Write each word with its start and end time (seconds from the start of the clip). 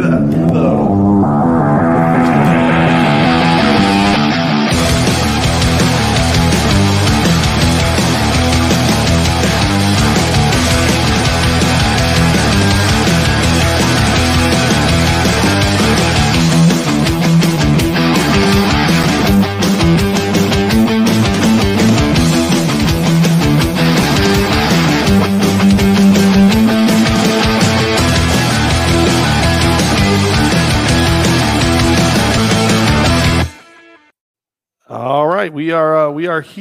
for 0.00 0.10
that. 0.10 0.52
The, 0.52 1.17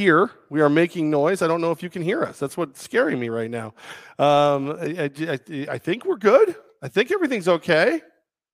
here. 0.08 0.32
We 0.50 0.62
are 0.62 0.70
making 0.70 1.10
noise. 1.10 1.42
I 1.42 1.48
don't 1.48 1.60
know 1.60 1.72
if 1.72 1.84
you 1.84 1.90
can 1.90 2.02
hear 2.02 2.24
us. 2.24 2.40
That's 2.40 2.56
what's 2.56 2.82
scaring 2.82 3.20
me 3.20 3.28
right 3.28 3.52
now. 3.52 3.74
Um, 4.18 4.72
I, 4.80 5.12
I- 5.20 5.68
I- 5.74 5.78
think 5.78 6.06
we're 6.06 6.16
good. 6.16 6.56
I 6.82 6.88
think 6.88 7.12
everything's 7.12 7.50
okay. 7.50 8.00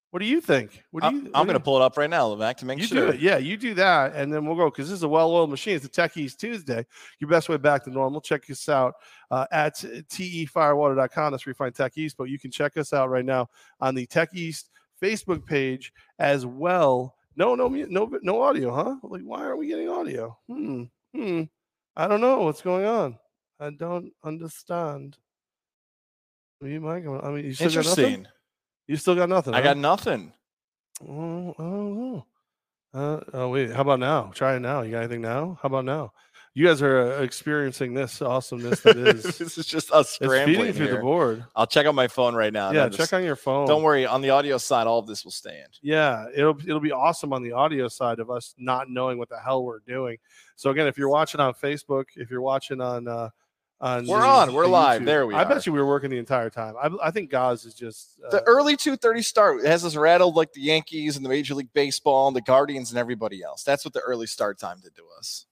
What 0.10 0.20
do 0.20 0.26
you 0.26 0.42
think? 0.42 0.84
What 0.90 1.02
do 1.02 1.08
I'm, 1.10 1.16
you? 1.26 1.32
I'm 1.36 1.46
going 1.46 1.58
to 1.58 1.64
pull 1.64 1.76
it 1.76 1.84
up 1.84 1.96
right 1.96 2.10
now, 2.10 2.28
Levack, 2.30 2.58
to 2.58 2.66
make 2.66 2.80
You 2.80 2.86
sure. 2.88 3.06
do 3.08 3.14
it. 3.14 3.20
Yeah, 3.20 3.38
you 3.38 3.56
do 3.56 3.76
that, 3.76 4.16
and 4.16 4.34
then 4.34 4.46
we'll 4.48 4.56
go 4.56 4.66
because 4.72 4.90
this 4.90 4.98
is 4.98 5.04
a 5.04 5.08
well-oiled 5.08 5.50
machine. 5.52 5.76
It's 5.76 5.86
a 5.86 5.90
Techies 5.90 6.36
Tuesday. 6.36 6.86
Your 7.20 7.30
best 7.30 7.50
way 7.50 7.58
back 7.58 7.84
to 7.84 7.92
normal. 7.92 8.20
Check 8.20 8.50
us 8.50 8.68
out 8.68 8.96
uh, 9.30 9.46
at 9.52 9.76
tefirewater.com. 9.76 11.32
That's 11.32 11.46
where 11.46 11.52
you 11.52 11.56
find 11.56 11.74
Tech 11.76 11.98
East, 11.98 12.16
but 12.18 12.26
you 12.30 12.40
can 12.40 12.50
check 12.52 12.78
us 12.78 12.94
out 12.94 13.10
right 13.12 13.26
now 13.26 13.48
on 13.80 13.94
the 13.94 14.08
Tech 14.08 14.30
East 14.34 14.72
Facebook 15.02 15.46
page 15.46 15.94
as 16.18 16.46
well. 16.48 17.16
No, 17.36 17.54
no, 17.56 17.68
no, 17.68 18.12
no 18.22 18.42
audio, 18.42 18.74
huh? 18.74 18.96
Like, 19.04 19.22
why 19.24 19.44
aren't 19.44 19.60
we 19.60 19.68
getting 19.68 19.90
audio? 19.90 20.38
Hmm, 20.48 20.84
hmm. 21.14 21.44
I 21.96 22.08
don't 22.08 22.22
know 22.22 22.42
what's 22.42 22.62
going 22.62 22.86
on. 22.86 23.18
I 23.60 23.70
don't 23.70 24.12
understand. 24.24 25.18
You 26.62 26.82
might. 26.82 27.06
I 27.06 27.30
mean, 27.32 27.46
you 27.46 27.54
still 27.54 27.68
got 27.70 27.86
nothing. 27.86 28.06
Interesting. 28.06 28.28
You 28.88 28.96
still 28.98 29.16
got 29.16 29.30
nothing. 29.30 29.54
I 29.54 29.58
huh? 29.58 29.64
got 29.64 29.78
nothing. 29.78 30.34
Oh, 31.08 31.54
I 31.58 31.64
don't 31.64 31.98
know. 31.98 32.26
Uh, 32.94 33.20
oh 33.34 33.50
wait, 33.50 33.72
how 33.72 33.82
about 33.82 34.00
now? 34.00 34.32
Try 34.36 34.56
it 34.56 34.60
now. 34.60 34.82
You 34.82 34.92
got 34.92 35.00
anything 35.00 35.22
now? 35.22 35.58
How 35.62 35.68
about 35.68 35.86
now? 35.86 36.14
You 36.56 36.68
guys 36.68 36.84
are 36.84 37.14
uh, 37.14 37.22
experiencing 37.22 37.96
this 37.96 38.22
awesomeness 38.22 38.82
that 38.82 38.96
is. 38.96 39.24
this 39.40 39.58
is 39.58 39.66
just 39.66 39.92
us 39.92 40.12
scrambling 40.12 40.72
through 40.74 40.86
here. 40.86 40.96
the 40.98 41.02
board. 41.02 41.46
I'll 41.56 41.66
check 41.66 41.88
on 41.88 41.96
my 41.96 42.08
phone 42.08 42.36
right 42.36 42.54
now. 42.54 42.70
Yeah, 42.72 42.90
check 42.90 42.98
just- 43.00 43.14
on 43.14 43.24
your 43.24 43.36
phone. 43.36 43.68
Don't 43.68 43.82
worry. 43.82 44.06
On 44.06 44.22
the 44.22 44.30
audio 44.30 44.60
side, 44.60 44.86
all 44.86 45.00
of 45.00 45.08
this 45.08 45.24
will 45.24 45.32
stand. 45.32 45.80
Yeah, 45.82 46.28
it'll 46.36 46.56
it'll 46.60 46.80
be 46.80 46.92
awesome 46.92 47.34
on 47.34 47.42
the 47.42 47.54
audio 47.54 47.88
side 47.88 48.20
of 48.20 48.30
us 48.30 48.54
not 48.60 48.88
knowing 48.90 49.18
what 49.18 49.30
the 49.30 49.40
hell 49.40 49.64
we're 49.64 49.80
doing. 49.80 50.18
So 50.56 50.70
again, 50.70 50.86
if 50.86 50.96
you're 50.98 51.10
watching 51.10 51.42
on 51.42 51.54
Facebook, 51.56 52.06
if 52.18 52.30
you're 52.30 52.42
watching 52.42 52.82
on 52.82 53.08
uh 53.08 53.30
on 53.82 54.06
We're 54.08 54.22
the- 54.22 54.26
on, 54.28 54.54
we're 54.54 54.64
the 54.64 54.70
live. 54.70 55.02
YouTube, 55.02 55.06
There 55.08 55.26
we 55.28 55.34
go. 55.34 55.40
I 55.40 55.44
are. 55.44 55.50
bet 55.50 55.66
you 55.66 55.74
we 55.74 55.80
were 55.80 55.88
working 55.88 56.10
the 56.12 56.18
entire 56.20 56.50
time. 56.52 56.76
I, 56.82 56.90
I 57.08 57.12
think 57.12 57.30
Goz 57.32 57.66
is 57.66 57.74
just 57.74 58.18
uh, 58.26 58.30
The 58.30 58.44
early 58.44 58.78
2:30 58.78 59.26
start 59.26 59.66
has 59.66 59.84
us 59.84 59.96
rattled 59.96 60.36
like 60.36 60.54
the 60.54 60.62
Yankees 60.62 61.18
and 61.18 61.26
the 61.26 61.30
Major 61.30 61.56
League 61.56 61.74
Baseball 61.74 62.28
and 62.28 62.36
the 62.36 62.42
Guardians 62.42 62.92
and 62.92 63.00
everybody 63.00 63.42
else. 63.42 63.64
That's 63.64 63.84
what 63.84 63.94
the 63.96 64.00
early 64.02 64.28
start 64.28 64.60
time 64.60 64.78
did 64.84 64.96
to 64.98 65.02
us. 65.18 65.48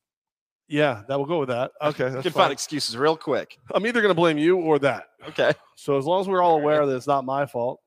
Yeah, 0.72 1.04
that 1.10 1.18
will 1.20 1.26
go 1.26 1.40
with 1.40 1.50
that. 1.50 1.72
Okay, 1.82 2.06
You 2.06 2.12
can 2.14 2.22
fine. 2.24 2.32
find 2.32 2.54
excuses 2.54 2.96
real 2.96 3.18
quick. 3.18 3.58
I'm 3.76 3.86
either 3.86 4.02
gonna 4.02 4.14
blame 4.14 4.38
you 4.38 4.58
or 4.58 4.80
that. 4.80 5.10
Okay. 5.28 5.52
So 5.76 5.98
as 5.98 6.06
long 6.06 6.22
as 6.22 6.30
we're 6.30 6.42
all 6.42 6.56
aware 6.56 6.86
that 6.86 6.96
it's 6.96 7.08
not 7.08 7.26
my 7.26 7.46
fault, 7.46 7.82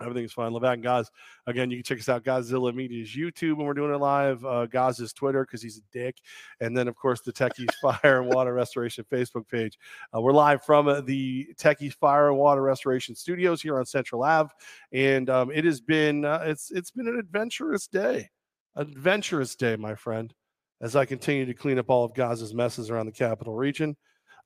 everything's 0.00 0.32
fine. 0.32 0.52
Levack 0.52 0.74
and 0.74 0.82
Goz. 0.82 1.10
Again, 1.46 1.70
you 1.70 1.76
can 1.76 1.84
check 1.84 1.98
us 1.98 2.08
out, 2.08 2.24
Godzilla 2.24 2.74
Media's 2.74 3.10
YouTube 3.14 3.58
when 3.58 3.66
we're 3.66 3.74
doing 3.74 3.92
it 3.92 3.98
live. 3.98 4.42
Uh, 4.46 4.64
Goz's 4.64 5.12
Twitter 5.12 5.44
because 5.44 5.60
he's 5.62 5.76
a 5.76 5.82
dick, 5.92 6.16
and 6.60 6.74
then 6.74 6.88
of 6.88 6.96
course 6.96 7.20
the 7.20 7.32
Tech 7.32 7.52
East 7.60 7.74
Fire 7.82 8.22
and 8.22 8.34
Water 8.34 8.54
Restoration 8.54 9.04
Facebook 9.12 9.46
page. 9.46 9.78
Uh, 10.16 10.22
we're 10.22 10.32
live 10.32 10.64
from 10.64 10.88
uh, 10.88 11.02
the 11.02 11.46
Tech 11.58 11.82
East 11.82 11.98
Fire 11.98 12.28
and 12.30 12.38
Water 12.38 12.62
Restoration 12.62 13.14
Studios 13.14 13.60
here 13.60 13.78
on 13.78 13.84
Central 13.84 14.24
Ave, 14.24 14.48
and 14.92 15.28
um, 15.28 15.50
it 15.52 15.66
has 15.66 15.82
been 15.82 16.24
uh, 16.24 16.40
it's 16.46 16.70
it's 16.70 16.90
been 16.90 17.08
an 17.08 17.18
adventurous 17.18 17.86
day, 17.86 18.30
adventurous 18.74 19.54
day, 19.54 19.76
my 19.76 19.94
friend. 19.94 20.32
As 20.80 20.94
I 20.96 21.04
continue 21.06 21.46
to 21.46 21.54
clean 21.54 21.78
up 21.78 21.88
all 21.88 22.04
of 22.04 22.14
Goz's 22.14 22.52
messes 22.54 22.90
around 22.90 23.06
the 23.06 23.12
capital 23.12 23.54
region. 23.54 23.96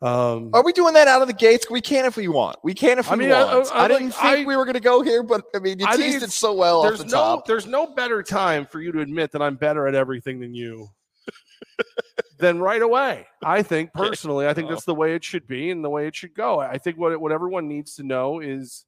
Um, 0.03 0.51
Are 0.55 0.65
we 0.65 0.73
doing 0.73 0.95
that 0.95 1.09
out 1.09 1.21
of 1.21 1.29
the 1.29 1.35
gates? 1.35 1.69
We 1.69 1.81
can 1.83 2.07
if 2.07 2.17
we 2.17 2.29
want. 2.29 2.57
We 2.65 2.73
can 2.73 2.99
if 2.99 3.09
we 3.09 3.13
I 3.13 3.17
mean, 3.17 3.29
want. 3.31 3.71
I- 3.73 3.81
I, 3.81 3.85
I 3.85 3.89
didn't 3.89 4.11
like- 4.11 4.15
think 4.37 4.49
we 4.49 4.57
were 4.57 4.65
going 4.65 4.75
to 4.75 4.81
go 4.81 5.03
here, 5.03 5.23
but 5.23 5.43
I 5.55 5.59
mean, 5.59 5.79
you 5.79 5.87
teased 5.95 6.23
it 6.23 6.31
so 6.31 6.55
well 6.55 6.83
there's 6.83 7.01
the 7.01 7.05
no 7.07 7.11
top. 7.11 7.47
there's 7.47 7.67
no 7.67 7.89
better 7.95 8.23
time 8.23 8.65
for 8.65 8.81
you 8.81 8.93
to 8.93 9.01
admit 9.01 9.33
that 9.33 9.43
I'm 9.43 9.57
better 9.57 9.87
at 9.87 9.95
everything 9.95 10.41
than 10.41 10.55
you 10.55 10.89
than 12.39 12.59
right 12.61 12.81
away. 12.81 13.27
I 13.45 13.63
think 13.63 13.93
personally, 13.95 14.47
I 14.47 14.55
think 14.55 14.69
that's 14.71 14.85
the 14.85 14.95
way 14.95 15.15
it 15.15 15.25
should 15.25 15.47
be 15.47 15.71
and 15.71 15.85
the 15.85 15.91
way 15.91 16.07
it 16.07 16.15
should 16.17 16.35
go. 16.35 16.61
I 16.61 16.79
think 16.79 16.97
what 16.97 17.21
what 17.21 17.33
everyone 17.33 17.69
needs 17.69 17.97
to 17.97 18.03
know 18.03 18.41
is 18.41 18.87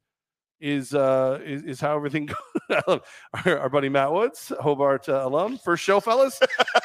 is 0.62 0.94
uh 0.94 1.40
is, 1.44 1.62
is 1.64 1.80
how 1.80 1.96
everything 1.96 2.26
goes. 2.86 3.00
our, 3.44 3.58
our 3.58 3.68
buddy 3.68 3.88
Matt 3.88 4.12
Woods, 4.12 4.52
Hobart 4.60 5.08
uh, 5.08 5.22
alum, 5.24 5.58
first 5.58 5.82
show, 5.82 6.00
fellas. 6.00 6.40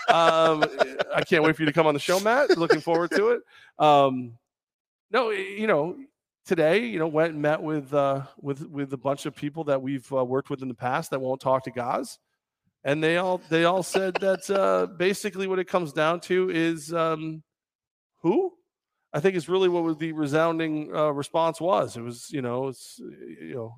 um, 0.09 0.65
I 1.13 1.23
can't 1.25 1.43
wait 1.43 1.55
for 1.55 1.61
you 1.61 1.67
to 1.67 1.73
come 1.73 1.87
on 1.87 1.93
the 1.93 1.99
show, 1.99 2.19
Matt. 2.19 2.57
Looking 2.57 2.81
forward 2.81 3.11
to 3.11 3.29
it. 3.29 3.41
Um, 3.77 4.33
no, 5.11 5.29
you 5.29 5.67
know, 5.67 5.95
today, 6.45 6.85
you 6.85 6.97
know, 6.97 7.07
went 7.07 7.33
and 7.33 7.41
met 7.41 7.61
with 7.61 7.93
uh, 7.93 8.23
with 8.41 8.67
with 8.67 8.91
a 8.93 8.97
bunch 8.97 9.27
of 9.27 9.35
people 9.35 9.65
that 9.65 9.81
we've 9.81 10.11
uh, 10.11 10.25
worked 10.25 10.49
with 10.49 10.63
in 10.63 10.67
the 10.67 10.73
past 10.73 11.11
that 11.11 11.21
won't 11.21 11.39
talk 11.39 11.63
to 11.65 11.71
Goz, 11.71 12.17
and 12.83 13.03
they 13.03 13.17
all 13.17 13.39
they 13.49 13.65
all 13.65 13.83
said 13.83 14.15
that 14.15 14.49
uh, 14.49 14.87
basically 14.87 15.45
what 15.45 15.59
it 15.59 15.65
comes 15.65 15.93
down 15.93 16.19
to 16.21 16.49
is 16.49 16.91
um, 16.91 17.43
who. 18.21 18.53
I 19.17 19.19
think 19.19 19.35
is 19.35 19.49
really 19.49 19.67
what 19.69 19.97
the 19.99 20.11
resounding 20.11 20.95
uh, 20.95 21.11
response 21.11 21.59
was. 21.59 21.97
It 21.97 22.01
was 22.01 22.27
you 22.31 22.41
know 22.41 22.67
it's 22.67 22.99
you 22.99 23.55
know 23.55 23.75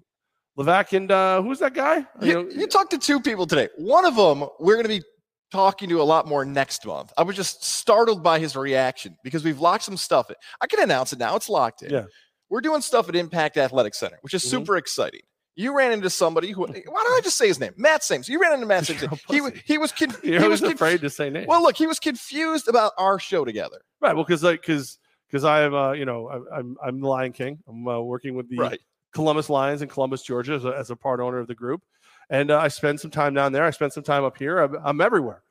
Levack 0.58 0.96
and 0.96 1.10
uh, 1.12 1.42
who's 1.42 1.60
that 1.60 1.74
guy? 1.74 2.06
You, 2.22 2.34
know, 2.34 2.50
you 2.50 2.68
talked 2.68 2.92
to 2.92 2.98
two 2.98 3.20
people 3.22 3.46
today. 3.48 3.70
One 3.78 4.06
of 4.06 4.16
them 4.16 4.48
we're 4.60 4.76
going 4.76 4.84
to 4.84 4.90
be 5.00 5.04
talking 5.52 5.90
to 5.90 6.02
a 6.02 6.04
lot 6.04 6.28
more 6.28 6.44
next 6.46 6.86
month. 6.86 7.12
I 7.18 7.24
was 7.24 7.36
just 7.36 7.64
startled 7.64 8.22
by 8.24 8.40
his 8.40 8.56
reaction 8.56 9.16
because 9.24 9.44
we've 9.44 9.60
locked 9.60 9.84
some 9.84 9.98
stuff 9.98 10.30
in. 10.30 10.36
I 10.62 10.68
can 10.68 10.82
announce 10.82 11.14
it 11.14 11.20
now. 11.20 11.36
It's 11.36 11.50
locked 11.50 11.82
in. 11.84 11.92
Yeah. 11.92 12.06
We're 12.50 12.62
doing 12.62 12.82
stuff 12.82 13.08
at 13.10 13.16
Impact 13.16 13.58
Athletic 13.58 13.94
Center, 13.96 14.18
which 14.22 14.34
is 14.34 14.44
Mhm. 14.44 14.50
super 14.50 14.76
exciting. 14.78 15.22
You 15.56 15.76
ran 15.76 15.92
into 15.92 16.10
somebody 16.10 16.52
who. 16.52 16.62
Why 16.64 16.74
don't 16.74 17.18
I 17.18 17.22
just 17.24 17.38
say 17.38 17.48
his 17.48 17.60
name? 17.60 17.74
Matt 17.78 18.04
Sims. 18.04 18.28
You 18.30 18.40
ran 18.42 18.54
into 18.54 18.66
Matt 18.66 18.86
Sims. 18.88 19.04
He, 19.30 19.42
he 19.66 19.78
was 19.78 19.92
con- 19.92 20.16
you're 20.24 20.42
he 20.42 20.48
was 20.48 20.62
conf- 20.62 20.76
afraid 20.76 21.02
to 21.02 21.10
say 21.10 21.30
names. 21.30 21.48
Well, 21.48 21.62
look, 21.62 21.76
he 21.78 21.86
was 21.88 22.00
confused 22.00 22.68
about 22.68 22.94
our 22.98 23.20
show 23.20 23.44
together. 23.46 23.82
right. 24.02 24.16
Well, 24.16 24.24
because 24.26 24.44
like 24.44 24.62
because 24.62 24.98
because 25.30 25.44
I 25.44 25.62
am 25.62 25.74
uh, 25.74 25.92
you 25.94 26.06
know 26.06 26.46
I'm 26.52 26.78
I'm 26.84 27.02
the 27.02 27.08
Lion 27.08 27.32
King. 27.32 27.60
I'm 27.68 27.88
uh, 27.88 28.00
working 28.00 28.36
with 28.36 28.50
the 28.50 28.58
Right. 28.58 28.80
Columbus 29.14 29.50
Lions 29.50 29.82
in 29.82 29.90
Columbus, 29.90 30.22
Georgia, 30.22 30.54
as 30.54 30.66
a, 30.66 30.70
as 30.70 30.90
a 30.92 30.96
part 30.96 31.20
owner 31.20 31.40
of 31.40 31.48
the 31.48 31.56
group. 31.56 31.82
And 32.30 32.52
uh, 32.52 32.60
I 32.60 32.68
spend 32.68 33.00
some 33.00 33.10
time 33.10 33.34
down 33.34 33.52
there. 33.52 33.64
I 33.64 33.72
spend 33.72 33.92
some 33.92 34.04
time 34.04 34.24
up 34.24 34.38
here. 34.38 34.60
I'm, 34.60 34.78
I'm 34.84 35.02
everywhere. 35.02 35.42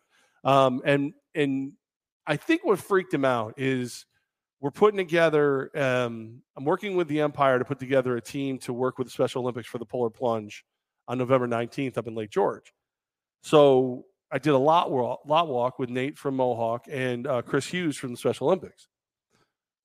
Um, 0.45 0.81
and 0.85 1.13
and 1.35 1.73
I 2.27 2.37
think 2.37 2.65
what 2.65 2.79
freaked 2.79 3.13
him 3.13 3.25
out 3.25 3.55
is 3.57 4.07
we're 4.61 4.71
putting 4.71 4.99
together. 4.99 5.71
Um, 5.77 6.43
I'm 6.57 6.65
working 6.65 6.97
with 6.97 7.09
the 7.09 7.21
Empire 7.21 7.59
to 7.59 7.65
put 7.65 7.79
together 7.79 8.17
a 8.17 8.21
team 8.21 8.59
to 8.59 8.73
work 8.73 8.99
with 8.99 9.07
the 9.07 9.13
Special 9.13 9.43
Olympics 9.43 9.69
for 9.69 9.79
the 9.79 9.87
Polar 9.87 10.11
Plunge 10.11 10.65
on 11.09 11.19
November 11.19 11.49
19th 11.49 11.97
up 11.97 12.07
in 12.07 12.15
Lake 12.15 12.31
George. 12.31 12.73
So 13.43 14.05
I 14.31 14.39
did 14.39 14.53
a 14.53 14.59
lot 14.59 14.91
walk, 14.91 15.21
lot 15.27 15.49
walk 15.49 15.79
with 15.79 15.91
Nate 15.91 16.19
from 16.19 16.37
Mohawk 16.37 16.87
and 16.91 17.27
uh, 17.27 17.43
Chris 17.43 17.67
Hughes 17.67 17.97
from 17.97 18.11
the 18.11 18.17
Special 18.17 18.49
Olympics. 18.49 18.89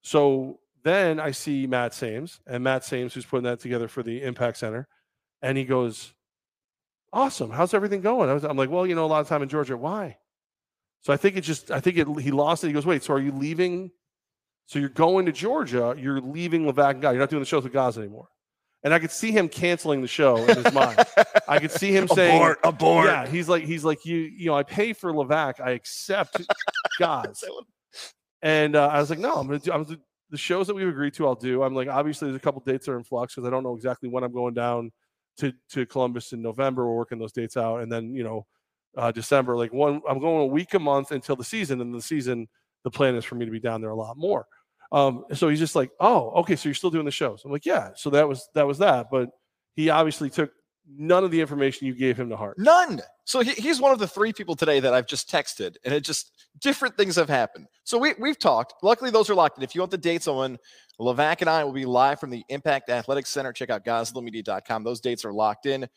So 0.04 0.60
then 0.84 1.20
I 1.20 1.32
see 1.32 1.66
Matt 1.66 1.94
Sims 1.94 2.40
and 2.46 2.64
Matt 2.64 2.84
Sims, 2.84 3.14
who's 3.14 3.26
putting 3.26 3.46
that 3.46 3.60
together 3.62 3.88
for 3.88 4.04
the 4.04 4.22
Impact 4.22 4.58
Center, 4.58 4.88
and 5.42 5.58
he 5.58 5.64
goes, 5.64 6.14
"Awesome, 7.12 7.50
how's 7.50 7.74
everything 7.74 8.02
going?" 8.02 8.30
I 8.30 8.34
was, 8.34 8.44
I'm 8.44 8.58
like, 8.58 8.70
"Well, 8.70 8.86
you 8.86 8.96
know, 8.96 9.06
a 9.06 9.08
lot 9.08 9.22
of 9.22 9.28
time 9.28 9.42
in 9.42 9.50
Georgia. 9.50 9.78
Why?" 9.78 10.18
So 11.02 11.12
I 11.12 11.18
think 11.18 11.36
it 11.38 11.42
just, 11.42 11.72
I 11.72 11.80
think 11.80 11.98
it, 11.98 12.08
he 12.20 12.32
lost 12.32 12.64
it. 12.64 12.68
He 12.68 12.74
goes, 12.74 12.86
"Wait, 12.86 13.02
so 13.04 13.14
are 13.14 13.20
you 13.20 13.32
leaving? 13.32 13.92
So 14.66 14.80
you're 14.80 14.90
going 14.90 15.26
to 15.26 15.32
Georgia? 15.32 15.96
You're 15.98 16.22
leaving 16.22 16.64
Levack 16.66 16.92
and 16.92 17.02
Guy. 17.02 17.12
You're 17.12 17.20
not 17.20 17.30
doing 17.30 17.42
the 17.42 17.48
shows 17.48 17.64
with 17.64 17.74
Gaza 17.74 18.02
anymore." 18.02 18.28
And 18.84 18.94
I 18.94 19.00
could 19.00 19.12
see 19.12 19.32
him 19.32 19.48
canceling 19.48 20.02
the 20.02 20.10
show 20.10 20.36
in 20.36 20.58
his 20.62 20.74
mind. 20.74 21.00
I 21.48 21.60
could 21.60 21.72
see 21.72 21.96
him 21.96 22.06
saying, 22.14 22.36
abort, 22.36 22.60
abort. 22.66 23.06
"Yeah." 23.06 23.26
He's 23.26 23.48
like, 23.48 23.64
he's 23.64 23.86
like, 23.86 24.06
you, 24.06 24.18
you 24.18 24.48
know, 24.48 24.56
I 24.56 24.64
pay 24.64 24.92
for 24.92 25.14
Levack. 25.14 25.62
I 25.62 25.72
accept 25.72 26.42
Goz. 27.00 27.46
And 28.44 28.76
uh, 28.76 28.88
I 28.88 29.00
was 29.00 29.10
like, 29.10 29.20
no, 29.20 29.34
I'm 29.34 29.48
gonna 29.48 29.60
do. 29.60 29.72
I'm 29.72 29.86
the 30.30 30.38
shows 30.38 30.68
that 30.68 30.76
we've 30.76 30.88
agreed 30.88 31.14
to. 31.16 31.26
I'll 31.26 31.34
do. 31.34 31.64
I'm 31.64 31.74
like, 31.74 31.88
obviously, 31.88 32.28
there's 32.28 32.36
a 32.36 32.42
couple 32.42 32.62
dates 32.62 32.86
that 32.86 32.92
are 32.92 32.98
in 32.98 33.04
flux 33.04 33.34
because 33.34 33.48
I 33.48 33.50
don't 33.50 33.64
know 33.64 33.74
exactly 33.74 34.10
when 34.10 34.24
I'm 34.24 34.34
going 34.34 34.54
down 34.54 34.92
to 35.38 35.54
to 35.72 35.86
Columbus 35.86 36.34
in 36.34 36.42
November. 36.42 36.86
We're 36.86 36.96
working 36.96 37.20
those 37.20 37.32
dates 37.32 37.56
out, 37.56 37.78
and 37.78 37.92
then 37.92 38.14
you 38.14 38.24
know, 38.24 38.46
uh, 38.98 39.12
December. 39.12 39.58
Like 39.58 39.72
one, 39.72 40.02
I'm 40.08 40.20
going 40.20 40.42
a 40.42 40.46
week 40.46 40.74
a 40.74 40.80
month 40.80 41.12
until 41.12 41.38
the 41.38 41.44
season, 41.44 41.80
and 41.80 41.96
the 41.96 42.02
season, 42.02 42.50
the 42.84 42.92
plan 42.92 43.16
is 43.16 43.24
for 43.24 43.36
me 43.36 43.46
to 43.46 43.52
be 43.52 43.62
down 43.62 43.80
there 43.80 43.92
a 43.92 43.96
lot 43.96 44.18
more. 44.18 44.46
Um, 44.92 45.24
so 45.34 45.48
he's 45.48 45.60
just 45.60 45.76
like, 45.76 45.92
oh, 46.02 46.32
okay, 46.42 46.58
so 46.58 46.68
you're 46.68 46.76
still 46.76 46.92
doing 46.92 47.06
the 47.06 47.12
shows. 47.12 47.44
I'm 47.46 47.52
like, 47.52 47.66
yeah. 47.66 47.92
So 47.96 48.10
that 48.10 48.28
was 48.28 48.50
that 48.56 48.68
was 48.68 48.78
that, 48.80 49.08
but 49.10 49.30
he 49.76 49.90
obviously 49.90 50.30
took 50.30 50.52
none 50.88 51.24
of 51.24 51.32
the 51.32 51.40
information 51.40 51.88
you 51.88 51.96
gave 51.96 52.18
him 52.18 52.30
to 52.30 52.38
heart. 52.38 52.58
None. 52.58 53.02
So 53.26 53.40
he, 53.40 53.52
he's 53.52 53.80
one 53.80 53.92
of 53.92 54.00
the 54.00 54.08
three 54.08 54.34
people 54.34 54.56
today 54.56 54.80
that 54.80 54.94
I've 54.94 55.08
just 55.08 55.30
texted, 55.30 55.76
and 55.86 55.94
it 55.94 56.02
just 56.02 56.32
different 56.60 56.98
things 56.98 57.16
have 57.16 57.30
happened. 57.30 57.68
So 57.84 57.98
we 57.98 58.14
we've 58.20 58.40
talked. 58.40 58.76
Luckily, 58.84 59.12
those 59.12 59.30
are 59.30 59.36
locked 59.36 59.58
in. 59.58 59.64
If 59.64 59.76
you 59.76 59.82
want 59.82 59.92
the 59.92 59.98
dates 59.98 60.28
on 60.28 60.38
when 60.38 60.58
Levack 61.00 61.42
and 61.42 61.50
I 61.50 61.64
will 61.64 61.74
be 61.74 61.86
live 61.86 62.20
from 62.20 62.30
the 62.30 62.44
Impact 62.50 62.90
Athletics 62.90 63.30
Center, 63.30 63.54
check 63.54 63.70
out 63.70 63.86
GosloMedia.com. 63.86 64.84
Those 64.84 65.00
dates 65.00 65.26
are 65.26 65.34
locked 65.34 65.66
in. 65.66 65.84
As 65.84 65.90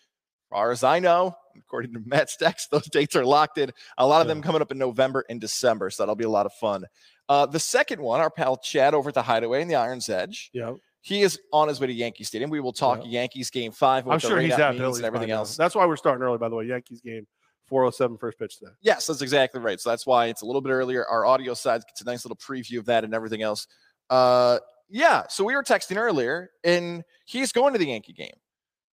far 0.51 0.71
as 0.71 0.85
I 0.85 1.01
know, 1.01 1.35
according 1.59 1.93
to 1.95 2.03
Matt's 2.07 2.37
text, 2.37 2.71
those 2.71 2.87
dates 2.87 3.17
are 3.17 3.25
locked 3.25 3.59
in. 3.59 3.73
A 3.99 4.07
lot 4.07 4.21
of 4.23 4.29
them 4.29 4.43
coming 4.43 4.63
up 4.63 4.71
in 4.71 4.79
November 4.79 5.25
and 5.29 5.41
December, 5.41 5.91
so 5.91 6.03
that'll 6.03 6.15
be 6.15 6.25
a 6.25 6.31
lot 6.31 6.47
of 6.47 6.53
fun. 6.55 6.85
Uh, 7.29 7.45
the 7.45 7.59
second 7.59 8.01
one, 8.01 8.21
our 8.21 8.31
pal 8.31 8.57
Chad 8.57 8.95
over 8.95 9.09
at 9.09 9.15
the 9.15 9.23
Hideaway 9.23 9.61
in 9.61 9.69
the 9.69 9.75
Iron's 9.75 10.09
Edge. 10.09 10.51
Yeah, 10.53 10.75
He 11.07 11.23
is 11.23 11.39
on 11.53 11.69
his 11.69 11.79
way 11.79 11.87
to 11.87 11.93
Yankee 11.93 12.25
Stadium. 12.25 12.51
We 12.51 12.59
will 12.59 12.73
talk 12.73 12.99
Yeah. 13.05 13.21
Yankees 13.21 13.49
game 13.51 13.71
five. 13.71 14.09
I'm 14.09 14.19
sure 14.19 14.41
he's 14.41 14.55
at 14.55 14.77
Billy's 14.77 14.97
and 14.97 15.07
everything 15.07 15.31
else. 15.31 15.57
That's 15.57 15.77
why 15.77 15.87
we're 15.87 15.95
starting 15.97 16.21
early, 16.25 16.37
by 16.37 16.49
the 16.49 16.57
way. 16.57 16.65
Yankees 16.65 17.01
game, 17.01 17.29
407 17.69 18.19
first 18.19 18.37
pitch 18.41 18.59
today. 18.59 18.73
Yes, 18.81 19.07
that's 19.07 19.23
exactly 19.23 19.61
right. 19.61 19.79
So 19.81 19.89
that's 19.89 20.05
why 20.05 20.27
it's 20.27 20.43
a 20.43 20.47
little 20.47 20.61
bit 20.61 20.71
earlier. 20.71 21.07
Our 21.07 21.25
audio 21.25 21.55
side 21.55 21.83
gets 21.87 22.01
a 22.01 22.05
nice 22.07 22.25
little 22.25 22.37
preview 22.37 22.81
of 22.81 22.87
that 22.87 23.05
and 23.05 23.15
everything 23.15 23.41
else. 23.41 23.69
Uh, 24.11 24.59
yeah. 24.89 25.29
So 25.29 25.45
we 25.45 25.55
were 25.55 25.63
texting 25.63 25.97
earlier, 25.97 26.51
and 26.65 27.05
he's 27.25 27.53
going 27.53 27.73
to 27.75 27.79
the 27.79 27.87
Yankee 27.87 28.13
game, 28.13 28.35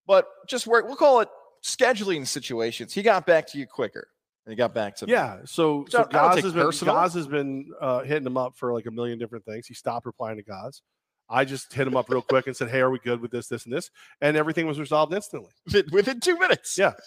but 0.06 0.28
just 0.48 0.68
work. 0.68 0.86
We'll 0.86 0.96
call 0.96 1.22
it 1.22 1.30
scheduling 1.64 2.28
situations. 2.28 2.94
He 2.94 3.02
got 3.02 3.26
back 3.26 3.48
to 3.48 3.58
you 3.58 3.66
quicker, 3.66 4.08
and 4.46 4.52
he 4.52 4.56
got 4.56 4.76
back 4.76 4.98
to 4.98 5.08
me. 5.08 5.14
Yeah, 5.14 5.40
so 5.46 5.86
So 5.90 6.04
so 6.04 6.04
Goz 6.04 6.44
has 6.44 6.54
been. 6.54 6.70
Goz 6.86 7.14
has 7.16 7.26
been 7.26 7.72
uh, 7.82 8.02
hitting 8.02 8.28
him 8.28 8.38
up 8.38 8.56
for 8.56 8.72
like 8.72 8.86
a 8.86 8.92
million 8.92 9.18
different 9.18 9.46
things. 9.46 9.66
He 9.66 9.74
stopped 9.74 10.06
replying 10.06 10.38
to 10.38 10.44
Goz. 10.44 10.84
I 11.30 11.46
just 11.46 11.74
hit 11.74 11.88
him 11.88 11.96
up 11.96 12.10
real 12.10 12.22
quick 12.22 12.48
and 12.48 12.56
said, 12.56 12.70
"Hey, 12.70 12.82
are 12.82 12.90
we 12.90 13.00
good 13.00 13.22
with 13.22 13.32
this, 13.32 13.48
this, 13.48 13.66
and 13.66 13.74
this?" 13.74 13.90
And 14.22 14.36
everything 14.38 14.68
was 14.68 14.80
resolved 14.80 15.14
instantly. 15.14 15.52
Within- 15.92 16.20
two 16.20 16.38
minutes. 16.38 16.78
Yeah. 16.78 16.94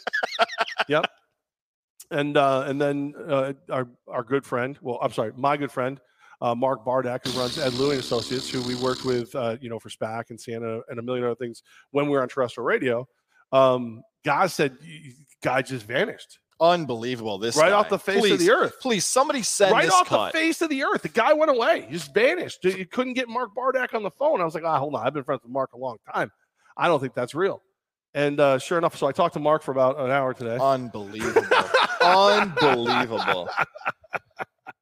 Yep. 0.89 1.07
And 2.13 2.37
uh, 2.37 2.65
and 2.69 2.81
then 2.81 3.15
uh, 3.29 3.55
our 3.71 3.89
our 4.07 4.23
good 4.23 4.45
friend, 4.45 4.79
well, 4.81 4.99
I'm 5.03 5.11
sorry, 5.13 5.33
my 5.37 5.57
good 5.57 5.73
friend, 5.73 5.99
uh, 6.41 6.55
Mark 6.55 6.85
Bardak, 6.85 7.27
who 7.27 7.37
runs 7.39 7.59
Ed 7.59 7.73
Lewi 7.73 7.99
Associates, 7.99 8.49
who 8.49 8.63
we 8.63 8.77
worked 8.77 9.05
with, 9.05 9.35
uh, 9.35 9.57
you 9.61 9.69
know, 9.69 9.81
for 9.81 9.89
SPAC 9.89 10.31
and 10.31 10.41
Siena 10.41 10.81
and 10.89 11.01
a 11.01 11.03
million 11.03 11.25
other 11.25 11.35
things 11.35 11.63
when 11.91 12.05
we 12.07 12.13
were 12.13 12.23
on 12.23 12.29
terrestrial 12.29 12.65
radio. 12.67 13.09
Um, 13.51 14.03
Goz 14.25 14.53
said, 14.55 14.77
"Y- 14.81 15.13
"Guy 15.43 15.63
just 15.63 15.85
vanished 15.87 16.39
Unbelievable. 16.61 17.39
This 17.39 17.57
right 17.57 17.73
off 17.73 17.89
the 17.89 17.99
face 17.99 18.21
please, 18.21 18.33
of 18.33 18.39
the 18.39 18.51
earth." 18.51 18.81
Please, 18.81 19.05
somebody 19.05 19.43
send 19.43 19.73
right 19.73 19.91
off 19.91 20.09
cut. 20.09 20.33
the 20.33 20.39
face 20.39 20.63
of 20.63 20.71
the 20.71 20.85
earth. 20.85 21.03
The 21.03 21.09
guy 21.09 21.33
went 21.33 21.51
away. 21.51 21.87
He 21.89 21.95
just 21.95 22.15
vanished. 22.15 22.65
You 22.65 22.87
couldn't 22.87 23.15
get 23.15 23.29
Mark 23.29 23.51
Bardak 23.55 23.95
on 23.95 24.03
the 24.03 24.11
phone. 24.11 24.41
I 24.41 24.45
was 24.45 24.55
like, 24.55 24.65
ah, 24.65 24.79
hold 24.79 24.95
on. 24.95 25.07
I've 25.07 25.13
been 25.13 25.25
friends 25.25 25.43
with 25.43 25.53
Mark 25.53 25.73
a 25.75 25.79
long 25.79 25.99
time. 26.15 26.33
I 26.77 26.89
don't 26.89 27.01
think 27.01 27.15
that's 27.15 27.35
real. 27.35 27.63
And 28.15 28.41
uh, 28.41 28.59
sure 28.59 28.79
enough, 28.79 28.97
so 28.97 29.07
I 29.07 29.13
talked 29.13 29.35
to 29.35 29.41
Mark 29.41 29.63
for 29.63 29.73
about 29.73 29.99
an 29.99 30.11
hour 30.11 30.33
today. 30.33 30.57
Unbelievable. 30.59 31.43
Unbelievable. 32.01 33.51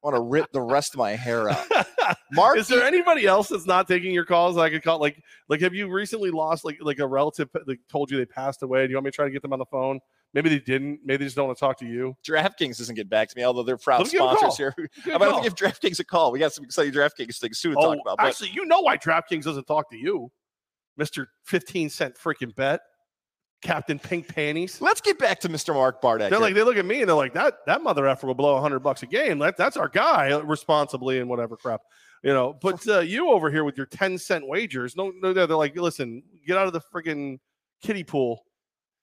I 0.05 0.09
want 0.11 0.15
to 0.17 0.21
rip 0.29 0.51
the 0.51 0.61
rest 0.61 0.93
of 0.93 0.99
my 0.99 1.15
hair 1.15 1.49
out. 1.49 1.65
Mark, 2.31 2.57
Is 2.57 2.67
there 2.67 2.83
anybody 2.83 3.25
else 3.25 3.47
that's 3.47 3.65
not 3.65 3.87
taking 3.87 4.13
your 4.13 4.25
calls? 4.25 4.55
that 4.55 4.61
I 4.61 4.69
could 4.69 4.83
call. 4.83 4.99
Like, 4.99 5.19
like, 5.49 5.61
have 5.61 5.73
you 5.73 5.91
recently 5.91 6.29
lost 6.29 6.63
like 6.63 6.77
like 6.81 6.99
a 6.99 7.07
relative 7.07 7.49
that 7.53 7.77
told 7.89 8.11
you 8.11 8.17
they 8.17 8.25
passed 8.27 8.61
away? 8.61 8.85
Do 8.85 8.91
you 8.91 8.97
want 8.97 9.05
me 9.05 9.11
to 9.11 9.15
try 9.15 9.25
to 9.25 9.31
get 9.31 9.41
them 9.41 9.51
on 9.53 9.57
the 9.59 9.65
phone? 9.65 9.99
Maybe 10.35 10.49
they 10.49 10.59
didn't. 10.59 10.99
Maybe 11.03 11.17
they 11.17 11.25
just 11.25 11.35
don't 11.35 11.47
want 11.47 11.57
to 11.57 11.59
talk 11.59 11.79
to 11.79 11.85
you. 11.87 12.15
DraftKings 12.27 12.77
doesn't 12.77 12.93
get 12.95 13.09
back 13.09 13.29
to 13.29 13.37
me, 13.37 13.43
although 13.43 13.63
they're 13.63 13.77
proud 13.77 13.99
Let 13.99 14.07
me 14.07 14.11
give 14.11 14.21
'em 14.21 14.27
a 14.27 14.37
sponsors 14.37 14.57
here. 14.57 14.73
I'm 15.11 15.19
going 15.19 15.35
to 15.37 15.41
give 15.41 15.55
DraftKings 15.55 15.99
a 15.99 16.03
call. 16.03 16.31
We 16.31 16.37
got 16.39 16.53
some 16.53 16.65
exciting 16.65 16.93
DraftKings 16.93 17.39
things 17.39 17.59
too 17.59 17.71
to 17.71 17.77
Oh, 17.79 17.93
talk 17.95 17.97
about. 18.05 18.17
But 18.17 18.27
actually, 18.27 18.51
you 18.51 18.65
know 18.65 18.81
why 18.81 18.97
DraftKings 18.97 19.43
doesn't 19.43 19.65
talk 19.65 19.89
to 19.89 19.97
you, 19.97 20.29
Mister 20.97 21.29
Fifteen 21.45 21.89
Cent 21.89 22.15
freaking 22.23 22.53
bet, 22.53 22.81
Captain 23.65 23.97
Pink 23.97 24.27
Panties. 24.27 24.79
let's 24.79 25.01
get 25.01 25.17
back 25.17 25.39
to 25.39 25.49
Mr. 25.49 25.73
Mark 25.73 25.99
Bardak. 25.99 26.19
They're 26.19 26.29
here. 26.29 26.39
like, 26.39 26.53
they 26.53 26.61
look 26.61 26.77
at 26.77 26.85
me 26.85 27.01
and 27.01 27.09
they're 27.09 27.15
like, 27.15 27.33
that 27.33 27.65
that 27.65 27.81
mother 27.81 28.07
effer 28.07 28.27
will 28.27 28.35
blow 28.35 28.59
hundred 28.61 28.79
bucks 28.79 29.01
a 29.01 29.07
game. 29.07 29.39
That, 29.39 29.57
that's 29.57 29.75
our 29.75 29.89
guy, 29.89 30.37
responsibly 30.37 31.19
and 31.19 31.27
whatever 31.27 31.57
crap, 31.57 31.81
you 32.23 32.31
know. 32.31 32.57
But 32.61 32.87
uh, 32.87 32.99
you 32.99 33.31
over 33.31 33.49
here 33.49 33.63
with 33.63 33.75
your 33.75 33.87
ten 33.87 34.17
cent 34.19 34.47
wagers, 34.47 34.95
no, 34.95 35.11
no, 35.19 35.33
they're 35.33 35.47
like, 35.47 35.75
listen, 35.75 36.21
get 36.45 36.57
out 36.57 36.67
of 36.67 36.73
the 36.73 36.81
friggin' 36.81 37.39
kiddie 37.81 38.03
pool. 38.03 38.45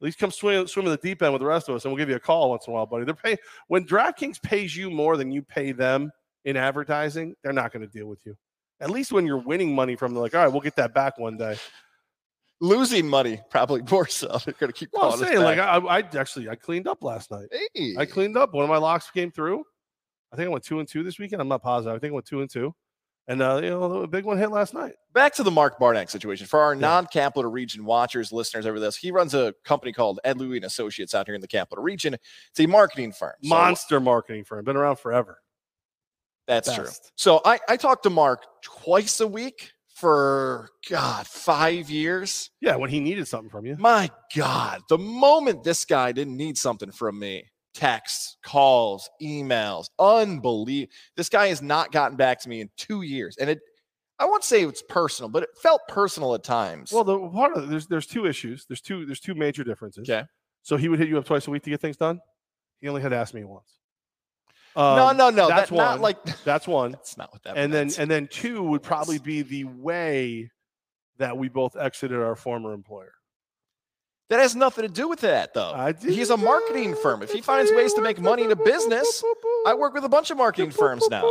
At 0.00 0.06
least 0.06 0.18
come 0.18 0.30
swim 0.30 0.66
swim 0.68 0.86
in 0.86 0.92
the 0.92 0.96
deep 0.96 1.22
end 1.22 1.32
with 1.32 1.40
the 1.40 1.46
rest 1.46 1.68
of 1.68 1.74
us, 1.74 1.84
and 1.84 1.92
we'll 1.92 1.98
give 1.98 2.08
you 2.08 2.16
a 2.16 2.20
call 2.20 2.50
once 2.50 2.66
in 2.68 2.72
a 2.72 2.74
while, 2.74 2.86
buddy. 2.86 3.04
They're 3.04 3.14
paying 3.14 3.38
when 3.66 3.84
DraftKings 3.84 4.40
pays 4.42 4.76
you 4.76 4.90
more 4.90 5.16
than 5.16 5.32
you 5.32 5.42
pay 5.42 5.72
them 5.72 6.12
in 6.44 6.56
advertising. 6.56 7.34
They're 7.42 7.52
not 7.52 7.72
going 7.72 7.82
to 7.84 7.92
deal 7.92 8.06
with 8.06 8.24
you. 8.24 8.36
At 8.80 8.90
least 8.90 9.12
when 9.12 9.26
you're 9.26 9.38
winning 9.38 9.74
money 9.74 9.94
from, 9.94 10.12
them, 10.12 10.22
like, 10.22 10.34
all 10.34 10.42
right, 10.42 10.52
we'll 10.52 10.60
get 10.60 10.74
that 10.74 10.92
back 10.92 11.18
one 11.18 11.36
day. 11.36 11.56
Losing 12.62 13.08
money, 13.08 13.40
probably 13.50 13.82
more 13.90 14.06
so. 14.06 14.28
They're 14.44 14.54
going 14.54 14.72
to 14.72 14.78
keep 14.78 14.90
Well, 14.92 15.12
I'm 15.12 15.18
saying, 15.18 15.40
like. 15.40 15.58
I, 15.58 15.78
I 15.78 15.98
actually 16.16 16.48
I 16.48 16.54
cleaned 16.54 16.86
up 16.86 17.02
last 17.02 17.30
night. 17.32 17.48
hey, 17.74 17.96
I 17.98 18.06
cleaned 18.06 18.36
up. 18.36 18.54
One 18.54 18.62
of 18.62 18.70
my 18.70 18.76
locks 18.76 19.10
came 19.10 19.32
through. 19.32 19.64
I 20.32 20.36
think 20.36 20.46
I 20.46 20.50
went 20.50 20.64
two 20.64 20.78
and 20.78 20.88
two 20.88 21.02
this 21.02 21.18
weekend. 21.18 21.42
I'm 21.42 21.48
not 21.48 21.62
positive. 21.62 21.94
I 21.96 21.98
think 21.98 22.12
I 22.12 22.14
went 22.14 22.26
two 22.26 22.40
and 22.40 22.48
two. 22.48 22.72
And 23.28 23.42
uh, 23.42 23.60
you 23.62 23.70
know, 23.70 24.02
a 24.02 24.06
big 24.06 24.24
one 24.24 24.38
hit 24.38 24.50
last 24.50 24.74
night. 24.74 24.92
back 25.12 25.34
to 25.34 25.42
the 25.42 25.50
Mark 25.50 25.78
Bardak 25.80 26.08
situation. 26.08 26.46
For 26.46 26.60
our 26.60 26.74
Yeah. 26.74 26.80
non-capital 26.80 27.50
region 27.50 27.84
watchers, 27.84 28.32
listeners 28.32 28.64
over 28.66 28.78
this, 28.80 28.96
he 28.96 29.10
runs 29.10 29.34
a 29.34 29.54
company 29.64 29.92
called 29.92 30.20
Ed 30.24 30.38
Lewi 30.38 30.56
and 30.56 30.64
Associates 30.64 31.14
out 31.14 31.26
here 31.26 31.34
in 31.34 31.40
the 31.40 31.48
capital 31.48 31.82
region. 31.84 32.14
It's 32.14 32.60
a 32.60 32.66
marketing 32.66 33.12
firm. 33.12 33.34
So 33.42 33.48
Monster 33.48 34.00
marketing 34.00 34.44
firm. 34.44 34.64
Been 34.64 34.76
around 34.76 34.96
forever. 34.96 35.38
that's 36.46 36.72
true. 36.74 36.88
So 37.16 37.40
I, 37.44 37.58
I 37.68 37.76
talk 37.76 38.02
to 38.04 38.10
Mark 38.10 38.44
twice 38.62 39.20
a 39.20 39.26
week 39.26 39.72
for 40.02 40.68
God 40.90 41.28
five 41.28 41.88
years. 41.88 42.50
Yeah, 42.60 42.74
when 42.74 42.90
he 42.90 42.98
needed 42.98 43.28
something 43.28 43.48
from 43.48 43.64
you. 43.66 43.76
My 43.78 44.10
God, 44.34 44.82
the 44.88 44.98
moment 44.98 45.62
this 45.62 45.84
guy 45.84 46.10
didn't 46.10 46.36
need 46.36 46.58
something 46.58 46.90
from 46.90 47.20
me, 47.20 47.44
texts, 47.72 48.36
calls, 48.42 49.08
emails, 49.22 49.86
unbelievable. 50.00 50.92
This 51.16 51.28
guy 51.28 51.46
has 51.46 51.62
not 51.62 51.92
gotten 51.92 52.16
back 52.16 52.40
to 52.40 52.48
me 52.48 52.60
in 52.60 52.68
two 52.76 53.02
years, 53.02 53.36
and 53.36 53.48
it. 53.48 53.60
I 54.18 54.24
won't 54.24 54.42
say 54.42 54.64
it's 54.64 54.82
personal, 54.88 55.28
but 55.28 55.44
it 55.44 55.50
felt 55.62 55.80
personal 55.88 56.34
at 56.34 56.42
times. 56.42 56.92
Well, 56.92 57.04
the 57.04 57.18
part 57.28 57.56
of 57.56 57.68
there's 57.68 57.86
there's 57.86 58.08
two 58.08 58.26
issues. 58.26 58.66
There's 58.66 58.80
two 58.80 59.06
there's 59.06 59.20
two 59.20 59.36
major 59.36 59.62
differences. 59.62 60.10
okay. 60.10 60.26
So 60.62 60.76
he 60.76 60.88
would 60.88 60.98
hit 60.98 61.08
you 61.08 61.18
up 61.18 61.24
twice 61.24 61.46
a 61.46 61.50
week 61.52 61.62
to 61.62 61.70
get 61.70 61.80
things 61.80 61.96
done. 61.96 62.20
He 62.80 62.88
only 62.88 63.02
had 63.02 63.10
to 63.10 63.16
ask 63.16 63.34
me 63.34 63.44
once. 63.44 63.78
No, 64.76 65.08
Um, 65.08 65.16
no, 65.16 65.30
no. 65.30 65.48
that's 65.48 65.60
That's 65.62 65.70
not 65.72 65.90
one. 65.92 66.00
like 66.00 66.24
That's 66.44 66.66
one. 66.66 66.92
that's 66.92 67.16
not 67.16 67.32
what 67.32 67.42
that. 67.44 67.56
and 67.56 67.72
then 67.72 67.90
and 67.98 68.10
then 68.10 68.28
two 68.28 68.62
would 68.62 68.82
probably 68.82 69.18
be 69.18 69.42
the 69.42 69.64
way 69.64 70.50
that 71.18 71.36
we 71.36 71.48
both 71.48 71.76
exited 71.76 72.18
our 72.18 72.34
former 72.34 72.72
employer. 72.72 73.12
that 74.30 74.40
has 74.40 74.56
nothing 74.56 74.82
to 74.82 74.88
do 74.92 75.08
with 75.08 75.20
that, 75.20 75.52
though. 75.54 75.72
I 75.72 75.92
He's 75.92 76.30
a 76.30 76.36
marketing 76.36 76.94
firm. 76.96 77.22
If 77.22 77.30
he 77.32 77.40
finds 77.42 77.70
ways 77.72 77.92
to 77.94 78.00
make 78.00 78.18
money 78.18 78.44
in 78.44 78.50
a 78.50 78.56
business, 78.56 79.22
I 79.66 79.74
work 79.74 79.92
with 79.94 80.04
a 80.04 80.08
bunch 80.08 80.30
of 80.30 80.38
marketing 80.38 80.70
firms 80.70 81.06
now. 81.10 81.22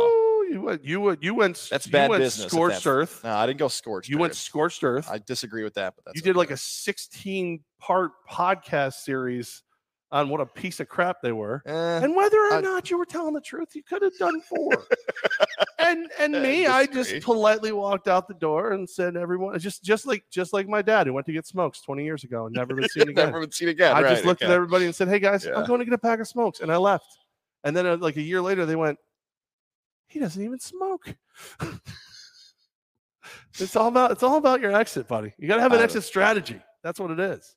You 0.48 0.60
went, 0.62 0.84
you 0.84 1.00
went, 1.00 1.22
you 1.22 1.34
went. 1.34 1.68
That's 1.70 1.86
you 1.86 1.92
bad 1.92 2.10
went 2.10 2.22
business 2.22 2.46
Scorched 2.52 2.86
earth. 2.86 3.24
No, 3.24 3.30
I 3.34 3.46
didn't 3.46 3.58
go 3.58 3.68
scorched. 3.68 4.08
You 4.10 4.18
went 4.18 4.34
scorched 4.36 4.84
earth. 4.84 5.08
I 5.10 5.18
disagree 5.18 5.64
with 5.64 5.74
that, 5.74 5.94
but 5.96 6.04
that's 6.04 6.16
you 6.16 6.22
did 6.22 6.36
like 6.36 6.50
a 6.50 6.56
16 6.58 7.60
part 7.80 8.12
podcast 8.30 8.94
series 8.94 9.62
on 10.12 10.28
what 10.28 10.40
a 10.42 10.46
piece 10.46 10.78
of 10.78 10.88
crap 10.88 11.22
they 11.22 11.32
were. 11.32 11.62
Eh, 11.66 11.72
And 12.04 12.14
whether 12.14 12.38
or 12.38 12.54
I- 12.54 12.60
not 12.60 12.90
you 12.90 12.98
were 12.98 13.06
telling 13.06 13.32
the 13.34 13.40
truth, 13.40 13.74
you 13.74 13.82
could 13.82 14.02
have 14.02 14.16
done 14.18 14.40
four. 14.42 14.70
and 15.78 16.08
and 16.20 16.34
me, 16.34 16.66
I 16.66 16.86
just 16.86 17.20
politely 17.22 17.72
walked 17.72 18.06
out 18.08 18.28
the 18.28 18.34
door 18.34 18.72
and 18.72 18.88
said, 18.88 19.16
"Everyone, 19.16 19.58
just 19.58 19.82
just 19.82 20.06
like 20.06 20.24
just 20.30 20.52
like 20.52 20.68
my 20.68 20.82
dad 20.82 21.06
who 21.06 21.14
went 21.14 21.26
to 21.26 21.32
get 21.32 21.46
smokes 21.46 21.80
20 21.80 22.04
years 22.04 22.24
ago 22.24 22.46
and 22.46 22.54
never 22.54 22.74
been 22.74 22.88
seen 22.90 23.02
again." 23.08 23.26
Never 23.26 23.40
been 23.40 23.50
seen 23.52 23.68
again. 23.70 23.96
I 23.96 24.02
right, 24.02 24.10
just 24.10 24.24
looked 24.26 24.42
okay. 24.42 24.52
at 24.52 24.54
everybody 24.54 24.84
and 24.84 24.94
said, 24.94 25.08
"Hey 25.08 25.18
guys, 25.18 25.44
Yeah. 25.46 25.56
I'm 25.58 25.66
going 25.66 25.78
to 25.80 25.84
get 25.86 25.94
a 25.94 25.98
pack 25.98 26.20
of 26.20 26.28
smokes," 26.28 26.60
and 26.60 26.70
I 26.70 26.76
left. 26.76 27.18
And 27.64 27.74
then 27.74 27.86
uh, 27.86 27.96
like 27.96 28.16
a 28.16 28.22
year 28.22 28.40
later, 28.42 28.66
they 28.66 28.76
went, 28.76 28.98
"He 30.08 30.18
doesn't 30.20 30.42
even 30.42 30.60
smoke." 30.60 31.14
it's 33.58 33.76
all 33.76 33.88
about 33.88 34.10
it's 34.10 34.22
all 34.22 34.36
about 34.36 34.60
your 34.60 34.74
exit, 34.76 35.08
buddy. 35.08 35.32
You 35.38 35.48
got 35.48 35.56
to 35.56 35.62
have 35.62 35.72
an 35.72 35.80
exit 35.80 36.04
strategy. 36.04 36.60
That's 36.82 37.00
what 37.00 37.10
it 37.10 37.20
is. 37.20 37.56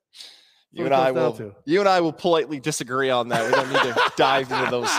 You 0.75 0.85
and 0.85 0.93
I 0.93 1.11
will. 1.11 1.33
to. 1.33 1.55
You 1.65 1.79
and 1.79 1.89
I 1.89 2.01
will 2.01 2.13
politely 2.13 2.59
disagree 2.59 3.09
on 3.09 3.29
that. 3.29 3.45
We 3.45 3.51
don't 3.51 3.69
need 3.71 3.93
to 3.93 4.11
dive 4.17 4.51
into 4.51 4.69
those 4.69 4.89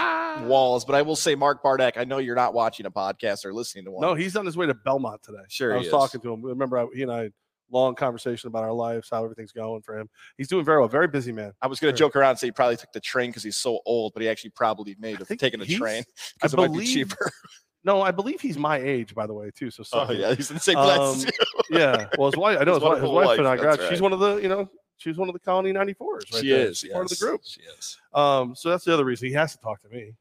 walls, 0.48 0.84
but 0.84 0.94
I 0.94 1.02
will 1.02 1.16
say, 1.16 1.34
Mark 1.34 1.62
Bardak, 1.62 1.92
I 1.96 2.04
know 2.04 2.18
you're 2.18 2.34
not 2.34 2.54
watching 2.54 2.86
a 2.86 2.90
podcast 2.90 3.44
or 3.44 3.52
listening 3.52 3.84
to 3.84 3.90
one. 3.90 4.02
No, 4.02 4.14
he's 4.14 4.36
on 4.36 4.46
his 4.46 4.56
way 4.56 4.66
to 4.66 4.74
Belmont 4.74 5.22
today. 5.22 5.38
Sure 5.48 5.74
I 5.74 5.78
was 5.78 5.86
is. 5.86 5.92
talking 5.92 6.20
to 6.22 6.32
him. 6.32 6.42
Remember, 6.42 6.78
I, 6.78 6.86
he 6.94 7.02
and 7.02 7.12
I 7.12 7.30
long 7.70 7.94
conversation 7.94 8.48
about 8.48 8.62
our 8.64 8.72
lives, 8.72 9.08
how 9.10 9.22
everything's 9.24 9.52
going 9.52 9.82
for 9.82 9.98
him. 9.98 10.08
He's 10.38 10.48
doing 10.48 10.64
very 10.64 10.78
well. 10.78 10.88
Very 10.88 11.08
busy 11.08 11.32
man. 11.32 11.52
I 11.60 11.66
was 11.66 11.78
going 11.80 11.92
to 11.92 11.98
Sure. 11.98 12.08
joke 12.08 12.16
around 12.16 12.30
and 12.30 12.38
say 12.38 12.46
he 12.46 12.52
probably 12.52 12.76
took 12.76 12.92
the 12.92 13.00
train 13.00 13.30
because 13.30 13.42
he's 13.42 13.56
so 13.56 13.80
old, 13.84 14.12
but 14.14 14.22
he 14.22 14.28
actually 14.28 14.50
probably 14.50 14.96
made 14.98 15.18
have 15.18 15.28
taken 15.28 15.60
a 15.60 15.66
train 15.66 16.04
because 16.34 16.54
it 16.54 16.56
might 16.56 16.72
be 16.72 16.86
cheaper. 16.86 17.30
No, 17.84 18.02
I 18.02 18.10
believe 18.10 18.40
he's 18.40 18.58
my 18.58 18.78
age, 18.78 19.14
by 19.14 19.28
the 19.28 19.32
way, 19.34 19.52
too. 19.54 19.70
So, 19.70 19.84
Oh 19.92 20.10
yeah, 20.10 20.34
he's 20.34 20.50
in 20.50 20.54
the 20.56 20.60
same 20.60 20.74
class. 20.74 21.24
Um, 21.24 21.30
yeah. 21.70 22.08
Well, 22.18 22.32
his 22.32 22.36
wife, 22.36 22.58
I 22.60 22.64
know 22.64 22.74
His 22.74 22.82
his, 22.82 22.88
wife, 22.90 23.00
his 23.00 23.10
wife 23.10 23.38
and 23.38 23.46
I 23.46 23.56
got. 23.56 23.78
She's 23.88 24.00
one 24.02 24.12
of 24.12 24.18
the, 24.18 24.38
you 24.38 24.48
know, 24.48 24.68
she's 24.96 25.16
one 25.16 25.28
of 25.28 25.32
the 25.32 25.38
Colony 25.38 25.72
94s. 25.72 25.96
Right 26.00 26.24
she 26.40 26.48
there. 26.50 26.66
is 26.68 26.78
She's 26.78 26.92
part 26.92 27.04
of 27.04 27.10
the 27.10 27.16
group. 27.16 27.40
She 27.44 27.60
is. 27.78 27.98
Um, 28.14 28.54
so 28.54 28.70
that's 28.70 28.84
the 28.84 28.92
other 28.94 29.04
reason 29.04 29.28
he 29.28 29.34
has 29.34 29.52
to 29.54 29.58
talk 29.60 29.80
to 29.82 29.88
me. 29.88 30.14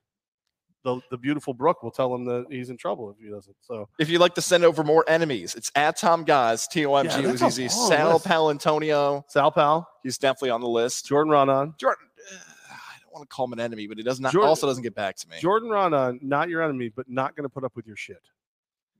the 0.84 1.02
the 1.10 1.18
beautiful 1.18 1.54
Brooke 1.54 1.82
will 1.82 1.92
tell 1.92 2.14
him 2.14 2.26
that 2.26 2.46
he's 2.50 2.70
in 2.70 2.78
trouble 2.78 3.10
if 3.10 3.18
he 3.24 3.30
doesn't. 3.32 3.56
So 3.62 3.90
If 4.00 4.10
you'd 4.10 4.20
like 4.20 4.36
to 4.36 4.42
send 4.42 4.64
over 4.64 4.84
more 4.84 5.04
enemies, 5.08 5.56
it's 5.56 5.72
at 5.76 5.98
Tom 5.98 6.24
Guys, 6.24 6.68
T 6.68 6.86
O 6.86 6.96
M 6.96 7.10
G 7.10 7.26
was 7.28 7.42
easy. 7.42 7.68
Sal 7.70 8.14
list. 8.14 8.26
Paolantonio, 8.26 9.24
Sal 9.28 9.52
Pal, 9.52 9.88
he's 10.04 10.18
definitely 10.18 10.52
on 10.52 10.62
the 10.62 10.68
list. 10.70 11.08
Jordan 11.08 11.32
Ronan, 11.32 11.74
Jordan, 11.80 12.06
uh, 12.32 12.38
I 12.72 13.00
don't 13.02 13.14
want 13.14 13.28
to 13.30 13.34
call 13.34 13.46
him 13.46 13.54
an 13.54 13.60
enemy, 13.60 13.88
but 13.88 13.98
he 13.98 14.04
does 14.04 14.20
not 14.20 14.32
Jordan- 14.32 14.50
also 14.50 14.68
doesn't 14.68 14.84
get 14.84 14.94
back 14.94 15.16
to 15.18 15.28
me. 15.30 15.38
Jordan 15.40 15.70
Ronan, 15.70 16.20
not 16.22 16.50
your 16.50 16.62
enemy, 16.62 16.90
but 16.90 17.10
not 17.10 17.36
going 17.36 17.44
to 17.46 17.50
put 17.50 17.64
up 17.64 17.76
with 17.76 17.88
your 17.88 17.96
shit. 17.98 18.22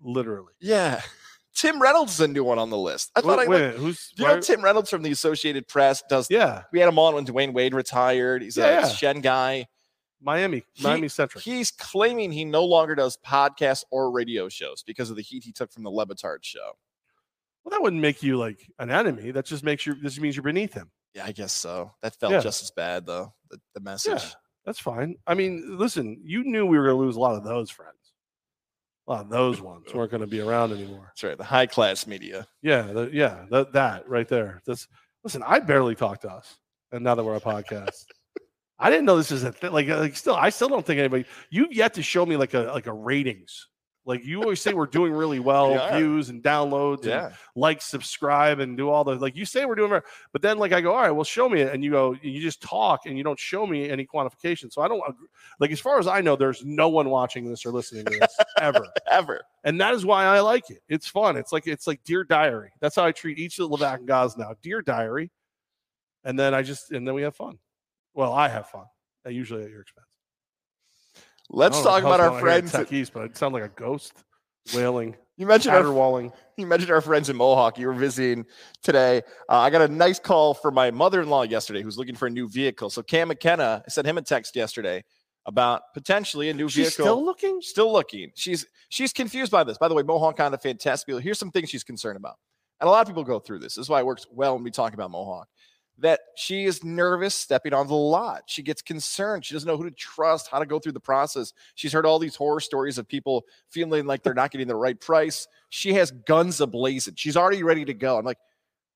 Literally. 0.02 0.54
yeah. 0.60 1.02
Tim 1.56 1.82
Reynolds 1.82 2.14
is 2.16 2.20
a 2.20 2.28
new 2.28 2.44
one 2.44 2.60
on 2.60 2.70
the 2.70 2.78
list. 2.78 3.12
I 3.16 3.22
thought 3.22 3.38
Wait, 3.40 3.48
I 3.48 3.50
wait, 3.50 3.60
minute, 3.62 3.76
who's 3.78 4.12
Do 4.16 4.24
you 4.24 4.30
know 4.30 4.40
Tim 4.42 4.62
Reynolds 4.62 4.90
from 4.90 5.02
the 5.04 5.12
Associated 5.12 5.68
Press 5.68 6.04
does 6.10 6.28
Yeah, 6.30 6.64
we 6.74 6.80
had 6.80 6.90
him 6.90 7.00
on 7.00 7.16
when 7.16 7.26
Dwyane 7.26 7.54
Wade 7.54 7.74
retired. 7.74 8.42
He's 8.44 8.58
Yeah, 8.58 8.66
a 8.66 8.82
yeah. 8.82 8.88
Shen 8.90 9.22
guy. 9.22 9.68
Miami, 10.22 10.64
He- 10.74 10.84
Miami 10.84 11.08
centric. 11.08 11.44
He's 11.44 11.72
claiming 11.72 12.32
he 12.32 12.46
no 12.46 12.64
longer 12.66 12.96
does 12.96 13.18
podcasts 13.26 13.84
or 13.92 14.12
radio 14.12 14.50
shows 14.50 14.84
because 14.84 15.10
of 15.10 15.16
the 15.16 15.22
heat 15.22 15.44
he 15.44 15.52
took 15.52 15.72
from 15.72 15.84
the 15.84 15.92
Le 15.92 16.06
Batard 16.06 16.40
show. 16.44 16.72
well, 17.64 17.72
that 17.72 17.82
wouldn't 17.82 18.02
make 18.02 18.22
you 18.24 18.38
like 18.38 18.70
an 18.80 18.90
enemy. 18.92 19.32
That 19.32 19.46
just 19.46 19.64
makes 19.64 19.86
you. 19.86 19.96
This 19.96 20.20
means 20.20 20.36
you're 20.36 20.44
beneath 20.44 20.74
him. 20.74 20.92
Yeah, 21.14 21.26
I 21.26 21.32
guess 21.32 21.54
so. 21.54 21.92
That 22.02 22.16
felt 22.16 22.34
Yeah. 22.34 22.40
just 22.42 22.62
as 22.64 22.72
bad 22.72 23.06
though. 23.06 23.34
The, 23.50 23.60
the 23.74 23.80
message. 23.80 24.22
Yeah, 24.24 24.30
that's 24.66 24.80
fine. 24.80 25.16
I 25.28 25.34
mean, 25.36 25.78
listen, 25.78 26.20
you 26.24 26.44
knew 26.44 26.66
we 26.66 26.78
were 26.78 26.86
going 26.86 26.98
to 26.98 27.04
lose 27.06 27.16
a 27.16 27.20
lot 27.20 27.36
of 27.36 27.44
those 27.44 27.70
friends. 27.70 28.05
A 29.08 29.12
lot 29.12 29.22
of 29.22 29.30
those 29.30 29.62
ones 29.62 29.94
weren't 29.94 30.12
going 30.12 30.22
to 30.22 30.28
be 30.28 30.42
around 30.42 30.72
anymore. 30.72 31.06
That's 31.08 31.24
right. 31.24 31.38
The 31.38 31.44
high 31.44 31.66
class 31.66 32.08
media. 32.08 32.48
Yeah, 32.62 32.84
the, 32.84 33.10
yeah, 33.12 33.46
that 33.52 33.74
that 33.74 34.08
right 34.10 34.28
there. 34.28 34.62
That's 34.66 34.88
listen. 35.24 35.44
I 35.46 35.60
barely 35.60 35.96
talk 35.96 36.22
to 36.22 36.32
us, 36.32 36.58
and 36.92 37.04
now 37.04 37.16
that 37.16 37.24
we're 37.24 37.36
a 37.36 37.42
podcast, 37.42 38.06
I 38.80 38.90
didn't 38.90 39.06
know 39.06 39.18
this 39.18 39.32
is 39.32 39.44
a 39.44 39.52
thing. 39.52 39.72
Like, 39.72 39.90
uh, 39.90 40.00
like 40.00 40.16
still, 40.16 40.36
I 40.36 40.50
still 40.50 40.70
don't 40.70 40.86
think 40.86 41.00
anybody. 41.00 41.26
You've 41.50 41.74
yet 41.74 41.94
to 41.96 42.04
show 42.04 42.26
me 42.26 42.38
like 42.38 42.54
a 42.54 42.64
like 42.74 42.88
a 42.88 42.94
ratings. 42.94 43.68
Like 44.08 44.24
you 44.24 44.42
always 44.44 44.62
say, 44.62 44.72
we're 44.74 44.86
doing 44.86 45.12
really 45.14 45.40
well, 45.40 45.72
we 45.92 45.98
views 45.98 46.30
and 46.30 46.44
downloads, 46.44 46.98
and 47.00 47.06
Yeah. 47.08 47.32
like, 47.56 47.82
subscribe, 47.82 48.60
and 48.60 48.78
do 48.78 48.90
all 48.90 49.04
the 49.04 49.16
like. 49.16 49.36
You 49.36 49.46
say 49.46 49.66
we're 49.66 49.74
doing, 49.76 50.00
but 50.32 50.42
then 50.44 50.60
like 50.60 50.74
I 50.74 50.82
go, 50.82 50.94
all 50.94 51.02
right, 51.02 51.10
well, 51.12 51.24
show 51.24 51.50
me 51.50 51.62
it, 51.62 51.74
and 51.74 51.84
you 51.84 51.90
go, 51.90 52.16
you 52.22 52.40
just 52.40 52.62
talk, 52.62 53.08
and 53.08 53.18
you 53.18 53.24
don't 53.24 53.40
show 53.40 53.66
me 53.66 53.90
any 53.90 54.06
quantification. 54.06 54.72
So 54.72 54.84
I 54.84 54.88
don't 54.88 55.02
like, 55.60 55.72
as 55.72 55.80
far 55.80 55.98
as 55.98 56.06
I 56.08 56.22
know, 56.22 56.36
there's 56.36 56.64
no 56.64 56.88
one 56.90 57.10
watching 57.10 57.50
this 57.50 57.66
or 57.66 57.72
listening 57.72 58.06
to 58.06 58.20
this 58.20 58.36
ever 58.60 58.86
Ever. 59.10 59.42
and 59.64 59.82
that 59.82 59.96
is 59.96 60.06
why 60.06 60.26
I 60.26 60.40
like 60.42 60.70
it. 60.70 60.84
It's 60.88 61.08
fun. 61.08 61.36
It's 61.36 61.52
like 61.52 61.66
it's 61.66 61.88
like 61.88 62.04
Dear 62.04 62.24
Diary. 62.24 62.72
That's 62.80 62.96
how 62.96 63.06
I 63.06 63.12
treat 63.12 63.40
each 63.40 63.58
of 63.58 63.70
the 63.70 63.76
Levack 63.78 63.98
and 63.98 64.08
guys 64.08 64.38
now. 64.38 64.54
Dear 64.62 64.84
Diary, 64.84 65.32
and 66.24 66.38
then 66.38 66.54
I 66.54 66.62
just 66.62 66.92
and 66.92 67.08
then 67.08 67.16
we 67.16 67.24
have 67.24 67.36
fun. 67.36 67.58
Well, 68.14 68.34
I 68.34 68.50
have 68.50 68.68
fun. 68.70 68.86
Usually 69.28 69.64
at 69.64 69.72
your 69.72 69.82
expense. 69.82 70.06
Let's 71.56 71.78
I 71.78 71.84
don't 71.84 71.86
know 71.86 71.92
talk 71.92 72.04
about 72.04 72.20
our 72.20 72.30
going 72.30 72.36
on 72.36 72.40
here 72.42 72.50
at 72.50 72.70
friends. 72.70 72.72
Tech 72.74 72.94
East, 72.94 73.14
but 73.14 73.24
I 73.24 73.34
sound 73.34 73.54
like 73.54 73.64
a 73.64 73.70
ghost 73.70 74.14
wailing, 74.74 75.16
You 75.38 75.46
mentioned 75.46 75.74
our 75.76 75.82
caterwauling. 75.82 76.32
you 76.58 76.68
mentioned 76.68 76.92
our 76.92 77.02
friends 77.02 77.30
in 77.30 77.36
Mohawk. 77.36 77.78
You 77.78 77.88
were 77.88 77.94
visiting 77.94 78.46
today. 78.84 79.22
Uh, 79.50 79.60
I 79.60 79.70
got 79.70 79.82
a 79.82 79.88
nice 79.88 80.20
call 80.20 80.54
from 80.54 80.74
my 80.74 80.92
mother-in-law 80.92 81.44
yesterday, 81.44 81.82
who's 81.82 81.98
looking 81.98 82.16
for 82.16 82.28
a 82.28 82.30
new 82.30 82.50
vehicle. 82.50 82.90
So 82.90 83.02
Cam 83.04 83.30
McKenna, 83.30 83.84
I 83.86 83.90
sent 83.90 84.08
him 84.08 84.18
a 84.18 84.22
text 84.22 84.56
yesterday 84.56 85.04
about 85.46 85.94
potentially 85.94 86.50
a 86.50 86.54
new 86.54 86.68
She's 86.68 86.88
vehicle. 86.88 87.06
still 87.06 87.24
looking. 87.26 87.62
still 87.62 87.94
looking. 87.94 88.32
She's 88.36 88.66
she's 88.90 89.14
confused 89.14 89.52
by 89.52 89.64
this. 89.64 89.78
By 89.78 89.88
the 89.88 89.94
way, 89.96 90.04
Mohawk 90.04 90.38
Honda, 90.40 90.58
fantastic. 90.58 91.08
deal. 91.08 91.20
Here's 91.20 91.40
some 91.40 91.52
things 91.52 91.70
she's 91.70 91.84
concerned 91.84 92.18
about, 92.18 92.36
and 92.82 92.88
a 92.88 92.92
lot 92.92 93.02
of 93.02 93.08
people 93.08 93.24
go 93.24 93.40
through 93.40 93.60
this. 93.60 93.76
This 93.76 93.84
is 93.86 93.90
why 93.90 94.00
it 94.00 94.06
works 94.06 94.26
well 94.32 94.56
when 94.56 94.64
we 94.64 94.72
talk 94.72 94.94
about 94.94 95.12
Mohawk. 95.12 95.48
That 96.00 96.20
she 96.36 96.66
is 96.66 96.84
nervous 96.84 97.34
stepping 97.34 97.74
on 97.74 97.88
the 97.88 97.96
lot. 97.96 98.44
She 98.48 98.62
gets 98.62 98.82
concerned. 98.82 99.46
She 99.46 99.54
doesn't 99.54 99.68
know 99.68 99.78
who 99.78 99.86
to 99.90 99.96
trust, 99.96 100.50
how 100.52 100.60
to 100.60 100.66
go 100.66 100.78
through 100.78 100.92
the 100.92 101.00
process. 101.00 101.54
She's 101.76 101.94
heard 101.94 102.06
all 102.06 102.20
these 102.20 102.36
horror 102.36 102.60
stories 102.60 102.98
of 102.98 103.08
people 103.08 103.46
feeling 103.70 104.06
like 104.06 104.22
they're 104.22 104.34
not 104.34 104.52
getting 104.52 104.68
the 104.68 104.76
right 104.76 105.00
price. 105.00 105.48
She 105.70 105.94
has 105.94 106.12
guns 106.12 106.58
ablazing. 106.58 107.14
She's 107.16 107.38
already 107.38 107.64
ready 107.64 107.86
to 107.86 107.94
go. 107.94 108.18
I'm 108.18 108.26
like, 108.26 108.40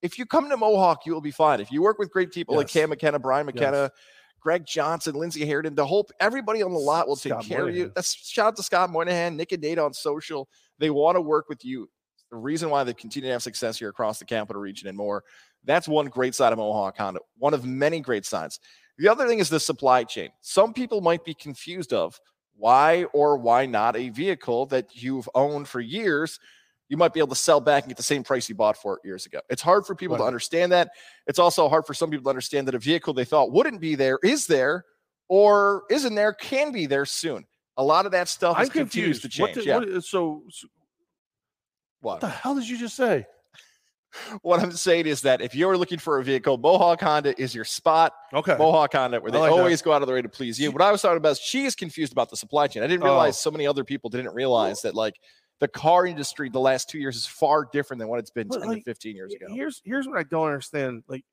if 0.02 0.20
you 0.20 0.26
come 0.26 0.50
to 0.50 0.58
Mohawk, 0.58 1.06
you 1.06 1.14
will 1.14 1.22
be 1.22 1.32
fine. 1.32 1.62
If 1.62 1.72
you 1.72 1.82
work 1.82 2.00
with 2.00 2.12
great 2.12 2.32
people 2.32 2.56
like 2.56 2.68
Cam 2.68 2.90
McKenna, 2.90 3.20
Brian 3.20 3.46
McKenna, 3.46 3.84
Yes. 3.84 3.92
Greg 4.42 4.66
Johnson, 4.66 5.16
Lindsey 5.16 5.46
Harrington, 5.46 5.76
the 5.76 5.86
whole 5.86 6.08
everybody 6.20 6.64
on 6.64 6.72
the 6.72 6.80
lot 6.80 7.08
will 7.08 7.18
take 7.18 7.34
Scott 7.34 7.46
care 7.46 7.68
of 7.68 7.76
you. 7.76 7.92
That's 7.96 8.14
shout 8.14 8.48
out 8.48 8.56
to 8.56 8.64
Scott 8.64 8.90
Moynihan, 8.90 9.36
Nick 9.36 9.52
and 9.52 9.62
Nate 9.62 9.80
on 9.80 9.94
social. 9.94 10.48
They 10.78 10.90
want 10.90 11.16
to 11.16 11.22
work 11.22 11.50
with 11.50 11.64
you. 11.66 11.90
The 12.32 12.38
reason 12.38 12.70
why 12.70 12.84
they 12.84 12.94
continue 12.94 13.30
to 13.30 13.34
have 13.34 13.44
success 13.44 13.80
here 13.80 13.90
across 13.90 14.20
the 14.20 14.26
capital 14.26 14.62
region 14.62 14.88
and 14.88 14.98
more. 14.98 15.24
That's 15.66 15.88
one 15.88 16.06
great 16.08 16.36
side 16.36 16.54
of 16.54 16.60
Mohawk 16.60 16.98
Honda. 16.98 17.20
One 17.38 17.54
of 17.54 17.66
many 17.66 18.00
great 18.00 18.26
sides. 18.26 18.60
The 18.98 19.08
other 19.08 19.28
thing 19.28 19.40
is 19.40 19.50
the 19.50 19.60
supply 19.60 20.04
chain. 20.04 20.30
Some 20.42 20.74
people 20.74 21.02
might 21.02 21.26
be 21.26 21.34
confused 21.34 21.94
of 21.94 22.20
why 22.56 23.06
or 23.14 23.38
why 23.38 23.66
not 23.66 23.96
a 23.96 24.10
vehicle 24.10 24.66
that 24.68 24.88
you've 24.94 25.30
owned 25.34 25.68
for 25.68 25.80
years 25.80 26.40
you 26.90 26.98
might 26.98 27.14
be 27.14 27.20
able 27.20 27.30
to 27.30 27.36
sell 27.36 27.62
back 27.62 27.84
and 27.84 27.90
get 27.92 27.98
the 27.98 28.04
same 28.04 28.24
price 28.24 28.50
you 28.50 28.56
bought 28.56 28.76
for 28.76 28.96
it 28.96 29.02
years 29.06 29.28
ago. 29.28 29.40
It's 29.50 29.62
hard 29.62 29.86
for 29.86 29.96
people 29.96 30.18
to 30.18 30.24
understand 30.24 30.72
that. 30.72 30.90
It's 31.28 31.38
also 31.40 31.70
hard 31.70 31.86
for 31.86 31.94
some 31.94 32.10
people 32.10 32.24
to 32.24 32.30
understand 32.30 32.68
that 32.68 32.76
a 32.76 32.80
vehicle 32.80 33.14
they 33.14 33.26
thought 33.26 33.52
wouldn't 33.52 33.80
be 33.80 33.94
there 33.96 34.18
is 34.24 34.48
there 34.48 34.86
or 35.28 35.84
isn't 35.92 36.16
there, 36.16 36.34
can 36.34 36.72
be 36.72 36.88
there 36.88 37.06
soon. 37.06 37.46
A 37.78 37.84
lot 37.84 38.08
of 38.08 38.12
that 38.14 38.28
stuff 38.28 38.58
I'm 38.58 38.64
is 38.64 38.70
confused. 38.70 39.22
to 39.32 39.42
What 39.42 39.54
change. 39.54 39.58
did- 39.58 39.66
yeah. 39.68 39.78
what 39.78 40.04
so, 40.04 40.44
so 40.50 40.68
what 42.02 42.14
what? 42.14 42.22
the 42.22 42.30
hell 42.30 42.56
did 42.56 42.68
you 42.68 42.78
just 42.78 42.96
say? 42.96 43.26
what 44.42 44.60
I'm 44.60 44.72
saying 44.72 45.06
is 45.06 45.22
that 45.22 45.42
if 45.42 45.54
you're 45.54 45.78
looking 45.78 46.00
for 46.00 46.18
a 46.20 46.24
vehicle, 46.24 46.58
Mohawk 46.58 47.00
Honda 47.02 47.40
is 47.40 47.54
your 47.54 47.66
spot. 47.66 48.14
Okay. 48.34 48.56
Mohawk 48.58 48.94
Honda, 48.94 49.22
where 49.22 49.32
they 49.32 49.38
like 49.38 49.52
that. 49.52 49.58
always 49.58 49.82
go 49.84 49.94
out 49.94 50.02
of 50.02 50.08
their 50.08 50.16
way 50.16 50.22
to 50.24 50.30
please 50.30 50.60
you. 50.60 50.72
What 50.72 50.82
I 50.82 50.92
was 50.92 51.02
talking 51.02 51.18
about 51.18 51.34
is 51.34 51.40
she 51.40 51.66
is 51.66 51.76
confused 51.76 52.12
about 52.12 52.30
the 52.30 52.38
supply 52.38 52.68
chain. 52.68 52.82
I 52.82 52.88
didn't 52.88 53.04
Oh. 53.04 53.08
realize 53.08 53.40
so 53.40 53.52
many 53.52 53.68
other 53.68 53.84
people 53.84 54.10
didn't 54.10 54.34
realize 54.34 54.82
that 54.82 54.96
like 54.96 55.16
the 55.60 55.68
car 55.68 56.06
industry 56.08 56.50
the 56.50 56.60
last 56.60 56.90
two 56.90 56.98
years 56.98 57.16
is 57.18 57.28
far 57.28 57.68
different 57.72 58.00
than 58.00 58.08
what 58.08 58.18
it's 58.20 58.32
been 58.32 58.48
But, 58.48 58.62
10 58.64 58.70
to 58.78 58.82
15 58.82 59.16
years 59.16 59.34
ago. 59.34 59.46
Here's 59.54 59.82
here's 59.86 60.08
what 60.08 60.18
I 60.18 60.24
don't 60.24 60.48
understand. 60.48 61.04
Like 61.08 61.24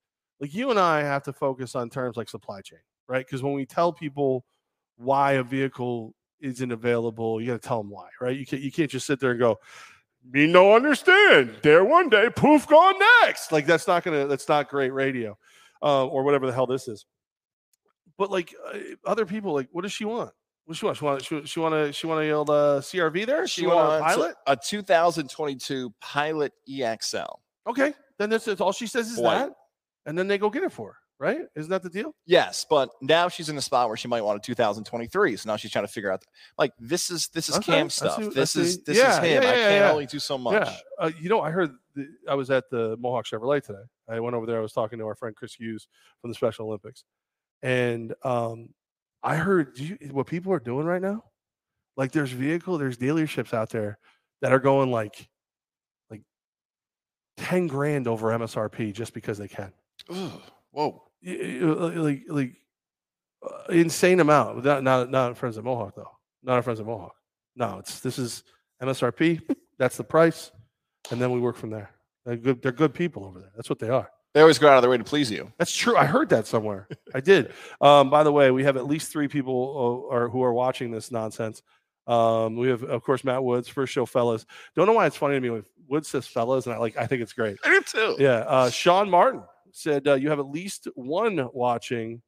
like 0.41 0.53
you 0.53 0.71
and 0.71 0.79
I 0.79 1.01
have 1.01 1.23
to 1.25 1.33
focus 1.33 1.75
on 1.75 1.89
terms 1.89 2.17
like 2.19 2.29
supply 2.29 2.61
chain, 2.61 2.81
right? 3.09 3.25
Because 3.25 3.43
when 3.43 3.55
we 3.55 3.65
tell 3.65 3.91
people 3.93 4.45
why 4.97 5.33
a 5.33 5.43
vehicle 5.43 6.15
isn't 6.41 6.71
available, 6.73 7.41
you 7.41 7.47
got 7.47 7.63
to 7.63 7.67
tell 7.67 7.83
them 7.83 7.91
why, 7.91 8.09
right? 8.21 8.37
You 8.37 8.45
can't 8.45 8.61
you 8.61 8.71
can't 8.71 8.91
just 8.91 9.07
sit 9.07 9.19
there 9.19 9.31
and 9.31 9.41
go, 9.41 9.59
me 10.31 10.47
no 10.47 10.75
understand. 10.75 11.57
There 11.63 11.85
one 11.85 12.09
day, 12.09 12.29
poof, 12.35 12.67
gone 12.67 12.95
next. 13.23 13.53
Like 13.53 13.67
that's 13.67 13.87
not 13.87 14.05
gonna 14.05 14.27
that's 14.27 14.49
not 14.49 14.69
great 14.69 14.93
radio, 14.93 15.37
uh, 15.83 16.07
or 16.07 16.25
whatever 16.25 16.47
the 16.47 16.53
hell 16.53 16.67
this 16.67 16.89
is. 16.89 17.07
But 18.19 18.31
like 18.31 18.55
uh, 18.73 18.79
other 19.05 19.27
people, 19.27 19.53
like 19.53 19.69
what 19.73 19.83
does 19.83 19.93
she 19.93 20.05
want? 20.05 20.33
What 20.65 20.73
does 20.73 20.79
she 20.79 20.87
want? 20.87 20.97
She 20.99 21.05
want 21.05 21.25
she, 21.25 21.43
she 21.45 21.61
want 21.61 21.75
to 21.75 21.93
she 21.93 22.07
want 22.07 22.25
a 22.25 22.31
old 22.31 22.51
uh, 22.51 22.81
CRV 22.81 23.27
there? 23.27 23.47
She, 23.47 23.67
want 23.67 24.03
a 24.03 24.05
pilot? 24.05 24.37
a 24.47 24.57
2022 24.57 25.95
Pilot 26.01 26.53
EXL. 26.69 27.37
Okay, 27.69 27.95
then 28.19 28.31
that's, 28.31 28.45
that's 28.45 28.61
all 28.61 28.73
she 28.73 28.87
says 28.87 29.11
is 29.11 29.19
White. 29.19 29.39
that, 29.39 29.53
and 30.07 30.19
then 30.19 30.29
they 30.29 30.39
go 30.39 30.51
get 30.51 30.63
it 30.63 30.73
for 30.73 30.93
her, 30.93 30.97
right? 31.19 31.41
Isn't 31.55 31.71
that 31.71 31.83
the 31.83 31.91
deal? 31.91 32.15
Yes, 32.27 32.67
but 32.69 32.91
now 33.01 33.29
she's 33.29 33.49
in 33.49 33.57
a 33.57 33.63
spot 33.63 33.89
where 33.89 33.97
she 33.97 34.09
might 34.09 34.23
want 34.23 34.39
a 34.39 34.41
2023. 34.41 35.37
So 35.37 35.49
now 35.51 35.57
she's 35.57 35.71
trying 35.71 35.87
to 35.87 35.93
figure 35.93 36.11
out 36.11 36.23
like 36.59 36.73
this 36.79 37.11
is 37.11 37.29
this 37.29 37.49
is 37.49 37.57
Okay, 37.57 37.73
Cam 37.73 37.91
stuff. 37.91 38.19
I 38.19 38.29
This 38.29 38.57
is 38.57 38.83
this 38.85 38.99
Yeah, 38.99 39.13
is 39.13 39.19
him. 39.19 39.43
yeah, 39.43 39.49
I 39.49 39.53
can't 39.53 39.75
yeah. 39.75 39.91
only 39.93 40.07
do 40.07 40.19
so 40.19 40.37
much. 40.39 40.67
Yeah, 40.67 40.77
uh, 40.99 41.11
you 41.21 41.29
know, 41.29 41.41
I 41.41 41.51
heard 41.51 41.73
the, 41.95 42.07
I 42.29 42.35
was 42.35 42.51
at 42.51 42.65
the 42.71 42.97
Mohawk 42.99 43.27
Chevrolet 43.27 43.63
today. 43.63 43.83
I 44.09 44.21
went 44.21 44.37
over 44.37 44.47
there. 44.47 44.59
I 44.59 44.63
was 44.63 44.73
talking 44.73 44.99
to 44.99 45.07
our 45.07 45.15
friend 45.15 45.35
Chris 45.35 45.55
Hughes 45.55 45.89
from 46.21 46.31
the 46.31 46.35
Special 46.35 46.67
Olympics, 46.67 47.05
and 47.63 48.15
um, 48.23 48.69
I 49.23 49.37
heard 49.37 49.79
you, 49.79 49.99
what 50.13 50.27
people 50.27 50.53
are 50.53 50.61
doing 50.61 50.87
right 50.87 51.03
now. 51.03 51.25
Like, 51.97 52.13
there's 52.13 52.31
vehicle, 52.31 52.77
there's 52.77 52.99
dealerships 52.99 53.55
out 53.55 53.71
there 53.71 53.99
that 54.43 54.53
are 54.53 54.59
going 54.59 54.91
like, 54.91 55.29
like, 56.11 56.21
ten 57.39 57.67
grand 57.67 58.07
over 58.07 58.29
MSRP 58.39 58.93
just 58.93 59.15
because 59.15 59.39
they 59.39 59.49
can. 59.49 59.73
Ugh, 60.11 60.43
whoa. 60.73 61.03
Like 61.27 62.23
like 62.29 62.57
uh, 63.43 63.73
insane 63.73 64.21
amount. 64.21 64.65
Not 64.65 64.83
not 64.83 65.11
not 65.11 65.37
friends 65.37 65.59
at 65.59 65.65
Mohawk 65.65 65.95
though. 65.97 66.11
Not 66.43 66.55
our 66.55 66.63
friends 66.63 66.81
at 66.81 66.87
Mohawk. 66.87 67.15
No, 67.57 67.79
it's 67.79 68.01
this 68.01 68.19
is 68.19 68.45
MSRP. 68.83 69.41
That's 69.79 69.97
the 69.97 70.05
price, 70.05 70.53
and 71.11 71.21
then 71.21 71.33
we 71.33 71.41
work 71.41 71.57
from 71.57 71.71
there. 71.71 71.91
They're 72.25 72.37
good. 72.37 72.63
They're 72.63 72.73
good 72.73 72.95
people 72.95 73.25
over 73.25 73.41
there. 73.41 73.51
That's 73.57 73.69
what 73.69 73.79
they 73.79 73.89
are. 73.91 74.11
They 74.35 74.43
always 74.43 74.59
go 74.59 74.69
out 74.69 74.77
of 74.77 74.83
their 74.83 74.91
way 74.91 74.99
to 74.99 75.05
please 75.05 75.31
you. 75.31 75.51
That's 75.57 75.75
true. 75.75 75.97
I 75.97 76.05
heard 76.05 76.29
that 76.29 76.47
somewhere. 76.47 76.89
I 77.15 77.21
did. 77.21 77.53
Um, 77.81 78.11
by 78.11 78.23
the 78.23 78.33
way, 78.33 78.51
we 78.51 78.65
have 78.65 78.77
at 78.77 78.87
least 78.87 79.13
three 79.13 79.29
people 79.29 80.09
uh, 80.11 80.15
are, 80.15 80.29
who 80.29 80.43
are 80.43 80.53
watching 80.53 80.91
this 80.91 81.11
nonsense. 81.11 81.63
Um, 82.07 82.57
we 82.57 82.69
have, 82.69 82.83
of 82.85 83.03
course, 83.03 83.23
Matt 83.23 83.45
Woods, 83.45 83.69
first 83.69 83.93
show 83.93 84.07
fellas. 84.07 84.47
Don't 84.75 84.87
know 84.87 84.93
why 84.93 85.07
it's 85.07 85.17
funny 85.17 85.35
to 85.35 85.41
me 85.41 85.51
when 85.51 85.65
Woods 85.89 86.09
says 86.09 86.27
fellas, 86.27 86.67
and 86.67 86.75
I 86.75 86.79
like. 86.79 86.97
I 86.97 87.07
think 87.07 87.23
it's 87.23 87.33
great. 87.33 87.59
I 87.65 87.71
do 87.71 87.83
too. 87.83 88.17
Yeah. 88.19 88.39
Uh, 88.47 88.71
Sean 88.71 89.11
Martin 89.11 89.43
said 89.77 90.09
uh, 90.09 90.15
you 90.15 90.31
have 90.31 90.39
at 90.39 90.49
least 90.49 90.89
one 90.95 91.49
watching 91.53 92.23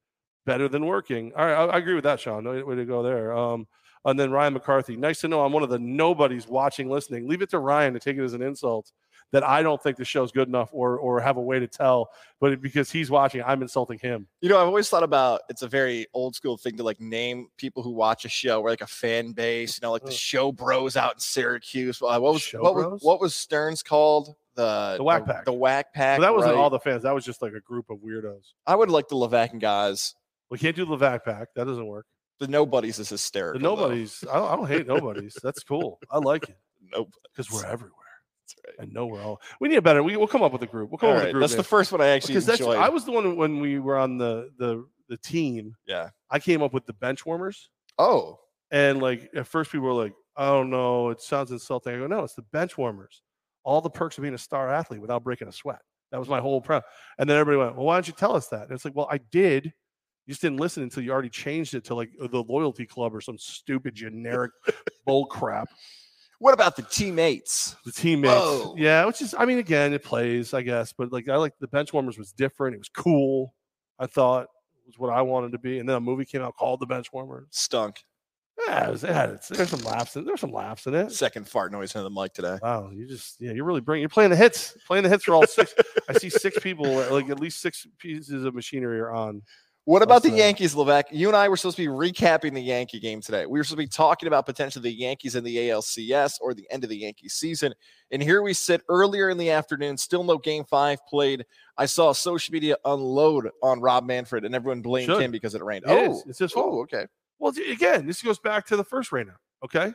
better 0.45 0.67
than 0.67 0.85
working. 0.85 1.31
All 1.35 1.45
right. 1.45 1.53
I, 1.53 1.65
I 1.65 1.77
agree 1.77 1.95
with 1.95 2.03
that, 2.03 2.19
Sean. 2.19 2.43
No 2.43 2.63
way 2.65 2.75
to 2.75 2.85
go 2.85 3.03
there. 3.03 3.35
Um, 3.35 3.67
and 4.05 4.19
then 4.19 4.31
Ryan 4.31 4.53
McCarthy. 4.53 4.95
Nice 4.95 5.21
to 5.21 5.27
know 5.27 5.43
I'm 5.43 5.51
one 5.51 5.63
of 5.63 5.69
the 5.69 5.79
nobodies 5.79 6.47
watching, 6.47 6.89
listening. 6.89 7.27
Leave 7.27 7.41
it 7.41 7.49
to 7.49 7.59
Ryan 7.59 7.93
to 7.93 7.99
take 7.99 8.17
it 8.17 8.23
as 8.23 8.33
an 8.33 8.41
insult 8.41 8.91
that 9.31 9.43
I 9.43 9.61
don't 9.61 9.81
think 9.81 9.97
the 9.97 10.05
show's 10.05 10.31
good 10.31 10.47
enough 10.47 10.69
or 10.71 10.97
or 10.97 11.19
have 11.19 11.37
a 11.37 11.41
way 11.41 11.59
to 11.59 11.67
tell. 11.67 12.09
But 12.39 12.61
because 12.61 12.91
he's 12.91 13.11
watching, 13.11 13.43
I'm 13.43 13.61
insulting 13.61 13.99
him. 13.99 14.27
You 14.41 14.49
know, 14.49 14.59
I've 14.59 14.67
always 14.67 14.89
thought 14.89 15.03
about 15.03 15.41
it's 15.49 15.61
a 15.61 15.67
very 15.67 16.07
old 16.13 16.35
school 16.35 16.57
thing 16.57 16.77
to 16.77 16.83
like 16.83 16.99
name 16.99 17.47
people 17.57 17.83
who 17.83 17.91
watch 17.91 18.25
a 18.25 18.29
show 18.29 18.61
or 18.61 18.69
like 18.69 18.81
a 18.81 18.87
fan 18.87 19.33
base. 19.33 19.77
You 19.77 19.85
know, 19.85 19.91
like 19.91 20.05
the 20.05 20.11
show 20.11 20.51
bros 20.51 20.97
out 20.97 21.15
in 21.15 21.19
Syracuse. 21.19 22.01
Uh, 22.01 22.19
what 22.19 22.33
was 22.33 22.41
Show 22.41 22.61
what 22.61 22.75
was 22.75 23.01
what 23.03 23.21
was 23.21 23.35
Stern's 23.35 23.83
called? 23.83 24.35
The 24.55 24.95
The 24.97 25.03
Wack 25.03 25.25
Pack. 25.25 25.45
The 25.45 25.53
Wack 25.53 25.93
Pack. 25.93 26.17
But 26.19 26.23
that 26.23 26.33
wasn't 26.33 26.55
right? 26.55 26.59
all 26.61 26.69
the 26.69 26.79
fans. 26.79 27.03
That 27.03 27.13
was 27.15 27.23
just 27.25 27.41
like 27.41 27.53
a 27.53 27.61
group 27.61 27.89
of 27.89 27.99
weirdos. 27.99 28.53
I 28.67 28.75
would 28.75 28.89
like 28.89 29.07
the 29.07 29.15
Levack 29.15 29.59
guys. 29.59 30.15
We 30.49 30.57
can't 30.57 30.75
do 30.75 30.83
the 30.85 30.97
Levack 30.97 31.23
pack. 31.23 31.49
That 31.55 31.65
doesn't 31.67 31.85
work. 31.85 32.05
The 32.39 32.47
nobodies 32.47 32.99
is 32.99 33.09
hysterical. 33.09 33.59
though. 33.61 33.75
nobodies. 33.75 34.23
I 34.29 34.35
don't, 34.35 34.51
I 34.51 34.55
don't 34.55 34.67
hate 34.67 34.87
nobodies. 34.87 35.37
That's 35.43 35.61
cool. 35.63 35.99
I 36.09 36.17
like 36.17 36.49
it 36.49 36.57
Nobody. 36.91 37.11
because 37.35 37.51
we're 37.51 37.65
everywhere. 37.65 37.93
That's 38.41 38.55
right. 38.65 38.83
and 38.85 38.93
know 38.93 39.05
we're 39.05 39.21
all. 39.21 39.41
We 39.59 39.69
need 39.69 39.75
a 39.75 39.81
better. 39.81 40.01
We, 40.01 40.15
we'll 40.17 40.27
come 40.27 40.41
up 40.41 40.51
with 40.53 40.63
a 40.63 40.67
group. 40.67 40.89
We'll 40.89 40.97
come 40.97 41.09
All 41.09 41.15
up 41.17 41.21
with 41.21 41.29
a 41.29 41.33
group. 41.33 41.41
that's 41.41 41.55
the 41.55 41.63
first 41.63 41.91
one 41.91 42.01
I 42.01 42.07
actually 42.07 42.33
because 42.35 42.45
that's. 42.47 42.59
enjoyed. 42.61 42.77
I 42.77 42.89
was 42.89 43.05
the 43.05 43.11
one 43.11 43.35
when 43.35 43.59
we 43.59 43.77
were 43.79 43.97
on 43.97 44.17
the 44.17 44.49
the 44.57 44.85
the 45.07 45.17
team. 45.17 45.75
yeah. 45.85 46.09
I 46.31 46.39
came 46.39 46.61
up 46.63 46.73
with 46.73 46.85
the 46.85 46.93
bench 46.93 47.25
warmers, 47.25 47.69
Oh, 47.97 48.39
and 48.71 49.01
like 49.01 49.29
at 49.35 49.45
first 49.47 49.71
people 49.71 49.87
were 49.87 49.93
like, 49.93 50.13
"Oh 50.37 50.63
no, 50.63 51.09
it 51.09 51.21
sounds 51.21 51.51
insulting." 51.51 51.93
I 51.93 51.97
go, 51.97 52.07
"No, 52.07 52.23
it's 52.23 52.35
the 52.35 52.41
bench 52.43 52.77
warmers. 52.77 53.21
All 53.63 53.81
the 53.81 53.89
perks 53.89 54.17
of 54.17 54.21
being 54.21 54.33
a 54.33 54.39
star 54.39 54.69
athlete 54.69 55.01
without 55.01 55.23
breaking 55.23 55.47
a 55.47 55.51
sweat." 55.51 55.81
That 56.11 56.19
was 56.19 56.29
my 56.29 56.39
whole 56.39 56.61
pro. 56.61 56.81
And 57.17 57.29
then 57.29 57.37
everybody 57.37 57.63
went, 57.63 57.75
"Well, 57.75 57.85
why 57.85 57.95
don't 57.95 58.07
you 58.07 58.13
tell 58.13 58.35
us 58.35 58.47
that?" 58.47 58.63
And 58.63 58.71
it's 58.71 58.85
like, 58.85 58.95
"Well, 58.95 59.07
I 59.11 59.17
did." 59.17 59.73
You 60.25 60.33
just 60.33 60.41
didn't 60.41 60.59
listen 60.59 60.83
until 60.83 61.01
you 61.01 61.11
already 61.11 61.29
changed 61.29 61.73
it 61.73 61.85
to 61.85 61.95
like 61.95 62.11
uh, 62.21 62.27
the 62.27 62.43
loyalty 62.43 62.85
club 62.85 63.15
or 63.15 63.21
some 63.21 63.39
stupid 63.39 63.95
generic 63.95 64.51
bull 65.05 65.25
crap. 65.25 65.69
what 66.37 66.53
about 66.53 66.75
the 66.75 66.83
teammates? 66.83 67.75
the 67.83 67.91
teammates. 67.91 68.33
Whoa. 68.35 68.75
Yeah, 68.77 69.05
which 69.05 69.23
is, 69.23 69.33
I 69.35 69.45
mean, 69.45 69.57
again, 69.57 69.91
it 69.91 70.03
plays, 70.03 70.53
I 70.53 70.61
guess, 70.61 70.93
but 70.93 71.11
like 71.11 71.27
I 71.29 71.37
like 71.37 71.53
the 71.59 71.67
bench 71.67 71.93
warmers 71.93 72.17
was 72.17 72.31
different. 72.31 72.75
It 72.75 72.77
was 72.79 72.89
cool. 72.89 73.55
I 73.97 74.05
thought 74.05 74.43
it 74.43 74.87
was 74.87 74.99
what 74.99 75.11
I 75.11 75.21
wanted 75.23 75.51
to 75.53 75.57
be. 75.57 75.79
And 75.79 75.89
then 75.89 75.95
a 75.95 75.99
movie 75.99 76.25
came 76.25 76.41
out 76.41 76.55
called 76.55 76.79
The 76.79 76.85
Bench 76.85 77.11
Warmers. 77.11 77.47
Stunk. 77.51 78.03
Yeah, 78.67 78.87
it, 78.87 78.91
was, 78.91 79.03
it 79.03 79.11
had 79.11 79.29
its, 79.29 79.47
there's 79.47 79.69
some 79.69 79.81
laughs 79.81 80.15
in 80.15 80.25
there's 80.25 80.41
some 80.41 80.51
laughs 80.51 80.85
in 80.87 80.93
it. 80.93 81.11
Second 81.11 81.47
fart 81.47 81.71
noise 81.71 81.95
into 81.95 82.03
the 82.03 82.09
mic 82.09 82.33
today. 82.33 82.57
Wow, 82.61 82.89
you 82.93 83.07
just 83.07 83.39
yeah, 83.39 83.51
you're 83.51 83.65
really 83.65 83.81
bringing 83.81 84.01
you're 84.01 84.09
playing 84.09 84.31
the 84.31 84.35
hits, 84.35 84.75
playing 84.85 85.03
the 85.03 85.09
hits 85.09 85.23
for 85.23 85.33
all 85.33 85.47
six. 85.47 85.73
I 86.09 86.13
see 86.13 86.29
six 86.29 86.59
people, 86.59 86.85
like 87.11 87.29
at 87.29 87.39
least 87.39 87.61
six 87.61 87.87
pieces 87.97 88.43
of 88.43 88.55
machinery 88.55 88.99
are 88.99 89.11
on. 89.11 89.41
What 89.89 90.03
about 90.03 90.21
the 90.21 90.29
Yankees, 90.29 90.75
Levack? 90.75 91.05
You 91.09 91.29
and 91.29 91.35
I 91.35 91.49
were 91.49 91.57
supposed 91.57 91.77
to 91.77 91.81
be 91.81 91.87
recapping 91.87 92.53
the 92.53 92.61
Yankee 92.61 92.99
game 92.99 93.21
today. 93.21 93.47
We 93.47 93.57
were 93.59 93.63
supposed 93.63 93.79
to 93.79 93.85
be 93.85 93.87
talking 93.87 94.27
about 94.27 94.45
potentially 94.45 94.83
the 94.83 94.95
Yankees 94.95 95.35
in 95.35 95.43
the 95.43 95.55
ALCS 95.55 96.33
or 96.41 96.53
the 96.53 96.67
end 96.69 96.83
of 96.83 96.91
the 96.91 96.97
Yankee 96.97 97.27
season. 97.27 97.73
And 98.11 98.21
here 98.21 98.43
we 98.43 98.53
sit 98.53 98.83
earlier 98.87 99.31
in 99.31 99.37
the 99.39 99.49
afternoon, 99.49 99.97
still 99.97 100.23
no 100.23 100.37
game 100.37 100.63
five 100.63 100.99
played. 101.07 101.43
I 101.75 101.87
saw 101.87 102.11
social 102.11 102.53
media 102.53 102.77
unload 102.85 103.49
on 103.63 103.81
Rob 103.81 104.05
Manfred 104.05 104.45
and 104.45 104.53
everyone 104.53 104.83
blamed 104.83 105.09
him 105.09 105.31
because 105.31 105.55
it 105.55 105.63
rained. 105.63 105.85
It 105.85 105.91
oh, 105.91 106.11
is. 106.11 106.23
it's 106.27 106.39
his 106.39 106.51
oh, 106.51 106.55
fault. 106.55 106.67
oh, 106.71 106.81
okay. 106.81 107.07
Well, 107.39 107.53
again, 107.69 108.05
this 108.05 108.21
goes 108.21 108.39
back 108.39 108.67
to 108.67 108.77
the 108.77 108.83
first 108.83 109.11
right 109.11 109.25
now. 109.25 109.37
Okay. 109.63 109.93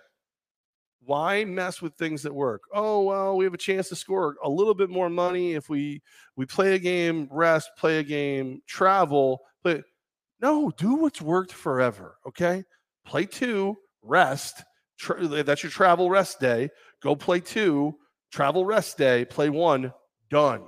Why 1.04 1.44
mess 1.44 1.82
with 1.82 1.94
things 1.94 2.22
that 2.22 2.34
work? 2.34 2.62
Oh 2.72 3.02
well, 3.02 3.36
we 3.36 3.44
have 3.44 3.52
a 3.52 3.58
chance 3.58 3.90
to 3.90 3.96
score 3.96 4.36
a 4.42 4.48
little 4.48 4.72
bit 4.72 4.88
more 4.88 5.10
money 5.10 5.52
if 5.52 5.68
we 5.68 6.00
we 6.34 6.46
play 6.46 6.74
a 6.74 6.78
game, 6.78 7.28
rest, 7.30 7.70
play 7.76 7.98
a 7.98 8.02
game, 8.02 8.62
travel. 8.66 9.40
But 9.62 9.84
no, 10.40 10.70
do 10.78 10.94
what's 10.94 11.20
worked 11.20 11.52
forever. 11.52 12.16
Okay, 12.26 12.64
play 13.04 13.26
two, 13.26 13.76
rest. 14.02 14.64
Tra- 14.98 15.26
that's 15.42 15.62
your 15.62 15.70
travel 15.70 16.08
rest 16.08 16.40
day. 16.40 16.70
Go 17.02 17.14
play 17.14 17.40
two, 17.40 17.94
travel 18.32 18.64
rest 18.64 18.96
day. 18.96 19.26
Play 19.26 19.50
one, 19.50 19.92
done. 20.30 20.62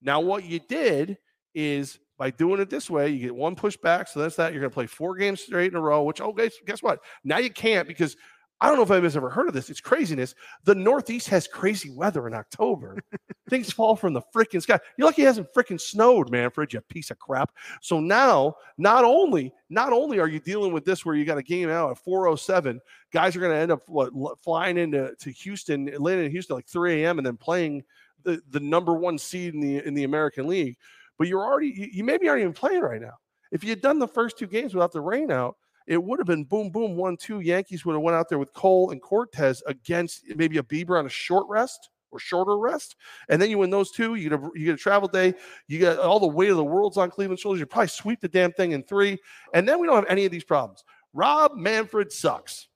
Now 0.00 0.20
what 0.20 0.44
you 0.44 0.58
did 0.58 1.18
is 1.54 1.98
by 2.22 2.30
doing 2.30 2.60
it 2.60 2.70
this 2.70 2.88
way, 2.88 3.08
you 3.08 3.18
get 3.18 3.34
one 3.34 3.56
push 3.56 3.76
back. 3.76 4.06
So 4.06 4.20
that's 4.20 4.36
that. 4.36 4.52
You're 4.52 4.60
going 4.60 4.70
to 4.70 4.74
play 4.74 4.86
four 4.86 5.16
games 5.16 5.40
straight 5.40 5.72
in 5.72 5.76
a 5.76 5.80
row, 5.80 6.04
which, 6.04 6.20
oh, 6.20 6.32
guess, 6.32 6.52
guess 6.64 6.80
what? 6.80 7.00
Now 7.24 7.38
you 7.38 7.50
can't 7.50 7.88
because 7.88 8.16
I 8.60 8.68
don't 8.68 8.76
know 8.76 8.84
if 8.84 8.92
anybody's 8.92 9.16
ever 9.16 9.28
heard 9.28 9.48
of 9.48 9.54
this. 9.54 9.70
It's 9.70 9.80
craziness. 9.80 10.36
The 10.62 10.76
Northeast 10.76 11.28
has 11.30 11.48
crazy 11.48 11.90
weather 11.90 12.28
in 12.28 12.34
October. 12.34 13.02
Things 13.50 13.72
fall 13.72 13.96
from 13.96 14.12
the 14.12 14.22
freaking 14.32 14.62
sky. 14.62 14.78
You're 14.96 15.06
lucky 15.08 15.22
it 15.22 15.24
hasn't 15.24 15.52
freaking 15.52 15.80
snowed, 15.80 16.30
Manfred, 16.30 16.72
you 16.72 16.80
piece 16.82 17.10
of 17.10 17.18
crap. 17.18 17.50
So 17.80 17.98
now, 17.98 18.54
not 18.78 19.02
only, 19.02 19.52
not 19.68 19.92
only 19.92 20.20
are 20.20 20.28
you 20.28 20.38
dealing 20.38 20.72
with 20.72 20.84
this 20.84 21.04
where 21.04 21.16
you 21.16 21.24
got 21.24 21.38
a 21.38 21.42
game 21.42 21.70
out 21.70 21.90
at 21.90 21.98
407, 21.98 22.80
guys 23.12 23.34
are 23.34 23.40
going 23.40 23.50
to 23.50 23.58
end 23.58 23.72
up 23.72 23.80
what 23.88 24.12
flying 24.44 24.78
into 24.78 25.12
to 25.18 25.32
Houston, 25.32 25.86
landing 25.98 26.26
in 26.26 26.30
Houston 26.30 26.54
like 26.54 26.68
3 26.68 27.02
a.m. 27.02 27.18
and 27.18 27.26
then 27.26 27.36
playing 27.36 27.82
the, 28.22 28.40
the 28.50 28.60
number 28.60 28.94
one 28.94 29.18
seed 29.18 29.54
in 29.54 29.60
the 29.60 29.84
in 29.84 29.94
the 29.94 30.04
American 30.04 30.46
League 30.46 30.76
but 31.22 31.28
you're 31.28 31.44
already 31.44 31.68
you, 31.68 31.88
you 31.92 32.02
maybe 32.02 32.28
aren't 32.28 32.40
even 32.40 32.52
playing 32.52 32.80
right 32.80 33.00
now. 33.00 33.14
If 33.52 33.62
you 33.62 33.70
had 33.70 33.80
done 33.80 34.00
the 34.00 34.08
first 34.08 34.36
two 34.36 34.48
games 34.48 34.74
without 34.74 34.90
the 34.90 35.00
rain 35.00 35.30
out, 35.30 35.54
it 35.86 36.02
would 36.02 36.18
have 36.18 36.26
been 36.26 36.42
boom 36.42 36.68
boom 36.68 36.96
one 36.96 37.16
two. 37.16 37.38
Yankees 37.38 37.84
would 37.84 37.92
have 37.92 38.02
went 38.02 38.16
out 38.16 38.28
there 38.28 38.40
with 38.40 38.52
Cole 38.54 38.90
and 38.90 39.00
Cortes 39.00 39.62
against 39.68 40.24
maybe 40.34 40.58
a 40.58 40.64
Bieber 40.64 40.98
on 40.98 41.06
a 41.06 41.08
short 41.08 41.46
rest 41.48 41.90
or 42.10 42.18
shorter 42.18 42.58
rest, 42.58 42.96
and 43.28 43.40
then 43.40 43.50
you 43.50 43.58
win 43.58 43.70
those 43.70 43.92
two. 43.92 44.16
You 44.16 44.30
get 44.30 44.40
a 44.40 44.50
you 44.56 44.64
get 44.64 44.74
a 44.74 44.78
travel 44.78 45.06
day. 45.06 45.32
You 45.68 45.78
got 45.78 46.00
all 46.00 46.18
the 46.18 46.26
weight 46.26 46.50
of 46.50 46.56
the 46.56 46.64
world's 46.64 46.96
on 46.96 47.08
Cleveland 47.08 47.38
shoulders. 47.38 47.60
You 47.60 47.66
probably 47.66 47.86
sweep 47.86 48.20
the 48.20 48.26
damn 48.26 48.50
thing 48.50 48.72
in 48.72 48.82
three, 48.82 49.16
and 49.54 49.68
then 49.68 49.78
we 49.78 49.86
don't 49.86 49.94
have 49.94 50.06
any 50.08 50.24
of 50.24 50.32
these 50.32 50.42
problems. 50.42 50.82
Rob 51.12 51.54
Manfred 51.54 52.10
sucks. 52.10 52.66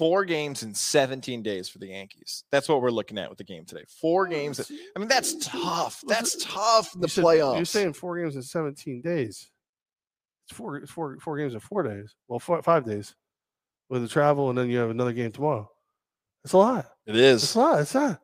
Four 0.00 0.24
games 0.24 0.62
in 0.62 0.72
17 0.72 1.42
days 1.42 1.68
for 1.68 1.76
the 1.76 1.88
Yankees. 1.88 2.44
That's 2.50 2.70
what 2.70 2.80
we're 2.80 2.88
looking 2.90 3.18
at 3.18 3.28
with 3.28 3.36
the 3.36 3.44
game 3.44 3.66
today. 3.66 3.84
Four 4.00 4.26
games. 4.26 4.58
I 4.96 4.98
mean, 4.98 5.08
that's 5.08 5.34
tough. 5.44 6.02
That's 6.08 6.42
tough 6.42 6.94
in 6.94 7.02
the 7.02 7.04
You 7.04 7.10
said- 7.10 7.24
playoffs. 7.24 7.56
You're 7.56 7.64
saying 7.66 7.92
four 7.92 8.18
games 8.18 8.34
in 8.34 8.40
17 8.42 9.02
days. 9.02 9.50
It's 10.48 10.56
four, 10.56 10.78
it's 10.78 10.90
four, 10.90 11.18
four 11.20 11.36
games 11.36 11.52
in 11.52 11.60
four 11.60 11.82
days. 11.82 12.14
Well, 12.28 12.38
four, 12.38 12.62
five 12.62 12.86
days 12.86 13.14
with 13.90 14.00
the 14.00 14.08
travel, 14.08 14.48
and 14.48 14.56
then 14.56 14.70
you 14.70 14.78
have 14.78 14.88
another 14.88 15.12
game 15.12 15.32
tomorrow. 15.32 15.70
It's 16.44 16.54
a 16.54 16.56
lot. 16.56 16.86
It 17.06 17.16
is. 17.16 17.42
It's 17.42 17.54
a 17.54 17.58
lot. 17.58 17.80
It's 17.82 17.94
not. 17.94 18.22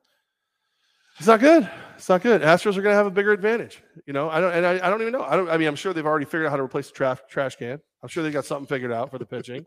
It's 1.18 1.26
not 1.26 1.40
good. 1.40 1.68
It's 1.96 2.08
not 2.08 2.22
good. 2.22 2.40
Astros 2.40 2.78
are 2.78 2.82
going 2.82 2.94
to 2.94 2.96
have 2.96 3.04
a 3.04 3.10
bigger 3.10 3.32
advantage. 3.32 3.82
You 4.06 4.14
know, 4.14 4.30
I 4.30 4.40
don't, 4.40 4.52
and 4.54 4.64
I, 4.64 4.86
I 4.86 4.88
don't 4.88 5.02
even 5.02 5.12
know. 5.12 5.24
I 5.24 5.36
don't. 5.36 5.50
I 5.50 5.58
mean, 5.58 5.68
I'm 5.68 5.76
sure 5.76 5.92
they've 5.92 6.06
already 6.06 6.24
figured 6.24 6.46
out 6.46 6.50
how 6.52 6.56
to 6.56 6.62
replace 6.62 6.88
the 6.88 6.94
trash 6.94 7.18
trash 7.28 7.56
can. 7.56 7.78
I'm 8.02 8.08
sure 8.08 8.22
they 8.22 8.30
got 8.30 8.46
something 8.46 8.66
figured 8.66 8.92
out 8.92 9.10
for 9.10 9.18
the 9.18 9.26
pitching. 9.26 9.66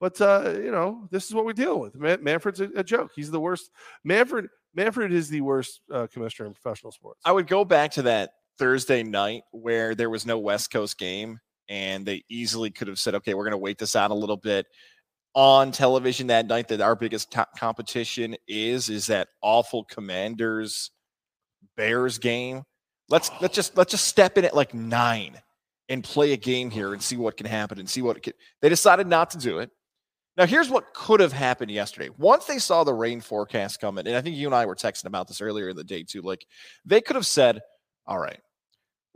But 0.00 0.20
uh, 0.20 0.54
you 0.56 0.70
know, 0.70 1.08
this 1.10 1.26
is 1.26 1.34
what 1.34 1.44
we're 1.44 1.52
dealing 1.52 1.80
with. 1.80 1.94
Man, 1.96 2.22
Manfred's 2.22 2.60
a, 2.60 2.70
a 2.76 2.84
joke. 2.84 3.12
He's 3.14 3.30
the 3.30 3.40
worst. 3.40 3.70
Manfred. 4.04 4.48
Manfred 4.74 5.12
is 5.12 5.28
the 5.28 5.40
worst 5.40 5.80
uh, 5.92 6.08
commissioner 6.12 6.48
in 6.48 6.54
professional 6.54 6.90
sports. 6.90 7.20
I 7.24 7.30
would 7.30 7.46
go 7.46 7.64
back 7.64 7.92
to 7.92 8.02
that 8.02 8.30
Thursday 8.58 9.04
night 9.04 9.42
where 9.52 9.94
there 9.94 10.10
was 10.10 10.26
no 10.26 10.38
West 10.38 10.72
Coast 10.72 10.98
game 10.98 11.38
and 11.68 12.04
they 12.04 12.24
easily 12.28 12.70
could 12.70 12.88
have 12.88 12.98
said, 12.98 13.14
okay, 13.14 13.34
we're 13.34 13.44
going 13.44 13.52
to 13.52 13.58
wait 13.58 13.78
this 13.78 13.94
out 13.94 14.10
a 14.10 14.14
little 14.14 14.36
bit 14.36 14.66
on 15.34 15.72
television 15.72 16.28
that 16.28 16.46
night 16.46 16.68
that 16.68 16.80
our 16.80 16.94
biggest 16.94 17.30
co- 17.30 17.44
competition 17.56 18.36
is 18.46 18.88
is 18.88 19.06
that 19.06 19.28
awful 19.42 19.84
commanders 19.84 20.90
bears 21.76 22.18
game 22.18 22.62
let's 23.08 23.30
let's 23.40 23.54
just 23.54 23.76
let's 23.76 23.90
just 23.90 24.06
step 24.06 24.38
in 24.38 24.44
at 24.44 24.54
like 24.54 24.72
nine 24.74 25.40
and 25.88 26.04
play 26.04 26.32
a 26.32 26.36
game 26.36 26.70
here 26.70 26.92
and 26.92 27.02
see 27.02 27.16
what 27.16 27.36
can 27.36 27.46
happen 27.46 27.78
and 27.78 27.90
see 27.90 28.00
what 28.00 28.22
can. 28.22 28.32
they 28.62 28.68
decided 28.68 29.06
not 29.06 29.30
to 29.30 29.38
do 29.38 29.58
it 29.58 29.70
now 30.36 30.46
here's 30.46 30.70
what 30.70 30.92
could 30.94 31.20
have 31.20 31.32
happened 31.32 31.70
yesterday 31.70 32.10
once 32.18 32.44
they 32.46 32.58
saw 32.58 32.84
the 32.84 32.92
rain 32.92 33.20
forecast 33.20 33.80
coming 33.80 34.06
and 34.06 34.16
i 34.16 34.20
think 34.20 34.36
you 34.36 34.46
and 34.46 34.54
i 34.54 34.66
were 34.66 34.74
texting 34.74 35.06
about 35.06 35.28
this 35.28 35.40
earlier 35.40 35.68
in 35.68 35.76
the 35.76 35.84
day 35.84 36.02
too 36.02 36.22
like 36.22 36.46
they 36.84 37.00
could 37.00 37.16
have 37.16 37.26
said 37.26 37.60
all 38.06 38.18
right 38.18 38.40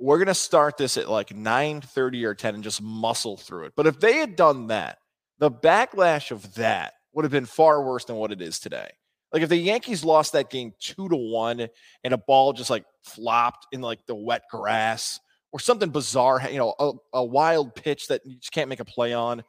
we're 0.01 0.25
to 0.25 0.35
start 0.35 0.77
this 0.77 0.97
at 0.97 1.09
like 1.09 1.35
9 1.35 1.81
30 1.81 2.25
or 2.25 2.35
10 2.35 2.55
and 2.55 2.65
just 2.65 2.83
muscle 2.83 3.37
through 3.37 3.65
it 3.65 3.73
but 3.77 3.87
if 3.87 3.99
they 4.01 4.19
had 4.19 4.37
done 4.37 4.69
that 4.69 4.99
the 5.39 5.51
backlash 5.51 6.31
of 6.31 6.55
that 6.55 6.95
would 7.13 7.25
have 7.25 7.33
been 7.33 7.47
far 7.47 7.83
worse 7.83 8.05
than 8.05 8.17
what 8.17 8.33
it 8.33 8.43
is 8.43 8.59
today. 8.59 8.91
Like 9.33 9.43
if 9.43 9.49
the 9.49 9.57
Yankees 9.57 10.05
lost 10.05 10.33
that 10.33 10.51
game 10.51 10.73
two 10.81 11.09
to 11.09 11.17
one 11.17 11.69
and 12.05 12.15
a 12.15 12.19
ball 12.19 12.53
just 12.53 12.71
like 12.71 12.85
flopped 13.05 13.67
in 13.73 13.81
like 13.81 14.05
the 14.07 14.15
wet 14.15 14.43
grass 14.51 15.21
or 15.53 15.61
something 15.61 15.91
bizarre, 15.91 16.41
you 16.51 16.59
know, 16.59 16.75
a, 16.79 16.93
a 17.15 17.25
wild 17.25 17.75
pitch 17.75 18.09
that 18.09 18.23
you 18.25 18.37
just 18.37 18.53
can't 18.53 18.69
make 18.69 18.81
a 18.81 18.85
play 18.85 19.13
on, 19.13 19.43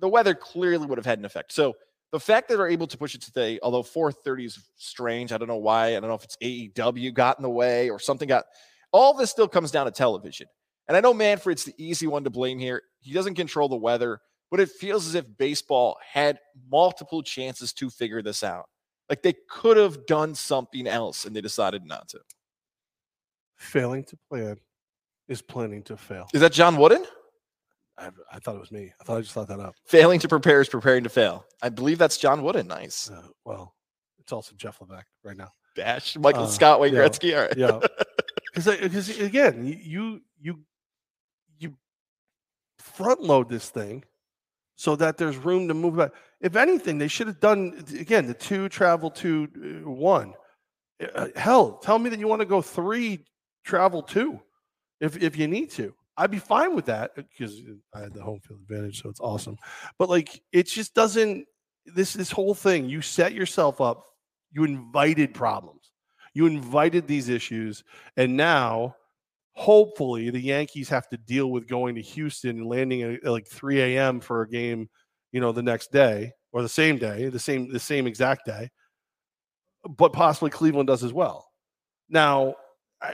the 0.00 0.08
weather 0.08 0.34
clearly 0.34 0.86
would 0.86 0.98
have 0.98 1.06
had 1.06 1.18
an 1.18 1.24
effect. 1.24 1.52
So 1.52 1.74
the 2.12 2.20
fact 2.20 2.48
that 2.48 2.56
they're 2.56 2.68
able 2.68 2.86
to 2.86 2.96
push 2.96 3.14
it 3.14 3.22
today, 3.22 3.58
although 3.62 3.82
4:30 3.82 4.46
is 4.46 4.58
strange, 4.76 5.32
I 5.32 5.38
don't 5.38 5.48
know 5.48 5.56
why. 5.56 5.88
I 5.88 6.00
don't 6.00 6.08
know 6.08 6.14
if 6.14 6.24
it's 6.24 6.36
AEW 6.42 7.12
got 7.12 7.38
in 7.38 7.42
the 7.42 7.50
way 7.50 7.90
or 7.90 7.98
something 7.98 8.28
got. 8.28 8.46
All 8.92 9.14
this 9.14 9.30
still 9.30 9.48
comes 9.48 9.70
down 9.70 9.86
to 9.86 9.92
television. 9.92 10.46
And 10.86 10.96
I 10.96 11.00
know 11.00 11.12
Manfred's 11.12 11.64
the 11.64 11.74
easy 11.76 12.06
one 12.06 12.24
to 12.24 12.30
blame 12.30 12.58
here. 12.58 12.82
He 13.00 13.12
doesn't 13.12 13.34
control 13.34 13.68
the 13.68 13.76
weather 13.76 14.20
but 14.50 14.60
it 14.60 14.70
feels 14.70 15.06
as 15.06 15.14
if 15.14 15.24
baseball 15.36 15.98
had 16.12 16.38
multiple 16.70 17.22
chances 17.22 17.72
to 17.74 17.90
figure 17.90 18.22
this 18.22 18.42
out. 18.42 18.68
Like 19.08 19.22
they 19.22 19.34
could 19.48 19.76
have 19.76 20.06
done 20.06 20.34
something 20.34 20.86
else 20.86 21.24
and 21.24 21.34
they 21.34 21.40
decided 21.40 21.84
not 21.84 22.08
to. 22.08 22.20
Failing 23.56 24.04
to 24.04 24.18
plan 24.28 24.56
is 25.28 25.42
planning 25.42 25.82
to 25.84 25.96
fail. 25.96 26.28
Is 26.32 26.40
that 26.40 26.52
John 26.52 26.76
Wooden? 26.76 27.04
I, 27.98 28.10
I 28.32 28.38
thought 28.38 28.54
it 28.54 28.60
was 28.60 28.70
me. 28.72 28.92
I 29.00 29.04
thought 29.04 29.18
I 29.18 29.20
just 29.20 29.32
thought 29.32 29.48
that 29.48 29.60
up. 29.60 29.74
Failing 29.86 30.20
to 30.20 30.28
prepare 30.28 30.60
is 30.60 30.68
preparing 30.68 31.02
to 31.04 31.10
fail. 31.10 31.44
I 31.62 31.68
believe 31.68 31.98
that's 31.98 32.16
John 32.16 32.42
Wooden. 32.42 32.68
Nice. 32.68 33.10
Uh, 33.10 33.22
well, 33.44 33.74
it's 34.18 34.32
also 34.32 34.54
Jeff 34.56 34.78
Levack 34.78 35.04
right 35.24 35.36
now. 35.36 35.50
Dash 35.74 36.16
Michael 36.16 36.44
Uh, 36.44 36.48
Scott, 36.48 36.80
Wayne 36.80 36.94
yeah. 36.94 37.00
Gretzky. 37.00 37.34
All 37.34 37.42
right. 37.46 37.56
Yeah, 37.56 37.80
because 38.54 38.76
because 38.76 39.20
again, 39.20 39.64
you 39.66 40.20
you 40.40 40.60
you 41.58 41.74
front 42.78 43.22
load 43.22 43.48
this 43.48 43.70
thing 43.70 44.04
so 44.76 44.96
that 44.96 45.16
there's 45.16 45.36
room 45.36 45.68
to 45.68 45.74
move 45.74 45.96
back. 45.96 46.12
If 46.40 46.56
anything, 46.56 46.98
they 46.98 47.08
should 47.08 47.26
have 47.26 47.40
done 47.40 47.84
again 47.98 48.26
the 48.26 48.34
two 48.34 48.68
travel 48.68 49.10
two 49.10 49.48
uh, 49.84 49.90
one. 49.90 50.34
Uh, 51.14 51.28
hell, 51.36 51.78
tell 51.78 51.98
me 51.98 52.10
that 52.10 52.18
you 52.18 52.26
want 52.28 52.40
to 52.40 52.46
go 52.46 52.60
three 52.60 53.24
travel 53.64 54.02
two, 54.02 54.40
if 55.00 55.16
if 55.22 55.36
you 55.36 55.46
need 55.46 55.70
to. 55.72 55.94
I'd 56.18 56.32
be 56.32 56.38
fine 56.38 56.74
with 56.74 56.86
that 56.86 57.12
uh, 57.16 57.22
because 57.22 57.62
I 57.94 58.00
had 58.00 58.12
the 58.12 58.22
home 58.22 58.40
field 58.40 58.60
advantage, 58.60 59.00
so 59.00 59.08
it's 59.08 59.20
awesome. 59.20 59.56
But 59.98 60.10
like, 60.10 60.42
it 60.52 60.66
just 60.66 60.94
doesn't. 60.94 61.46
This 61.86 62.12
this 62.12 62.30
whole 62.30 62.54
thing, 62.54 62.88
you 62.88 63.00
set 63.00 63.32
yourself 63.32 63.80
up. 63.80 64.04
You 64.50 64.64
invited 64.64 65.32
problems. 65.32 65.92
You 66.34 66.46
invited 66.46 67.06
these 67.06 67.28
issues, 67.28 67.84
and 68.16 68.36
now, 68.36 68.96
hopefully, 69.52 70.30
the 70.30 70.40
Yankees 70.40 70.88
have 70.88 71.08
to 71.08 71.16
deal 71.16 71.50
with 71.50 71.68
going 71.68 71.94
to 71.94 72.02
Houston 72.02 72.58
and 72.58 72.66
landing 72.66 73.02
at, 73.02 73.24
at 73.24 73.30
like 73.30 73.46
3 73.46 73.80
a.m. 73.80 74.20
for 74.20 74.42
a 74.42 74.48
game, 74.48 74.90
you 75.32 75.40
know, 75.40 75.52
the 75.52 75.62
next 75.62 75.92
day 75.92 76.32
or 76.52 76.62
the 76.62 76.68
same 76.68 76.98
day, 76.98 77.28
the 77.28 77.38
same 77.38 77.72
the 77.72 77.80
same 77.80 78.06
exact 78.06 78.44
day. 78.44 78.68
But 79.88 80.12
possibly 80.12 80.50
Cleveland 80.50 80.88
does 80.88 81.04
as 81.04 81.12
well. 81.12 81.46
Now, 82.08 82.56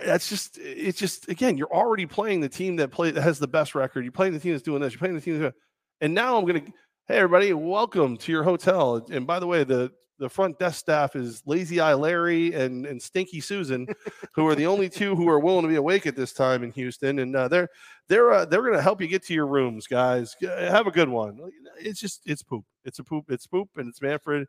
that's 0.05 0.29
just 0.29 0.59
it's 0.59 0.99
just 0.99 1.29
again, 1.29 1.57
you're 1.57 1.73
already 1.73 2.07
playing 2.07 2.41
the 2.41 2.49
team 2.49 2.77
that 2.77 2.91
play 2.91 3.11
that 3.11 3.23
has 3.23 3.39
the 3.39 3.49
best 3.49 3.75
record. 3.75 4.05
You're 4.05 4.13
playing 4.13 4.33
the 4.33 4.41
team 4.41 4.53
that's 4.53 4.63
doing 4.63 4.81
this. 4.81 4.93
You're 4.93 4.99
playing 4.99 5.15
the 5.15 5.21
team 5.21 5.41
that's 5.41 5.57
and 6.01 6.15
now 6.15 6.37
I'm 6.37 6.45
gonna 6.47 6.63
hey 7.07 7.17
everybody, 7.17 7.53
welcome 7.53 8.17
to 8.17 8.33
your 8.33 8.43
hotel. 8.43 9.07
And 9.11 9.27
by 9.27 9.39
the 9.39 9.47
way, 9.47 9.65
the 9.65 9.93
the 10.19 10.29
front 10.29 10.59
desk 10.59 10.79
staff 10.79 11.17
is 11.17 11.43
Lazy 11.45 11.81
Eye 11.81 11.95
Larry 11.95 12.55
and 12.55 12.87
and 12.87 13.01
Stinky 13.01 13.41
Susan, 13.41 13.87
who 14.35 14.47
are 14.47 14.55
the 14.55 14.67
only 14.67 14.89
two 14.89 15.15
who 15.17 15.29
are 15.29 15.39
willing 15.41 15.63
to 15.63 15.69
be 15.69 15.77
awake 15.77 16.07
at 16.07 16.17
this 16.17 16.33
time 16.33 16.63
in 16.63 16.73
Houston, 16.73 17.19
and 17.19 17.37
uh, 17.37 17.49
they're 17.49 17.69
they're 18.09 18.33
uh, 18.33 18.45
they're 18.47 18.63
gonna 18.63 18.83
help 18.83 19.01
you 19.01 19.09
get 19.09 19.25
to 19.27 19.35
your 19.35 19.47
rooms, 19.47 19.87
guys. 19.87 20.35
Have 20.41 20.87
a 20.87 20.93
good 20.93 21.09
one. 21.09 21.39
It's 21.79 22.01
just 22.01 22.23
it's 22.25 22.43
poop. 22.43 22.65
It's 22.85 23.01
a 23.01 23.05
poop. 23.05 23.27
It's 23.29 23.47
poop, 23.47 23.69
and 23.77 23.89
it's 23.89 24.01
Manfred, 24.01 24.47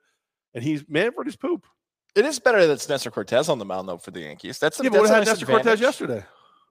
and 0.54 0.64
he's 0.64 0.86
Manfred 0.88 1.28
is 1.28 1.36
poop. 1.36 1.66
It 2.16 2.26
is 2.26 2.40
better 2.40 2.66
that 2.66 2.74
it's 2.74 2.88
Nestor 2.88 3.12
Cortes 3.12 3.50
on 3.50 3.60
the 3.60 3.66
mound 3.66 3.90
though 3.90 3.98
for 3.98 4.12
the 4.12 4.22
Yankees. 4.22 4.58
That's 4.60 4.80
a, 4.80 4.84
Yeah, 4.84 4.90
but 4.90 5.02
we 5.04 5.10
had 5.10 5.26
Nestor 5.26 5.46
Cortes 5.46 5.80
yesterday, 5.82 6.24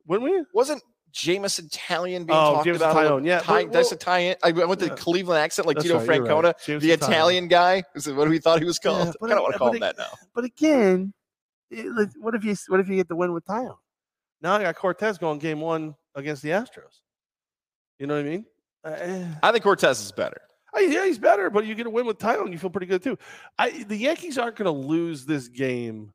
wouldn't 0.06 0.30
we? 0.30 0.42
Wasn't 0.54 0.82
Jameson 1.12 1.66
Italian 1.66 2.24
being 2.24 2.36
Oh, 2.38 2.54
talked 2.54 2.64
Jameson 2.64 2.90
about? 2.90 2.96
Taillon, 3.22 3.26
yeah, 3.26 3.42
but- 3.46 3.70
that's 3.72 3.90
well- 3.90 3.96
Italian. 3.96 4.36
I 4.42 4.52
went 4.52 4.68
with 4.68 4.78
the 4.80 4.86
Yeah. 4.86 4.94
Cleveland 4.96 5.38
accent 5.40 5.66
like 5.66 5.76
That's 5.76 5.84
Tito 5.86 5.98
right, 5.98 6.06
you're 6.16 6.24
right. 6.24 6.54
Francona, 6.56 6.80
the 6.80 6.90
Taillon. 6.90 6.92
Italian 6.94 7.48
guy. 7.48 7.82
Is 7.94 8.06
it 8.06 8.16
what 8.16 8.28
we 8.28 8.38
thought 8.38 8.58
he 8.58 8.64
was 8.64 8.78
called? 8.78 8.98
Yeah, 9.04 9.10
I 9.10 9.12
but 9.20 9.26
kind 9.28 9.32
of 9.38 9.42
want 9.42 9.52
to 9.52 9.58
call 9.58 9.72
him 9.72 9.80
that 9.80 9.98
now. 9.98 10.10
But 10.34 10.44
again, 10.44 11.12
it- 11.70 11.86
like, 11.94 12.08
what 12.18 12.34
if 12.34 12.42
you 12.44 12.56
what 12.68 12.80
if 12.80 12.88
you 12.88 12.96
get 12.96 13.08
the 13.08 13.16
win 13.16 13.32
with 13.32 13.44
Taillon? 13.44 13.76
Now 14.40 14.54
I 14.54 14.62
got 14.62 14.74
Cortes 14.76 15.18
going 15.18 15.38
game 15.38 15.60
one 15.60 15.94
against 16.14 16.42
the 16.42 16.50
Astros. 16.50 17.00
You 17.98 18.06
know 18.06 18.14
what 18.16 18.26
I 18.26 18.28
mean? 18.28 18.46
Uh, 18.82 19.26
I 19.42 19.52
think 19.52 19.62
Cortes 19.62 20.00
is 20.00 20.10
better. 20.12 20.40
Uh, 20.76 20.80
yeah, 20.80 21.04
he's 21.06 21.18
better, 21.18 21.50
but 21.50 21.66
you 21.66 21.74
get 21.74 21.86
a 21.86 21.90
win 21.90 22.06
with 22.06 22.18
Taillon, 22.18 22.52
you 22.52 22.58
feel 22.58 22.70
pretty 22.70 22.86
good 22.86 23.02
too. 23.02 23.18
I 23.58 23.84
the 23.84 23.96
Yankees 23.96 24.38
aren't 24.38 24.56
going 24.56 24.72
to 24.72 24.86
lose 24.88 25.24
this 25.24 25.48
game 25.48 26.12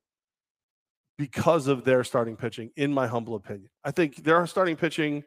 because 1.18 1.68
of 1.68 1.84
their 1.84 2.04
starting 2.04 2.36
pitching, 2.38 2.72
in 2.76 2.94
my 2.94 3.08
humble 3.08 3.36
opinion. 3.36 3.70
I 3.84 3.92
think 3.92 4.24
their 4.24 4.46
starting 4.48 4.76
pitching 4.76 5.24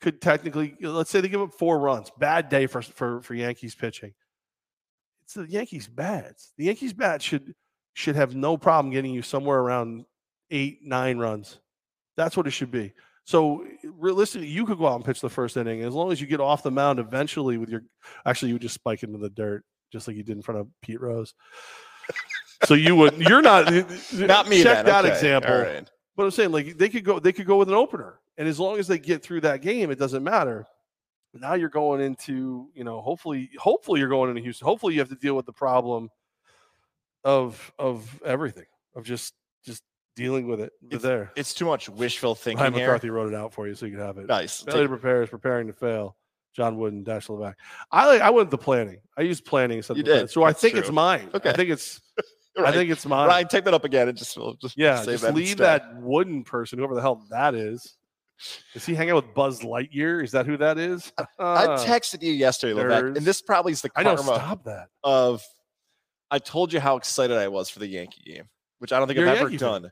could 0.00 0.20
technically, 0.20 0.76
let's 0.80 1.10
say 1.10 1.20
they 1.20 1.28
give 1.28 1.40
up 1.40 1.54
four 1.54 1.78
runs, 1.78 2.10
bad 2.18 2.48
day 2.48 2.66
for 2.66 2.82
for 2.82 3.20
for 3.22 3.34
Yankees 3.34 3.74
pitching. 3.74 4.12
It's 5.24 5.34
the 5.34 5.46
Yankees 5.48 5.88
bats. 5.88 6.52
The 6.58 6.64
Yankees 6.64 6.92
bats 6.92 7.24
should 7.24 7.54
should 7.94 8.16
have 8.16 8.34
no 8.34 8.56
problem 8.56 8.92
getting 8.92 9.12
you 9.12 9.22
somewhere 9.22 9.58
around 9.58 10.04
eight, 10.50 10.80
nine 10.84 11.18
runs. 11.18 11.58
That's 12.16 12.36
what 12.36 12.46
it 12.46 12.50
should 12.50 12.70
be. 12.70 12.92
So 13.24 13.64
realistically, 13.84 14.48
you 14.48 14.66
could 14.66 14.78
go 14.78 14.88
out 14.88 14.96
and 14.96 15.04
pitch 15.04 15.20
the 15.20 15.30
first 15.30 15.56
inning 15.56 15.82
as 15.82 15.94
long 15.94 16.10
as 16.10 16.20
you 16.20 16.26
get 16.26 16.40
off 16.40 16.62
the 16.62 16.70
mound 16.70 16.98
eventually 16.98 17.56
with 17.56 17.68
your. 17.68 17.82
Actually, 18.26 18.48
you 18.48 18.54
would 18.56 18.62
just 18.62 18.74
spike 18.74 19.02
into 19.02 19.18
the 19.18 19.30
dirt 19.30 19.64
just 19.92 20.08
like 20.08 20.16
you 20.16 20.22
did 20.22 20.36
in 20.36 20.42
front 20.42 20.60
of 20.60 20.68
Pete 20.82 21.00
Rose. 21.00 21.34
so 22.64 22.74
you 22.74 22.96
would. 22.96 23.16
You're 23.18 23.42
not. 23.42 23.72
Not 24.12 24.48
me. 24.48 24.62
Check 24.62 24.78
then. 24.78 24.86
that 24.86 25.04
Okay. 25.04 25.14
example. 25.14 25.56
Right. 25.56 25.88
But 26.16 26.24
I'm 26.24 26.30
saying 26.30 26.50
like 26.52 26.76
they 26.76 26.88
could 26.88 27.04
go 27.04 27.18
they 27.18 27.32
could 27.32 27.46
go 27.46 27.56
with 27.56 27.68
an 27.68 27.74
opener. 27.74 28.18
And 28.38 28.48
as 28.48 28.58
long 28.58 28.78
as 28.78 28.86
they 28.88 28.98
get 28.98 29.22
through 29.22 29.42
that 29.42 29.62
game, 29.62 29.90
it 29.90 29.98
doesn't 29.98 30.24
matter. 30.24 30.66
Now 31.34 31.54
you're 31.54 31.68
going 31.70 32.00
into, 32.00 32.68
you 32.74 32.84
know, 32.84 33.00
hopefully 33.00 33.50
hopefully 33.58 34.00
you're 34.00 34.08
going 34.08 34.30
into 34.30 34.42
Houston. 34.42 34.66
Hopefully 34.66 34.94
you 34.94 35.00
have 35.00 35.08
to 35.10 35.14
deal 35.14 35.34
with 35.34 35.46
the 35.46 35.52
problem 35.52 36.10
of 37.24 37.72
of 37.78 38.20
everything, 38.24 38.66
of 38.96 39.04
just 39.04 39.32
dealing 40.16 40.46
with 40.46 40.60
it 40.60 40.72
there. 40.82 41.32
It's 41.36 41.54
too 41.54 41.64
much 41.66 41.88
wishful 41.88 42.34
thinking 42.34 42.60
Ryan 42.62 42.74
here. 42.74 42.86
McCarthy 42.86 43.10
wrote 43.10 43.32
it 43.32 43.34
out 43.36 43.52
for 43.52 43.66
you 43.68 43.74
so 43.74 43.86
you 43.86 43.92
can 43.96 44.00
have 44.00 44.18
it. 44.18 44.26
Nice. 44.26 44.62
Failure 44.62 44.82
to 44.84 44.88
prepare 44.88 45.22
is 45.22 45.30
preparing 45.30 45.66
to 45.68 45.72
fail. 45.72 46.16
John 46.54 46.76
Wooden, 46.76 47.02
Dash 47.02 47.28
Levack. 47.28 47.54
I 47.90 48.06
like 48.06 48.20
I 48.20 48.28
went 48.30 48.50
the 48.50 48.58
planning. 48.58 48.98
I 49.16 49.22
used 49.22 49.44
planning 49.46 49.78
instead 49.78 49.96
You 49.96 50.02
did. 50.02 50.30
So 50.30 50.42
I 50.42 50.48
That's 50.50 50.60
think 50.60 50.76
it's 50.76 50.88
true. 50.88 50.94
mine. 50.94 51.30
I 51.32 51.52
think 51.52 51.70
it's 51.70 52.00
All 52.58 52.66
I 52.66 52.72
think 52.72 52.90
it's 52.90 53.06
mine. 53.06 53.26
Ryan, 53.28 53.48
take 53.48 53.64
that 53.64 53.72
up 53.72 53.84
again 53.84 54.08
and 54.08 54.18
just 54.18 54.36
we'll 54.36 54.54
just 54.54 54.76
Yeah, 54.76 55.02
just 55.02 55.22
that 55.22 55.34
leave 55.34 55.52
instead. 55.52 55.80
that 55.82 55.96
wooden 56.02 56.44
person, 56.44 56.78
whoever 56.78 56.94
the 56.94 57.00
hell 57.00 57.24
that 57.30 57.54
is. 57.54 57.96
is. 58.74 58.84
he 58.84 58.94
hanging 58.94 59.12
out 59.12 59.24
with 59.24 59.34
Buzz 59.34 59.60
Lightyear? 59.60 60.22
Is 60.22 60.32
that 60.32 60.44
who 60.44 60.58
that 60.58 60.76
is? 60.76 61.10
I 61.16 61.24
Ah, 61.38 61.78
texted 61.78 62.22
you 62.22 62.32
yesterday, 62.32 62.74
Levesque, 62.74 63.16
and 63.16 63.26
this 63.26 63.40
probably 63.40 63.72
is 63.72 63.80
the 63.80 63.90
I 63.96 64.02
know. 64.02 64.16
Stop 64.16 64.64
that. 64.64 64.88
of. 65.02 65.42
I 66.30 66.38
told 66.38 66.70
you 66.72 66.80
how 66.80 66.96
excited 66.96 67.36
I 67.36 67.48
was 67.48 67.70
for 67.70 67.78
the 67.78 67.86
Yankee 67.86 68.22
game, 68.24 68.44
which 68.78 68.92
I 68.92 68.98
don't 68.98 69.06
think 69.08 69.18
You're 69.18 69.28
I've 69.28 69.36
ever 69.38 69.48
Yankee 69.50 69.58
fan. 69.64 69.90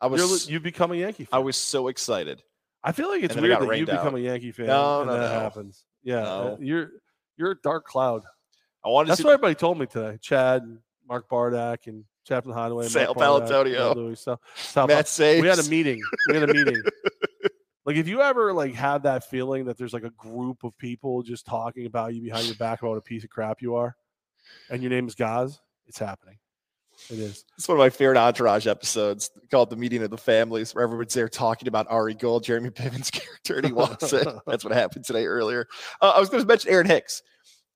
I 0.00 0.06
You're, 0.06 0.28
was 0.28 0.48
you 0.48 0.60
become 0.60 0.92
a 0.92 0.96
Yankee 0.96 1.28
I 1.30 1.38
was 1.38 1.56
so 1.56 1.88
excited. 1.88 2.42
I 2.82 2.92
feel 2.92 3.08
like 3.10 3.22
it's 3.22 3.36
it 3.36 3.40
weird 3.40 3.60
that 3.60 3.64
you 3.64 3.70
rained 3.70 3.86
become 3.86 4.08
out. 4.08 4.14
a 4.14 4.20
Yankee 4.20 4.52
fan. 4.52 4.66
No, 4.66 5.02
and 5.02 5.10
no, 5.10 5.18
that 5.18 5.34
no. 5.34 5.40
happens. 5.40 5.84
Yeah, 6.02 6.18
uh, 6.20 6.22
No. 6.22 6.58
you're 6.60 6.90
you're 7.36 7.50
a 7.52 7.60
dark 7.62 7.84
cloud. 7.84 8.24
I 8.84 8.88
wanted 8.88 9.10
That's 9.10 9.22
what 9.22 9.34
everybody 9.34 9.54
told 9.54 9.78
me 9.78 9.86
today. 9.86 10.18
Chad, 10.22 10.62
and 10.62 10.78
Mark 11.06 11.28
Bardak, 11.28 11.86
and 11.86 12.04
Chaplain 12.26 12.56
and 12.56 12.90
Sal 12.90 13.14
Paolantonio. 13.14 13.94
Louis, 13.94 14.20
so, 14.20 14.38
Sal 14.54 14.86
Matt 14.86 15.08
saves. 15.08 15.42
we 15.42 15.48
had 15.48 15.58
a 15.58 15.68
meeting. 15.68 16.00
We 16.28 16.34
had 16.36 16.48
a 16.48 16.52
meeting. 16.52 16.82
like 17.84 17.96
if 17.96 18.08
you 18.08 18.22
ever 18.22 18.52
like 18.52 18.74
have 18.74 19.02
that 19.02 19.28
feeling 19.28 19.64
that 19.66 19.76
there's 19.76 19.92
like 19.92 20.04
a 20.04 20.10
group 20.10 20.64
of 20.64 20.76
people 20.78 21.22
just 21.22 21.44
talking 21.44 21.86
about 21.86 22.14
you 22.14 22.22
behind 22.22 22.46
your 22.46 22.56
back 22.56 22.80
about 22.80 22.90
what 22.90 22.98
a 22.98 23.02
piece 23.02 23.24
of 23.24 23.30
crap 23.30 23.60
you 23.60 23.74
are, 23.74 23.96
and 24.70 24.82
your 24.82 24.90
name 24.90 25.06
is 25.08 25.14
Goz, 25.14 25.60
it's 25.86 25.98
happening. 25.98 26.38
It 27.08 27.18
is. 27.18 27.44
It's 27.56 27.68
one 27.68 27.76
of 27.76 27.80
my 27.80 27.90
favorite 27.90 28.18
Entourage 28.18 28.66
episodes 28.66 29.30
called 29.50 29.70
"The 29.70 29.76
Meeting 29.76 30.02
of 30.02 30.10
the 30.10 30.18
Families," 30.18 30.74
where 30.74 30.84
everyone's 30.84 31.14
there 31.14 31.28
talking 31.28 31.68
about 31.68 31.86
Ari 31.88 32.14
Gold, 32.14 32.44
Jeremy 32.44 32.70
Piven's 32.70 33.10
character, 33.10 33.56
and 33.56 33.66
he 33.66 33.72
wants 33.72 34.12
it. 34.12 34.28
That's 34.46 34.64
what 34.64 34.72
happened 34.72 35.04
today 35.04 35.26
earlier. 35.26 35.66
Uh, 36.00 36.12
I 36.14 36.20
was 36.20 36.28
going 36.28 36.42
to 36.42 36.46
mention 36.46 36.70
Aaron 36.70 36.86
Hicks. 36.86 37.22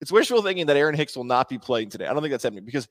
It's 0.01 0.13
wishful 0.13 0.43
thinking 0.43 0.67
that 0.67 0.77
Aaron 0.77 0.95
Hicks 0.95 1.17
will 1.17 1.25
not 1.25 1.49
be 1.49 1.59
playing 1.59 1.91
today. 1.91 2.07
I 2.07 2.13
don't 2.13 2.21
think 2.21 2.33
that's 2.33 2.43
happening 2.43 2.65
because 2.65 2.89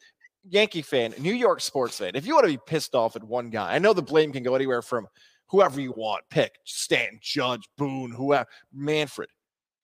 Yankee 0.50 0.82
fan, 0.82 1.14
New 1.20 1.34
York 1.34 1.62
sports 1.62 1.98
fan, 1.98 2.12
if 2.16 2.26
you 2.26 2.34
want 2.34 2.46
to 2.46 2.54
be 2.54 2.60
pissed 2.66 2.96
off 2.96 3.16
at 3.16 3.24
one 3.24 3.50
guy, 3.50 3.76
I 3.76 3.80
know 3.80 3.94
the 3.94 4.02
blame 4.02 4.32
can 4.32 4.42
go 4.42 4.56
anywhere 4.56 4.82
from 4.82 5.08
whoever 5.48 5.80
you 5.80 5.94
want, 5.96 6.24
pick 6.30 6.56
Stan, 6.66 7.20
Judge, 7.22 7.62
Boone, 7.78 8.12
whoever, 8.12 8.48
Manfred. 8.74 9.30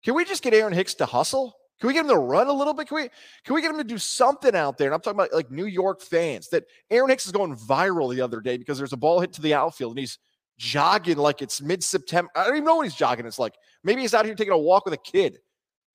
Can 0.04 0.16
we 0.16 0.26
just 0.26 0.42
get 0.42 0.54
Aaron 0.54 0.74
Hicks 0.74 0.96
to 0.96 1.06
hustle? 1.06 1.59
Can 1.80 1.88
we 1.88 1.94
get 1.94 2.02
him 2.02 2.10
to 2.10 2.18
run 2.18 2.48
a 2.48 2.54
little 2.54 2.74
bit? 2.74 2.88
Can 2.88 2.96
we 2.96 3.10
can 3.44 3.56
we 3.56 3.62
get 3.62 3.72
him 3.72 3.78
to 3.78 3.84
do 3.84 3.98
something 3.98 4.56
out 4.56 4.78
there? 4.78 4.88
And 4.88 4.94
I'm 4.96 5.02
talking 5.02 5.20
about 5.20 5.34
like 5.34 5.50
New 5.50 5.66
York 5.66 6.02
fans 6.02 6.50
that 6.50 6.66
Aaron 6.90 7.10
Hicks 7.10 7.26
is 7.26 7.32
going 7.32 7.56
viral 7.56 8.14
the 8.14 8.22
other 8.22 8.42
day 8.42 8.58
because 8.58 8.78
there's 8.78 8.94
a 8.94 8.98
ball 8.98 9.22
hit 9.22 9.34
to 9.34 9.42
the 9.42 9.54
outfield 9.54 9.92
and 9.94 10.00
he's 10.00 10.20
jogging 10.58 11.18
like 11.18 11.42
it's 11.42 11.62
mid-September. 11.62 12.30
I 12.36 12.44
don't 12.46 12.56
even 12.56 12.66
know 12.66 12.76
what 12.76 12.84
he's 12.86 12.96
jogging. 12.96 13.26
It's 13.26 13.40
like 13.40 13.56
maybe 13.84 14.02
he's 14.02 14.14
out 14.14 14.26
here 14.26 14.36
taking 14.36 14.54
a 14.54 14.58
walk 14.58 14.86
with 14.86 14.94
a 14.94 14.98
kid. 14.98 15.40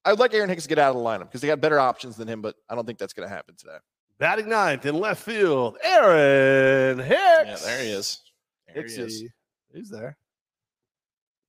I 0.07 0.11
would 0.11 0.19
like 0.19 0.35
Aaron 0.35 0.49
Hicks 0.49 0.65
to 0.65 0.69
get 0.69 0.79
out 0.79 0.95
of 0.95 1.03
the 1.03 1.03
lineup 1.03 1.25
because 1.25 1.41
they 1.41 1.49
got 1.49 1.61
better 1.61 1.79
options 1.79 2.17
than 2.17 2.29
him, 2.29 2.43
but 2.43 2.57
I 2.69 2.75
don't 2.75 2.87
think 2.87 2.99
that's 2.99 3.13
going 3.13 3.29
to 3.29 3.35
happen 3.35 3.55
today. 3.57 3.77
Batting 4.19 4.49
ninth 4.49 4.87
in 4.87 4.95
left 4.95 5.23
field, 5.23 5.77
Aaron 5.83 6.99
Hicks. 6.99 7.19
Yeah, 7.19 7.57
there 7.63 7.83
he 7.83 7.91
is. 7.91 8.21
There 8.73 8.83
he 8.83 8.89
is. 8.89 9.23
Hicksy. 9.23 9.29
He's 9.75 9.91
there. 9.91 10.17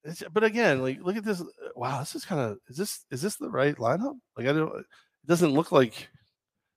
It's, 0.06 0.24
but 0.32 0.44
again, 0.44 0.82
like 0.82 1.00
look 1.02 1.18
at 1.18 1.26
this. 1.26 1.42
Wow, 1.76 2.00
this 2.00 2.16
is 2.16 2.24
kind 2.26 2.40
of 2.40 2.58
is 2.70 2.78
this 2.78 3.06
is 3.12 3.22
this 3.22 3.36
the 3.38 3.50
right 3.50 3.76
lineup? 3.78 4.16
Like 4.38 4.48
I 4.48 4.54
don't. 4.54 4.80
It 4.80 4.86
doesn't 5.28 5.52
look 5.52 5.72
like. 5.72 6.08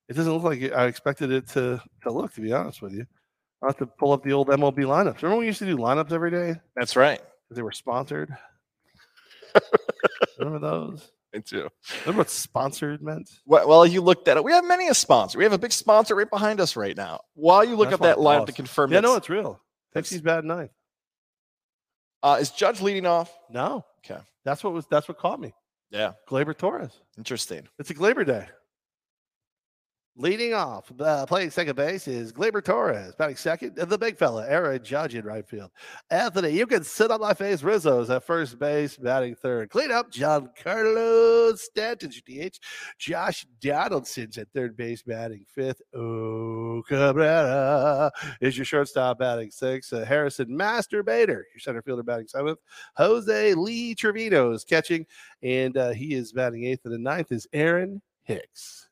It 0.08 0.14
doesn't 0.14 0.32
look 0.32 0.42
like 0.42 0.72
I 0.72 0.86
expected 0.86 1.30
it 1.30 1.46
to 1.48 1.80
to 2.02 2.10
look. 2.10 2.32
To 2.34 2.40
be 2.40 2.52
honest 2.52 2.80
with 2.80 2.94
you, 2.94 3.06
I 3.62 3.66
have 3.66 3.76
to 3.78 3.86
pull 3.86 4.12
up 4.12 4.22
the 4.24 4.32
old 4.32 4.48
MLB 4.48 4.78
lineups. 4.78 5.22
Remember 5.22 5.40
we 5.40 5.46
used 5.46 5.58
to 5.58 5.66
do 5.66 5.76
lineups 5.76 6.12
every 6.12 6.30
day 6.30 6.54
That's 6.74 6.96
right. 6.96 7.20
they 7.50 7.62
were 7.62 7.72
sponsored. 7.72 8.34
Remember 10.38 10.58
those? 10.58 11.10
Me 11.34 11.42
too. 11.42 11.68
Remember 12.00 12.20
what 12.20 12.30
sponsored 12.30 13.02
meant? 13.02 13.30
Well, 13.44 13.84
you 13.86 14.00
looked 14.00 14.28
at 14.28 14.38
it. 14.38 14.44
We 14.44 14.52
have 14.52 14.64
many 14.64 14.88
a 14.88 14.94
sponsor. 14.94 15.36
We 15.36 15.44
have 15.44 15.52
a 15.52 15.58
big 15.58 15.72
sponsor 15.72 16.14
right 16.14 16.30
behind 16.30 16.60
us 16.60 16.76
right 16.76 16.96
now. 16.96 17.20
While 17.34 17.64
you 17.64 17.76
look 17.76 17.90
That's 17.90 18.00
up 18.00 18.16
that 18.16 18.16
lineup 18.16 18.46
to 18.46 18.52
confirm, 18.52 18.92
Yeah, 18.92 19.00
no, 19.00 19.16
it's 19.16 19.28
real. 19.28 19.60
Pepsi's 19.94 20.22
bad 20.22 20.44
ninth. 20.44 20.70
Uh, 22.22 22.38
is 22.40 22.50
Judge 22.50 22.80
leading 22.80 23.06
off? 23.06 23.36
No. 23.50 23.84
Okay. 24.04 24.20
That's 24.44 24.64
what 24.64 24.72
was. 24.72 24.86
That's 24.86 25.08
what 25.08 25.18
caught 25.18 25.40
me. 25.40 25.52
Yeah, 25.90 26.12
Gleyber 26.28 26.56
Torres. 26.56 26.90
interesting. 27.16 27.66
It's 27.78 27.90
a 27.90 27.94
Glaber 27.94 28.26
day. 28.26 28.46
Leading 30.20 30.52
off, 30.52 30.90
uh, 30.98 31.24
playing 31.26 31.48
second 31.48 31.76
base 31.76 32.08
is 32.08 32.32
Gleyber 32.32 32.64
Torres. 32.64 33.14
Batting 33.14 33.36
second, 33.36 33.76
the 33.76 33.96
big 33.96 34.18
fella, 34.18 34.44
Aaron 34.48 34.82
Judge 34.82 35.14
in 35.14 35.24
right 35.24 35.48
field. 35.48 35.70
Anthony, 36.10 36.50
you 36.50 36.66
can 36.66 36.82
sit 36.82 37.12
on 37.12 37.20
my 37.20 37.34
face. 37.34 37.62
Rizzo's 37.62 38.10
at 38.10 38.24
first 38.24 38.58
base, 38.58 38.96
batting 38.96 39.36
third. 39.36 39.70
Clean 39.70 39.92
up, 39.92 40.10
John 40.10 40.50
Carlos 40.60 41.62
Stanton, 41.62 42.10
DH. 42.10 42.58
Josh 42.98 43.46
Donaldson's 43.60 44.36
at 44.38 44.48
third 44.52 44.76
base, 44.76 45.02
batting 45.02 45.44
fifth. 45.46 45.82
Oh, 45.94 46.82
Cabrera 46.88 48.10
is 48.40 48.58
your 48.58 48.64
shortstop, 48.64 49.20
batting 49.20 49.52
sixth. 49.52 49.92
Uh, 49.92 50.04
Harrison 50.04 50.48
Masturbator, 50.48 51.28
your 51.28 51.60
center 51.60 51.80
fielder, 51.80 52.02
batting 52.02 52.26
seventh. 52.26 52.58
Jose 52.96 53.54
Lee 53.54 53.94
Trevino 53.94 54.50
is 54.50 54.64
catching, 54.64 55.06
and 55.44 55.76
uh, 55.76 55.90
he 55.90 56.14
is 56.14 56.32
batting 56.32 56.64
eighth. 56.64 56.86
And 56.86 56.94
the 56.94 56.98
ninth 56.98 57.30
is 57.30 57.46
Aaron 57.52 58.02
Hicks 58.24 58.87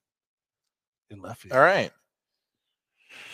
in 1.11 1.21
left 1.21 1.43
field. 1.43 1.53
All 1.55 1.61
right. 1.61 1.91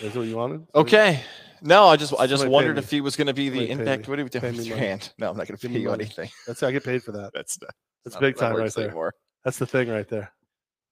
That's 0.00 0.14
what 0.14 0.26
you 0.26 0.36
wanted? 0.36 0.66
Okay. 0.74 1.20
No, 1.60 1.86
I 1.86 1.96
just 1.96 2.12
I 2.18 2.26
just 2.26 2.40
Somebody 2.42 2.48
pay 2.48 2.52
wondered 2.52 2.76
me. 2.76 2.82
if 2.82 2.90
he 2.90 3.00
was 3.00 3.14
going 3.16 3.26
to 3.28 3.34
be 3.34 3.48
the 3.48 3.58
Somebody 3.58 3.66
pay 3.76 3.80
impact. 3.80 4.08
me. 4.08 4.10
What 4.10 4.18
are 4.18 4.22
you 4.22 4.28
doing 4.28 4.42
Pay 4.42 4.50
with 4.56 4.66
your 4.66 4.76
money. 4.76 4.88
hand? 4.88 5.12
No, 5.18 5.30
I'm 5.30 5.36
not 5.36 5.46
going 5.46 5.56
to 5.58 5.62
Give 5.62 5.70
pay 5.70 5.76
me 5.76 5.82
you 5.82 5.88
money. 5.88 6.04
anything. 6.04 6.30
That's 6.46 6.60
how 6.60 6.68
I 6.68 6.72
get 6.72 6.84
paid 6.84 7.02
for 7.02 7.12
that. 7.12 7.30
That's 7.34 7.60
not, 7.60 7.70
That's 8.04 8.14
not- 8.16 8.20
big 8.20 8.34
that 8.36 8.40
time 8.40 8.56
right 8.56 8.62
works 8.62 8.74
there. 8.74 8.86
anymore. 8.86 9.14
That's 9.44 9.58
the 9.58 9.66
thing 9.66 9.88
right 9.88 10.08
there. 10.08 10.32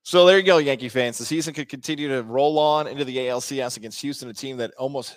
So 0.02 0.24
there 0.26 0.38
you 0.38 0.44
go, 0.44 0.58
Yankee 0.58 0.88
fans. 0.88 1.18
The 1.18 1.24
season 1.24 1.54
could 1.54 1.68
continue 1.68 2.08
to 2.08 2.22
roll 2.22 2.58
on 2.58 2.86
into 2.86 3.04
the 3.04 3.16
ALCS 3.18 3.76
against 3.76 4.00
Houston, 4.00 4.28
a 4.30 4.34
team 4.34 4.56
that 4.58 4.72
almost 4.78 5.16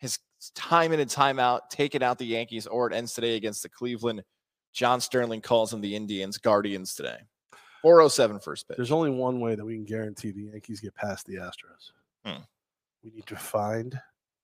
has 0.00 0.18
time 0.54 0.92
in 0.92 1.00
and 1.00 1.10
time 1.10 1.38
out 1.38 1.68
taken 1.70 2.02
out 2.02 2.18
the 2.18 2.24
Yankees, 2.24 2.66
or 2.66 2.86
it 2.90 2.94
ends 2.94 3.12
today 3.12 3.36
against 3.36 3.62
the 3.62 3.68
Cleveland. 3.68 4.22
John 4.72 5.00
Sterling 5.02 5.42
calls 5.42 5.70
them 5.70 5.80
the 5.82 5.94
Indians 5.94 6.38
Guardians 6.38 6.94
today. 6.94 7.18
407 7.82 8.40
first 8.40 8.68
pitch. 8.68 8.76
There's 8.76 8.92
only 8.92 9.10
one 9.10 9.40
way 9.40 9.54
that 9.54 9.64
we 9.64 9.74
can 9.74 9.84
guarantee 9.84 10.30
the 10.30 10.44
Yankees 10.52 10.80
get 10.80 10.94
past 10.94 11.26
the 11.26 11.36
Astros. 11.36 11.90
Hmm. 12.24 12.42
We 13.04 13.10
need 13.10 13.26
to 13.26 13.36
find 13.36 13.98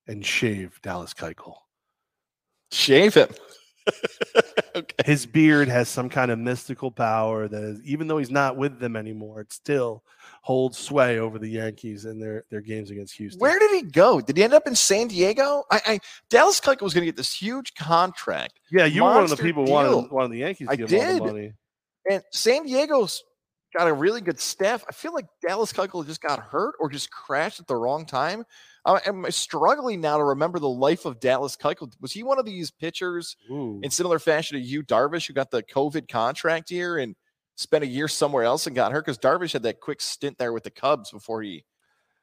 and 0.08 0.24
shave 0.24 0.80
Dallas 0.82 1.14
Keuchel. 1.14 1.54
Shave 2.72 3.14
him. 3.14 3.28
okay. 4.76 4.94
His 5.06 5.24
beard 5.24 5.68
has 5.68 5.88
some 5.88 6.08
kind 6.08 6.30
of 6.30 6.38
mystical 6.38 6.90
power 6.90 7.48
that 7.48 7.62
is, 7.62 7.80
even 7.82 8.06
though 8.06 8.18
he's 8.18 8.30
not 8.30 8.56
with 8.56 8.78
them 8.80 8.96
anymore, 8.96 9.40
it 9.40 9.52
still 9.52 10.02
holds 10.42 10.78
sway 10.78 11.18
over 11.18 11.38
the 11.38 11.48
Yankees 11.48 12.04
and 12.04 12.20
their 12.20 12.44
their 12.50 12.60
games 12.60 12.90
against 12.90 13.14
Houston. 13.16 13.40
Where 13.40 13.58
did 13.58 13.70
he 13.70 13.82
go? 13.90 14.20
Did 14.20 14.36
he 14.36 14.42
end 14.42 14.52
up 14.52 14.66
in 14.66 14.74
San 14.74 15.08
Diego? 15.08 15.64
I, 15.70 15.80
I 15.86 16.00
Dallas 16.28 16.60
Keuchel 16.60 16.82
was 16.82 16.92
going 16.92 17.02
to 17.02 17.06
get 17.06 17.16
this 17.16 17.32
huge 17.32 17.74
contract, 17.74 18.60
yeah, 18.70 18.84
you 18.84 19.04
were 19.04 19.10
one 19.10 19.24
of 19.24 19.30
the 19.30 19.36
people 19.36 19.64
deal. 19.64 19.74
wanting 19.74 20.08
wanting 20.10 20.32
the 20.32 20.38
Yankees 20.38 20.68
to 20.68 20.72
I 20.72 20.76
give 20.76 20.90
him 20.90 21.00
all 21.00 21.06
did. 21.06 21.22
the 21.22 21.26
money. 21.32 21.52
and 22.10 22.22
San 22.32 22.64
Diego's 22.64 23.24
got 23.76 23.88
a 23.88 23.92
really 23.92 24.20
good 24.20 24.40
staff. 24.40 24.84
I 24.88 24.92
feel 24.92 25.12
like 25.12 25.26
Dallas 25.46 25.72
Keuchel 25.72 26.06
just 26.06 26.20
got 26.20 26.38
hurt 26.38 26.74
or 26.80 26.88
just 26.88 27.10
crashed 27.10 27.60
at 27.60 27.66
the 27.66 27.76
wrong 27.76 28.06
time. 28.06 28.44
I'm 28.84 29.30
struggling 29.30 30.00
now 30.00 30.16
to 30.16 30.24
remember 30.24 30.58
the 30.58 30.68
life 30.68 31.04
of 31.04 31.20
Dallas 31.20 31.56
Keuchel. 31.56 31.92
Was 32.00 32.12
he 32.12 32.22
one 32.22 32.38
of 32.38 32.46
these 32.46 32.70
pitchers 32.70 33.36
Ooh. 33.50 33.80
in 33.82 33.90
similar 33.90 34.18
fashion 34.18 34.58
to 34.58 34.64
Yu, 34.64 34.82
Darvish, 34.82 35.26
who 35.26 35.34
got 35.34 35.50
the 35.50 35.62
COVID 35.62 36.08
contract 36.08 36.70
year 36.70 36.96
and 36.96 37.14
spent 37.56 37.84
a 37.84 37.88
year 37.88 38.08
somewhere 38.08 38.44
else 38.44 38.66
and 38.66 38.74
got 38.74 38.92
hurt? 38.92 39.04
Because 39.04 39.18
Darvish 39.18 39.52
had 39.52 39.64
that 39.64 39.80
quick 39.80 40.00
stint 40.00 40.38
there 40.38 40.54
with 40.54 40.64
the 40.64 40.70
Cubs 40.70 41.10
before 41.10 41.42
he 41.42 41.64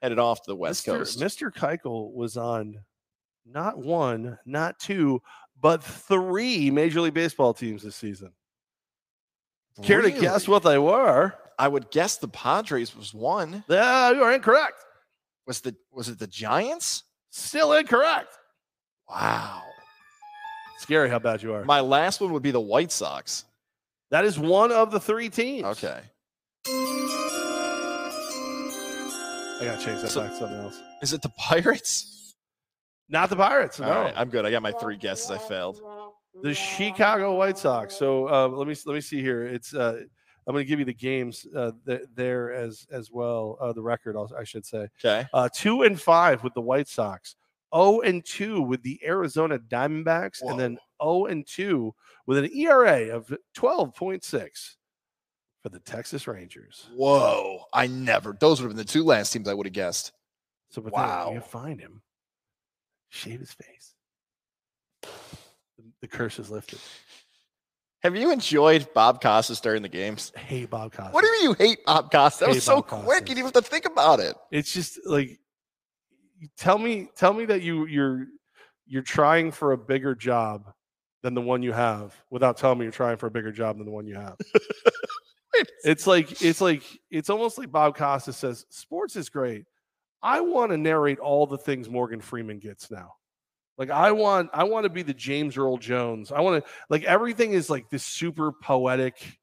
headed 0.01 0.17
off 0.17 0.41
to 0.41 0.51
the 0.51 0.55
West 0.55 0.86
Mr. 0.88 0.97
Coast. 0.97 1.19
Mr. 1.19 1.53
Keuchel 1.53 2.12
was 2.13 2.36
on 2.36 2.79
not 3.45 3.77
one, 3.77 4.39
not 4.45 4.79
two, 4.79 5.21
but 5.62 5.84
three 5.84 6.71
Major 6.71 7.01
League 7.01 7.13
Baseball 7.13 7.53
teams 7.53 7.84
this 7.84 7.95
season. 7.95 8.31
Care 9.84 10.02
to 10.02 10.12
guess 10.12 10.48
what 10.48 10.64
they 10.64 10.78
were? 10.78 11.34
I 11.60 11.68
would 11.68 11.90
guess 11.92 12.18
the 12.18 12.28
Padres 12.28 12.96
was 12.96 13.14
one. 13.14 13.64
Yeah, 13.68 14.12
you 14.12 14.24
are 14.24 14.34
incorrect. 14.34 14.78
Was 15.48 15.62
the 15.62 15.76
was 15.92 16.10
it 16.10 16.20
the 16.20 16.28
Giants? 16.28 17.04
Still 17.32 17.74
incorrect. 17.74 18.30
Wow. 19.10 19.62
Scary 20.80 21.10
how 21.10 21.20
bad 21.20 21.42
you 21.44 21.54
are. 21.54 21.64
My 21.66 21.80
last 21.82 22.20
one 22.22 22.32
would 22.34 22.44
be 22.44 22.52
the 22.52 22.60
White 22.62 22.92
Sox. 22.92 23.46
that 24.12 24.24
is 24.26 24.38
one 24.40 24.72
of 24.72 24.92
the 24.92 25.00
three 25.00 25.30
teams. 25.30 25.66
Okay. 25.66 26.00
I 29.58 29.62
gotta 29.64 29.84
change 29.84 30.02
that 30.02 30.10
So- 30.12 30.22
back 30.22 30.32
to 30.32 30.38
something 30.38 30.60
else. 30.60 30.80
Is 31.02 31.14
it 31.14 31.22
the 31.22 31.30
Pirates? 31.30 32.36
Not 33.10 33.30
the 33.30 33.36
Pirates. 33.36 33.80
No, 33.80 33.88
All 33.92 34.04
right, 34.04 34.14
I'm 34.18 34.30
good. 34.30 34.46
I 34.46 34.52
got 34.52 34.62
my 34.62 34.72
three 34.74 34.98
guesses. 34.98 35.30
I 35.32 35.38
failed. 35.38 35.80
The 36.41 36.54
Chicago 36.54 37.36
White 37.36 37.58
Sox. 37.58 37.95
So 37.95 38.28
uh, 38.30 38.48
let 38.48 38.67
me 38.67 38.76
let 38.86 38.93
me 38.93 39.02
see 39.02 39.21
here. 39.21 39.43
It's 39.45 39.74
uh, 39.74 40.02
I'm 40.48 40.54
going 40.54 40.63
to 40.63 40.69
give 40.69 40.80
you 40.80 40.86
the 40.86 40.93
games 40.93 41.48
uh, 41.56 41.71
th- 41.88 42.04
there 42.13 42.54
as 42.54 42.86
as 42.91 43.12
well. 43.12 43.58
Uh, 43.60 43.74
the 43.74 43.82
record, 43.82 44.15
I'll- 44.15 44.32
should 44.43 44.65
say. 44.65 44.88
Okay. 45.04 45.26
Uh, 45.34 45.50
two 45.54 45.84
and 45.84 46.00
five 46.00 46.43
with 46.43 46.54
the 46.54 46.62
White 46.62 46.88
Sox. 46.88 47.36
Oh 47.71 48.02
and 48.02 48.24
two 48.24 48.62
with 48.62 48.82
the 48.84 49.00
Arizona 49.04 49.58
Diamondbacks, 49.60 50.41
and 50.41 50.58
then 50.60 50.78
oh 51.00 51.26
and 51.26 51.45
two 51.45 51.93
with 52.26 52.38
an 52.38 52.50
ERA 52.56 53.10
of 53.15 53.32
12.6 53.58 54.76
for 55.62 55.69
the 55.69 55.80
Texas 55.80 56.28
Rangers. 56.28 56.88
Whoa. 56.95 57.60
I 57.74 57.88
never. 57.88 58.36
Those 58.39 58.62
would 58.62 58.67
have 58.67 58.78
been 58.78 58.86
the 58.86 58.91
two 58.91 59.04
last 59.04 59.32
teams 59.34 59.48
I 59.50 59.54
would 59.54 59.65
have 59.65 59.74
guessed. 59.74 60.12
So, 60.69 60.82
but 60.82 60.93
Wow. 60.93 61.28
wow, 61.28 61.34
you 61.34 61.41
find 61.41 61.80
him, 61.80 62.02
shave 63.10 63.39
his 63.39 63.52
face. 63.54 63.93
The, 66.02 66.08
curse 66.08 66.40
is 66.40 66.50
lifted. 66.50 66.80
Have 68.04 68.16
you 68.16 68.32
enjoyed 68.32 68.88
Bob 68.94 69.22
Costas 69.22 69.60
during 69.60 69.82
the 69.82 69.90
games? 69.90 70.32
Hate 70.36 70.70
Bob 70.70 70.92
Costas. 70.92 71.14
What 71.14 71.22
do 71.22 71.28
you 71.28 71.34
mean 71.34 71.44
you 71.44 71.54
hate 71.54 71.86
Bob 71.86 72.12
Costas? 72.12 72.40
That 72.40 72.50
was 72.50 72.64
so 72.64 72.82
Bob 72.82 73.06
quick. 73.06 73.22
You 73.22 73.36
didn't 73.36 73.40
even 73.40 73.52
have 73.54 73.54
to 73.54 73.62
think 73.62 73.86
about 73.86 74.20
it. 74.20 74.36
it's 74.52 74.72
just 74.74 75.00
like 75.06 75.40
tell 76.58 76.78
me 76.78 77.10
tell 77.16 77.34
me 77.34 77.46
that 77.46 77.62
you 77.62 77.86
you're 77.86 78.28
you're 78.86 79.02
trying 79.02 79.52
for 79.52 79.72
a 79.72 79.78
bigger 79.78 80.14
job 80.16 80.72
than 81.24 81.34
the 81.34 81.42
one 81.42 81.64
you 81.64 81.72
have 81.72 82.16
without 82.30 82.58
telling 82.58 82.78
me 82.78 82.86
you're 82.86 82.92
trying 82.92 83.18
for 83.18 83.28
a 83.28 83.32
bigger 83.32 83.52
job 83.52 83.78
than 83.78 83.86
the 83.86 83.92
one 83.92 84.06
you 84.06 84.16
have 84.16 84.36
it's 85.84 86.06
like 86.06 86.42
it's 86.44 86.62
like 86.62 86.84
it's 87.10 87.30
almost 87.30 87.58
like 87.58 87.72
bob 87.72 87.96
costa 87.98 88.32
says 88.32 88.66
sports 88.70 89.16
is 89.16 89.30
great 89.30 89.66
i 90.22 90.40
want 90.40 90.72
to 90.72 90.78
narrate 90.78 91.18
all 91.18 91.48
the 91.48 91.58
things 91.58 91.90
morgan 91.90 92.22
freeman 92.22 92.60
gets 92.60 92.92
now 92.92 93.14
like 93.78 93.90
i 93.90 94.12
want 94.12 94.50
i 94.54 94.64
want 94.64 94.84
to 94.84 94.90
be 94.90 95.02
the 95.02 95.14
james 95.14 95.58
earl 95.58 95.78
jones 95.78 96.32
i 96.32 96.40
want 96.40 96.64
to 96.64 96.72
like 96.90 97.04
everything 97.04 97.54
is 97.54 97.70
like 97.70 97.90
this 97.90 98.04
super 98.04 98.52
poetic 98.52 99.40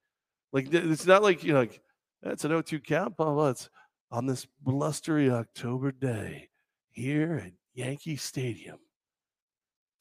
like 0.52 0.72
it's 0.72 1.06
not 1.06 1.22
like 1.22 1.44
you 1.44 1.52
know 1.52 1.60
like 1.60 1.80
that's 2.22 2.44
an 2.44 2.52
o2 2.52 2.84
count 2.84 3.16
blah, 3.16 3.48
it's 3.48 3.68
on 4.12 4.26
this 4.26 4.46
blustery 4.60 5.30
October 5.30 5.90
day 5.90 6.50
here 6.90 7.42
at 7.46 7.52
Yankee 7.72 8.16
Stadium. 8.16 8.78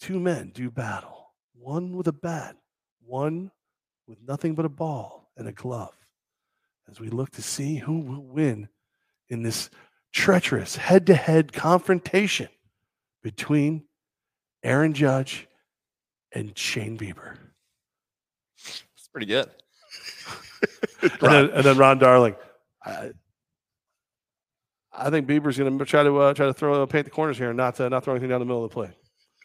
Two 0.02 0.20
men 0.20 0.52
do 0.54 0.70
battle, 0.70 1.32
one 1.54 1.96
with 1.96 2.10
a 2.10 2.13
bat, 2.13 2.58
one 3.06 3.50
with 4.08 4.20
nothing 4.28 4.54
but 4.54 4.65
a 4.65 4.70
ball 4.70 5.32
and 5.38 5.48
a 5.48 5.54
glove, 5.54 5.96
as 6.89 7.00
we 7.00 7.08
look 7.10 7.30
to 7.32 7.41
see 7.41 7.78
who 7.78 8.00
will 8.00 8.26
win 8.26 8.67
in 9.30 9.44
this 9.44 9.70
treacherous 10.12 10.76
head 10.76 11.06
to 11.08 11.15
head 11.15 11.54
confrontation 11.54 12.50
between 13.24 13.86
Aaron 14.63 14.93
Judge 14.93 15.47
and 16.34 16.58
Shane 16.58 16.97
Bieber. 16.97 17.38
It's 18.58 19.08
pretty 19.12 19.28
good. 19.28 19.50
And 21.04 21.12
then, 21.19 21.50
and 21.50 21.63
then 21.63 21.78
Ron 21.78 21.97
Darling. 21.97 22.36
I, 22.86 23.12
I 24.93 25.10
think 25.10 25.28
Bieber's 25.28 25.58
going 25.58 25.80
to 25.80 25.86
try 25.86 26.04
to 26.04 26.17
uh, 26.19 26.34
try 26.36 26.45
to 26.45 26.54
throw 26.54 26.86
paint 26.86 27.06
the 27.06 27.12
corners 27.12 27.38
here 27.38 27.50
and 27.50 27.58
not 27.58 27.80
uh, 27.80 27.89
not 27.89 28.04
throw 28.04 28.13
anything 28.13 28.30
down 28.30 28.39
the 28.39 28.45
middle 28.45 28.63
of 28.63 28.69
the 28.69 28.74
plate. 28.74 28.91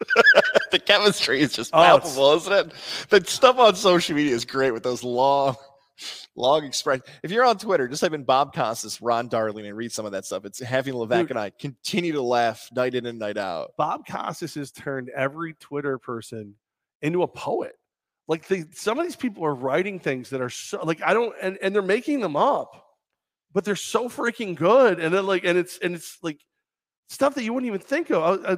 the 0.71 0.79
chemistry 0.79 1.41
is 1.41 1.53
just 1.55 1.71
Oh, 1.73 1.79
palpable, 1.83 2.35
isn't 2.35 2.53
it? 2.53 2.73
The 3.09 3.25
stuff 3.25 3.59
on 3.59 3.75
social 3.75 4.15
media 4.17 4.35
is 4.35 4.45
great 4.45 4.73
with 4.73 4.83
those 4.83 5.03
long, 5.03 5.57
long 6.35 6.65
expressions. 6.65 7.07
If 7.23 7.31
you're 7.31 7.45
on 7.45 7.59
Twitter, 7.59 7.89
just 7.89 8.03
type 8.03 8.13
in 8.13 8.25
Bob 8.25 8.55
Costas, 8.55 9.01
Ron 9.01 9.29
Darling, 9.29 9.67
and 9.67 9.77
read 9.77 9.93
some 9.93 10.07
of 10.07 10.13
that 10.13 10.25
stuff. 10.25 10.45
It's 10.45 10.61
having 10.61 10.95
Levack 10.95 11.23
Dude. 11.23 11.31
and 11.31 11.39
I 11.39 11.51
continue 11.51 12.13
to 12.13 12.23
laugh 12.23 12.69
night 12.75 12.95
in 12.95 13.07
and 13.07 13.19
night 13.19 13.37
out. 13.37 13.73
Bob 13.77 14.07
Costas 14.07 14.55
has 14.55 14.71
turned 14.71 15.11
every 15.11 15.55
Twitter 15.55 15.99
person 15.99 16.55
into 17.03 17.23
a 17.23 17.29
poet. 17.29 17.73
Like 18.29 18.49
they, 18.49 18.65
some 18.73 18.99
of 18.99 19.05
these 19.05 19.17
people 19.17 19.45
are 19.45 19.55
writing 19.55 20.01
things 20.01 20.31
that 20.31 20.41
are 20.41 20.51
so 20.51 20.85
like 20.85 21.01
I 21.03 21.15
don't 21.15 21.35
and, 21.41 21.59
and 21.63 21.75
they're 21.75 21.83
making 21.83 22.21
them 22.21 22.37
up, 22.37 22.85
but 23.53 23.65
they're 23.65 23.77
so 23.77 24.09
freaking 24.09 24.57
good. 24.57 24.99
And 24.99 25.15
then 25.15 25.27
like 25.27 25.45
and 25.45 25.57
it's 25.57 25.79
and 25.79 25.95
it's 25.95 26.19
like 26.23 26.41
stuff 27.09 27.35
that 27.37 27.45
you 27.45 27.53
wouldn't 27.53 27.69
even 27.69 27.81
think 27.81 28.11
of. 28.11 28.45
I, 28.45 28.53
I, 28.53 28.57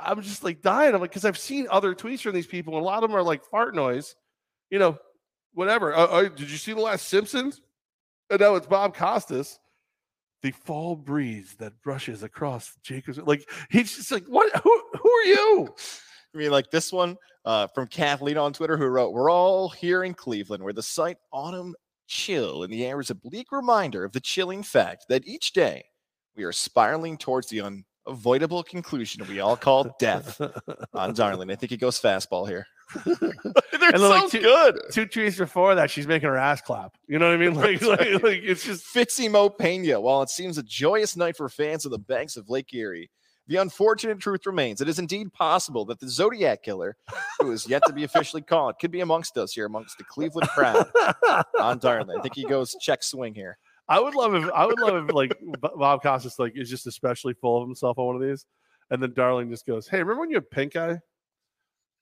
I'm 0.00 0.22
just 0.22 0.44
like 0.44 0.62
dying. 0.62 0.94
I'm 0.94 1.00
like 1.00 1.10
because 1.10 1.24
I've 1.24 1.38
seen 1.38 1.66
other 1.70 1.94
tweets 1.94 2.20
from 2.20 2.34
these 2.34 2.46
people, 2.46 2.74
and 2.74 2.82
a 2.82 2.86
lot 2.86 3.02
of 3.02 3.10
them 3.10 3.18
are 3.18 3.22
like 3.22 3.44
fart 3.44 3.74
noise, 3.74 4.14
you 4.70 4.78
know, 4.78 4.96
whatever. 5.54 5.94
Uh, 5.94 6.06
uh, 6.06 6.22
did 6.28 6.50
you 6.50 6.56
see 6.56 6.72
the 6.72 6.80
last 6.80 7.08
Simpsons? 7.08 7.60
And 8.30 8.40
now 8.40 8.54
it's 8.54 8.66
Bob 8.66 8.94
Costas. 8.94 9.58
The 10.42 10.52
fall 10.52 10.96
breeze 10.96 11.54
that 11.58 11.82
brushes 11.82 12.22
across 12.22 12.74
Jacobs. 12.82 13.18
Like 13.18 13.48
he's 13.70 13.94
just 13.96 14.10
like, 14.10 14.24
what? 14.26 14.54
Who? 14.62 14.82
Who 15.02 15.10
are 15.10 15.24
you? 15.24 15.74
I 16.34 16.38
mean, 16.38 16.50
like 16.50 16.70
this 16.70 16.92
one 16.92 17.16
uh, 17.44 17.66
from 17.68 17.88
Kathleen 17.88 18.38
on 18.38 18.52
Twitter 18.52 18.76
who 18.76 18.86
wrote, 18.86 19.12
We're 19.12 19.30
all 19.30 19.68
here 19.68 20.04
in 20.04 20.14
Cleveland 20.14 20.62
where 20.62 20.72
the 20.72 20.82
slight 20.82 21.18
autumn 21.32 21.74
chill 22.06 22.62
in 22.62 22.70
the 22.70 22.84
air 22.86 23.00
is 23.00 23.10
a 23.10 23.14
bleak 23.14 23.52
reminder 23.52 24.04
of 24.04 24.12
the 24.12 24.20
chilling 24.20 24.62
fact 24.62 25.06
that 25.08 25.26
each 25.26 25.52
day 25.52 25.84
we 26.36 26.44
are 26.44 26.52
spiraling 26.52 27.16
towards 27.16 27.48
the 27.48 27.60
unavoidable 28.06 28.62
conclusion 28.62 29.26
we 29.28 29.40
all 29.40 29.56
call 29.56 29.94
death 29.98 30.40
on 30.94 31.14
Darling. 31.14 31.50
I 31.50 31.54
think 31.54 31.70
he 31.70 31.76
goes 31.76 32.00
fastball 32.00 32.48
here. 32.48 32.66
They're 33.04 33.14
And 33.90 33.98
so 33.98 34.08
then, 34.08 34.10
like, 34.10 34.30
two- 34.30 34.40
good. 34.40 34.80
Two 34.92 35.06
tweets 35.06 35.38
before 35.38 35.74
that, 35.74 35.90
she's 35.90 36.06
making 36.06 36.28
her 36.28 36.36
ass 36.36 36.60
clap. 36.60 36.96
You 37.06 37.18
know 37.18 37.28
what 37.28 37.34
I 37.34 37.36
mean? 37.36 37.54
Like, 37.60 37.82
like, 37.82 38.22
like 38.22 38.40
it's 38.42 38.64
just 38.64 38.84
Fitzimo 38.86 39.56
Pena. 39.56 40.00
While 40.00 40.22
it 40.22 40.30
seems 40.30 40.58
a 40.58 40.62
joyous 40.62 41.16
night 41.16 41.36
for 41.36 41.48
fans 41.48 41.84
of 41.84 41.90
the 41.90 41.98
banks 41.98 42.36
of 42.36 42.48
Lake 42.48 42.72
Erie, 42.72 43.10
the 43.46 43.56
unfortunate 43.56 44.20
truth 44.20 44.46
remains. 44.46 44.80
It 44.80 44.88
is 44.88 44.98
indeed 44.98 45.32
possible 45.32 45.84
that 45.86 45.98
the 45.98 46.08
Zodiac 46.08 46.62
Killer, 46.62 46.96
who 47.40 47.50
is 47.50 47.68
yet 47.68 47.82
to 47.86 47.92
be 47.92 48.04
officially 48.04 48.42
caught, 48.42 48.78
could 48.78 48.92
be 48.92 49.00
amongst 49.00 49.36
us 49.36 49.52
here, 49.52 49.66
amongst 49.66 49.98
the 49.98 50.04
Cleveland 50.04 50.48
crowd 50.50 50.86
on 51.60 51.78
Darling. 51.78 52.16
I 52.16 52.22
think 52.22 52.36
he 52.36 52.44
goes 52.44 52.76
check 52.80 53.02
swing 53.02 53.34
here. 53.34 53.58
I 53.88 53.98
would 53.98 54.14
love 54.14 54.36
if 54.36 54.48
I 54.52 54.64
would 54.66 54.78
love 54.78 55.08
if 55.08 55.14
like 55.14 55.36
Bob 55.76 56.00
Costas 56.00 56.38
like 56.38 56.52
is 56.56 56.70
just 56.70 56.86
especially 56.86 57.34
full 57.34 57.60
of 57.60 57.66
himself 57.66 57.98
on 57.98 58.06
one 58.06 58.14
of 58.14 58.22
these, 58.22 58.46
and 58.90 59.02
then 59.02 59.12
Darling 59.14 59.50
just 59.50 59.66
goes, 59.66 59.88
"Hey, 59.88 59.98
remember 59.98 60.20
when 60.20 60.30
you 60.30 60.36
had 60.36 60.48
pink 60.50 60.76
eye?" 60.76 61.00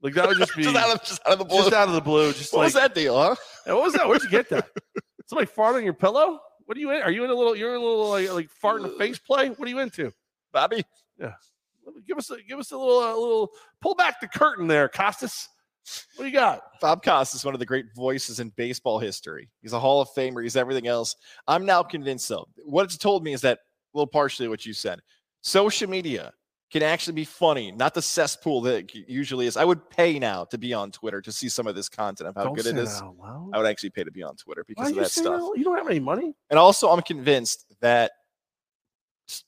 Like 0.02 0.14
that 0.14 0.28
would 0.28 0.38
just 0.38 0.54
be 0.56 0.62
just, 0.64 0.76
out 0.76 0.94
of, 0.94 1.04
just 1.04 1.20
out 1.26 1.32
of 1.32 1.38
the 1.38 1.44
blue. 1.44 1.58
just 1.58 1.72
out 1.72 1.88
of 1.88 1.94
the 1.94 2.00
blue. 2.00 2.32
Just 2.32 2.52
what 2.52 2.60
like 2.60 2.66
was 2.66 2.74
that 2.74 2.94
deal, 2.94 3.18
huh? 3.18 3.34
"Hey, 3.64 3.72
what 3.72 3.82
was 3.82 3.92
that? 3.94 4.08
Where'd 4.08 4.22
you 4.22 4.30
get 4.30 4.48
that? 4.50 4.68
Somebody 5.26 5.46
fart 5.46 5.76
on 5.76 5.84
your 5.84 5.94
pillow? 5.94 6.40
What 6.64 6.76
are 6.76 6.80
you 6.80 6.90
in? 6.90 7.02
Are 7.02 7.10
you 7.10 7.24
in 7.24 7.30
a 7.30 7.34
little? 7.34 7.56
You're 7.56 7.74
in 7.74 7.80
a 7.80 7.84
little 7.84 8.08
like 8.08 8.32
like 8.32 8.50
fart 8.50 8.82
in 8.82 8.82
the 8.84 8.94
face 8.98 9.18
play? 9.18 9.48
What 9.48 9.66
are 9.66 9.70
you 9.70 9.78
into? 9.78 10.12
Bobby? 10.52 10.84
Yeah, 11.18 11.32
give 12.06 12.18
us 12.18 12.30
a 12.30 12.36
give 12.48 12.58
us 12.58 12.70
a 12.72 12.78
little 12.78 13.00
uh, 13.00 13.14
a 13.14 13.18
little 13.18 13.50
pull 13.80 13.94
back 13.94 14.20
the 14.20 14.28
curtain 14.28 14.66
there, 14.66 14.88
Costas. 14.88 15.48
What 16.16 16.24
do 16.24 16.28
you 16.28 16.34
got? 16.34 16.60
Bob 16.82 17.02
Costas 17.02 17.40
is 17.40 17.44
one 17.46 17.54
of 17.54 17.60
the 17.60 17.66
great 17.66 17.86
voices 17.96 18.40
in 18.40 18.50
baseball 18.56 18.98
history. 18.98 19.48
He's 19.62 19.72
a 19.72 19.80
Hall 19.80 20.02
of 20.02 20.08
Famer. 20.10 20.42
He's 20.42 20.56
everything 20.56 20.86
else. 20.86 21.16
I'm 21.46 21.64
now 21.64 21.82
convinced, 21.82 22.28
though. 22.28 22.46
What 22.64 22.84
it's 22.84 22.98
told 22.98 23.24
me 23.24 23.32
is 23.32 23.40
that, 23.40 23.60
well, 23.94 24.06
partially 24.06 24.48
what 24.48 24.66
you 24.66 24.74
said, 24.74 25.00
social 25.40 25.88
media 25.88 26.32
can 26.70 26.82
actually 26.82 27.14
be 27.14 27.24
funny, 27.24 27.72
not 27.72 27.94
the 27.94 28.02
cesspool 28.02 28.60
that 28.62 28.94
usually 28.94 29.46
is. 29.46 29.56
I 29.56 29.64
would 29.64 29.88
pay 29.88 30.18
now 30.18 30.44
to 30.46 30.58
be 30.58 30.74
on 30.74 30.90
Twitter 30.90 31.22
to 31.22 31.32
see 31.32 31.48
some 31.48 31.66
of 31.66 31.74
this 31.74 31.88
content 31.88 32.28
of 32.28 32.34
how 32.34 32.44
Don't 32.44 32.54
good 32.54 32.66
it 32.66 32.76
is. 32.76 33.00
I 33.00 33.56
would 33.56 33.66
actually 33.66 33.90
pay 33.90 34.04
to 34.04 34.10
be 34.10 34.22
on 34.22 34.36
Twitter 34.36 34.64
because 34.68 34.88
are 34.88 34.90
of 34.90 34.96
that 34.96 35.10
stuff. 35.10 35.40
that? 35.40 35.54
You 35.56 35.64
don't 35.64 35.78
have 35.78 35.88
any 35.88 36.00
money. 36.00 36.34
And 36.50 36.58
also, 36.58 36.90
I'm 36.90 37.00
convinced 37.02 37.64
that 37.80 38.12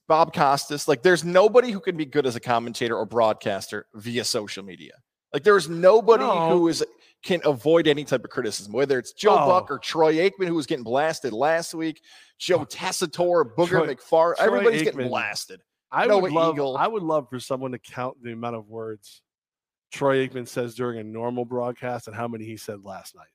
Bob 0.08 0.32
Costas, 0.32 0.88
like, 0.88 1.02
there's 1.02 1.24
nobody 1.24 1.70
who 1.70 1.80
can 1.80 1.96
be 1.96 2.06
good 2.06 2.26
as 2.26 2.36
a 2.36 2.40
commentator 2.40 2.96
or 2.96 3.04
broadcaster 3.06 3.86
via 3.94 4.24
social 4.24 4.64
media. 4.64 4.92
Like, 5.32 5.42
there 5.44 5.56
is 5.56 5.68
nobody 5.68 6.24
No. 6.24 6.50
who 6.50 6.68
is 6.68 6.84
can 7.22 7.40
avoid 7.44 7.86
any 7.86 8.02
type 8.02 8.24
of 8.24 8.30
criticism, 8.30 8.72
whether 8.72 8.98
it's 8.98 9.12
Joe 9.12 9.36
Oh. 9.38 9.46
Buck 9.46 9.70
or 9.70 9.78
Troy 9.78 10.14
Aikman, 10.14 10.46
who 10.46 10.54
was 10.54 10.66
getting 10.66 10.84
blasted 10.84 11.34
last 11.34 11.74
week, 11.74 12.00
Joe 12.38 12.60
oh. 12.60 12.64
Tessitore, 12.64 13.54
Booger 13.54 13.68
Troy-. 13.68 13.94
Troy 13.94 14.34
Everybody's 14.38 14.82
getting 14.82 15.06
blasted. 15.06 15.60
I 15.92 16.06
Noah 16.06 16.20
would 16.20 16.32
love. 16.32 16.54
Eagle. 16.54 16.76
I 16.76 16.86
would 16.86 17.02
love 17.02 17.28
for 17.28 17.40
someone 17.40 17.72
to 17.72 17.78
count 17.78 18.22
the 18.22 18.32
amount 18.32 18.56
of 18.56 18.68
words 18.68 19.22
Troy 19.90 20.26
Aikman 20.26 20.46
says 20.46 20.74
during 20.74 20.98
a 21.00 21.04
normal 21.04 21.44
broadcast 21.44 22.06
and 22.06 22.16
how 22.16 22.28
many 22.28 22.44
he 22.44 22.56
said 22.56 22.84
last 22.84 23.16
night, 23.16 23.26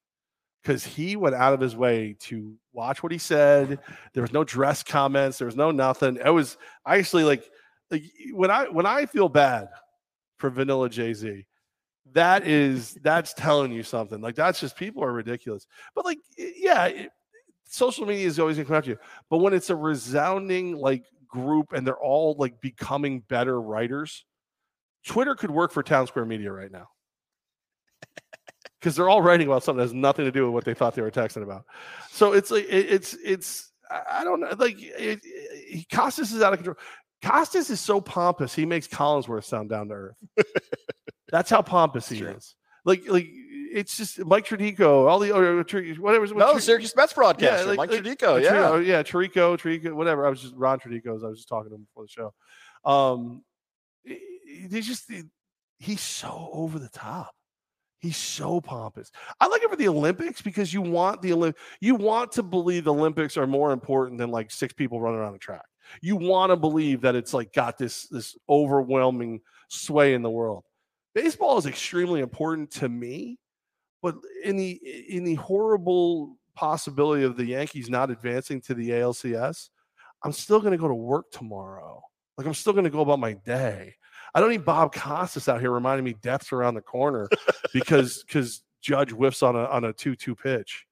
because 0.64 0.86
he 0.86 1.16
went 1.18 1.36
out 1.36 1.54
of 1.54 1.60
his 1.60 1.76
way 1.76 2.16
to 2.22 2.56
watch 2.72 3.04
what 3.04 3.12
he 3.12 3.18
said. 3.18 3.80
There 4.14 4.22
was 4.22 4.32
no 4.32 4.44
dress 4.44 4.82
comments. 4.84 5.38
There 5.38 5.48
was 5.48 5.58
no 5.58 5.72
nothing. 5.72 6.18
It 6.24 6.30
was 6.30 6.58
I 6.86 6.98
actually 6.98 7.26
like 7.26 7.44
like 7.92 8.04
when 8.32 8.50
I 8.50 8.70
when 8.70 8.86
I 8.86 9.06
feel 9.06 9.28
bad 9.30 9.68
for 10.38 10.50
Vanilla 10.50 10.90
Jay 10.90 11.14
Z. 11.14 11.46
That 12.14 12.48
is 12.48 12.94
that's 13.02 13.34
telling 13.34 13.74
you 13.74 13.84
something. 13.84 14.22
Like 14.22 14.36
that's 14.36 14.62
just 14.62 14.78
people 14.78 15.04
are 15.04 15.12
ridiculous. 15.12 15.68
But 15.94 16.06
like 16.06 16.20
yeah, 16.38 16.86
it- 16.86 17.12
social 17.68 18.06
media 18.06 18.28
is 18.28 18.40
always 18.40 18.56
gonna 18.56 18.66
come 18.68 18.76
after 18.78 18.92
you. 18.92 18.98
But 19.30 19.40
when 19.40 19.54
it's 19.54 19.70
a 19.70 19.76
resounding 19.76 20.78
like 20.78 21.04
group 21.36 21.74
and 21.74 21.86
they're 21.86 22.00
all 22.00 22.36
like 22.40 22.62
becoming 22.62 23.20
better 23.20 23.60
writers, 23.62 24.26
Twitter 25.06 25.36
could 25.36 25.52
work 25.52 25.72
for 25.72 25.84
Town 25.84 26.08
Square 26.08 26.26
Media 26.26 26.52
right 26.52 26.72
now. 26.72 26.88
Because 28.80 28.96
they're 28.96 29.10
all 29.10 29.22
writing 29.22 29.48
about 29.48 29.64
something 29.64 29.78
that 29.78 29.84
has 29.84 29.94
nothing 29.94 30.26
to 30.26 30.32
do 30.32 30.46
with 30.46 30.54
what 30.54 30.66
they 30.66 30.74
thought 30.74 30.96
they 30.96 31.02
were 31.02 31.12
texting 31.12 31.44
about. 31.44 31.66
So 32.12 32.34
it's 32.34 32.52
like 32.52 32.66
it, 32.66 32.88
it's 32.90 33.16
it's 33.24 33.72
I 33.90 34.24
don't 34.24 34.40
know 34.40 34.54
like 34.58 34.80
it, 34.80 35.20
it, 35.24 35.86
Costas 35.92 36.32
is 36.32 36.42
out 36.42 36.54
of 36.54 36.60
control. 36.60 36.78
Costas 37.24 37.70
is 37.70 37.80
so 37.80 38.00
pompous 38.00 38.54
he 38.54 38.66
makes 38.66 38.88
Collinsworth 38.88 39.46
sound 39.46 39.70
down 39.70 39.88
to 39.90 39.94
earth. 39.94 40.18
That's 41.32 41.50
how 41.50 41.62
pompous 41.62 42.10
he 42.10 42.20
True. 42.20 42.32
is. 42.32 42.56
Like 42.84 43.08
like 43.08 43.28
it's 43.76 43.98
just 43.98 44.24
Mike 44.26 44.46
Tradico, 44.48 45.08
all 45.10 45.20
the 45.20 45.32
or, 45.32 45.64
Tri- 45.64 45.94
whatever. 46.00 46.26
No, 46.28 46.52
Tri- 46.54 46.60
Syracuse 46.62 46.96
Mets 46.96 47.14
broadcaster, 47.14 47.68
like- 47.68 47.78
Mike 47.78 47.92
like- 47.92 48.02
Tradico. 48.04 48.36
uh, 48.36 48.38
Yeah. 48.38 48.50
Tri- 48.50 48.60
oh, 48.70 48.80
yeah, 48.80 49.04
Tarico, 49.04 49.58
Tarico, 49.58 49.94
whatever. 49.94 50.26
I 50.26 50.30
was 50.30 50.42
just 50.42 50.56
Ron 50.56 50.80
Tarico. 50.80 51.10
I 51.24 51.28
was 51.28 51.38
just 51.40 51.50
talking 51.50 51.70
to 51.70 51.76
him 51.76 51.84
before 51.84 52.06
the 52.06 52.10
show. 52.10 52.34
Um, 52.90 53.44
he- 54.04 54.20
he- 54.46 54.68
he's 54.72 54.88
just 54.88 55.10
he- 55.12 55.24
he's 55.80 56.02
so 56.02 56.50
over 56.54 56.80
the 56.80 56.90
top. 56.90 57.34
He's 58.00 58.18
so 58.18 58.62
pompous. 58.62 59.10
I 59.40 59.48
like 59.48 59.64
it 59.64 59.70
for 59.70 59.76
the 59.76 59.88
Olympics 59.88 60.42
because 60.42 60.72
you 60.74 60.82
want 60.82 61.22
the 61.22 61.32
Olymp- 61.32 61.56
you 61.82 61.96
want 61.96 62.32
to 62.34 62.44
believe 62.44 62.84
the 62.84 62.94
Olympics 62.94 63.36
are 63.36 63.48
more 63.48 63.72
important 63.72 64.20
than 64.20 64.30
like 64.30 64.52
six 64.52 64.74
people 64.74 65.02
running 65.02 65.22
on 65.22 65.34
a 65.34 65.40
track. 65.40 65.66
You 66.02 66.16
want 66.16 66.52
to 66.52 66.56
believe 66.56 67.02
that 67.02 67.16
it's 67.16 67.34
like 67.34 67.52
got 67.52 67.78
this 67.78 68.08
this 68.10 68.38
overwhelming 68.48 69.42
sway 69.70 70.14
in 70.14 70.22
the 70.22 70.30
world. 70.30 70.64
Baseball 71.16 71.58
is 71.58 71.66
extremely 71.66 72.20
important 72.20 72.70
to 72.72 72.90
me, 72.90 73.40
but 74.06 74.18
in 74.44 74.56
the 74.56 74.80
in 75.10 75.24
the 75.24 75.34
horrible 75.34 76.38
possibility 76.54 77.24
of 77.24 77.36
the 77.36 77.44
Yankees 77.44 77.90
not 77.90 78.12
advancing 78.12 78.62
to 78.62 78.76
the 78.76 78.92
ALCS, 78.92 79.70
I'm 80.24 80.32
still 80.32 80.60
going 80.60 80.74
to 80.74 80.78
go 80.78 80.88
to 80.88 80.94
work 80.94 81.32
tomorrow. 81.32 82.04
Like 82.38 82.46
I'm 82.46 82.54
still 82.54 82.74
going 82.74 82.84
to 82.84 82.92
go 82.92 83.02
about 83.02 83.18
my 83.18 83.34
day. 83.34 83.96
I 84.36 84.40
don't 84.40 84.52
need 84.52 84.64
Bob 84.64 84.94
Costas 84.94 85.50
out 85.50 85.60
here 85.60 85.72
reminding 85.72 86.06
me 86.06 86.14
death's 86.22 86.54
around 86.54 86.76
the 86.76 86.82
corner 86.82 87.28
because 87.74 88.24
because 88.28 88.62
Judge 88.80 89.10
whiffs 89.10 89.42
on 89.42 89.56
a 89.56 89.66
on 89.66 89.86
a 89.86 89.92
two 89.92 90.16
two 90.16 90.36
pitch. 90.36 90.86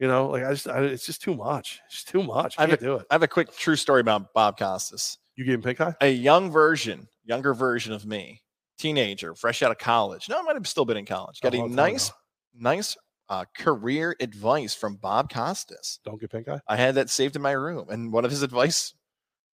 You 0.00 0.08
know, 0.08 0.26
like 0.26 0.42
I 0.42 0.50
just 0.50 0.66
I, 0.66 0.80
it's 0.80 1.06
just 1.06 1.22
too 1.22 1.36
much. 1.36 1.80
It's 1.86 2.02
too 2.02 2.24
much. 2.24 2.56
I 2.58 2.64
I've 2.64 2.70
can't 2.70 2.80
do 2.80 2.94
it. 2.96 3.06
I 3.08 3.14
have 3.14 3.22
a 3.22 3.28
quick 3.28 3.56
true 3.56 3.76
story 3.76 4.00
about 4.00 4.34
Bob 4.34 4.58
Costas. 4.58 5.18
You 5.36 5.44
gave 5.44 5.54
him 5.54 5.62
pink 5.62 5.80
eye. 5.80 5.94
A 6.00 6.10
young 6.10 6.50
version, 6.50 7.06
younger 7.24 7.54
version 7.54 7.92
of 7.92 8.04
me, 8.04 8.42
teenager, 8.78 9.36
fresh 9.36 9.62
out 9.62 9.70
of 9.70 9.78
college. 9.78 10.28
No, 10.28 10.40
I 10.40 10.42
might 10.42 10.56
have 10.56 10.66
still 10.66 10.84
been 10.84 10.96
in 10.96 11.06
college. 11.06 11.40
Got 11.40 11.54
A 11.54 11.62
a 11.62 11.68
nice, 11.68 12.08
ago. 12.08 12.16
Nice 12.58 12.96
uh, 13.28 13.44
career 13.56 14.16
advice 14.20 14.74
from 14.74 14.96
Bob 14.96 15.30
Costas. 15.30 16.00
Don't 16.04 16.20
get 16.20 16.30
pink 16.30 16.48
eye. 16.48 16.60
I 16.66 16.76
had 16.76 16.94
that 16.94 17.10
saved 17.10 17.36
in 17.36 17.42
my 17.42 17.52
room. 17.52 17.88
And 17.90 18.12
one 18.12 18.24
of 18.24 18.30
his 18.30 18.42
advice, 18.42 18.94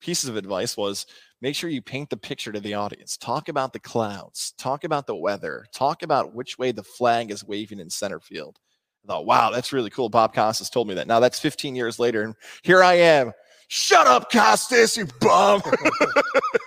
pieces 0.01 0.29
of 0.29 0.37
advice 0.37 0.77
was 0.77 1.07
make 1.41 1.55
sure 1.55 1.71
you 1.71 1.83
paint 1.83 2.11
the 2.11 2.17
picture 2.17 2.53
to 2.53 2.61
the 2.61 2.75
audience. 2.75 3.17
Talk 3.17 3.49
about 3.49 3.73
the 3.73 3.81
clouds, 3.81 4.55
talk 4.59 4.85
about 4.85 5.07
the 5.07 5.17
weather, 5.17 5.67
talk 5.73 6.03
about 6.03 6.35
which 6.35 6.59
way 6.59 6.73
the 6.73 6.83
flag 6.83 7.31
is 7.31 7.45
waving 7.45 7.81
in 7.81 7.91
center 7.91 8.21
field. 8.21 8.59
I 9.05 9.09
thought, 9.09 9.27
wow, 9.27 9.51
that's 9.51 9.73
really 9.73 9.91
cool. 9.91 10.09
Bob 10.09 10.35
Costas 10.35 10.71
told 10.71 10.89
me 10.89 10.95
that. 10.95 11.07
Now 11.07 11.21
that's 11.21 11.41
15 11.41 11.77
years 11.77 11.99
later, 11.99 12.23
and 12.23 12.35
here 12.63 12.83
I 12.83 12.95
am. 12.95 13.33
Shut 13.69 14.07
up, 14.07 14.31
Costas, 14.31 14.97
you 14.97 15.07
bum. 15.21 15.63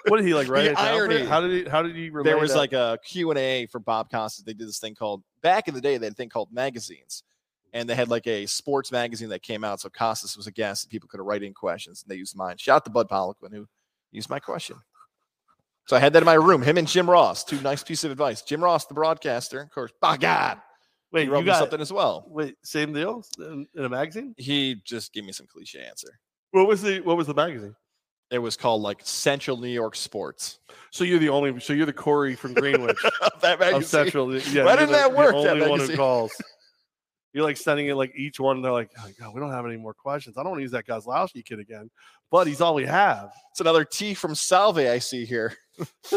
What 0.07 0.17
did 0.17 0.25
he 0.25 0.33
like 0.33 0.47
write 0.47 0.63
The 0.63 0.71
it 0.71 0.75
down 0.75 0.87
irony. 0.87 1.25
How 1.25 1.41
did 1.41 1.51
he 1.51 1.69
how 1.69 1.81
did 1.81 1.95
he 1.95 2.09
there 2.23 2.37
was 2.37 2.51
that? 2.51 2.57
like 2.57 2.73
a 2.73 2.97
q&a 3.03 3.65
for 3.67 3.79
bob 3.79 4.09
costas 4.09 4.43
they 4.43 4.53
did 4.53 4.67
this 4.67 4.79
thing 4.79 4.95
called 4.95 5.23
back 5.41 5.67
in 5.67 5.73
the 5.73 5.81
day 5.81 5.97
they 5.97 6.05
had 6.05 6.13
a 6.13 6.15
thing 6.15 6.29
called 6.29 6.51
magazines 6.51 7.23
and 7.73 7.89
they 7.89 7.95
had 7.95 8.09
like 8.09 8.25
a 8.27 8.45
sports 8.45 8.91
magazine 8.91 9.29
that 9.29 9.41
came 9.41 9.63
out 9.63 9.79
so 9.81 9.89
costas 9.89 10.37
was 10.37 10.47
a 10.47 10.51
guest 10.51 10.85
and 10.85 10.91
people 10.91 11.09
could 11.09 11.19
write 11.19 11.43
in 11.43 11.53
questions 11.53 12.03
and 12.03 12.11
they 12.11 12.17
used 12.17 12.35
mine 12.35 12.55
shout 12.57 12.77
out 12.77 12.85
to 12.85 12.91
bud 12.91 13.09
poliquin 13.09 13.51
who 13.51 13.67
used 14.11 14.29
my 14.29 14.39
question 14.39 14.77
so 15.85 15.95
i 15.95 15.99
had 15.99 16.13
that 16.13 16.23
in 16.23 16.25
my 16.25 16.33
room 16.33 16.61
him 16.61 16.77
and 16.77 16.87
jim 16.87 17.09
ross 17.09 17.43
two 17.43 17.59
nice 17.61 17.83
pieces 17.83 18.05
of 18.05 18.11
advice 18.11 18.41
jim 18.41 18.63
ross 18.63 18.85
the 18.85 18.93
broadcaster 18.93 19.61
of 19.61 19.71
course 19.71 19.91
by 20.01 20.15
god 20.15 20.61
wait, 21.11 21.23
he 21.23 21.29
wrote 21.29 21.39
you 21.39 21.45
me 21.45 21.51
got 21.51 21.59
something 21.59 21.81
as 21.81 21.91
well 21.91 22.25
wait, 22.29 22.55
same 22.63 22.93
deal 22.93 23.23
in, 23.39 23.67
in 23.75 23.83
a 23.83 23.89
magazine? 23.89 24.33
he 24.37 24.81
just 24.85 25.13
gave 25.13 25.25
me 25.25 25.31
some 25.31 25.47
cliche 25.47 25.83
answer 25.83 26.19
What 26.51 26.67
was 26.67 26.81
the 26.81 26.99
what 27.01 27.17
was 27.17 27.27
the 27.27 27.33
magazine? 27.33 27.75
it 28.29 28.39
was 28.39 28.57
called 28.57 28.81
like 28.81 28.99
central 29.03 29.55
new 29.55 29.69
york 29.69 29.95
sports 29.95 30.59
So 30.91 31.05
you're 31.05 31.17
the 31.19 31.29
only 31.29 31.59
so 31.61 31.71
you're 31.71 31.85
the 31.85 31.93
Corey 31.93 32.35
from 32.35 32.53
Greenwich 32.53 32.97
that 33.41 33.61
of. 33.61 33.85
Central. 33.85 34.35
Yeah, 34.35 34.65
Why 34.65 34.71
you're 34.71 34.79
didn't 34.81 34.87
the- 34.91 34.97
that 34.97 35.11
the 35.11 35.17
work, 35.17 35.31
that 35.31 35.47
Only 35.51 35.61
one 35.61 35.69
who 35.69 35.75
magazine? 35.77 35.95
calls. 35.97 36.31
You're 37.33 37.43
like 37.43 37.57
sending 37.57 37.87
it 37.87 37.93
like 37.95 38.13
each 38.15 38.39
one. 38.39 38.61
They're 38.63 38.71
like, 38.71 38.89
oh, 38.99 39.09
God, 39.19 39.33
we 39.35 39.39
don't 39.39 39.51
have 39.51 39.65
any 39.65 39.77
more 39.77 39.93
questions. 39.93 40.37
I 40.37 40.41
don't 40.41 40.51
want 40.51 40.59
to 40.59 40.63
use 40.63 40.71
that 40.71 40.87
Kozlowski 40.87 41.45
kid 41.45 41.59
again, 41.59 41.91
but 42.31 42.47
he's 42.47 42.61
all 42.61 42.73
we 42.73 42.85
have. 42.85 43.29
it's 43.51 43.59
another 43.61 43.85
t 43.85 44.13
from 44.15 44.33
salve 44.33 44.77
i 44.79 44.97
see 44.97 45.23
here 45.23 45.55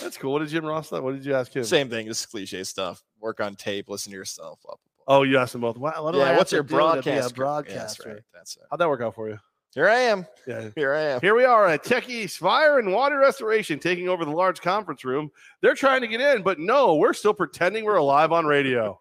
That's 0.00 0.16
cool. 0.16 0.32
What 0.32 0.40
did 0.40 0.48
Jim 0.48 0.64
Ross? 0.64 0.90
Say? 0.90 1.00
What 1.00 1.14
did 1.14 1.24
you 1.24 1.34
ask 1.34 1.52
him? 1.54 1.64
Same 1.64 1.88
thing, 1.90 2.06
just 2.06 2.30
cliche 2.30 2.62
stuff. 2.64 3.02
Work 3.20 3.40
on 3.40 3.54
tape, 3.56 3.88
listen 3.88 4.10
to 4.12 4.16
yourself. 4.18 4.60
Blah, 4.64 4.74
blah, 4.74 4.92
Oh, 5.06 5.22
you 5.22 5.38
asked 5.38 5.52
them 5.52 5.62
both. 5.62 5.76
What 5.76 5.94
do 6.12 6.18
yeah, 6.18 6.36
what's 6.36 6.52
your 6.52 6.62
do 6.62 6.68
to 6.68 6.74
be 6.74 6.76
a 6.76 6.80
broadcast? 6.80 7.34
Broadcaster? 7.34 8.08
right. 8.08 8.22
That's 8.32 8.56
it. 8.56 8.62
How'd 8.70 8.80
that 8.80 8.88
work 8.88 9.02
out 9.02 9.14
for 9.14 9.28
you? 9.28 9.38
Here 9.74 9.88
I 9.88 9.98
am. 10.00 10.26
Yeah. 10.46 10.70
Here 10.76 10.94
I 10.94 11.00
am. 11.02 11.20
Here 11.20 11.34
we 11.34 11.44
are 11.44 11.66
at 11.66 11.82
Tech 11.82 12.08
East 12.08 12.38
Fire 12.38 12.78
and 12.78 12.92
Water 12.92 13.18
Restoration 13.18 13.78
taking 13.78 14.08
over 14.08 14.24
the 14.24 14.30
large 14.30 14.60
conference 14.60 15.04
room. 15.04 15.30
They're 15.60 15.74
trying 15.74 16.00
to 16.02 16.06
get 16.06 16.20
in, 16.20 16.42
but 16.42 16.58
no, 16.58 16.94
we're 16.94 17.12
still 17.12 17.34
pretending 17.34 17.84
we're 17.84 17.96
alive 17.96 18.32
on 18.32 18.46
radio. 18.46 19.00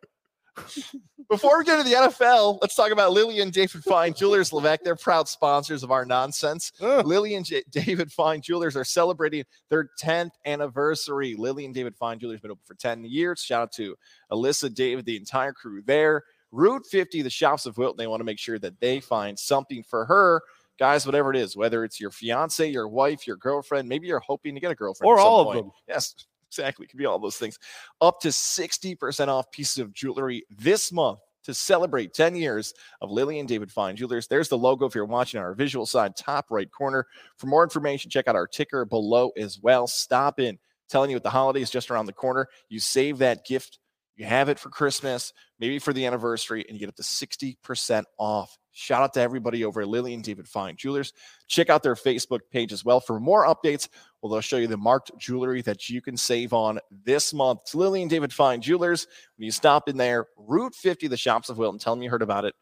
Before 1.30 1.58
we 1.58 1.64
get 1.64 1.78
to 1.78 1.84
the 1.84 1.96
NFL, 1.96 2.60
let's 2.62 2.76
talk 2.76 2.92
about 2.92 3.12
Lily 3.12 3.40
and 3.40 3.52
David 3.52 3.84
Fine 3.84 4.14
Jewelers 4.14 4.52
Levack. 4.52 4.80
They're 4.84 4.96
proud 4.96 5.28
sponsors 5.28 5.84
of 5.84 5.92
our 5.92 6.06
nonsense. 6.06 6.72
Ugh. 6.82 7.06
Lily 7.06 7.36
and 7.36 7.46
J- 7.46 7.64
David 7.72 8.12
Fine 8.12 8.42
Jewelers 8.42 8.76
are 8.76 8.84
celebrating 8.84 9.44
their 9.70 9.90
10th 10.02 10.32
anniversary. 10.46 11.36
Lily 11.36 11.66
and 11.66 11.74
David 11.74 11.96
Fine 11.96 12.20
Jewelers 12.20 12.42
been 12.42 12.52
open 12.52 12.64
for 12.66 12.76
10 12.76 13.04
years. 13.06 13.42
Shout 13.42 13.62
out 13.64 13.72
to 13.74 13.96
Alyssa, 14.32 14.74
David, 14.74 15.06
the 15.06 15.16
entire 15.18 15.54
crew 15.54 15.82
there. 15.86 16.24
Route 16.52 16.86
50, 16.92 17.24
the 17.24 17.30
Shoppes 17.30 17.66
of 17.66 17.78
Wilton, 17.78 17.98
they 17.98 18.08
want 18.08 18.20
to 18.20 18.26
make 18.26 18.38
sure 18.38 18.60
that 18.60 18.80
they 18.80 19.00
find 19.00 19.38
something 19.40 19.82
for 19.84 20.06
her. 20.06 20.42
Guys, 20.78 21.06
whatever 21.06 21.32
it 21.32 21.38
is, 21.38 21.56
whether 21.56 21.84
it's 21.84 22.00
your 22.00 22.12
fiance, 22.12 22.68
your 22.68 22.88
wife, 22.88 23.26
your 23.26 23.38
girlfriend, 23.38 23.88
maybe 23.88 24.08
you're 24.08 24.20
hoping 24.20 24.54
to 24.56 24.62
get 24.62 24.72
a 24.72 24.76
girlfriend 24.76 25.08
Or 25.10 25.16
at 25.16 25.20
some 25.20 25.28
all 25.28 25.50
of 25.50 25.56
them. 25.56 25.72
Yes, 25.88 26.14
exactly. 26.58 26.86
It 26.86 26.90
could 26.90 27.00
be 27.00 27.06
all 27.06 27.20
those 27.20 27.38
things. 27.38 27.60
Up 28.02 28.20
to 28.22 28.30
60% 28.30 29.28
off 29.28 29.52
pieces 29.52 29.80
of 29.80 29.94
jewelry 29.94 30.46
this 30.50 30.92
month 30.92 31.20
to 31.44 31.54
celebrate 31.54 32.14
10 32.14 32.36
years 32.36 32.74
of 33.02 33.12
Lily 33.12 33.40
and 33.40 33.48
David 33.48 33.72
Fine 33.72 33.98
Jewelers. 33.98 34.28
There's 34.28 34.50
the 34.50 34.58
logo 34.58 34.86
if 34.86 34.96
you're 34.96 35.06
watching 35.06 35.40
on 35.40 35.46
our 35.46 35.54
visual 35.54 35.86
side, 35.86 36.16
top 36.16 36.48
right 36.50 36.72
corner. 36.72 37.06
For 37.38 37.48
more 37.48 37.64
information, 37.64 38.10
check 38.10 38.28
out 38.28 38.36
our 38.36 38.48
ticker 38.48 38.86
below 38.86 39.32
as 39.38 39.60
well. 39.60 39.88
Stop 39.88 40.40
in. 40.40 40.58
Telling 40.90 41.10
you 41.10 41.16
what 41.16 41.24
the 41.24 41.30
holiday 41.30 41.62
is 41.62 41.70
just 41.70 41.90
around 41.90 42.06
the 42.06 42.14
corner. 42.14 42.48
You 42.70 42.80
save 42.80 43.18
that 43.20 43.46
gift. 43.46 43.80
You 44.16 44.26
have 44.26 44.50
it 44.50 44.60
for 44.60 44.70
Christmas, 44.70 45.34
maybe 45.60 45.80
for 45.80 45.92
the 45.92 46.06
anniversary, 46.06 46.64
and 46.68 46.76
you 46.76 46.80
get 46.80 46.90
up 46.90 46.96
to 46.96 47.04
60% 47.04 48.04
off. 48.20 48.58
Shout 48.72 49.02
out 49.02 49.14
to 49.14 49.22
everybody 49.22 49.66
over 49.66 49.82
at 49.82 49.88
Lily 49.88 50.14
and 50.14 50.24
David 50.24 50.48
Fine 50.48 50.78
Jewelers. 50.78 51.14
Check 51.48 51.70
out 51.70 51.84
their 51.84 51.96
Facebook 51.96 52.40
page 52.52 52.72
as 52.72 52.84
well 52.84 53.00
for 53.00 53.20
more 53.20 53.46
updates. 53.46 53.88
Well, 54.22 54.32
they'll 54.32 54.42
show 54.42 54.58
you 54.58 54.68
the 54.68 54.78
marked 54.78 55.12
jewelry 55.18 55.62
that 55.64 55.90
you 55.90 56.02
can 56.02 56.18
save 56.18 56.54
on 56.54 56.80
this 57.06 57.34
month. 57.34 57.62
It's 57.64 57.76
Lily 57.76 58.02
and 58.02 58.10
David 58.10 58.34
Fine 58.34 58.62
Jewelers. 58.62 59.08
When 59.38 59.46
you 59.46 59.52
stop 59.52 59.90
in 59.90 59.98
there, 59.98 60.28
Route 60.38 60.76
50, 60.76 61.08
the 61.08 61.18
Shoppes 61.18 61.50
of 61.50 61.58
Wilton, 61.58 61.80
tell 61.80 61.96
them 61.96 62.04
you 62.04 62.10
heard 62.10 62.24
about 62.24 62.46
it. 62.46 62.56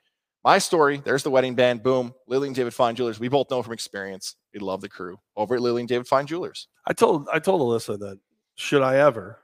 My 0.43 0.57
story, 0.57 1.01
there's 1.03 1.23
the 1.23 1.29
wedding 1.29 1.53
band. 1.53 1.83
Boom. 1.83 2.13
Lily 2.27 2.47
and 2.47 2.55
David 2.55 2.73
Fine 2.73 2.95
Jewelers. 2.95 3.19
We 3.19 3.27
both 3.27 3.51
know 3.51 3.61
from 3.61 3.73
experience. 3.73 4.35
We 4.53 4.59
love 4.59 4.81
the 4.81 4.89
crew 4.89 5.17
over 5.35 5.55
at 5.55 5.61
Lily 5.61 5.83
and 5.83 5.89
David 5.89 6.07
Fine 6.07 6.27
Jewelers. 6.27 6.67
I 6.87 6.93
told 6.93 7.27
I 7.31 7.39
told 7.39 7.61
Alyssa 7.61 7.99
that 7.99 8.19
should 8.55 8.81
I 8.81 8.97
ever 8.97 9.39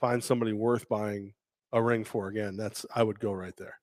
find 0.00 0.24
somebody 0.24 0.54
worth 0.54 0.88
buying 0.88 1.34
a 1.72 1.82
ring 1.82 2.04
for 2.04 2.28
again, 2.28 2.56
that's 2.56 2.84
I 2.94 3.02
would 3.02 3.20
go 3.20 3.32
right 3.32 3.56
there. 3.56 3.74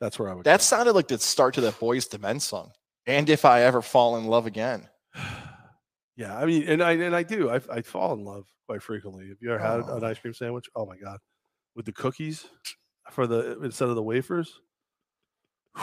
That's 0.00 0.18
where 0.18 0.28
I 0.30 0.34
would. 0.34 0.44
That 0.44 0.58
go. 0.58 0.62
sounded 0.62 0.94
like 0.94 1.08
the 1.08 1.18
start 1.18 1.54
to 1.54 1.60
that 1.62 1.78
Boyz 1.80 2.12
II 2.12 2.20
Men 2.20 2.40
song. 2.40 2.72
And 3.06 3.28
if 3.30 3.44
I 3.44 3.62
ever 3.62 3.82
fall 3.82 4.16
in 4.16 4.24
love 4.26 4.46
again. 4.46 4.88
yeah, 6.16 6.36
I 6.36 6.44
mean, 6.46 6.64
and 6.68 6.82
I 6.82 6.92
and 6.92 7.14
I 7.14 7.22
do. 7.22 7.50
I 7.50 7.60
I 7.70 7.82
fall 7.82 8.12
in 8.14 8.24
love 8.24 8.46
quite 8.66 8.82
frequently. 8.82 9.28
Have 9.28 9.36
you 9.40 9.52
ever 9.52 9.58
had 9.62 9.80
Oh. 9.88 9.96
an 9.96 10.04
ice 10.04 10.18
cream 10.18 10.34
sandwich? 10.34 10.66
Oh 10.74 10.86
my 10.86 10.96
god, 10.96 11.18
with 11.76 11.86
the 11.86 11.92
cookies 11.92 12.46
for 13.10 13.26
the 13.26 13.60
instead 13.62 13.88
of 13.88 13.94
the 13.94 14.02
wafers. 14.02 14.60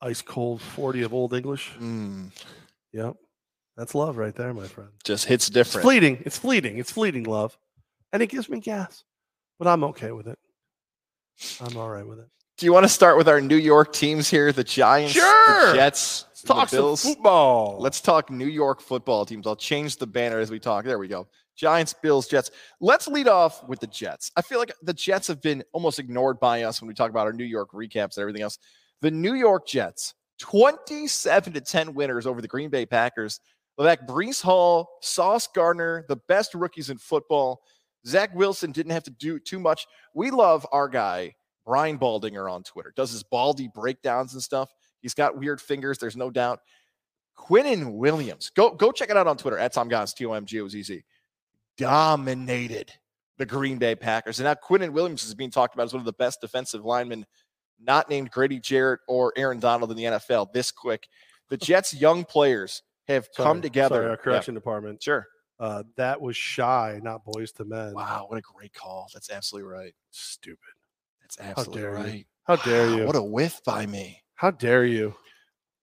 Ice 0.00 0.22
cold 0.22 0.62
forty 0.62 1.02
of 1.02 1.12
Old 1.12 1.34
English. 1.34 1.72
Mm, 1.80 2.30
Yep, 2.92 3.16
that's 3.76 3.94
love 3.94 4.16
right 4.16 4.34
there, 4.34 4.54
my 4.54 4.66
friend. 4.66 4.90
just 5.04 5.24
hits 5.26 5.48
It's 5.48 5.54
different. 5.54 5.82
fleeting. 5.84 6.22
It's 6.24 6.38
fleeting. 6.38 6.78
It's 6.78 6.92
fleeting 6.92 7.24
love, 7.24 7.58
and 8.12 8.22
it 8.22 8.28
gives 8.28 8.48
me 8.48 8.60
gas, 8.60 9.02
but 9.58 9.68
I'm 9.68 9.84
okay 9.84 10.12
with 10.12 10.26
it. 10.28 10.38
I'm 11.60 11.76
all 11.76 11.88
right 11.88 12.06
with 12.06 12.18
it. 12.18 12.28
Do 12.56 12.66
you 12.66 12.72
want 12.72 12.84
to 12.84 12.88
start 12.88 13.16
with 13.16 13.28
our 13.28 13.40
New 13.40 13.56
York 13.56 13.92
teams 13.92 14.28
here? 14.28 14.50
The 14.52 14.64
Giants, 14.64 15.12
Sure. 15.12 15.66
the 15.68 15.74
Jets, 15.74 16.24
Let's 16.28 16.42
the 16.42 16.48
talk 16.48 16.68
some 16.68 16.78
Bills. 16.78 17.02
football. 17.04 17.76
Let's 17.78 18.00
talk 18.00 18.30
New 18.30 18.46
York 18.48 18.80
football 18.80 19.24
teams. 19.24 19.46
I'll 19.46 19.54
change 19.56 19.96
the 19.96 20.06
banner 20.06 20.40
as 20.40 20.50
we 20.50 20.58
talk. 20.58 20.84
There 20.84 20.98
we 20.98 21.06
go. 21.06 21.28
Giants, 21.56 21.92
Bills, 21.92 22.26
Jets. 22.28 22.50
Let's 22.80 23.06
lead 23.08 23.28
off 23.28 23.66
with 23.68 23.78
the 23.80 23.86
Jets. 23.86 24.30
I 24.36 24.42
feel 24.42 24.58
like 24.58 24.72
the 24.82 24.92
Jets 24.94 25.28
have 25.28 25.40
been 25.40 25.62
almost 25.72 25.98
ignored 26.00 26.40
by 26.40 26.62
us 26.64 26.80
when 26.80 26.88
we 26.88 26.94
talk 26.94 27.10
about 27.10 27.26
our 27.26 27.32
New 27.32 27.44
York 27.44 27.70
recaps 27.72 28.16
and 28.16 28.18
everything 28.18 28.42
else. 28.42 28.58
The 29.00 29.10
New 29.12 29.34
York 29.34 29.66
Jets, 29.66 30.14
27 30.40 31.52
to 31.52 31.60
10 31.60 31.94
winners 31.94 32.26
over 32.26 32.40
the 32.42 32.48
Green 32.48 32.70
Bay 32.70 32.86
Packers. 32.86 33.40
Levack, 33.78 34.06
Breece 34.08 34.42
Hall, 34.42 34.88
Sauce 35.02 35.46
Gardner, 35.54 36.04
the 36.08 36.16
best 36.26 36.54
rookies 36.54 36.90
in 36.90 36.98
football. 36.98 37.62
Zach 38.06 38.34
Wilson 38.34 38.72
didn't 38.72 38.92
have 38.92 39.04
to 39.04 39.10
do 39.10 39.38
too 39.38 39.58
much. 39.58 39.86
We 40.14 40.30
love 40.30 40.66
our 40.72 40.88
guy, 40.88 41.34
Brian 41.66 41.98
Baldinger, 41.98 42.50
on 42.50 42.62
Twitter. 42.62 42.92
Does 42.96 43.12
his 43.12 43.22
baldy 43.22 43.68
breakdowns 43.74 44.32
and 44.34 44.42
stuff. 44.42 44.70
He's 45.00 45.14
got 45.14 45.36
weird 45.38 45.60
fingers, 45.60 45.98
there's 45.98 46.16
no 46.16 46.30
doubt. 46.30 46.60
Quinnen 47.36 47.92
Williams. 47.94 48.50
Go 48.50 48.70
go 48.70 48.90
check 48.90 49.10
it 49.10 49.16
out 49.16 49.26
on 49.28 49.36
Twitter 49.36 49.58
at 49.58 49.72
Tom 49.72 49.88
Goss, 49.88 50.12
T 50.12 50.26
O 50.26 50.32
M 50.32 50.44
G 50.44 50.60
O 50.60 50.68
Z 50.68 50.82
Z. 50.82 51.02
Dominated 51.76 52.92
the 53.38 53.46
Green 53.46 53.78
Bay 53.78 53.94
Packers. 53.94 54.40
And 54.40 54.44
now 54.46 54.54
Quinnen 54.54 54.90
Williams 54.90 55.24
is 55.24 55.34
being 55.34 55.50
talked 55.50 55.74
about 55.74 55.84
as 55.84 55.92
one 55.92 56.00
of 56.00 56.06
the 56.06 56.12
best 56.12 56.40
defensive 56.40 56.84
linemen, 56.84 57.24
not 57.80 58.10
named 58.10 58.30
Grady 58.32 58.58
Jarrett 58.58 59.00
or 59.06 59.32
Aaron 59.36 59.60
Donald 59.60 59.90
in 59.92 59.96
the 59.96 60.04
NFL 60.04 60.52
this 60.52 60.72
quick. 60.72 61.06
The 61.48 61.56
Jets' 61.56 61.94
young 61.94 62.24
players 62.24 62.82
have 63.06 63.28
come 63.36 63.58
Sorry, 63.58 63.60
together. 63.62 63.94
Sorry, 63.96 64.04
our 64.06 64.10
Yeah, 64.12 64.16
correction 64.16 64.54
department. 64.54 65.02
sure. 65.02 65.26
Uh, 65.60 65.82
that 65.96 66.20
was 66.20 66.36
Shai, 66.36 67.00
not 67.02 67.24
Boyz 67.24 67.58
II 67.60 67.66
Men. 67.66 67.94
Wow, 67.94 68.26
what 68.28 68.38
a 68.38 68.42
great 68.42 68.72
call. 68.72 69.08
That's 69.12 69.30
absolutely 69.30 69.70
right. 69.70 69.92
Stupid. 70.10 70.58
That's 71.22 71.38
absolutely 71.40 71.82
you. 71.82 71.88
right. 71.88 72.26
How 72.44 72.56
dare 72.56 72.88
you? 72.96 73.04
What 73.04 73.16
a 73.16 73.22
whiff 73.22 73.60
by 73.64 73.84
me. 73.86 74.22
How 74.34 74.50
dare 74.50 74.84
you? 74.86 74.98
You 75.08 75.14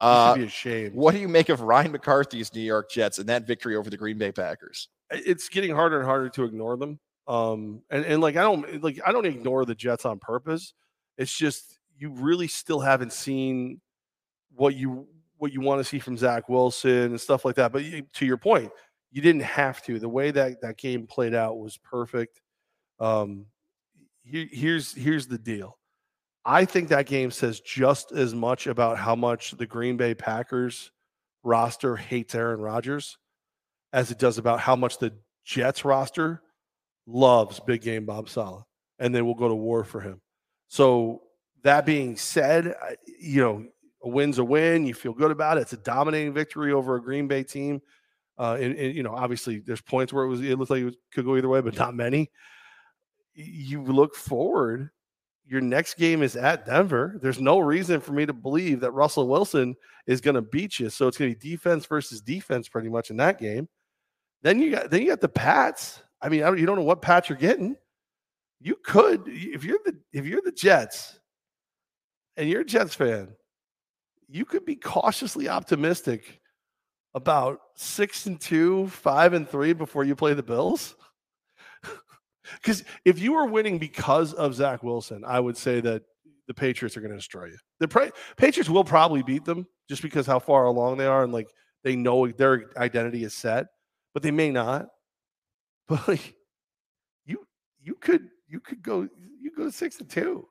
Uh, 0.01 0.33
should 0.33 0.39
be 0.39 0.45
ashamed. 0.47 0.95
what 0.95 1.13
do 1.13 1.19
you 1.19 1.27
make 1.27 1.49
of 1.49 1.61
Ryan 1.61 1.91
McCarthy's 1.91 2.53
New 2.53 2.61
York 2.61 2.89
Jets 2.89 3.19
and 3.19 3.27
that 3.29 3.45
victory 3.45 3.75
over 3.75 3.89
the 3.89 3.97
Green 3.97 4.17
Bay 4.17 4.31
Packers? 4.31 4.89
It's 5.11 5.49
getting 5.49 5.75
harder 5.75 5.97
and 5.99 6.05
harder 6.05 6.29
to 6.29 6.43
ignore 6.45 6.77
them. 6.77 6.99
Um, 7.27 7.81
and, 7.89 8.05
and 8.05 8.21
like 8.21 8.35
I 8.37 8.41
don't 8.41 8.81
like 8.83 8.99
I 9.05 9.11
don't 9.11 9.25
ignore 9.25 9.65
the 9.65 9.75
Jets 9.75 10.05
on 10.05 10.19
purpose. 10.19 10.73
It's 11.17 11.35
just 11.35 11.79
you 11.97 12.09
really 12.11 12.47
still 12.47 12.79
haven't 12.79 13.13
seen 13.13 13.81
what 14.55 14.75
you 14.75 15.07
what 15.37 15.51
you 15.51 15.61
want 15.61 15.79
to 15.79 15.83
see 15.83 15.99
from 15.99 16.17
Zach 16.17 16.49
Wilson 16.49 16.91
and 17.11 17.21
stuff 17.21 17.43
like 17.45 17.55
that. 17.55 17.71
But 17.71 17.83
you, 17.83 18.03
to 18.13 18.25
your 18.25 18.37
point, 18.37 18.71
you 19.15 19.21
didn't 19.21 19.43
have 19.43 19.81
to. 19.83 19.97
The 19.97 20.09
way 20.09 20.29
that 20.31 20.59
that 20.59 20.75
game 20.77 21.07
played 21.07 21.33
out 21.33 21.57
was 21.57 21.77
perfect. 21.77 22.41
Um, 22.99 23.45
here, 24.25 24.45
here's 24.51 24.93
here's 24.93 25.25
the 25.25 25.37
deal. 25.37 25.77
I 26.43 26.65
think 26.65 26.89
that 26.89 27.05
game 27.05 27.31
says 27.31 27.61
just 27.61 28.11
as 28.11 28.35
much 28.35 28.67
about 28.67 28.97
how 28.97 29.15
much 29.15 29.51
the 29.51 29.65
Green 29.65 29.95
Bay 29.95 30.15
Packers 30.15 30.91
roster 31.43 31.95
hates 31.95 32.35
Aaron 32.35 32.59
Rodgers 32.59 33.17
as 33.93 34.11
it 34.11 34.19
does 34.19 34.37
about 34.37 34.59
how 34.59 34.75
much 34.75 34.97
the 34.97 35.13
Jets 35.45 35.85
roster 35.85 36.41
loves 37.07 37.61
big 37.61 37.83
game 37.83 38.05
Bob 38.05 38.27
Saleh, 38.27 38.65
and 38.99 39.15
they 39.15 39.21
will 39.21 39.33
go 39.33 39.47
to 39.47 39.55
war 39.55 39.85
for 39.85 40.01
him. 40.01 40.19
So 40.67 41.21
that 41.63 41.85
being 41.85 42.17
said, 42.17 42.75
you 43.21 43.41
know, 43.41 43.65
a 44.03 44.09
win's 44.09 44.39
a 44.39 44.43
win. 44.43 44.85
You 44.85 44.93
feel 44.93 45.13
good 45.13 45.31
about 45.31 45.57
it. 45.57 45.61
It's 45.61 45.73
a 45.73 45.77
dominating 45.77 46.33
victory 46.33 46.73
over 46.73 46.97
a 46.97 47.01
Green 47.01 47.29
Bay 47.29 47.43
team. 47.43 47.81
Uh, 48.37 48.57
and, 48.59 48.75
and 48.75 48.95
you 48.95 49.03
know, 49.03 49.13
obviously, 49.13 49.59
there's 49.59 49.81
points 49.81 50.11
where 50.11 50.25
it 50.25 50.27
was 50.27 50.41
it 50.41 50.57
looked 50.57 50.71
like 50.71 50.81
it 50.81 50.85
was, 50.85 50.97
could 51.13 51.25
go 51.25 51.37
either 51.37 51.49
way, 51.49 51.61
but 51.61 51.77
not 51.77 51.95
many. 51.95 52.29
You 53.33 53.83
look 53.83 54.15
forward. 54.15 54.89
Your 55.47 55.61
next 55.61 55.95
game 55.95 56.23
is 56.23 56.35
at 56.35 56.65
Denver. 56.65 57.19
There's 57.21 57.39
no 57.39 57.59
reason 57.59 58.01
for 58.01 58.13
me 58.13 58.25
to 58.25 58.33
believe 58.33 58.79
that 58.79 58.91
Russell 58.91 59.27
Wilson 59.27 59.75
is 60.07 60.19
going 60.19 60.33
to 60.33 60.41
beat 60.41 60.79
you. 60.79 60.89
So 60.89 61.07
it's 61.07 61.17
going 61.17 61.31
to 61.31 61.39
be 61.39 61.49
defense 61.51 61.85
versus 61.85 62.19
defense 62.19 62.67
pretty 62.67 62.89
much 62.89 63.11
in 63.11 63.17
that 63.17 63.37
game. 63.37 63.69
Then 64.41 64.59
you 64.59 64.71
got 64.71 64.89
then 64.89 65.01
you 65.01 65.07
got 65.07 65.21
the 65.21 65.29
Pats. 65.29 66.01
I 66.21 66.29
mean, 66.29 66.43
I 66.43 66.47
don't, 66.47 66.59
you 66.59 66.65
don't 66.65 66.77
know 66.77 66.83
what 66.83 67.01
Pats 67.01 67.29
you're 67.29 67.37
getting. 67.37 67.75
You 68.59 68.75
could 68.83 69.23
if 69.27 69.63
you're 69.63 69.79
the 69.85 69.95
if 70.13 70.25
you're 70.25 70.41
the 70.43 70.51
Jets 70.51 71.19
and 72.37 72.49
you're 72.49 72.61
a 72.61 72.65
Jets 72.65 72.95
fan, 72.95 73.29
you 74.27 74.45
could 74.45 74.65
be 74.65 74.75
cautiously 74.75 75.47
optimistic 75.47 76.41
about 77.15 77.61
six 77.75 78.27
and 78.27 78.39
two, 78.39 78.87
five 78.89 79.33
and 79.33 79.49
three 79.49 79.73
before 79.73 80.03
you 80.03 80.15
play 80.15 80.35
the 80.35 80.43
Bills. 80.43 80.95
Because 82.61 82.83
if 83.05 83.17
you 83.17 83.33
were 83.33 83.47
winning 83.47 83.79
because 83.79 84.31
of 84.33 84.53
Zach 84.53 84.83
Wilson, 84.83 85.23
I 85.25 85.39
would 85.39 85.57
say 85.57 85.81
that 85.81 86.03
the 86.47 86.53
Patriots 86.53 86.95
are 86.95 86.99
going 86.99 87.09
to 87.09 87.17
destroy 87.17 87.45
you. 87.45 87.57
The 87.79 87.87
pra- 87.87 88.11
Patriots 88.37 88.69
will 88.69 88.83
probably 88.83 89.23
beat 89.23 89.45
them 89.45 89.65
just 89.89 90.03
because 90.03 90.27
how 90.27 90.37
far 90.37 90.65
along 90.65 90.97
they 90.97 91.07
are 91.07 91.23
and 91.23 91.33
like 91.33 91.49
they 91.83 91.95
know 91.95 92.27
their 92.27 92.65
identity 92.77 93.23
is 93.23 93.33
set, 93.33 93.65
but 94.13 94.21
they 94.21 94.29
may 94.29 94.51
not. 94.51 94.89
But 95.87 96.07
like 96.07 96.35
you, 97.25 97.45
you 97.81 97.95
could 97.95 98.29
you 98.47 98.59
could 98.59 98.83
go 98.83 99.07
you 99.41 99.51
go 99.55 99.71
six 99.71 99.99
and 99.99 100.09
two. 100.09 100.47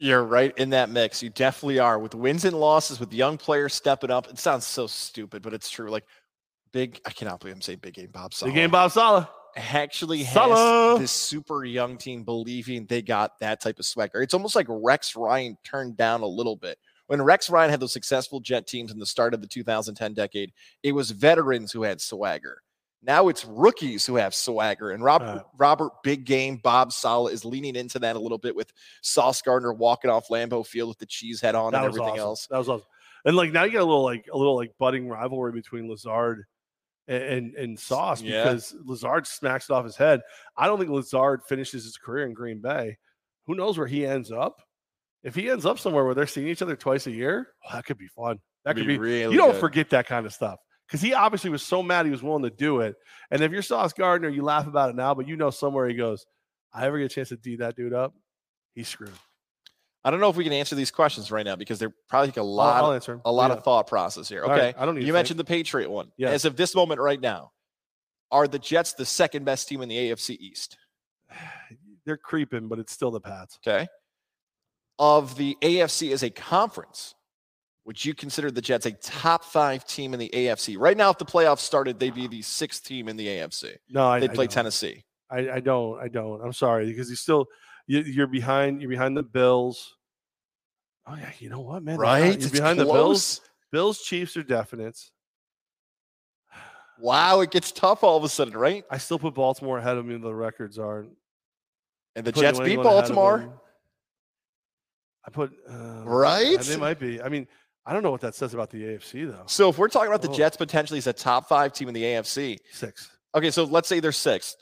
You're 0.00 0.24
right 0.24 0.56
in 0.56 0.70
that 0.70 0.88
mix. 0.88 1.22
You 1.22 1.28
definitely 1.28 1.78
are. 1.78 1.98
With 1.98 2.14
wins 2.14 2.46
and 2.46 2.58
losses, 2.58 2.98
with 2.98 3.12
young 3.12 3.36
players 3.36 3.74
stepping 3.74 4.10
up. 4.10 4.28
It 4.30 4.38
sounds 4.38 4.66
so 4.66 4.86
stupid, 4.86 5.42
but 5.42 5.52
it's 5.52 5.68
true. 5.68 5.90
Like 5.90 6.06
big, 6.72 6.98
I 7.04 7.10
cannot 7.10 7.40
believe 7.40 7.54
I'm 7.54 7.60
saying 7.60 7.80
big 7.82 7.94
game 7.94 8.08
Bob 8.10 8.32
Saleh. 8.32 8.54
game 8.54 8.70
Bob 8.70 8.90
Saleh. 8.92 9.28
actually 9.56 10.22
has 10.22 10.98
this 10.98 11.10
super 11.10 11.66
young 11.66 11.98
team 11.98 12.24
believing 12.24 12.86
they 12.86 13.02
got 13.02 13.38
that 13.40 13.60
type 13.60 13.78
of 13.78 13.84
swagger. 13.84 14.22
It's 14.22 14.32
almost 14.32 14.56
like 14.56 14.66
Rex 14.70 15.16
Ryan 15.16 15.58
turned 15.64 15.98
down 15.98 16.22
a 16.22 16.26
little 16.26 16.56
bit. 16.56 16.78
When 17.08 17.20
Rex 17.20 17.50
Ryan 17.50 17.70
had 17.70 17.80
those 17.80 17.92
successful 17.92 18.40
jet 18.40 18.66
teams 18.66 18.92
in 18.92 18.98
the 18.98 19.04
start 19.04 19.34
of 19.34 19.42
the 19.42 19.48
2010 19.48 20.14
decade, 20.14 20.52
it 20.82 20.92
was 20.92 21.10
veterans 21.10 21.72
who 21.72 21.82
had 21.82 22.00
swagger. 22.00 22.62
Now 23.02 23.28
it's 23.28 23.44
rookies 23.46 24.04
who 24.04 24.16
have 24.16 24.34
swagger, 24.34 24.90
and 24.90 25.02
Robert 25.02 25.24
Uh. 25.26 25.42
Robert 25.56 25.92
Big 26.02 26.26
Game 26.26 26.56
Bob 26.56 26.92
Saleh 26.92 27.32
is 27.32 27.44
leaning 27.44 27.74
into 27.76 27.98
that 28.00 28.14
a 28.16 28.18
little 28.18 28.36
bit 28.38 28.54
with 28.54 28.72
Sauce 29.02 29.40
Gardner 29.40 29.72
walking 29.72 30.10
off 30.10 30.28
Lambeau 30.28 30.66
Field 30.66 30.88
with 30.90 30.98
the 30.98 31.06
cheese 31.06 31.40
head 31.40 31.54
on 31.54 31.74
and 31.74 31.84
everything 31.84 32.02
awesome. 32.10 32.18
else. 32.20 32.46
That 32.48 32.58
was 32.58 32.68
awesome. 32.68 32.86
And 33.24 33.36
like 33.36 33.52
now 33.52 33.64
you 33.64 33.72
got 33.72 33.80
a 33.82 33.84
little 33.84 34.02
like 34.04 34.28
a 34.32 34.36
little 34.36 34.56
like 34.56 34.72
budding 34.78 35.08
rivalry 35.08 35.52
between 35.52 35.88
Lazard 35.88 36.44
and 37.08 37.22
and, 37.22 37.54
and 37.54 37.78
Sauce 37.78 38.20
Yeah. 38.20 38.44
because 38.44 38.74
Lazard 38.84 39.26
smacks 39.26 39.70
it 39.70 39.72
off 39.72 39.84
his 39.84 39.96
head. 39.96 40.20
I 40.56 40.66
don't 40.66 40.78
think 40.78 40.90
Lazard 40.90 41.42
finishes 41.48 41.84
his 41.84 41.96
career 41.96 42.26
in 42.26 42.34
Green 42.34 42.60
Bay. 42.60 42.98
Who 43.46 43.54
knows 43.54 43.78
where 43.78 43.86
he 43.86 44.06
ends 44.06 44.30
up? 44.30 44.60
If 45.22 45.34
he 45.34 45.50
ends 45.50 45.64
up 45.66 45.78
somewhere 45.78 46.04
where 46.04 46.14
they're 46.14 46.26
seeing 46.26 46.48
each 46.48 46.62
other 46.62 46.76
twice 46.76 47.06
a 47.06 47.10
year, 47.10 47.48
oh, 47.66 47.74
that 47.74 47.84
could 47.84 47.98
be 47.98 48.08
fun. 48.08 48.38
That 48.64 48.76
could 48.76 48.86
be. 48.86 48.98
really 48.98 49.32
you 49.34 49.38
don't 49.38 49.52
good. 49.52 49.60
forget 49.60 49.90
that 49.90 50.06
kind 50.06 50.24
of 50.26 50.32
stuff 50.34 50.60
because 50.90 51.00
he 51.00 51.14
obviously 51.14 51.50
was 51.50 51.62
so 51.62 51.82
mad 51.84 52.04
he 52.04 52.10
was 52.10 52.22
willing 52.22 52.42
to 52.42 52.50
do 52.50 52.80
it. 52.80 52.96
And 53.30 53.42
if 53.42 53.52
you're 53.52 53.62
Sauce 53.62 53.92
Gardner, 53.92 54.28
you 54.28 54.42
laugh 54.42 54.66
about 54.66 54.90
it 54.90 54.96
now, 54.96 55.14
but 55.14 55.28
you 55.28 55.36
know 55.36 55.50
somewhere 55.50 55.86
he 55.88 55.94
goes, 55.94 56.26
I 56.72 56.86
ever 56.86 56.98
get 56.98 57.04
a 57.12 57.14
chance 57.14 57.28
to 57.28 57.36
d 57.36 57.56
that 57.56 57.76
dude 57.76 57.92
up, 57.92 58.12
he's 58.74 58.88
screwed. 58.88 59.12
I 60.02 60.10
don't 60.10 60.18
know 60.20 60.30
if 60.30 60.36
we 60.36 60.44
can 60.44 60.52
answer 60.52 60.74
these 60.74 60.90
questions 60.90 61.30
right 61.30 61.44
now 61.44 61.54
because 61.56 61.78
they're 61.78 61.94
probably 62.08 62.32
a 62.36 62.40
I'll- 62.40 62.54
lot, 62.54 62.82
I'll, 62.84 62.92
answer 62.92 63.12
him. 63.14 63.20
a 63.24 63.30
lot 63.30 63.50
Yeah. 63.50 63.58
of 63.58 63.64
thought 63.64 63.86
process 63.86 64.28
here. 64.28 64.42
Okay, 64.44 64.52
right, 64.66 64.74
I 64.78 64.84
don't 64.86 64.94
need. 64.96 65.06
you 65.06 65.12
mentioned 65.12 65.38
think. 65.38 65.46
the 65.48 65.54
Patriot 65.54 65.90
one. 65.90 66.10
Yeah. 66.16 66.30
As 66.30 66.44
of 66.44 66.56
this 66.56 66.74
moment 66.74 67.00
right 67.00 67.20
now, 67.20 67.52
are 68.32 68.48
the 68.48 68.58
Jets 68.58 68.94
the 68.94 69.04
second 69.04 69.44
best 69.44 69.68
team 69.68 69.82
in 69.82 69.88
the 69.88 69.96
AFC 70.10 70.36
East? 70.40 70.76
they're 72.06 72.16
creeping, 72.16 72.66
but 72.68 72.78
it's 72.78 72.92
still 72.92 73.10
the 73.10 73.20
Pats. 73.20 73.58
Okay. 73.66 73.86
Of 74.98 75.36
the 75.36 75.56
AFC 75.62 76.12
as 76.12 76.22
a 76.22 76.30
conference, 76.30 77.14
would 77.90 78.04
you 78.04 78.14
consider 78.14 78.52
the 78.52 78.60
Jets 78.62 78.86
a 78.86 78.92
top 78.92 79.42
five 79.42 79.84
team 79.84 80.14
in 80.14 80.20
the 80.20 80.30
AFC? 80.32 80.76
Right 80.78 80.96
now, 80.96 81.10
if 81.10 81.18
the 81.18 81.24
playoffs 81.24 81.58
started, 81.58 81.98
they'd 81.98 82.14
be 82.14 82.28
the 82.28 82.40
sixth 82.40 82.84
team 82.84 83.08
in 83.08 83.16
the 83.16 83.26
AFC. 83.26 83.78
No, 83.88 84.06
I, 84.06 84.20
They'd 84.20 84.30
I 84.30 84.34
play 84.34 84.46
don't. 84.46 84.52
Tennessee. 84.52 85.02
I, 85.28 85.50
I 85.50 85.58
don't. 85.58 86.00
I 86.00 86.06
don't. 86.06 86.40
I'm 86.40 86.52
sorry 86.52 86.86
because 86.86 87.10
you 87.10 87.16
still 87.16 87.46
you, 87.88 88.02
you're 88.02 88.28
behind. 88.28 88.80
You're 88.80 88.90
behind 88.90 89.16
the 89.16 89.24
Bills. 89.24 89.96
Oh 91.04 91.16
yeah, 91.16 91.32
you 91.40 91.50
know 91.50 91.62
what, 91.62 91.82
man? 91.82 91.98
Right? 91.98 92.26
You're 92.26 92.34
It's 92.34 92.50
behind 92.50 92.78
the 92.78 92.84
Bills. 92.84 93.40
close. 93.40 93.40
Bills, 93.72 94.02
Chiefs 94.02 94.36
are 94.36 94.44
definite. 94.44 94.96
Wow, 97.00 97.40
it 97.40 97.50
gets 97.50 97.72
tough 97.72 98.04
all 98.04 98.16
of 98.16 98.22
a 98.22 98.28
sudden, 98.28 98.56
right? 98.56 98.84
I 98.88 98.98
still 98.98 99.18
put 99.18 99.34
Baltimore 99.34 99.78
ahead 99.78 99.96
of 99.96 100.06
me. 100.06 100.16
The 100.16 100.32
records 100.32 100.78
are. 100.78 101.06
And 102.14 102.24
the 102.24 102.30
Jets 102.30 102.60
beat 102.60 102.74
England 102.74 102.88
ahead 102.88 103.10
of 103.10 103.16
Baltimore. 103.16 103.60
I 105.26 105.30
put 105.30 105.52
uh, 105.68 106.02
Right? 106.04 106.60
They 106.60 106.76
might 106.76 107.00
be. 107.00 107.20
I 107.20 107.28
mean, 107.28 107.48
I 107.86 107.92
don't 107.92 108.02
know 108.02 108.10
what 108.10 108.20
that 108.20 108.34
says 108.34 108.52
about 108.54 108.70
the 108.70 108.82
AFC 108.82 109.28
though. 109.30 109.44
So 109.46 109.68
if 109.70 109.78
we're 109.78 109.88
talking 109.88 110.08
about 110.08 110.22
the 110.22 110.30
Oh. 110.30 110.34
Jets 110.34 110.56
potentially 110.56 110.98
as 110.98 111.06
a 111.06 111.12
top 111.12 111.48
five 111.48 111.72
team 111.72 111.88
in 111.88 111.94
the 111.94 112.02
AFC, 112.04 112.58
Six. 112.72 113.10
okay, 113.34 113.50
so 113.50 113.64
let's 113.64 113.88
say 113.88 114.00
they're 114.00 114.12
sixth. 114.12 114.56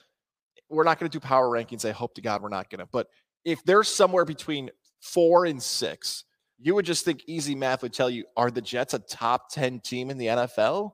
We're 0.70 0.84
not 0.84 0.98
going 0.98 1.10
to 1.10 1.18
do 1.18 1.20
power 1.20 1.48
rankings. 1.48 1.88
I 1.88 1.92
hope 1.92 2.14
to 2.14 2.20
God 2.20 2.42
we're 2.42 2.48
not 2.48 2.70
going 2.70 2.80
to. 2.80 2.86
But 2.90 3.08
if 3.44 3.62
they're 3.64 3.82
somewhere 3.84 4.24
between 4.24 4.70
four 5.00 5.46
and 5.46 5.62
six, 5.62 6.24
you 6.60 6.74
would 6.74 6.84
just 6.84 7.04
think 7.04 7.22
easy 7.26 7.54
math 7.54 7.82
would 7.82 7.92
tell 7.92 8.10
you, 8.10 8.24
are 8.36 8.50
the 8.50 8.60
Jets 8.60 8.92
a 8.94 8.98
top 8.98 9.50
10 9.50 9.80
team 9.80 10.10
in 10.10 10.18
the 10.18 10.26
NFL? 10.26 10.92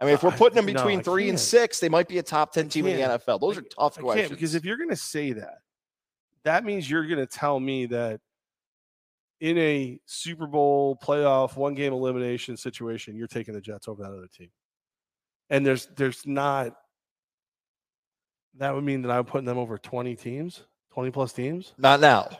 I 0.00 0.04
mean, 0.04 0.14
if 0.14 0.22
we're 0.22 0.32
putting 0.32 0.56
them 0.56 0.66
between 0.74 0.98
I 1.00 1.02
three 1.02 1.24
and 1.30 1.38
can't. 1.38 1.40
six, 1.40 1.80
they 1.80 1.88
might 1.88 2.08
be 2.08 2.18
a 2.18 2.22
top 2.22 2.52
10 2.52 2.68
team 2.68 2.86
in 2.86 2.96
the. 2.96 3.02
NFL. 3.18 3.40
Those 3.40 3.56
I- 3.56 3.60
are 3.60 3.64
tough 3.64 3.98
I 3.98 4.02
questions. 4.02 4.30
because 4.30 4.54
if 4.54 4.64
you're 4.64 4.76
going 4.76 4.90
to 4.90 4.96
say 4.96 5.32
that, 5.32 5.58
that 6.44 6.64
means 6.64 6.88
you're 6.90 7.06
going 7.06 7.18
to 7.18 7.26
tell 7.26 7.58
me 7.58 7.86
that 7.86 8.20
in 9.40 9.58
a 9.58 10.00
Super 10.06 10.46
Bowl 10.46 10.98
playoff 11.02 11.56
one 11.56 11.74
game 11.74 11.92
elimination 11.92 12.56
situation, 12.56 13.16
you're 13.16 13.26
taking 13.26 13.54
the 13.54 13.60
Jets 13.60 13.88
over 13.88 14.02
that 14.02 14.12
other 14.12 14.28
team. 14.28 14.50
And 15.50 15.64
there's 15.64 15.86
there's 15.96 16.26
not 16.26 16.74
that 18.58 18.74
would 18.74 18.84
mean 18.84 19.02
that 19.02 19.10
I'm 19.10 19.24
putting 19.24 19.46
them 19.46 19.58
over 19.58 19.78
20 19.78 20.16
teams, 20.16 20.62
20 20.92 21.10
plus 21.10 21.32
teams. 21.32 21.74
Not 21.78 22.00
now. 22.00 22.30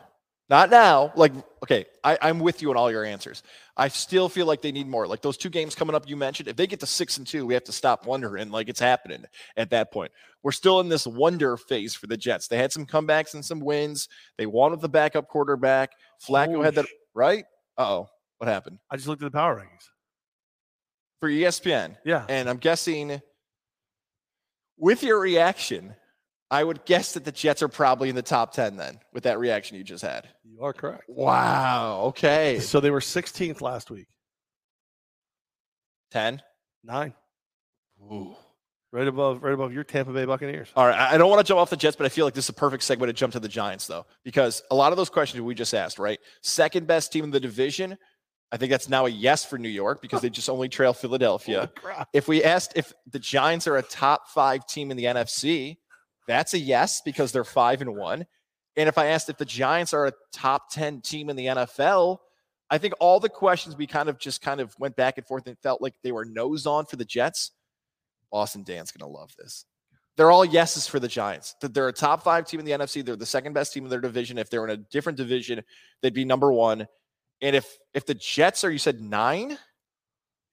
Not 0.49 0.69
now. 0.69 1.11
Like, 1.15 1.33
okay, 1.61 1.85
I, 2.05 2.17
I'm 2.21 2.39
with 2.39 2.61
you 2.61 2.69
on 2.69 2.77
all 2.77 2.89
your 2.89 3.03
answers. 3.03 3.43
I 3.75 3.89
still 3.89 4.29
feel 4.29 4.45
like 4.45 4.61
they 4.61 4.71
need 4.71 4.87
more. 4.87 5.05
Like 5.05 5.21
those 5.21 5.35
two 5.35 5.49
games 5.49 5.75
coming 5.75 5.93
up 5.93 6.07
you 6.07 6.15
mentioned, 6.15 6.47
if 6.47 6.55
they 6.55 6.67
get 6.67 6.79
to 6.79 6.85
six 6.85 7.17
and 7.17 7.27
two, 7.27 7.45
we 7.45 7.53
have 7.53 7.65
to 7.65 7.73
stop 7.73 8.05
wondering 8.05 8.49
like 8.49 8.69
it's 8.69 8.79
happening 8.79 9.25
at 9.57 9.69
that 9.71 9.91
point. 9.91 10.11
We're 10.43 10.53
still 10.53 10.79
in 10.79 10.87
this 10.87 11.05
wonder 11.05 11.57
phase 11.57 11.95
for 11.95 12.07
the 12.07 12.15
Jets. 12.15 12.47
They 12.47 12.57
had 12.57 12.71
some 12.71 12.85
comebacks 12.85 13.33
and 13.33 13.43
some 13.43 13.59
wins. 13.59 14.07
They 14.37 14.45
with 14.45 14.79
the 14.79 14.89
backup 14.89 15.27
quarterback. 15.27 15.91
Flacco 16.25 16.53
Holy 16.53 16.65
had 16.65 16.75
that 16.75 16.85
right. 17.13 17.45
Uh 17.77 17.87
oh, 17.87 18.09
what 18.37 18.47
happened 18.47 18.79
I 18.91 18.95
just 18.95 19.07
looked 19.07 19.21
at 19.21 19.31
the 19.31 19.37
power 19.37 19.55
rankings. 19.55 19.85
for 21.19 21.29
ESPN? 21.29 21.97
Yeah. 22.05 22.25
And 22.29 22.49
I'm 22.49 22.57
guessing 22.57 23.21
with 24.77 25.03
your 25.03 25.19
reaction, 25.19 25.95
I 26.49 26.63
would 26.63 26.85
guess 26.85 27.13
that 27.13 27.25
the 27.25 27.31
Jets 27.31 27.61
are 27.61 27.67
probably 27.67 28.09
in 28.09 28.15
the 28.15 28.21
top 28.21 28.53
10 28.53 28.77
then 28.77 28.99
with 29.13 29.23
that 29.23 29.39
reaction 29.39 29.77
you 29.77 29.83
just 29.83 30.03
had. 30.03 30.27
You 30.43 30.61
are 30.63 30.73
correct. 30.73 31.03
Wow. 31.07 32.03
Okay. 32.07 32.59
So 32.59 32.79
they 32.79 32.91
were 32.91 32.99
16th 32.99 33.61
last 33.61 33.89
week. 33.91 34.07
10. 36.11 36.41
Nine. 36.83 37.13
Ooh. 38.01 38.35
Right 38.97 39.07
above 39.07 39.43
right 39.43 39.53
above 39.53 39.73
your 39.73 39.83
Tampa 39.83 40.11
Bay 40.11 40.25
Buccaneers. 40.25 40.69
All 40.75 40.87
right. 40.87 40.97
I 40.97 41.19
don't 41.19 41.29
want 41.29 41.45
to 41.45 41.47
jump 41.47 41.59
off 41.59 41.69
the 41.69 41.77
Jets, 41.77 41.95
but 41.95 42.07
I 42.07 42.09
feel 42.09 42.25
like 42.25 42.33
this 42.33 42.45
is 42.45 42.49
a 42.49 42.53
perfect 42.53 42.81
segue 42.81 43.05
to 43.05 43.13
jump 43.13 43.33
to 43.33 43.39
the 43.39 43.47
Giants, 43.47 43.85
though, 43.85 44.07
because 44.23 44.63
a 44.71 44.75
lot 44.75 44.91
of 44.91 44.97
those 44.97 45.11
questions 45.11 45.39
we 45.39 45.53
just 45.53 45.75
asked, 45.75 45.99
right? 45.99 46.19
Second 46.41 46.87
best 46.87 47.13
team 47.13 47.23
in 47.23 47.29
the 47.29 47.39
division. 47.39 47.95
I 48.51 48.57
think 48.57 48.71
that's 48.71 48.89
now 48.89 49.05
a 49.05 49.09
yes 49.09 49.45
for 49.45 49.59
New 49.59 49.69
York 49.69 50.01
because 50.01 50.21
they 50.21 50.31
just 50.31 50.49
only 50.49 50.67
trail 50.67 50.93
Philadelphia. 50.93 51.71
If 52.11 52.27
we 52.27 52.43
asked 52.43 52.73
if 52.75 52.91
the 53.11 53.19
Giants 53.19 53.67
are 53.67 53.77
a 53.77 53.83
top 53.83 54.29
five 54.29 54.65
team 54.65 54.89
in 54.89 54.97
the 54.97 55.03
NFC, 55.03 55.77
that's 56.27 56.55
a 56.55 56.59
yes 56.59 57.01
because 57.05 57.31
they're 57.31 57.43
five 57.43 57.81
and 57.81 57.95
one. 57.95 58.25
And 58.77 58.89
if 58.89 58.97
I 58.97 59.07
asked 59.07 59.29
if 59.29 59.37
the 59.37 59.45
Giants 59.45 59.93
are 59.93 60.07
a 60.07 60.13
top 60.33 60.71
10 60.71 61.01
team 61.01 61.29
in 61.29 61.35
the 61.35 61.45
NFL, 61.45 62.17
I 62.71 62.79
think 62.79 62.95
all 62.99 63.19
the 63.19 63.29
questions 63.29 63.77
we 63.77 63.85
kind 63.85 64.09
of 64.09 64.17
just 64.17 64.41
kind 64.41 64.59
of 64.59 64.75
went 64.79 64.95
back 64.95 65.19
and 65.19 65.27
forth 65.27 65.45
and 65.45 65.55
felt 65.59 65.83
like 65.83 65.93
they 66.01 66.11
were 66.11 66.25
nose 66.25 66.65
on 66.65 66.87
for 66.87 66.95
the 66.95 67.05
Jets. 67.05 67.51
Boston 68.31 68.63
Dan's 68.63 68.91
going 68.91 69.09
to 69.09 69.17
love 69.17 69.31
this. 69.37 69.65
They're 70.15 70.31
all 70.31 70.43
yeses 70.43 70.87
for 70.87 70.99
the 70.99 71.07
Giants. 71.07 71.55
That 71.61 71.73
they're 71.73 71.87
a 71.87 71.93
top 71.93 72.23
five 72.23 72.47
team 72.47 72.59
in 72.59 72.65
the 72.65 72.71
NFC. 72.71 73.05
They're 73.05 73.15
the 73.15 73.25
second 73.25 73.53
best 73.53 73.73
team 73.73 73.83
in 73.83 73.89
their 73.89 74.01
division. 74.01 74.37
If 74.37 74.49
they're 74.49 74.63
in 74.63 74.71
a 74.71 74.77
different 74.77 75.17
division, 75.17 75.61
they'd 76.01 76.13
be 76.13 76.25
number 76.25 76.51
one. 76.51 76.87
And 77.41 77.55
if 77.55 77.77
if 77.93 78.05
the 78.05 78.15
Jets 78.15 78.63
are, 78.63 78.71
you 78.71 78.79
said 78.79 78.99
nine. 78.99 79.57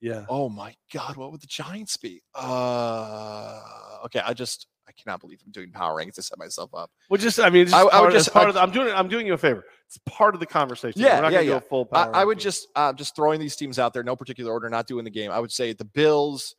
Yeah. 0.02 0.26
Oh 0.28 0.50
my 0.50 0.74
God, 0.92 1.16
what 1.16 1.32
would 1.32 1.40
the 1.40 1.46
Giants 1.46 1.96
be? 1.96 2.22
Uh, 2.34 3.58
okay, 4.04 4.20
I 4.22 4.34
just 4.34 4.66
I 4.86 4.92
cannot 4.92 5.20
believe 5.20 5.40
I'm 5.46 5.50
doing 5.50 5.72
power 5.72 5.98
rankings 5.98 6.16
to 6.16 6.22
set 6.22 6.38
myself 6.38 6.74
up. 6.74 6.90
Well, 7.08 7.16
just 7.16 7.40
I 7.40 7.48
mean, 7.48 7.62
it's 7.62 7.72
I, 7.72 7.84
I, 7.84 8.00
would 8.02 8.12
just 8.12 8.32
part 8.32 8.46
I, 8.46 8.48
of 8.48 8.54
the, 8.54 8.60
I'm 8.60 8.70
doing 8.70 8.92
I'm 8.94 9.08
doing 9.08 9.26
you 9.26 9.32
a 9.32 9.38
favor. 9.38 9.64
It's 9.86 9.98
part 10.04 10.34
of 10.34 10.40
the 10.40 10.46
conversation. 10.46 11.00
Yeah, 11.00 11.16
We're 11.16 11.22
not 11.22 11.32
yeah, 11.32 11.38
gonna 11.38 11.48
yeah. 11.48 11.60
go 11.60 11.60
full 11.60 11.88
I, 11.92 12.04
power. 12.04 12.16
I 12.16 12.24
would 12.24 12.32
ranking. 12.32 12.42
just 12.42 12.68
uh, 12.76 12.92
just 12.92 13.16
throwing 13.16 13.40
these 13.40 13.56
teams 13.56 13.78
out 13.78 13.94
there, 13.94 14.02
no 14.02 14.14
particular 14.14 14.52
order, 14.52 14.68
not 14.68 14.86
doing 14.86 15.04
the 15.04 15.10
game. 15.10 15.30
I 15.30 15.40
would 15.40 15.52
say 15.52 15.72
the 15.72 15.86
Bills, 15.86 16.54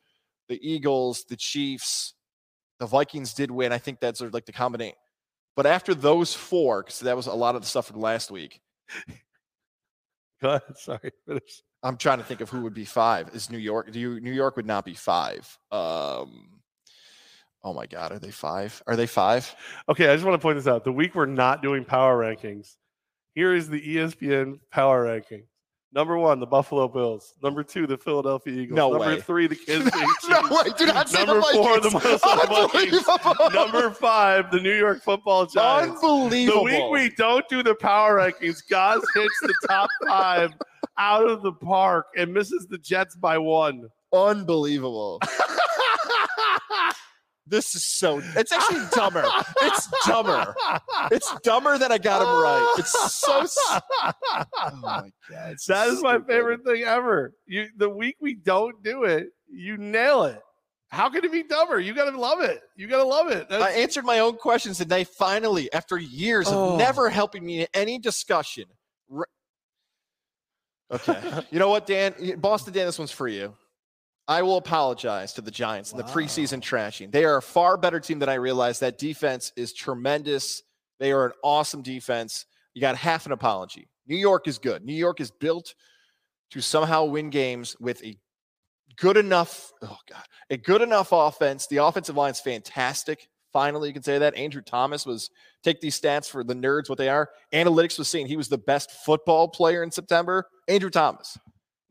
the 0.48 0.60
Eagles, 0.62 1.26
the 1.26 1.36
Chiefs, 1.36 2.14
the 2.80 2.86
Vikings 2.86 3.34
did 3.34 3.52
win. 3.52 3.72
I 3.72 3.78
think 3.78 4.00
that's 4.00 4.20
sort 4.20 4.30
of 4.30 4.34
like 4.34 4.46
the 4.46 4.52
combination. 4.52 4.98
But 5.56 5.66
after 5.66 5.94
those 5.94 6.34
four, 6.34 6.84
because 6.84 7.00
that 7.00 7.16
was 7.16 7.28
a 7.28 7.34
lot 7.34 7.56
of 7.56 7.62
the 7.62 7.68
stuff 7.68 7.88
from 7.88 8.02
last 8.02 8.30
week. 8.30 8.62
Go 10.42 10.50
ahead. 10.50 10.78
Sorry. 10.78 11.12
Finish. 11.26 11.64
I'm 11.82 11.98
trying 11.98 12.18
to 12.18 12.24
think 12.24 12.42
of 12.42 12.50
who 12.50 12.62
would 12.62 12.74
be 12.74 12.84
five. 12.84 13.34
Is 13.34 13.50
New 13.50 13.58
York? 13.58 13.92
Do 13.92 14.00
you 14.00 14.20
New 14.20 14.34
York 14.34 14.56
would 14.58 14.66
not 14.66 14.86
be 14.86 14.96
five? 14.96 15.58
Um, 15.72 16.62
oh 17.64 17.74
my 17.74 17.86
God, 17.86 18.12
are 18.12 18.20
they 18.20 18.32
five? 18.32 18.82
Are 18.88 18.96
they 18.96 19.06
five? 19.08 19.56
Okay, 19.88 20.10
I 20.10 20.16
just 20.16 20.26
want 20.26 20.40
to 20.40 20.44
point 20.44 20.58
this 20.58 20.68
out. 20.68 20.84
The 20.84 20.92
week 20.92 21.16
we're 21.16 21.26
not 21.28 21.62
doing 21.62 21.86
power 21.86 22.18
rankings, 22.18 22.76
here 23.36 23.54
is 23.54 23.70
the 23.70 23.82
ESPN 23.82 24.60
power 24.72 25.04
ranking. 25.04 25.44
Number 25.94 26.18
one, 26.18 26.40
the 26.42 26.46
Buffalo 26.46 26.88
Bills. 26.90 27.36
Number 27.42 27.64
two, 27.64 27.88
the 27.88 27.98
Philadelphia 27.98 28.54
Eagles. 28.54 28.76
No 28.76 28.92
Number 28.92 29.06
way. 29.16 29.22
three, 29.22 29.48
the 29.48 29.56
Kansas 29.56 29.94
City 29.94 30.06
no 30.30 30.42
way! 30.50 30.70
Do 30.78 30.86
not 30.88 31.08
say 31.10 31.24
Number 31.24 31.36
the 31.36 31.54
four, 31.54 31.80
the. 31.80 31.90
Minnesota 31.90 32.48
Vikings. 32.74 33.54
Number 33.56 33.92
five, 33.92 34.52
the 34.52 34.60
New 34.60 34.76
York 34.76 35.02
Football 35.04 35.46
Giants. 35.46 35.96
Unbelievable. 36.04 36.60
The 36.60 36.64
week 36.64 36.92
we 36.92 37.10
don't 37.16 37.48
do 37.48 37.64
the 37.64 37.76
power 37.76 38.18
rankings, 38.18 38.62
Goz 38.70 39.02
hits 39.16 39.40
the 39.42 39.54
top 39.68 39.90
five 40.08 40.52
out 40.98 41.30
of 41.30 41.42
the 41.44 41.54
park 41.54 42.08
and 42.18 42.34
misses 42.34 42.68
the 42.70 42.78
Jets 42.78 43.16
by 43.16 43.38
one. 43.38 43.88
Unbelievable. 44.14 45.20
This 47.48 47.76
is 47.76 47.84
so. 47.84 48.22
It's 48.36 48.52
actually 48.52 48.82
dumber. 48.94 49.24
It's 49.62 49.88
dumber. 50.06 50.56
It's 51.12 51.32
dumber 51.44 51.78
than 51.78 51.92
I 51.92 51.98
got 51.98 52.22
him 52.22 52.28
right. 52.28 52.76
It's 52.80 53.14
so. 53.14 53.46
Oh 54.58 54.72
my 54.82 55.12
god! 55.30 55.52
it's 55.52 55.66
that 55.68 55.88
is 55.90 56.02
my 56.02 56.16
stupid. 56.16 56.28
favorite 56.28 56.64
thing 56.66 56.84
ever. 56.84 57.34
You 57.46 57.68
the 57.78 57.90
week 57.90 58.18
we 58.20 58.34
don't 58.36 58.82
do 58.84 59.04
it, 59.04 59.28
you 59.50 59.78
nail 59.78 60.24
it. 60.24 60.42
How 60.90 61.10
can 61.10 61.24
it 61.26 61.32
be 61.32 61.44
dumber? 61.44 61.80
You 61.80 61.94
gotta 61.94 62.18
love 62.18 62.42
it. 62.42 62.62
You 62.76 62.88
gotta 62.88 63.04
love 63.04 63.30
it. 63.32 63.48
I 63.52 63.72
answered 63.72 64.06
my 64.06 64.20
own 64.20 64.38
questions 64.38 64.78
today. 64.78 65.04
Finally, 65.04 65.72
after 65.74 65.98
years 65.98 66.48
Oh. 66.50 66.74
of 66.74 66.78
never 66.78 67.10
helping 67.10 67.46
me 67.46 67.62
in 67.62 67.68
any 67.74 68.00
discussion. 68.00 68.66
Re- 69.10 69.26
Okay. 70.92 71.42
you 71.52 71.60
know 71.60 71.70
what, 71.70 71.88
Dan? 71.88 72.14
Boston 72.40 72.74
Dan, 72.74 72.86
this 72.86 73.00
one's 73.00 73.12
for 73.12 73.28
you. 73.28 73.54
I 74.28 74.42
will 74.42 74.58
apologize 74.58 75.34
to 75.34 75.42
the 75.42 75.52
Giants 75.52 75.92
in 75.92 75.98
the 75.98 76.04
preseason 76.04 76.60
trashing. 76.60 77.12
They 77.12 77.26
are 77.26 77.38
a 77.38 77.42
far 77.42 77.78
better 77.78 78.00
team 78.00 78.20
than 78.20 78.30
I 78.30 78.36
realized. 78.36 78.82
That 78.82 78.98
defense 78.98 79.52
is 79.56 79.72
tremendous. 79.72 80.64
They 81.00 81.12
are 81.12 81.28
an 81.28 81.32
awesome 81.44 81.84
defense. 81.84 82.46
You 82.74 82.82
got 82.82 82.96
half 82.96 83.26
an 83.28 83.32
apology. 83.32 83.88
New 84.08 84.16
York 84.16 84.48
is 84.48 84.58
good. 84.58 84.84
New 84.84 84.96
York 84.96 85.22
is 85.22 85.30
built 85.30 85.76
to 86.52 86.62
somehow 86.62 87.06
win 87.06 87.30
games 87.30 87.76
with 87.80 88.04
a 88.04 88.18
good 88.98 89.18
enough, 89.18 89.72
oh 89.82 89.98
God, 90.10 90.26
a 90.50 90.58
good 90.58 90.82
enough 90.82 91.10
offense. 91.12 91.68
The 91.68 91.78
offensive 91.78 92.16
line's 92.16 92.40
fantastic. 92.40 93.28
Finally, 93.54 93.90
you 93.90 93.94
can 93.94 94.04
say 94.04 94.18
that. 94.18 94.36
Andrew 94.36 94.62
Thomas 94.62 95.06
was, 95.06 95.30
take 95.64 95.80
these 95.82 96.00
stats 96.00 96.30
for 96.30 96.44
the 96.44 96.54
nerds, 96.54 96.90
what 96.90 96.98
they 96.98 97.10
are. 97.10 97.30
Analytics 97.54 97.98
was 97.98 98.08
saying 98.08 98.28
he 98.28 98.38
was 98.38 98.50
the 98.50 98.58
best 98.58 98.92
football 98.92 99.48
player 99.48 99.84
in 99.84 99.92
September. 99.92 100.50
Andrew 100.68 100.90
Thomas. 100.90 101.38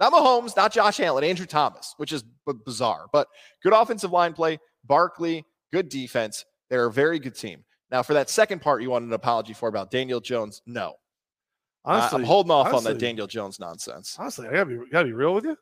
Not 0.01 0.13
Mahomes, 0.13 0.57
not 0.57 0.73
Josh 0.73 0.99
Allen, 1.01 1.25
Andrew 1.25 1.47
Thomas, 1.47 1.95
which 1.99 2.13
is 2.13 2.23
b- 2.23 2.53
bizarre. 2.65 3.07
But 3.13 3.29
good 3.63 3.73
offensive 3.73 4.11
line 4.11 4.33
play. 4.33 4.59
Barkley, 4.85 5.45
good 5.73 5.89
defense. 5.89 6.45
They're 6.69 6.87
a 6.87 6.93
very 6.93 7.19
good 7.19 7.35
team. 7.35 7.65
Now, 7.91 8.03
for 8.03 8.15
that 8.15 8.29
second 8.29 8.61
part 8.61 8.83
you 8.83 8.91
wanted 8.91 9.07
an 9.07 9.13
apology 9.13 9.53
for 9.53 9.69
about 9.69 9.91
Daniel 9.91 10.21
Jones, 10.21 10.63
no. 10.67 10.95
Honestly, 11.85 12.21
I'm 12.21 12.25
holding 12.25 12.51
off 12.51 12.73
on 12.73 12.83
that 12.85 12.99
Daniel 12.99 13.27
Jones 13.27 13.61
nonsense. 13.61 14.17
Honestly, 14.19 14.49
I 14.49 14.53
gotta 14.53 14.67
be 14.67 14.79
gotta 14.91 15.07
be 15.07 15.13
real 15.13 15.35
with 15.35 15.45
you. 15.45 15.57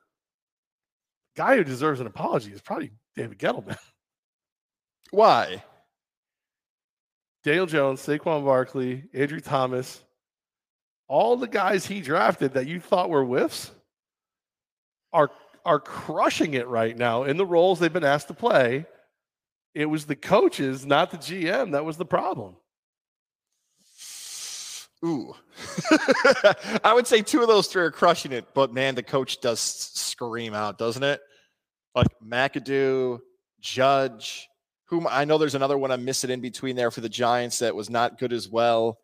Guy 1.36 1.56
who 1.56 1.64
deserves 1.64 2.00
an 2.00 2.06
apology 2.06 2.52
is 2.52 2.60
probably 2.60 2.92
David 3.16 3.38
Gettleman. 3.38 3.76
Why? 5.10 5.62
Daniel 7.42 7.66
Jones, 7.66 8.00
Saquon 8.00 8.44
Barkley, 8.44 9.04
Andrew 9.12 9.40
Thomas, 9.40 10.02
all 11.08 11.36
the 11.36 11.48
guys 11.48 11.84
he 11.84 12.00
drafted 12.00 12.54
that 12.54 12.68
you 12.68 12.78
thought 12.78 13.10
were 13.10 13.24
whiffs 13.24 13.72
are 15.12 15.30
are 15.64 15.80
crushing 15.80 16.54
it 16.54 16.66
right 16.66 16.96
now 16.96 17.22
in 17.22 17.36
the 17.36 17.46
roles 17.46 17.78
they've 17.78 17.92
been 17.92 18.04
asked 18.04 18.28
to 18.28 18.34
play. 18.34 18.86
It 19.74 19.86
was 19.86 20.06
the 20.06 20.16
coaches, 20.16 20.84
not 20.84 21.10
the 21.10 21.16
GM, 21.16 21.72
that 21.72 21.84
was 21.84 21.96
the 21.96 22.04
problem. 22.04 22.56
Ooh. 25.04 25.34
I 26.84 26.92
would 26.94 27.06
say 27.06 27.22
two 27.22 27.42
of 27.42 27.48
those 27.48 27.66
three 27.66 27.82
are 27.82 27.90
crushing 27.90 28.32
it, 28.32 28.46
but 28.54 28.72
man, 28.72 28.94
the 28.94 29.02
coach 29.02 29.40
does 29.40 29.60
scream 29.60 30.54
out, 30.54 30.78
doesn't 30.78 31.02
it? 31.02 31.20
Like 31.94 32.08
McAdoo, 32.24 33.20
Judge, 33.60 34.48
whom 34.86 35.06
I 35.10 35.24
know 35.24 35.38
there's 35.38 35.54
another 35.54 35.78
one 35.78 35.90
I'm 35.90 36.04
missing 36.04 36.30
in 36.30 36.40
between 36.40 36.76
there 36.76 36.90
for 36.90 37.00
the 37.00 37.08
Giants 37.08 37.58
that 37.60 37.74
was 37.74 37.90
not 37.90 38.18
good 38.18 38.32
as 38.32 38.48
well. 38.48 38.98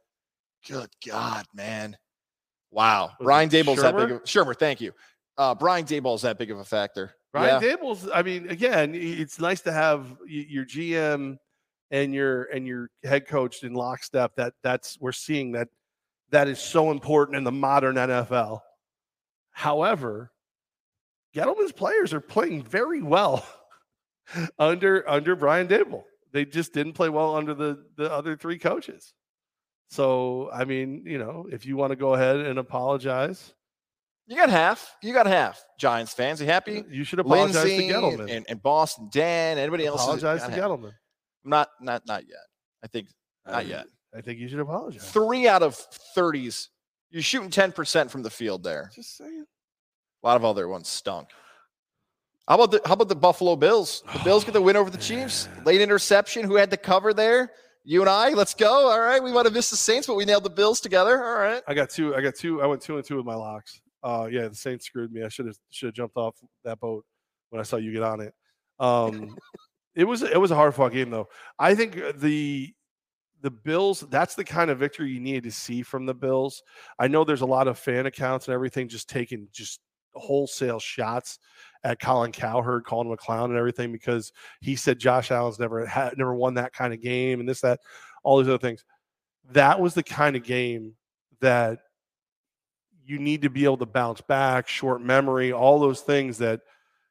Good 0.69 0.91
God, 1.07 1.47
man. 1.55 1.97
Wow. 2.71 3.07
Was 3.07 3.13
it 3.21 3.25
Brian 3.25 3.49
Daboll's 3.49 3.83
that 3.83 3.97
big 3.97 4.09
Shurmur? 4.09 4.17
of 4.17 4.25
Shurmur, 4.25 4.59
thank 4.59 4.81
you. 4.81 4.93
Uh, 5.39 5.55
Brian 5.55 5.87
Daboll's 5.87 6.23
that 6.23 6.37
big 6.37 6.51
of 6.51 6.59
a 6.59 6.65
factor. 6.65 7.15
Brian 7.33 7.63
yeah. 7.63 7.77
Daboll's, 7.77 8.09
I 8.13 8.23
mean, 8.23 8.51
again, 8.51 8.93
it's 8.95 9.39
nice 9.39 9.61
to 9.63 9.73
have 9.73 10.17
your 10.27 10.65
GM 10.65 11.39
and 11.91 12.15
your 12.15 12.45
and 12.45 12.67
your 12.67 12.91
head 13.05 13.27
coach 13.27 13.63
in 13.63 13.73
lockstep. 13.73 14.35
That 14.37 14.55
that's 14.63 14.99
we're 15.01 15.13
seeing 15.13 15.53
that 15.53 15.69
that 16.31 16.49
is 16.49 16.59
so 16.59 16.91
important 16.91 17.37
in 17.37 17.45
the 17.45 17.53
modern 17.53 17.97
NFL. 17.97 18.61
However, 19.53 20.33
Gettleman's 21.35 21.73
players 21.73 22.13
are 22.13 22.21
playing 22.21 22.63
very 22.63 23.03
well 23.03 23.47
under 24.59 25.09
under 25.09 25.37
Brian 25.37 25.69
Daboll. 25.69 26.05
They 26.33 26.45
just 26.45 26.73
didn't 26.73 26.95
play 26.95 27.09
well 27.09 27.37
under 27.37 27.55
the 27.55 27.85
the 27.97 28.13
other 28.13 28.37
three 28.37 28.59
coaches. 28.59 29.15
So, 29.91 30.51
I 30.53 30.65
mean, 30.65 31.05
you 31.07 31.19
know, 31.19 31.47
if 31.51 31.65
you 31.65 31.77
want 31.77 31.93
to 31.93 31.97
go 31.97 32.15
ahead 32.15 32.37
and 32.37 32.59
apologize, 32.59 33.55
You 34.29 34.37
got 34.37 34.51
half. 34.51 34.95
You 35.03 35.15
got 35.15 35.27
half. 35.27 35.65
Giants 35.79 36.13
fans. 36.13 36.39
You 36.41 36.47
happy? 36.47 36.81
Uh, 36.81 36.83
you 36.91 37.03
should 37.03 37.19
apologize 37.19 37.65
Lindsay 37.65 37.89
to 37.89 37.95
Gettleman. 37.95 38.31
and, 38.31 38.47
and 38.47 38.63
Boston 38.63 39.09
Dan, 39.11 39.57
anybody 39.57 39.87
else. 39.87 40.03
apologize 40.03 40.45
to 40.45 40.51
half. 40.51 40.61
Gettleman. 40.61 40.93
Not 41.45 41.71
not 41.81 42.07
not 42.07 42.29
yet. 42.29 42.45
I 42.85 42.89
think 42.89 43.09
I 43.47 43.51
not 43.53 43.63
mean, 43.63 43.71
yet. 43.71 43.87
I 44.15 44.21
think 44.21 44.39
you 44.39 44.49
should 44.49 44.61
apologize. 44.61 45.11
Three 45.11 45.49
out 45.49 45.63
of 45.63 45.77
thirties. 46.15 46.69
You're 47.11 47.23
shooting 47.23 47.49
ten 47.49 47.73
percent 47.73 48.11
from 48.11 48.23
the 48.23 48.29
field 48.29 48.63
there. 48.63 48.91
Just 48.95 49.17
saying. 49.17 49.47
A 50.23 50.27
lot 50.27 50.37
of 50.37 50.45
other 50.45 50.69
ones 50.69 50.89
stunk. 50.89 51.29
How 52.47 52.57
about 52.57 52.71
the 52.71 52.83
how 52.85 52.93
about 52.93 53.09
the 53.09 53.17
Buffalo 53.17 53.57
Bills? 53.57 54.03
The 54.13 54.19
Bills 54.25 54.45
get 54.45 54.53
the 54.53 54.61
win 54.61 54.77
over 54.77 54.91
the 54.91 54.99
oh, 54.99 55.01
Chiefs. 55.01 55.49
Late 55.65 55.81
interception. 55.81 56.45
Who 56.45 56.57
had 56.57 56.69
the 56.69 56.77
cover 56.77 57.15
there? 57.15 57.51
You 57.83 58.03
and 58.03 58.11
I. 58.11 58.31
Let's 58.31 58.53
go. 58.53 58.91
All 58.91 59.01
right. 59.01 59.23
We 59.23 59.33
might 59.33 59.47
have 59.47 59.55
missed 59.55 59.71
the 59.71 59.79
Saints, 59.79 60.07
but 60.07 60.17
we 60.17 60.27
nailed 60.27 60.45
the 60.45 60.51
Bills 60.51 60.83
together. 60.83 61.25
All 61.25 61.39
right. 61.39 61.63
I 61.67 61.73
got 61.73 61.89
two. 61.89 62.15
I 62.15 62.21
got 62.21 62.35
two. 62.35 62.61
I 62.61 62.67
went 62.67 62.83
two 62.83 62.97
and 62.97 63.05
two 63.07 63.17
with 63.17 63.25
my 63.25 63.35
locks. 63.35 63.81
Uh, 64.03 64.29
yeah, 64.31 64.49
the 64.49 64.55
Saints 64.55 64.87
screwed 64.87 65.13
me. 65.13 65.23
I 65.23 65.29
should 65.29 65.47
have 65.47 65.57
should 65.71 65.89
have 65.89 65.95
jumped 65.95 66.17
off 66.17 66.37
that 66.65 66.81
boat 66.81 67.05
when 67.51 67.61
I 67.61 67.65
saw 67.65 67.77
you 67.77 67.93
get 67.93 68.03
on 68.03 68.21
it. 68.21 68.35
Um, 68.79 69.37
it 69.95 70.05
was 70.05 70.23
it 70.23 70.41
was 70.41 70.51
a 70.51 70.55
hard 70.55 70.75
fought 70.75 70.93
game 70.93 71.11
though. 71.11 71.29
I 71.59 71.75
think 71.75 72.01
uh, 72.01 72.13
the 72.17 72.73
the 73.43 73.51
Bills. 73.51 74.05
That's 74.11 74.35
the 74.35 74.45
kind 74.45 74.71
of 74.71 74.79
victory 74.79 75.11
you 75.11 75.21
needed 75.21 75.45
to 75.45 75.51
see 75.51 75.83
from 75.83 76.07
the 76.07 76.15
Bills. 76.15 76.63
I 76.99 77.09
know 77.09 77.25
there's 77.25 77.41
a 77.41 77.47
lot 77.47 77.69
of 77.69 77.79
fan 77.79 78.07
accounts 78.07 78.47
and 78.47 78.55
everything 78.55 78.89
just 78.89 79.09
taking 79.09 79.49
just 79.53 79.81
wholesale 80.15 80.81
shots 80.81 81.39
at 81.85 82.01
Colin 82.01 82.33
Cowherd, 82.33 82.85
calling 82.85 83.09
him 83.09 83.13
a 83.13 83.17
clown 83.17 83.51
and 83.51 83.59
everything 83.59 83.93
because 83.93 84.33
he 84.61 84.77
said 84.77 84.99
Josh 84.99 85.31
Allen's 85.31 85.59
never 85.59 85.87
had 85.87 86.17
never 86.17 86.35
won 86.35 86.55
that 86.55 86.73
kind 86.73 86.93
of 86.93 87.01
game 87.01 87.41
and 87.41 87.49
this 87.49 87.61
that 87.61 87.81
all 88.25 88.39
these 88.39 88.49
other 88.49 88.59
things. 88.59 88.85
That 89.51 89.81
was 89.81 89.95
the 89.95 90.03
kind 90.03 90.37
of 90.37 90.43
game 90.43 90.95
that 91.41 91.81
you 93.09 93.19
need 93.19 93.43
to 93.43 93.51
be 93.51 93.65
able 93.65 93.79
to 93.79 93.87
bounce 93.87 94.21
back, 94.21 94.69
short 94.69 95.01
memory, 95.01 95.51
all 95.51 95.81
those 95.81 96.03
things 96.03 96.39
that, 96.39 96.61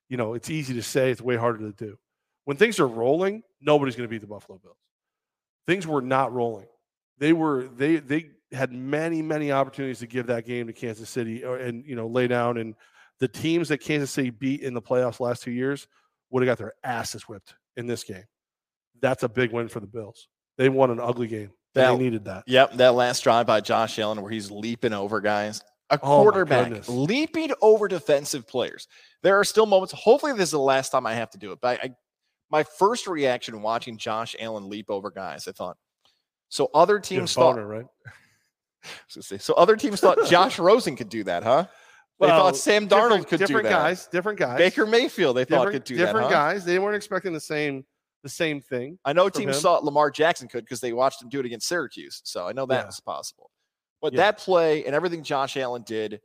you 0.10 0.16
know, 0.16 0.36
it's 0.36 0.50
easy 0.50 0.76
to 0.76 0.84
say, 0.84 1.10
it's 1.10 1.22
way 1.22 1.36
harder 1.36 1.60
to 1.60 1.72
do. 1.72 1.98
When 2.46 2.56
things 2.56 2.80
are 2.80 2.88
rolling, 2.88 3.42
nobody's 3.60 3.96
going 3.96 4.08
to 4.08 4.12
beat 4.12 4.22
the 4.22 4.28
Buffalo 4.28 4.60
Bills. 4.60 4.78
Things 5.66 5.88
were 5.88 6.02
not 6.02 6.32
rolling. 6.32 6.68
They 7.18 7.34
were 7.34 7.68
they 7.76 7.98
they 7.98 8.30
had 8.52 8.72
many 8.72 9.22
many 9.22 9.52
opportunities 9.52 10.00
to 10.00 10.08
give 10.08 10.28
that 10.28 10.46
game 10.46 10.68
to 10.68 10.74
Kansas 10.74 11.10
City 11.10 11.44
or, 11.44 11.58
and 11.58 11.84
you 11.84 11.96
know 11.96 12.08
lay 12.08 12.28
down 12.28 12.58
and 12.58 12.76
the 13.20 13.28
teams 13.28 13.70
that 13.70 13.80
Kansas 13.80 14.12
City 14.12 14.30
beat 14.30 14.62
in 14.62 14.76
the 14.76 14.82
playoffs 14.82 15.20
last 15.20 15.42
two 15.42 15.52
years 15.52 15.88
would 16.30 16.44
have 16.44 16.48
got 16.48 16.60
their 16.60 16.74
asses 16.84 17.24
whipped 17.24 17.56
in 17.76 17.88
this 17.88 18.04
game. 18.04 18.24
That's 19.02 19.24
a 19.24 19.30
big 19.30 19.52
win 19.52 19.68
for 19.68 19.80
the 19.80 19.88
Bills. 19.88 20.28
They 20.58 20.70
won 20.70 20.92
an 20.92 21.00
ugly 21.00 21.28
game. 21.28 21.52
That- 21.74 21.92
they 21.92 21.98
needed 21.98 22.26
that. 22.26 22.44
Yep. 22.48 22.74
That 22.74 22.94
last 22.94 23.24
drive 23.24 23.48
by 23.48 23.62
Josh 23.62 24.00
Allen 24.00 24.22
where 24.22 24.32
he's 24.32 24.52
leaping 24.52 24.94
over 24.94 25.20
guys. 25.22 25.62
A 25.90 26.00
Oh 26.04 26.22
quarterback 26.22 26.88
leaping 26.90 27.52
over 27.62 27.88
defensive 27.88 28.46
players. 28.48 28.88
There 29.24 29.40
are 29.40 29.44
still 29.46 29.66
moments. 29.66 29.94
Hopefully, 29.94 30.34
this 30.34 30.44
is 30.50 30.52
the 30.52 30.60
last 30.60 30.90
time 30.90 31.06
I 31.06 31.14
have 31.14 31.30
to 31.32 31.38
do 31.38 31.52
it. 31.54 31.60
But 31.62 31.80
I, 31.82 31.86
I 31.88 31.90
my 32.50 32.64
first 32.64 33.08
reaction 33.08 33.62
watching 33.62 33.98
Josh 33.98 34.36
Allen 34.40 34.70
leap 34.70 34.90
over 34.90 35.12
guys, 35.12 35.48
I 35.48 35.52
thought. 35.54 35.78
So 36.50 36.70
other 36.74 37.00
teams 37.00 37.34
thought. 37.34 37.56
boner, 37.56 37.68
right? 37.68 37.86
I 38.86 38.90
was 39.08 39.16
gonna 39.16 39.24
say, 39.24 39.38
So 39.38 39.54
other 39.56 39.76
teams 39.76 40.00
thought 40.00 40.18
Josh 40.30 40.60
Rosen 40.60 40.96
could 40.96 41.10
do 41.10 41.24
that, 41.26 41.44
huh? 41.44 41.66
They 42.20 42.28
Well, 42.28 42.44
thought 42.46 42.56
Sam 42.58 42.88
different- 42.88 43.26
Darnold 43.26 43.28
could 43.28 43.30
do 43.30 43.38
that. 43.38 43.48
different 43.48 43.70
guys, 43.70 44.08
different 44.08 44.40
guys. 44.40 44.58
Baker 44.58 44.86
Mayfield, 44.86 45.36
they 45.38 45.46
thought 45.46 45.66
different, 45.66 45.74
could 45.74 45.84
do 45.84 45.98
that. 45.98 46.06
different 46.06 46.26
huh? 46.28 46.32
guys. 46.34 46.66
They 46.66 46.80
weren't 46.80 46.96
expecting 46.96 47.34
the 47.34 47.40
same 47.40 47.86
the 48.24 48.30
same 48.30 48.60
thing. 48.60 48.98
I 49.06 49.14
know 49.14 49.30
teams 49.30 49.56
him. 49.58 49.62
thought 49.62 49.84
Lamar 49.86 50.10
Jackson 50.12 50.48
could 50.48 50.64
because 50.66 50.80
they 50.82 50.92
watched 50.94 51.22
him 51.22 51.30
do 51.30 51.40
it 51.40 51.46
against 51.46 51.68
Syracuse. 51.68 52.22
So 52.26 52.48
I 52.48 52.52
know 52.52 52.66
that 52.66 52.82
Yeah. 52.82 52.86
was 52.88 53.00
possible. 53.00 53.52
But 54.02 54.14
Yeah. 54.14 54.18
that 54.18 54.38
play 54.40 54.86
and 54.86 54.94
everything 54.96 55.24
Josh 55.24 55.58
Allen 55.58 55.84
did, 55.86 56.22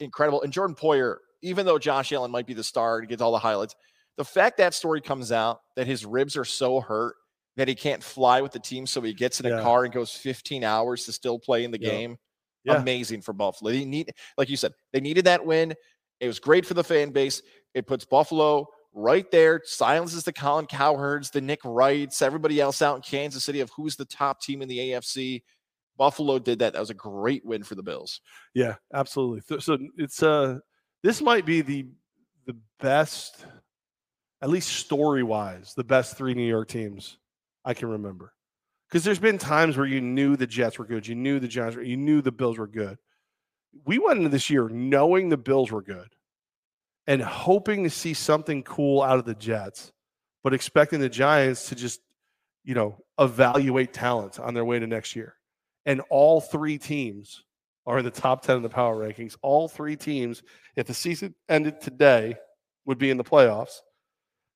incredible. 0.00 0.42
And 0.42 0.52
Jordan 0.52 0.74
Poyer, 0.76 1.18
even 1.42 1.66
though 1.66 1.78
Josh 1.78 2.12
Allen 2.12 2.30
might 2.30 2.46
be 2.46 2.54
the 2.54 2.64
star 2.64 2.98
and 2.98 3.08
gets 3.08 3.22
all 3.22 3.32
the 3.32 3.38
highlights, 3.38 3.74
the 4.16 4.24
fact 4.24 4.58
that 4.58 4.74
story 4.74 5.00
comes 5.00 5.32
out 5.32 5.60
that 5.76 5.86
his 5.86 6.04
ribs 6.06 6.36
are 6.36 6.44
so 6.44 6.80
hurt 6.80 7.16
that 7.56 7.68
he 7.68 7.74
can't 7.74 8.02
fly 8.02 8.40
with 8.40 8.50
the 8.52 8.58
team, 8.58 8.86
so 8.86 9.00
he 9.00 9.12
gets 9.14 9.38
in 9.40 9.46
a 9.46 9.62
car 9.62 9.84
and 9.84 9.92
goes 9.94 10.10
15 10.12 10.64
hours 10.64 11.04
to 11.04 11.12
still 11.12 11.38
play 11.38 11.62
in 11.64 11.70
the 11.70 11.80
Yeah. 11.80 11.88
game. 11.90 12.16
Yeah. 12.64 12.76
Amazing 12.80 13.22
for 13.22 13.32
Buffalo. 13.32 13.70
They 13.70 13.84
need, 13.84 14.12
like 14.38 14.48
you 14.48 14.56
said, 14.56 14.72
they 14.92 15.00
needed 15.00 15.26
that 15.26 15.44
win. 15.44 15.74
It 16.20 16.26
was 16.26 16.38
great 16.40 16.64
for 16.66 16.74
the 16.74 16.82
fan 16.82 17.10
base. 17.10 17.42
It 17.74 17.86
puts 17.86 18.04
Buffalo 18.04 18.66
right 18.92 19.28
there, 19.30 19.60
silences 19.64 20.24
the 20.24 20.32
Colin 20.32 20.66
Cowherds, 20.66 21.30
the 21.30 21.40
Nick 21.40 21.60
Wrights, 21.64 22.22
everybody 22.22 22.60
else 22.60 22.80
out 22.80 22.96
in 22.96 23.02
Kansas 23.02 23.44
City 23.44 23.60
of 23.60 23.70
who's 23.76 23.96
the 23.96 24.04
top 24.04 24.40
team 24.40 24.62
in 24.62 24.68
the 24.68 24.78
AFC. 24.78 25.42
Buffalo 25.96 26.38
did 26.38 26.58
that. 26.60 26.72
That 26.72 26.80
was 26.80 26.90
a 26.90 26.94
great 26.94 27.44
win 27.44 27.62
for 27.62 27.74
the 27.74 27.82
Bills. 27.82 28.20
Yeah, 28.54 28.76
absolutely. 28.92 29.60
So, 29.60 29.78
it's 29.96 30.22
uh 30.22 30.58
this 31.02 31.20
might 31.20 31.46
be 31.46 31.60
the 31.60 31.86
the 32.46 32.56
best, 32.80 33.46
at 34.42 34.50
least 34.50 34.70
story 34.70 35.22
wise, 35.22 35.74
the 35.76 35.84
best 35.84 36.16
three 36.16 36.34
New 36.34 36.48
York 36.48 36.68
teams 36.68 37.18
I 37.64 37.74
can 37.74 37.88
remember. 37.88 38.32
Because 38.88 39.04
there's 39.04 39.18
been 39.18 39.38
times 39.38 39.76
where 39.76 39.86
you 39.86 40.00
knew 40.00 40.36
the 40.36 40.46
Jets 40.46 40.78
were 40.78 40.84
good, 40.84 41.06
you 41.06 41.14
knew 41.14 41.40
the 41.40 41.48
Giants, 41.48 41.76
were, 41.76 41.82
you 41.82 41.96
knew 41.96 42.20
the 42.20 42.32
Bills 42.32 42.58
were 42.58 42.66
good. 42.66 42.98
We 43.84 43.98
went 43.98 44.18
into 44.18 44.28
this 44.28 44.50
year 44.50 44.68
knowing 44.68 45.28
the 45.28 45.36
Bills 45.36 45.70
were 45.70 45.82
good 45.82 46.14
and 47.06 47.20
hoping 47.20 47.84
to 47.84 47.90
see 47.90 48.14
something 48.14 48.62
cool 48.62 49.02
out 49.02 49.18
of 49.18 49.24
the 49.24 49.34
Jets, 49.34 49.92
but 50.42 50.54
expecting 50.54 51.00
the 51.00 51.08
Giants 51.08 51.68
to 51.70 51.74
just, 51.74 52.00
you 52.62 52.74
know, 52.74 52.98
evaluate 53.18 53.92
talent 53.92 54.38
on 54.38 54.54
their 54.54 54.64
way 54.64 54.78
to 54.78 54.86
next 54.86 55.16
year. 55.16 55.34
And 55.86 56.00
all 56.10 56.40
three 56.40 56.78
teams 56.78 57.44
are 57.86 57.98
in 57.98 58.04
the 58.04 58.10
top 58.10 58.42
10 58.42 58.56
of 58.56 58.62
the 58.62 58.68
power 58.68 58.96
rankings. 58.96 59.36
All 59.42 59.68
three 59.68 59.96
teams, 59.96 60.42
if 60.76 60.86
the 60.86 60.94
season 60.94 61.34
ended 61.48 61.80
today, 61.80 62.36
would 62.86 62.98
be 62.98 63.10
in 63.10 63.16
the 63.16 63.24
playoffs, 63.24 63.80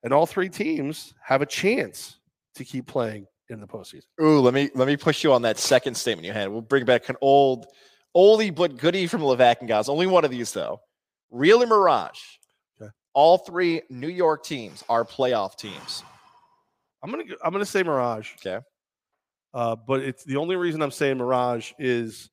and 0.03 0.13
all 0.13 0.27
three 0.27 0.49
teams 0.49 1.15
have 1.23 1.43
a 1.43 1.47
chance 1.47 2.19
to 2.55 2.65
keep 2.65 2.87
playing 2.87 3.27
in 3.49 3.61
the 3.61 3.67
postseason. 3.67 4.05
Ooh, 4.21 4.41
let 4.41 4.55
me 4.55 4.71
let 4.75 4.87
me 4.87 4.97
push 4.97 5.25
you 5.25 5.33
on 5.33 5.43
that 5.43 5.59
second 5.59 5.95
statement 5.97 6.27
you 6.27 6.33
had. 6.33 6.49
We'll 6.49 6.61
bring 6.61 6.85
back 6.85 7.09
an 7.09 7.17
old, 7.21 7.67
oldie 8.17 8.55
but 8.55 8.77
goodie 8.77 9.07
from 9.07 9.23
Levack 9.23 9.61
and 9.61 9.69
Goz. 9.69 9.89
Only 9.89 10.07
one 10.07 10.25
of 10.25 10.31
these 10.31 10.53
though. 10.53 10.81
Real 11.31 11.61
and 11.63 11.71
Mirage. 11.71 12.21
Okay. 12.81 12.91
All 13.15 13.39
three 13.39 13.83
New 13.91 14.09
York 14.09 14.45
teams 14.45 14.85
are 14.89 15.05
playoff 15.05 15.57
teams. 15.57 16.03
I'm 17.03 17.11
gonna 17.11 17.25
I'm 17.43 17.53
gonna 17.53 17.65
say 17.65 17.83
Mirage. 17.83 18.33
Okay. 18.35 18.63
Uh, 19.59 19.75
but 19.75 19.99
it's 20.03 20.23
the 20.23 20.37
only 20.37 20.55
reason 20.55 20.81
I'm 20.81 20.93
saying 20.93 21.19
Mirage 21.19 21.73
is 21.81 22.31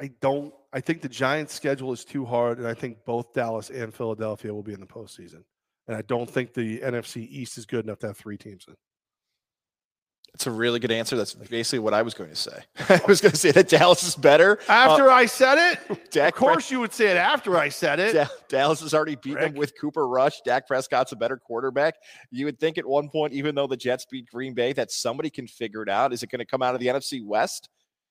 I 0.00 0.10
don't 0.20 0.52
I 0.72 0.80
think 0.80 1.00
the 1.00 1.08
Giants' 1.08 1.54
schedule 1.54 1.92
is 1.92 2.04
too 2.04 2.24
hard, 2.24 2.58
and 2.58 2.66
I 2.66 2.74
think 2.74 3.04
both 3.04 3.32
Dallas 3.32 3.70
and 3.70 3.94
Philadelphia 3.94 4.52
will 4.52 4.64
be 4.64 4.72
in 4.72 4.80
the 4.80 4.86
postseason. 4.86 5.44
And 5.86 5.96
I 5.96 6.02
don't 6.02 6.28
think 6.28 6.54
the 6.54 6.80
NFC 6.80 7.18
East 7.18 7.56
is 7.56 7.66
good 7.66 7.84
enough 7.84 8.00
to 8.00 8.08
have 8.08 8.16
three 8.16 8.36
teams 8.36 8.64
in. 8.66 8.74
That's 10.32 10.46
a 10.46 10.50
really 10.50 10.80
good 10.80 10.92
answer. 10.92 11.16
That's 11.16 11.32
basically 11.32 11.78
what 11.78 11.94
I 11.94 12.02
was 12.02 12.12
going 12.12 12.28
to 12.28 12.36
say. 12.36 12.62
I 12.90 13.00
was 13.08 13.22
going 13.22 13.32
to 13.32 13.38
say 13.38 13.52
that 13.52 13.68
Dallas 13.68 14.02
is 14.02 14.14
better. 14.14 14.58
After 14.68 15.10
uh, 15.10 15.14
I 15.14 15.24
said 15.24 15.56
it, 15.72 16.10
Dak 16.10 16.34
of 16.34 16.38
course 16.38 16.70
you 16.70 16.78
would 16.80 16.92
say 16.92 17.06
it 17.06 17.16
after 17.16 17.56
I 17.56 17.70
said 17.70 18.00
it. 18.00 18.12
Da- 18.12 18.28
Dallas 18.48 18.80
has 18.80 18.92
already 18.92 19.16
beaten 19.16 19.40
them 19.40 19.54
with 19.54 19.72
Cooper 19.80 20.06
Rush. 20.06 20.42
Dak 20.42 20.66
Prescott's 20.66 21.12
a 21.12 21.16
better 21.16 21.38
quarterback. 21.38 21.94
You 22.30 22.44
would 22.44 22.60
think 22.60 22.76
at 22.76 22.84
one 22.84 23.08
point, 23.08 23.32
even 23.32 23.54
though 23.54 23.66
the 23.66 23.78
Jets 23.78 24.04
beat 24.10 24.26
Green 24.26 24.52
Bay, 24.52 24.74
that 24.74 24.90
somebody 24.90 25.30
can 25.30 25.46
figure 25.46 25.82
it 25.82 25.88
out. 25.88 26.12
Is 26.12 26.22
it 26.22 26.30
going 26.30 26.40
to 26.40 26.44
come 26.44 26.60
out 26.60 26.74
of 26.74 26.80
the 26.80 26.88
NFC 26.88 27.24
West? 27.24 27.70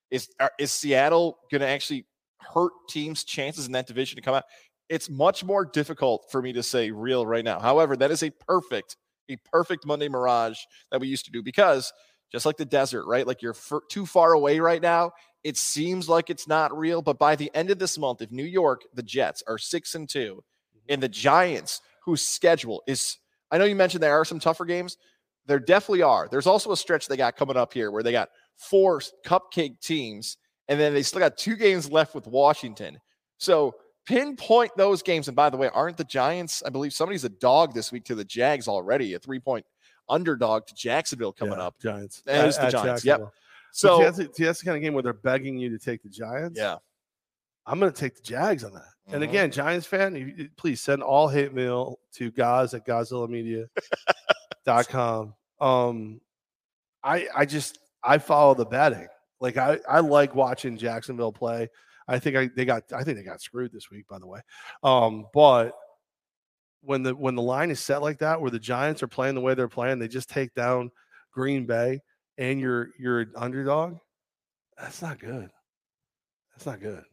Is 0.09 0.27
are- 0.39 0.51
is 0.57 0.71
Seattle 0.71 1.37
going 1.51 1.61
to 1.61 1.67
actually 1.67 2.07
hurt 2.39 2.71
teams' 2.89 3.23
chances 3.23 3.67
in 3.67 3.73
that 3.73 3.85
division 3.85 4.15
to 4.15 4.23
come 4.23 4.33
out? 4.33 4.45
It's 4.89 5.11
much 5.11 5.43
more 5.43 5.63
difficult 5.63 6.25
for 6.31 6.41
me 6.41 6.53
to 6.53 6.63
say 6.63 6.89
real 6.89 7.25
right 7.25 7.43
now. 7.45 7.59
However, 7.59 7.95
that 7.97 8.09
is 8.09 8.23
a 8.23 8.31
perfect, 8.31 8.97
a 9.29 9.37
perfect 9.37 9.85
Monday 9.85 10.07
Mirage 10.07 10.59
that 10.91 10.99
we 10.99 11.07
used 11.07 11.25
to 11.25 11.31
do 11.31 11.41
because 11.41 11.91
just 12.31 12.45
like 12.45 12.57
the 12.57 12.65
desert, 12.65 13.05
right? 13.05 13.25
Like 13.25 13.41
you're 13.41 13.53
fur- 13.53 13.81
too 13.89 14.05
far 14.05 14.33
away 14.33 14.59
right 14.59 14.81
now. 14.81 15.11
It 15.43 15.57
seems 15.57 16.09
like 16.09 16.29
it's 16.29 16.47
not 16.47 16.77
real, 16.77 17.01
but 17.01 17.19
by 17.19 17.35
the 17.35 17.51
end 17.53 17.69
of 17.69 17.79
this 17.79 17.97
month, 17.97 18.21
if 18.21 18.31
New 18.31 18.43
York, 18.43 18.81
the 18.93 19.03
Jets 19.03 19.43
are 19.47 19.57
six 19.57 19.95
and 19.95 20.09
two, 20.09 20.43
mm-hmm. 20.75 20.93
and 20.93 21.03
the 21.03 21.07
Giants, 21.07 21.81
whose 22.03 22.21
schedule 22.21 22.83
is, 22.87 23.17
I 23.51 23.57
know 23.57 23.65
you 23.65 23.75
mentioned 23.75 24.01
there 24.01 24.19
are 24.19 24.25
some 24.25 24.39
tougher 24.39 24.65
games. 24.65 24.97
There 25.45 25.59
definitely 25.59 26.01
are. 26.01 26.27
There's 26.29 26.47
also 26.47 26.71
a 26.71 26.77
stretch 26.77 27.07
they 27.07 27.17
got 27.17 27.37
coming 27.37 27.57
up 27.57 27.73
here 27.73 27.91
where 27.91 28.01
they 28.01 28.11
got 28.11 28.29
four 28.55 28.99
cupcake 29.25 29.79
teams, 29.79 30.37
and 30.67 30.79
then 30.79 30.93
they 30.93 31.03
still 31.03 31.19
got 31.19 31.37
two 31.37 31.55
games 31.55 31.91
left 31.91 32.15
with 32.15 32.25
Washington. 32.25 32.99
So 33.37 33.75
pinpoint 34.05 34.71
those 34.77 35.01
games. 35.01 35.27
And 35.27 35.35
by 35.35 35.49
the 35.49 35.57
way, 35.57 35.69
aren't 35.73 35.97
the 35.97 36.03
Giants? 36.03 36.61
I 36.65 36.69
believe 36.69 36.93
somebody's 36.93 37.23
a 37.23 37.29
dog 37.29 37.73
this 37.73 37.91
week 37.91 38.03
to 38.05 38.15
the 38.15 38.23
Jags 38.25 38.67
already, 38.67 39.13
a 39.13 39.19
three 39.19 39.39
point 39.39 39.65
underdog 40.09 40.67
to 40.67 40.75
Jacksonville 40.75 41.31
coming 41.33 41.57
Yeah, 41.57 41.65
up. 41.65 41.79
Giants. 41.81 42.21
That 42.25 42.47
is 42.47 42.57
the 42.57 42.69
Giants, 42.69 43.03
yep. 43.05 43.21
So 43.71 43.97
that's, 43.99 44.17
the- 44.17 44.29
that's 44.37 44.59
the 44.59 44.65
kind 44.65 44.77
of 44.77 44.81
game 44.83 44.93
where 44.93 45.03
they're 45.03 45.13
begging 45.13 45.57
you 45.57 45.69
to 45.71 45.77
take 45.79 46.01
the 46.03 46.09
Giants. 46.09 46.57
yeah, 46.59 46.77
I'm 47.65 47.79
going 47.79 47.91
to 47.91 47.99
take 47.99 48.15
the 48.15 48.21
Jags 48.21 48.63
on 48.63 48.73
that. 48.73 48.85
And 49.07 49.21
Mhm. 49.21 49.29
again, 49.29 49.51
Giants 49.51 49.85
fan, 49.87 50.15
you- 50.15 50.49
please 50.57 50.79
send 50.81 51.03
all 51.03 51.27
hate 51.27 51.53
mail 51.53 51.99
to 52.13 52.31
guys 52.31 52.73
at 52.73 52.85
GodzillaMedia.com. 54.65 55.33
um, 55.61 56.21
I 57.03 57.27
I 57.35 57.45
just 57.45 57.79
I 58.03 58.17
follow 58.17 58.53
the 58.55 58.65
betting. 58.65 59.07
Like 59.39 59.57
I 59.57 59.79
I 59.87 59.99
like 59.99 60.33
watching 60.35 60.77
Jacksonville 60.77 61.31
play. 61.33 61.69
I 62.07 62.19
think 62.19 62.35
I 62.35 62.49
they 62.55 62.65
got 62.65 62.83
I 62.93 63.03
think 63.03 63.17
they 63.17 63.23
got 63.23 63.41
screwed 63.41 63.71
this 63.71 63.89
week, 63.89 64.07
by 64.07 64.19
the 64.19 64.27
way. 64.27 64.39
Um, 64.83 65.25
but 65.33 65.73
when 66.81 67.03
the 67.03 67.15
when 67.15 67.35
the 67.35 67.41
line 67.41 67.71
is 67.71 67.79
set 67.79 68.01
like 68.01 68.19
that, 68.19 68.39
where 68.39 68.51
the 68.51 68.59
Giants 68.59 69.01
are 69.01 69.07
playing 69.07 69.35
the 69.35 69.41
way 69.41 69.55
they're 69.55 69.67
playing, 69.67 69.99
they 69.99 70.07
just 70.07 70.29
take 70.29 70.53
down 70.53 70.91
Green 71.31 71.65
Bay 71.65 72.01
and 72.37 72.59
you're 72.59 72.89
you're 72.99 73.21
an 73.21 73.31
underdog. 73.35 73.97
That's 74.77 75.01
not 75.01 75.19
good. 75.19 75.49
That's 76.53 76.65
not 76.65 76.79
good. 76.79 77.03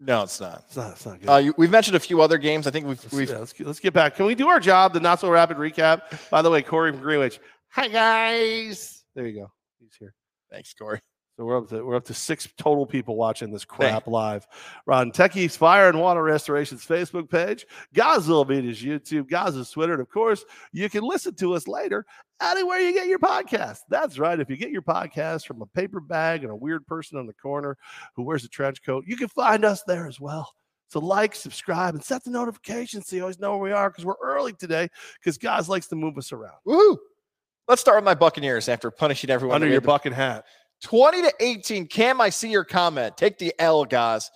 no, 0.00 0.22
it's 0.22 0.40
not. 0.40 0.64
It's 0.66 0.76
not. 0.76 0.92
It's 0.92 1.06
not 1.06 1.20
good. 1.20 1.28
Uh, 1.28 1.36
you, 1.36 1.54
we've 1.56 1.70
mentioned 1.70 1.96
a 1.96 2.00
few 2.00 2.20
other 2.20 2.38
games. 2.38 2.66
I 2.66 2.70
think 2.70 2.86
we've 2.86 3.02
Let's, 3.02 3.14
we've 3.14 3.30
yeah, 3.30 3.38
let's, 3.38 3.60
let's 3.60 3.80
get 3.80 3.94
back. 3.94 4.16
Can 4.16 4.26
we 4.26 4.34
do 4.34 4.48
our 4.48 4.60
job? 4.60 4.92
The 4.94 5.00
not 5.00 5.20
so 5.20 5.30
rapid 5.30 5.58
recap. 5.58 6.28
By 6.30 6.42
the 6.42 6.50
way, 6.50 6.62
Corey 6.62 6.92
from 6.92 7.00
Greenwich. 7.00 7.40
Hi 7.70 7.88
guys. 7.88 9.04
There 9.14 9.26
you 9.26 9.40
go. 9.40 9.52
He's 9.78 9.94
here. 9.98 10.14
thanks, 10.50 10.74
Corey. 10.74 11.00
So 11.38 11.44
we're 11.44 11.58
up 11.58 11.68
to 11.68 11.84
we're 11.84 11.94
up 11.94 12.04
to 12.06 12.14
six 12.14 12.48
total 12.58 12.84
people 12.84 13.14
watching 13.14 13.52
this 13.52 13.64
crap 13.64 14.08
live. 14.08 14.44
We're 14.86 15.04
Tech 15.10 15.36
East 15.36 15.56
Fire 15.56 15.88
and 15.88 16.00
Water 16.00 16.20
Restoration's 16.20 16.84
Facebook 16.84 17.30
page, 17.30 17.64
Godzilla 17.94 18.46
Media's 18.48 18.82
YouTube, 18.82 19.28
Goz's 19.28 19.70
Twitter, 19.70 19.92
and 19.92 20.02
of 20.02 20.10
course, 20.10 20.44
you 20.72 20.90
can 20.90 21.04
listen 21.04 21.36
to 21.36 21.54
us 21.54 21.68
later 21.68 22.04
anywhere 22.42 22.80
you 22.80 22.92
get 22.92 23.06
your 23.06 23.20
podcast. 23.20 23.78
That's 23.88 24.18
right. 24.18 24.40
If 24.40 24.50
you 24.50 24.56
get 24.56 24.72
your 24.72 24.82
podcast 24.82 25.46
from 25.46 25.62
a 25.62 25.66
paper 25.66 26.00
bag 26.00 26.42
and 26.42 26.50
a 26.50 26.56
weird 26.56 26.84
person 26.88 27.16
on 27.18 27.28
the 27.28 27.34
corner 27.34 27.78
who 28.16 28.24
wears 28.24 28.42
a 28.42 28.48
trench 28.48 28.82
coat, 28.84 29.04
you 29.06 29.16
can 29.16 29.28
find 29.28 29.64
us 29.64 29.84
there 29.84 30.08
as 30.08 30.18
well. 30.18 30.52
So 30.88 30.98
like, 30.98 31.36
subscribe, 31.36 31.94
and 31.94 32.02
set 32.02 32.24
the 32.24 32.30
notifications 32.30 33.06
so 33.06 33.14
you 33.14 33.22
always 33.22 33.38
know 33.38 33.52
where 33.52 33.60
we 33.60 33.70
are 33.70 33.90
because 33.90 34.04
we're 34.04 34.14
early 34.20 34.54
today 34.54 34.88
because 35.20 35.38
Goz 35.38 35.68
likes 35.68 35.86
to 35.86 35.94
move 35.94 36.18
us 36.18 36.32
around. 36.32 36.56
Woohoo! 36.66 36.96
Let's 37.68 37.80
start 37.80 37.98
with 37.98 38.04
my 38.04 38.14
Buccaneers 38.16 38.68
after 38.68 38.90
punishing 38.90 39.30
everyone 39.30 39.54
Under 39.54 39.68
your 39.68 39.80
to- 39.80 39.86
bucket 39.86 40.14
hat. 40.14 40.44
20 40.82 41.22
to 41.22 41.32
18. 41.40 41.86
Cam, 41.86 42.20
I 42.20 42.30
see 42.30 42.50
your 42.50 42.64
comment. 42.64 43.16
Take 43.16 43.38
the 43.38 43.52
L, 43.58 43.84
guys. 43.84 44.30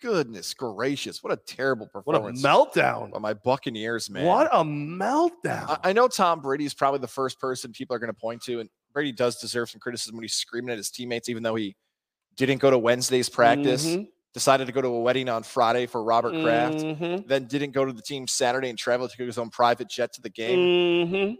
Goodness 0.00 0.54
gracious. 0.54 1.22
What 1.24 1.32
a 1.32 1.36
terrible 1.36 1.88
performance. 1.88 2.42
What 2.42 2.76
a 2.76 2.80
meltdown. 2.80 3.10
by 3.10 3.18
my 3.18 3.34
Buccaneers, 3.34 4.08
man. 4.08 4.24
What 4.26 4.48
a 4.52 4.62
meltdown. 4.62 5.68
I, 5.70 5.78
I 5.84 5.92
know 5.92 6.06
Tom 6.06 6.40
Brady 6.40 6.64
is 6.64 6.72
probably 6.74 7.00
the 7.00 7.08
first 7.08 7.40
person 7.40 7.72
people 7.72 7.96
are 7.96 7.98
going 7.98 8.12
to 8.12 8.18
point 8.18 8.42
to, 8.44 8.60
and 8.60 8.70
Brady 8.92 9.10
does 9.12 9.38
deserve 9.40 9.70
some 9.70 9.80
criticism 9.80 10.14
when 10.16 10.22
he's 10.22 10.34
screaming 10.34 10.70
at 10.70 10.76
his 10.76 10.90
teammates, 10.90 11.28
even 11.28 11.42
though 11.42 11.56
he 11.56 11.74
didn't 12.36 12.58
go 12.58 12.70
to 12.70 12.78
Wednesday's 12.78 13.28
practice, 13.28 13.84
Mhm. 13.86 14.06
decided 14.34 14.66
to 14.68 14.72
go 14.72 14.80
to 14.80 14.86
a 14.88 15.00
wedding 15.00 15.28
on 15.28 15.42
Friday 15.42 15.86
for 15.86 16.04
Robert 16.04 16.30
Kraft, 16.44 16.76
Mhm. 16.78 17.26
then 17.26 17.46
didn't 17.46 17.72
go 17.72 17.84
to 17.84 17.92
the 17.92 18.00
team 18.02 18.28
Saturday 18.28 18.68
and 18.68 18.78
traveled 18.78 19.10
to 19.10 19.26
his 19.26 19.36
own 19.36 19.50
private 19.50 19.88
jet 19.90 20.12
to 20.12 20.20
the 20.20 20.30
game. 20.30 20.58
Mhm. 21.08 21.36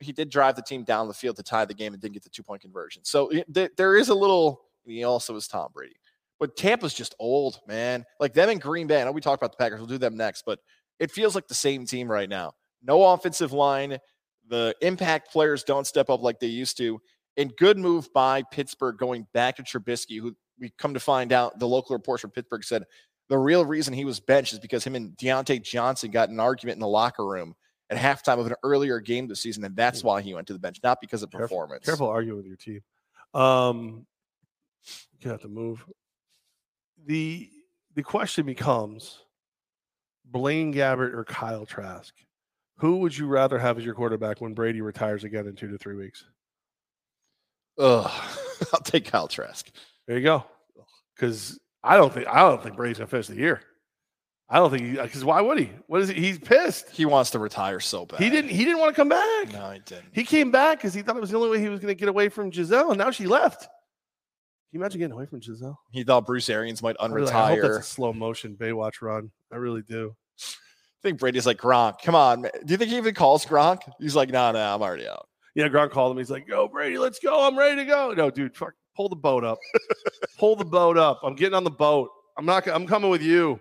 He 0.00 0.12
did 0.12 0.28
drive 0.28 0.56
the 0.56 0.62
team 0.62 0.84
down 0.84 1.08
the 1.08 1.14
field 1.14 1.36
to 1.36 1.42
tie 1.42 1.64
the 1.64 1.74
game 1.74 1.92
and 1.92 2.02
didn't 2.02 2.14
get 2.14 2.22
the 2.24 2.30
two 2.30 2.42
point 2.42 2.62
conversion. 2.62 3.04
So 3.04 3.30
there- 3.48 3.96
is 3.96 4.08
a 4.08 4.14
little, 4.14 4.62
he 4.84 5.04
also 5.04 5.36
is 5.36 5.48
Tom 5.48 5.70
Brady. 5.72 5.96
But 6.40 6.56
Tampa's 6.56 6.94
just 6.94 7.14
old, 7.18 7.60
man. 7.66 8.04
Like 8.20 8.34
them 8.34 8.48
and 8.48 8.60
Green 8.60 8.86
Bay. 8.86 9.00
I 9.00 9.04
know 9.04 9.12
we 9.12 9.20
talked 9.20 9.40
about 9.40 9.52
the 9.52 9.56
Packers. 9.56 9.78
We'll 9.78 9.86
do 9.86 9.98
them 9.98 10.16
next, 10.16 10.44
but 10.44 10.58
it 10.98 11.10
feels 11.10 11.34
like 11.34 11.46
the 11.46 11.54
same 11.54 11.86
team 11.86 12.10
right 12.10 12.28
now. 12.28 12.52
No 12.82 13.02
offensive 13.04 13.52
line. 13.52 13.98
The 14.48 14.74
impact 14.82 15.32
players 15.32 15.64
don't 15.64 15.86
step 15.86 16.10
up 16.10 16.22
like 16.22 16.40
they 16.40 16.48
used 16.48 16.76
to. 16.78 17.00
And 17.36 17.56
good 17.56 17.78
move 17.78 18.12
by 18.12 18.42
Pittsburgh 18.50 18.98
going 18.98 19.26
back 19.32 19.56
to 19.56 19.62
Trubisky, 19.62 20.20
who 20.20 20.36
we 20.58 20.70
come 20.78 20.94
to 20.94 21.00
find 21.00 21.32
out 21.32 21.58
the 21.58 21.68
local 21.68 21.96
reports 21.96 22.20
from 22.20 22.30
Pittsburgh 22.30 22.64
said 22.64 22.84
the 23.28 23.38
real 23.38 23.64
reason 23.64 23.94
he 23.94 24.04
was 24.04 24.20
benched 24.20 24.52
is 24.52 24.58
because 24.58 24.84
him 24.84 24.94
and 24.94 25.16
Diontae 25.16 25.62
Johnson 25.62 26.10
got 26.10 26.28
in 26.28 26.34
an 26.34 26.40
argument 26.40 26.76
in 26.76 26.80
the 26.80 26.88
locker 26.88 27.26
room 27.26 27.54
at 27.94 28.00
halftime 28.00 28.38
of 28.38 28.46
an 28.46 28.54
earlier 28.62 29.00
game 29.00 29.26
this 29.28 29.40
season, 29.40 29.64
and 29.64 29.76
that's 29.76 30.02
why 30.02 30.20
he 30.22 30.34
went 30.34 30.46
to 30.48 30.52
the 30.52 30.58
bench, 30.58 30.78
not 30.82 31.00
because 31.00 31.22
of 31.22 31.30
Careful- 31.30 31.46
performance. 31.48 31.84
Careful 31.84 32.08
arguing 32.08 32.36
with 32.38 32.46
your 32.46 32.56
team. 32.56 32.80
Um, 33.34 34.06
you 35.20 35.30
have 35.30 35.40
to 35.42 35.48
move. 35.48 35.84
The 37.06 37.50
the 37.94 38.02
question 38.02 38.46
becomes 38.46 39.20
Blaine 40.24 40.72
Gabbert 40.72 41.14
or 41.14 41.24
Kyle 41.24 41.64
Trask. 41.66 42.14
Who 42.78 42.96
would 42.98 43.16
you 43.16 43.26
rather 43.26 43.58
have 43.58 43.78
as 43.78 43.84
your 43.84 43.94
quarterback 43.94 44.40
when 44.40 44.52
Brady 44.54 44.80
retires 44.80 45.24
again 45.24 45.46
in 45.46 45.54
two 45.54 45.68
to 45.68 45.78
three 45.78 45.94
weeks? 45.94 46.24
Ugh. 47.78 48.10
I'll 48.72 48.80
take 48.80 49.04
Kyle 49.06 49.28
Trask. 49.28 49.70
There 50.06 50.16
you 50.16 50.22
go. 50.24 50.44
Because 51.14 51.58
I 51.82 51.96
don't 51.96 52.12
think 52.12 52.26
I 52.28 52.40
don't 52.40 52.62
think 52.62 52.76
Brady's 52.76 52.98
gonna 52.98 53.06
finish 53.08 53.28
the 53.28 53.36
year. 53.36 53.60
I 54.48 54.58
don't 54.58 54.70
think 54.70 54.92
because 55.00 55.24
why 55.24 55.40
would 55.40 55.58
he? 55.58 55.70
What 55.86 56.02
is 56.02 56.10
he? 56.10 56.14
He's 56.20 56.38
pissed. 56.38 56.90
He 56.90 57.06
wants 57.06 57.30
to 57.30 57.38
retire 57.38 57.80
so 57.80 58.04
bad. 58.04 58.20
He 58.20 58.28
didn't. 58.28 58.50
He 58.50 58.64
didn't 58.64 58.78
want 58.78 58.94
to 58.94 59.00
come 59.00 59.08
back. 59.08 59.52
No, 59.52 59.70
he 59.70 59.80
didn't. 59.80 60.08
He 60.12 60.22
came 60.24 60.50
back 60.50 60.78
because 60.78 60.92
he 60.92 61.02
thought 61.02 61.16
it 61.16 61.20
was 61.20 61.30
the 61.30 61.36
only 61.36 61.48
way 61.50 61.60
he 61.60 61.68
was 61.68 61.80
going 61.80 61.88
to 61.90 61.98
get 61.98 62.08
away 62.08 62.28
from 62.28 62.50
Gisele, 62.50 62.90
and 62.90 62.98
now 62.98 63.10
she 63.10 63.26
left. 63.26 63.62
Can 63.62 63.68
you 64.72 64.80
imagine 64.80 64.98
getting 64.98 65.12
away 65.14 65.26
from 65.26 65.40
Gisele? 65.40 65.78
He 65.92 66.04
thought 66.04 66.26
Bruce 66.26 66.48
Arians 66.50 66.82
might 66.82 66.96
I, 67.00 67.06
really- 67.06 67.30
I 67.32 67.48
hope 67.48 67.58
unretire. 67.58 67.62
that's 67.74 67.86
a 67.86 67.90
slow 67.90 68.12
motion 68.12 68.56
Baywatch 68.60 69.00
run. 69.00 69.30
I 69.52 69.56
really 69.56 69.82
do. 69.82 70.14
I 70.40 71.08
think 71.08 71.20
Brady's 71.20 71.46
like 71.46 71.58
Gronk. 71.58 72.02
Come 72.02 72.14
on, 72.14 72.42
man. 72.42 72.50
Do 72.64 72.72
you 72.72 72.76
think 72.76 72.90
he 72.90 72.96
even 72.96 73.14
calls 73.14 73.46
Gronk? 73.46 73.80
He's 73.98 74.16
like, 74.16 74.30
no, 74.30 74.52
no, 74.52 74.74
I'm 74.74 74.82
already 74.82 75.08
out. 75.08 75.26
Yeah, 75.54 75.68
Gronk 75.68 75.90
called 75.90 76.12
him. 76.12 76.18
He's 76.18 76.30
like, 76.30 76.48
"Yo, 76.48 76.66
Brady, 76.66 76.98
let's 76.98 77.20
go. 77.20 77.46
I'm 77.46 77.56
ready 77.56 77.76
to 77.76 77.84
go." 77.84 78.12
No, 78.12 78.28
dude, 78.28 78.56
fuck, 78.56 78.72
pull 78.96 79.08
the 79.08 79.14
boat 79.16 79.44
up. 79.44 79.58
pull 80.38 80.56
the 80.56 80.64
boat 80.64 80.98
up. 80.98 81.20
I'm 81.22 81.36
getting 81.36 81.54
on 81.54 81.62
the 81.62 81.70
boat. 81.70 82.10
I'm 82.36 82.44
not. 82.44 82.66
I'm 82.66 82.86
coming 82.86 83.08
with 83.08 83.22
you. 83.22 83.60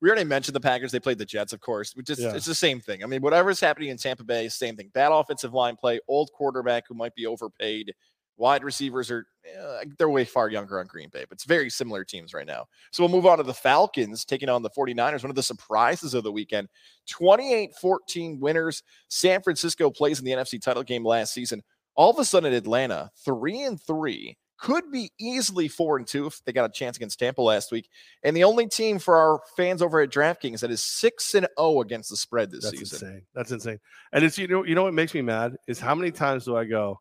We 0.00 0.08
already 0.08 0.24
mentioned 0.24 0.54
the 0.54 0.60
Packers. 0.60 0.92
They 0.92 1.00
played 1.00 1.18
the 1.18 1.24
Jets, 1.24 1.52
of 1.52 1.60
course. 1.60 1.94
Yeah. 1.96 2.34
it's 2.34 2.46
the 2.46 2.54
same 2.54 2.80
thing. 2.80 3.02
I 3.02 3.06
mean, 3.06 3.20
whatever's 3.20 3.58
happening 3.58 3.88
in 3.88 3.96
Tampa 3.96 4.24
Bay, 4.24 4.48
same 4.48 4.76
thing. 4.76 4.90
Bad 4.94 5.10
offensive 5.10 5.52
line 5.54 5.76
play, 5.76 6.00
old 6.08 6.30
quarterback 6.32 6.84
who 6.88 6.94
might 6.94 7.14
be 7.14 7.26
overpaid. 7.26 7.92
Wide 8.36 8.62
receivers 8.62 9.10
are 9.10 9.26
eh, 9.44 9.84
they're 9.98 10.08
way 10.08 10.24
far 10.24 10.48
younger 10.48 10.78
on 10.78 10.86
Green 10.86 11.08
Bay, 11.08 11.24
but 11.28 11.34
it's 11.34 11.44
very 11.44 11.68
similar 11.68 12.04
teams 12.04 12.32
right 12.32 12.46
now. 12.46 12.66
So 12.92 13.02
we'll 13.02 13.10
move 13.10 13.26
on 13.26 13.38
to 13.38 13.42
the 13.42 13.52
Falcons 13.52 14.24
taking 14.24 14.48
on 14.48 14.62
the 14.62 14.70
49ers, 14.70 15.24
one 15.24 15.30
of 15.30 15.36
the 15.36 15.42
surprises 15.42 16.14
of 16.14 16.22
the 16.22 16.30
weekend. 16.30 16.68
28-14 17.10 18.38
winners. 18.38 18.84
San 19.08 19.42
Francisco 19.42 19.90
plays 19.90 20.20
in 20.20 20.24
the 20.24 20.30
NFC 20.30 20.62
title 20.62 20.84
game 20.84 21.04
last 21.04 21.34
season. 21.34 21.64
All 21.96 22.10
of 22.10 22.18
a 22.20 22.24
sudden 22.24 22.52
Atlanta, 22.52 23.10
3 23.24 23.62
and 23.62 23.82
3, 23.82 24.36
could 24.58 24.90
be 24.90 25.12
easily 25.18 25.68
4 25.68 25.98
and 25.98 26.06
2 26.06 26.26
if 26.26 26.44
they 26.44 26.52
got 26.52 26.68
a 26.68 26.72
chance 26.72 26.96
against 26.96 27.18
Tampa 27.18 27.40
last 27.40 27.70
week. 27.70 27.88
And 28.22 28.36
the 28.36 28.44
only 28.44 28.66
team 28.66 28.98
for 28.98 29.16
our 29.16 29.40
fans 29.56 29.82
over 29.82 30.00
at 30.00 30.10
DraftKings 30.10 30.60
that 30.60 30.70
is 30.70 30.82
6 30.82 31.34
and 31.34 31.48
0 31.58 31.80
against 31.80 32.10
the 32.10 32.16
spread 32.16 32.50
this 32.50 32.64
season. 32.64 32.78
That's 32.78 32.90
season. 32.90 33.08
insane. 33.08 33.22
That's 33.34 33.52
insane. 33.52 33.80
And 34.12 34.24
it's 34.24 34.38
you 34.38 34.48
know 34.48 34.64
you 34.64 34.74
know 34.74 34.82
what 34.82 34.94
makes 34.94 35.14
me 35.14 35.22
mad 35.22 35.56
is 35.66 35.78
how 35.78 35.94
many 35.94 36.10
times 36.10 36.44
do 36.44 36.56
I 36.56 36.64
go, 36.64 37.00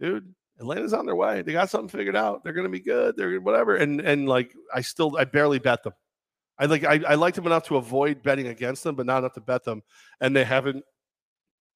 dude? 0.00 0.34
Atlanta's 0.58 0.94
on 0.94 1.04
their 1.04 1.14
way. 1.14 1.42
They 1.42 1.52
got 1.52 1.68
something 1.68 1.88
figured 1.88 2.16
out. 2.16 2.42
They're 2.42 2.54
gonna 2.54 2.70
be 2.70 2.80
good. 2.80 3.16
They're 3.16 3.40
whatever. 3.40 3.76
And 3.76 4.00
and 4.00 4.28
like 4.28 4.54
I 4.74 4.80
still 4.80 5.16
I 5.18 5.24
barely 5.24 5.58
bet 5.58 5.82
them. 5.82 5.92
I 6.58 6.64
like 6.64 6.84
I, 6.84 7.00
I 7.06 7.14
liked 7.16 7.36
them 7.36 7.46
enough 7.46 7.64
to 7.64 7.76
avoid 7.76 8.22
betting 8.22 8.46
against 8.46 8.82
them, 8.82 8.94
but 8.94 9.04
not 9.04 9.18
enough 9.18 9.34
to 9.34 9.40
bet 9.40 9.64
them. 9.64 9.82
And 10.20 10.34
they 10.34 10.44
haven't 10.44 10.82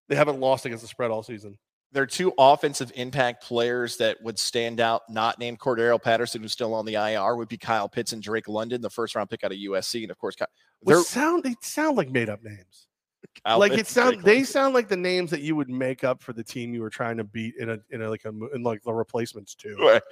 they 0.08 0.16
haven't 0.16 0.40
lost 0.40 0.64
against 0.64 0.82
the 0.82 0.88
spread 0.88 1.10
all 1.10 1.22
season. 1.22 1.58
There 1.92 2.02
are 2.02 2.06
two 2.06 2.32
offensive 2.38 2.92
impact 2.94 3.42
players 3.44 3.96
that 3.96 4.22
would 4.22 4.38
stand 4.38 4.80
out, 4.80 5.02
not 5.08 5.38
named 5.40 5.58
Cordarrelle 5.58 6.00
Patterson, 6.00 6.40
who's 6.42 6.52
still 6.52 6.72
on 6.74 6.84
the 6.84 6.94
IR, 6.94 7.34
would 7.36 7.48
be 7.48 7.56
Kyle 7.58 7.88
Pitts 7.88 8.12
and 8.12 8.22
Drake 8.22 8.46
London, 8.48 8.80
the 8.80 8.88
first 8.90 9.14
round 9.16 9.28
pick 9.28 9.42
out 9.42 9.50
of 9.50 9.58
USC. 9.58 10.02
And 10.02 10.10
of 10.10 10.18
course, 10.18 10.36
they're- 10.84 11.02
sound 11.02 11.42
they 11.42 11.54
sound 11.62 11.96
like 11.96 12.10
made 12.10 12.28
up 12.28 12.42
names. 12.42 12.86
Kyle 13.44 13.58
like 13.58 13.72
it 13.72 13.76
Pitts 13.78 13.90
and 13.96 14.04
sound 14.04 14.12
Drake 14.14 14.24
they 14.24 14.30
London. 14.32 14.46
sound 14.46 14.74
like 14.74 14.88
the 14.88 14.96
names 14.96 15.30
that 15.30 15.40
you 15.40 15.54
would 15.56 15.68
make 15.68 16.04
up 16.04 16.22
for 16.22 16.32
the 16.32 16.42
team 16.44 16.72
you 16.72 16.80
were 16.80 16.90
trying 16.90 17.16
to 17.16 17.24
beat 17.24 17.54
in 17.58 17.70
a 17.70 17.78
in 17.90 18.02
a 18.02 18.08
like 18.08 18.24
a 18.24 18.30
in 18.54 18.62
like 18.62 18.82
the 18.82 18.92
replacements 18.92 19.54
too. 19.54 19.76
Right. 19.78 20.02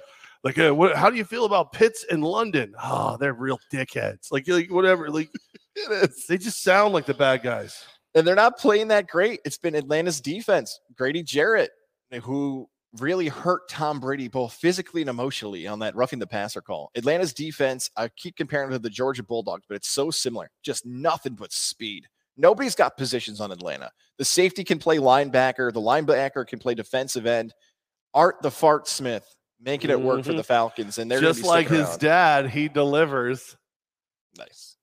Like, 0.43 0.57
uh, 0.57 0.73
what, 0.73 0.95
how 0.95 1.09
do 1.09 1.17
you 1.17 1.25
feel 1.25 1.43
about 1.43 1.73
Pitts 1.73 2.05
in 2.05 2.21
London? 2.21 2.73
Oh, 2.81 3.17
they're 3.19 3.33
real 3.33 3.59
dickheads. 3.73 4.31
Like, 4.31 4.47
like 4.47 4.71
whatever. 4.71 5.09
Like, 5.09 5.29
It 5.75 6.11
they 6.29 6.37
just 6.37 6.61
sound 6.63 6.93
like 6.93 7.05
the 7.05 7.13
bad 7.13 7.41
guys. 7.43 7.83
And 8.15 8.25
they're 8.25 8.35
not 8.35 8.57
playing 8.57 8.87
that 8.89 9.07
great. 9.07 9.39
It's 9.45 9.57
been 9.57 9.75
Atlanta's 9.75 10.19
defense, 10.21 10.79
Grady 10.95 11.21
Jarrett, 11.23 11.71
who 12.23 12.67
really 12.99 13.27
hurt 13.27 13.69
Tom 13.69 13.99
Brady 13.99 14.27
both 14.27 14.53
physically 14.53 15.01
and 15.01 15.09
emotionally 15.11 15.67
on 15.67 15.77
that 15.79 15.95
roughing 15.95 16.17
the 16.17 16.25
passer 16.25 16.59
call. 16.61 16.89
Atlanta's 16.95 17.33
defense, 17.33 17.91
I 17.95 18.07
keep 18.17 18.35
comparing 18.35 18.69
it 18.69 18.73
to 18.73 18.79
the 18.79 18.89
Georgia 18.89 19.21
Bulldogs, 19.21 19.65
but 19.69 19.75
it's 19.75 19.89
so 19.89 20.09
similar. 20.09 20.49
Just 20.63 20.87
nothing 20.87 21.35
but 21.35 21.53
speed. 21.53 22.07
Nobody's 22.35 22.73
got 22.73 22.97
positions 22.97 23.41
on 23.41 23.51
Atlanta. 23.51 23.91
The 24.17 24.25
safety 24.25 24.63
can 24.63 24.79
play 24.79 24.97
linebacker, 24.97 25.71
the 25.71 25.81
linebacker 25.81 26.47
can 26.47 26.57
play 26.57 26.73
defensive 26.73 27.27
end. 27.27 27.53
Art 28.15 28.37
the 28.41 28.49
Fart 28.49 28.87
Smith 28.87 29.35
making 29.61 29.91
it 29.91 30.01
work 30.01 30.23
for 30.23 30.31
Mhm. 30.31 30.37
the 30.37 30.43
Falcons, 30.43 30.97
and 30.97 31.11
they're 31.11 31.19
Just 31.21 31.43
like 31.43 31.67
his 31.67 31.81
around. 31.81 31.99
dad, 31.99 32.49
he 32.49 32.69
delivers. 32.69 33.55
Nice. 34.35 34.77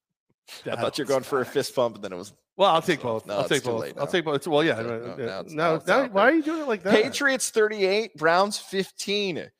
Dad 0.64 0.78
I 0.78 0.80
thought 0.80 0.96
you 0.98 1.04
were 1.04 1.08
going 1.08 1.22
for 1.24 1.40
a 1.40 1.44
fist 1.46 1.74
bump, 1.74 1.96
and 1.96 2.04
then 2.04 2.12
it 2.12 2.16
was 2.16 2.32
Well, 2.56 2.70
I'll 2.74 2.80
take 2.82 3.00
So, 3.00 3.04
both. 3.04 3.26
no, 3.26 3.36
I'll 3.36 3.48
take 3.48 3.64
both. 3.64 3.92
I'll 3.98 4.06
take 4.06 4.24
both. 4.24 4.46
Well, 4.46 4.64
yeah. 4.64 4.80
No, 4.80 4.98
no, 4.98 5.16
yeah. 5.18 5.26
now 5.26 5.42
now, 5.48 5.82
now 5.86 6.02
now- 6.02 6.08
why 6.08 6.22
are 6.30 6.32
you 6.34 6.42
doing 6.42 6.62
it 6.62 6.68
like 6.68 6.82
that? 6.84 6.94
Patriots 6.94 7.50
38, 7.50 8.16
Browns 8.16 8.58
15. 8.58 9.50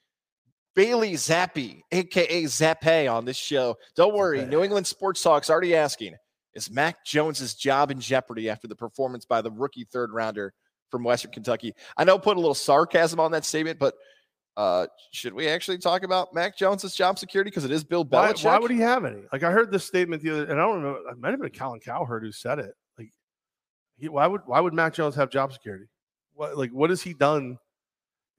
Bailey 0.74 1.16
Zappi, 1.16 1.82
aka 1.90 2.44
Zappe, 2.44 3.10
on 3.12 3.24
this 3.24 3.36
show. 3.36 3.76
Don't 3.94 4.14
worry, 4.14 4.40
Zappe. 4.40 4.48
New 4.50 4.62
England 4.62 4.86
Sports 4.86 5.22
Talk's 5.22 5.48
already 5.48 5.74
asking: 5.74 6.14
Is 6.54 6.70
Mac 6.70 7.02
Jones's 7.04 7.54
job 7.54 7.90
in 7.90 7.98
jeopardy 7.98 8.50
after 8.50 8.68
the 8.68 8.76
performance 8.76 9.24
by 9.24 9.40
the 9.40 9.50
rookie 9.50 9.84
third 9.90 10.10
rounder 10.12 10.52
from 10.90 11.02
Western 11.02 11.30
Kentucky? 11.32 11.74
I 11.96 12.04
know, 12.04 12.18
put 12.18 12.36
a 12.36 12.40
little 12.40 12.52
sarcasm 12.54 13.18
on 13.20 13.30
that 13.32 13.46
statement, 13.46 13.78
but 13.78 13.94
uh, 14.58 14.86
should 15.12 15.32
we 15.32 15.48
actually 15.48 15.78
talk 15.78 16.02
about 16.02 16.34
Mac 16.34 16.58
Jones's 16.58 16.94
job 16.94 17.18
security 17.18 17.48
because 17.50 17.64
it 17.64 17.70
is 17.70 17.82
Bill 17.82 18.04
Why, 18.04 18.32
Belichick? 18.32 18.44
why 18.44 18.58
would 18.58 18.70
he 18.70 18.80
have 18.80 19.06
any? 19.06 19.22
Like 19.32 19.44
I 19.44 19.50
heard 19.52 19.70
this 19.70 19.84
statement 19.86 20.22
the 20.22 20.30
other, 20.30 20.42
and 20.44 20.60
I 20.60 20.64
don't 20.66 20.82
remember. 20.82 21.08
It 21.08 21.18
might 21.18 21.30
have 21.30 21.40
been 21.40 21.50
Colin 21.52 21.80
Cowherd 21.80 22.22
who 22.22 22.32
said 22.32 22.58
it. 22.58 22.74
He, 23.96 24.08
why 24.08 24.26
would 24.26 24.42
why 24.46 24.60
would 24.60 24.74
Mac 24.74 24.94
Jones 24.94 25.14
have 25.14 25.30
job 25.30 25.52
security? 25.52 25.86
What 26.34 26.56
like 26.56 26.70
what 26.70 26.90
has 26.90 27.02
he 27.02 27.14
done? 27.14 27.58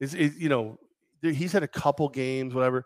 Is 0.00 0.14
is 0.14 0.38
you 0.38 0.48
know 0.48 0.78
he's 1.22 1.52
had 1.52 1.62
a 1.62 1.68
couple 1.68 2.08
games, 2.08 2.54
whatever. 2.54 2.84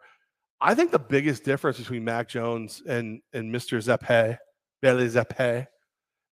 I 0.60 0.74
think 0.74 0.90
the 0.90 0.98
biggest 0.98 1.44
difference 1.44 1.78
between 1.78 2.04
Mac 2.04 2.28
Jones 2.28 2.82
and 2.86 3.20
and 3.32 3.54
Mr. 3.54 3.78
Zappe, 3.78 4.38
Bailey 4.80 5.08
Zappe, 5.08 5.66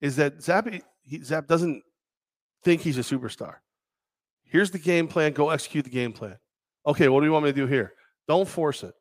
is 0.02 0.16
that 0.18 0.38
Zappe 0.40 0.82
he, 1.04 1.24
Zapp 1.24 1.48
doesn't 1.48 1.82
think 2.64 2.82
he's 2.82 2.98
a 2.98 3.02
superstar. 3.02 3.56
Here's 4.44 4.72
the 4.72 4.80
game 4.80 5.08
plan. 5.08 5.34
Go 5.34 5.50
execute 5.50 5.86
the 5.86 5.92
game 5.92 6.14
plan. 6.14 6.38
Okay, 6.86 7.10
what 7.10 7.22
do 7.22 7.26
you 7.26 7.32
want 7.32 7.46
me 7.46 7.52
to 7.52 7.56
do 7.56 7.68
here? 7.68 7.94
Don't 8.28 8.48
force 8.48 8.84
it. 8.84 8.94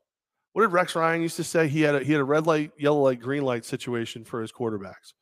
What 0.52 0.62
did 0.62 0.72
Rex 0.72 0.94
Ryan 0.94 1.22
used 1.22 1.36
to 1.36 1.44
say? 1.44 1.68
He 1.68 1.82
had 1.82 1.96
a 1.96 2.02
he 2.02 2.12
had 2.12 2.20
a 2.20 2.24
red 2.24 2.46
light, 2.46 2.70
yellow 2.78 3.02
light, 3.02 3.20
green 3.20 3.42
light 3.42 3.64
situation 3.64 4.24
for 4.24 4.40
his 4.40 4.52
quarterbacks. 4.52 5.12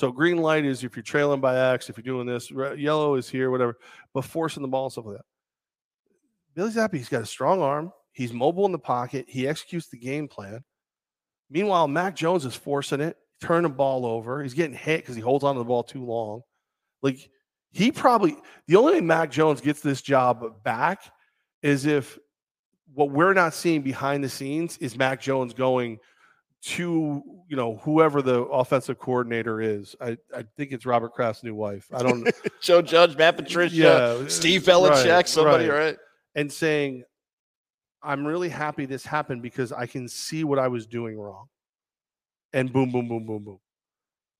So 0.00 0.10
green 0.10 0.38
light 0.38 0.64
is 0.64 0.82
if 0.82 0.96
you're 0.96 1.02
trailing 1.02 1.42
by 1.42 1.58
X, 1.74 1.90
if 1.90 1.98
you're 1.98 2.02
doing 2.02 2.26
this. 2.26 2.50
Re- 2.50 2.74
yellow 2.80 3.16
is 3.16 3.28
here, 3.28 3.50
whatever. 3.50 3.76
But 4.14 4.24
forcing 4.24 4.62
the 4.62 4.68
ball 4.68 4.86
and 4.86 4.92
stuff 4.92 5.04
like 5.04 5.18
that. 5.18 5.26
Billy 6.54 6.70
Zappe, 6.70 6.94
he's 6.94 7.10
got 7.10 7.20
a 7.20 7.26
strong 7.26 7.60
arm. 7.60 7.92
He's 8.12 8.32
mobile 8.32 8.64
in 8.64 8.72
the 8.72 8.78
pocket. 8.78 9.26
He 9.28 9.46
executes 9.46 9.88
the 9.88 9.98
game 9.98 10.26
plan. 10.26 10.64
Meanwhile, 11.50 11.86
Mac 11.86 12.16
Jones 12.16 12.46
is 12.46 12.54
forcing 12.54 13.02
it, 13.02 13.18
turning 13.42 13.64
the 13.64 13.76
ball 13.76 14.06
over. 14.06 14.42
He's 14.42 14.54
getting 14.54 14.74
hit 14.74 15.02
because 15.02 15.16
he 15.16 15.20
holds 15.20 15.44
on 15.44 15.54
to 15.56 15.58
the 15.58 15.66
ball 15.66 15.82
too 15.82 16.06
long. 16.06 16.40
Like 17.02 17.18
he 17.70 17.92
probably 17.92 18.38
the 18.68 18.76
only 18.76 18.94
way 18.94 19.00
Mac 19.02 19.30
Jones 19.30 19.60
gets 19.60 19.82
this 19.82 20.00
job 20.00 20.62
back 20.64 21.12
is 21.62 21.84
if 21.84 22.18
what 22.94 23.10
we're 23.10 23.34
not 23.34 23.52
seeing 23.52 23.82
behind 23.82 24.24
the 24.24 24.30
scenes 24.30 24.78
is 24.78 24.96
Mac 24.96 25.20
Jones 25.20 25.52
going 25.52 25.98
to 26.62 27.22
you 27.48 27.56
know 27.56 27.76
whoever 27.76 28.20
the 28.22 28.42
offensive 28.42 28.98
coordinator 28.98 29.60
is. 29.60 29.96
I, 30.00 30.18
I 30.34 30.44
think 30.56 30.72
it's 30.72 30.84
Robert 30.84 31.14
Kraft's 31.14 31.42
new 31.42 31.54
wife. 31.54 31.88
I 31.92 32.02
don't 32.02 32.28
Joe 32.60 32.82
Judge, 32.82 33.16
Matt 33.16 33.36
Patricia, 33.36 33.74
Yeah, 34.20 34.28
Steve 34.28 34.68
uh, 34.68 34.72
right, 34.72 34.92
Belichick, 34.92 35.28
somebody, 35.28 35.68
right. 35.68 35.78
right? 35.78 35.96
and 36.34 36.52
saying, 36.52 37.04
I'm 38.02 38.26
really 38.26 38.48
happy 38.48 38.86
this 38.86 39.04
happened 39.04 39.42
because 39.42 39.72
I 39.72 39.86
can 39.86 40.08
see 40.08 40.44
what 40.44 40.58
I 40.58 40.68
was 40.68 40.86
doing 40.86 41.18
wrong. 41.18 41.46
And 42.52 42.72
boom, 42.72 42.90
boom, 42.90 43.08
boom, 43.08 43.26
boom, 43.26 43.44
boom. 43.44 43.58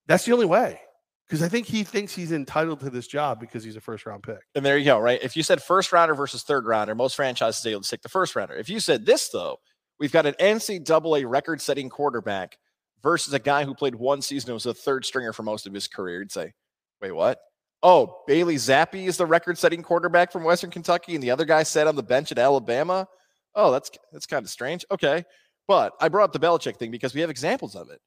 That's 0.07 0.25
the 0.25 0.33
only 0.33 0.47
way. 0.47 0.81
Because 1.27 1.43
I 1.45 1.49
think 1.49 1.67
he 1.67 1.85
thinks 1.85 2.13
he's 2.13 2.33
entitled 2.33 2.81
to 2.81 2.91
this 2.91 3.07
job 3.07 3.39
because 3.39 3.63
he's 3.63 3.77
a 3.77 3.81
first 3.81 4.05
round 4.05 4.25
pick. 4.25 4.41
And 4.57 4.67
there 4.67 4.77
you 4.77 4.85
go, 4.85 4.99
right? 4.99 5.21
If 5.23 5.37
you 5.37 5.45
said 5.45 5.63
first 5.63 5.93
rounder 5.93 6.15
versus 6.15 6.43
third 6.43 6.67
rounder, 6.67 6.95
most 6.95 7.15
franchises 7.15 7.65
able 7.65 7.83
to 7.83 7.89
take 7.89 8.03
the 8.03 8.09
first 8.09 8.35
rounder. 8.35 8.55
If 8.55 8.69
you 8.69 8.81
said 8.81 9.07
this, 9.07 9.29
though, 9.29 9.59
we've 10.01 10.11
got 10.11 10.27
an 10.27 10.35
NCAA 10.41 11.29
record 11.29 11.61
setting 11.61 11.89
quarterback 11.89 12.59
versus 13.03 13.33
a 13.33 13.39
guy 13.39 13.65
who 13.65 13.75
played 13.75 13.95
one 13.95 14.23
season 14.23 14.51
and 14.51 14.55
was 14.55 14.67
a 14.67 14.75
third 14.75 15.05
stringer 15.05 15.33
for 15.33 15.43
most 15.43 15.67
of 15.67 15.75
his 15.75 15.87
career, 15.87 16.21
you'd 16.21 16.33
say, 16.33 16.53
wait, 17.01 17.13
what? 17.13 17.39
Oh, 17.83 18.23
Bailey 18.27 18.57
Zappe 18.57 19.07
is 19.07 19.17
the 19.17 19.27
record 19.27 19.57
setting 19.57 19.83
quarterback 19.83 20.33
from 20.33 20.45
Western 20.45 20.71
Kentucky, 20.71 21.15
and 21.15 21.23
the 21.23 21.31
other 21.31 21.45
guy 21.45 21.63
sat 21.63 21.87
on 21.87 21.97
the 21.97 22.03
bench 22.03 22.31
at 22.33 22.39
Alabama. 22.39 23.07
Oh, 23.55 23.71
that's 23.71 23.91
that's 24.13 24.27
kind 24.27 24.45
of 24.45 24.51
strange. 24.51 24.85
Okay. 24.91 25.25
But 25.67 25.93
I 26.01 26.09
brought 26.09 26.25
up 26.25 26.33
the 26.33 26.41
Belichick 26.41 26.77
thing 26.77 26.91
because 26.91 27.15
we 27.15 27.21
have 27.21 27.31
examples 27.31 27.77
of 27.77 27.91
it. 27.91 28.01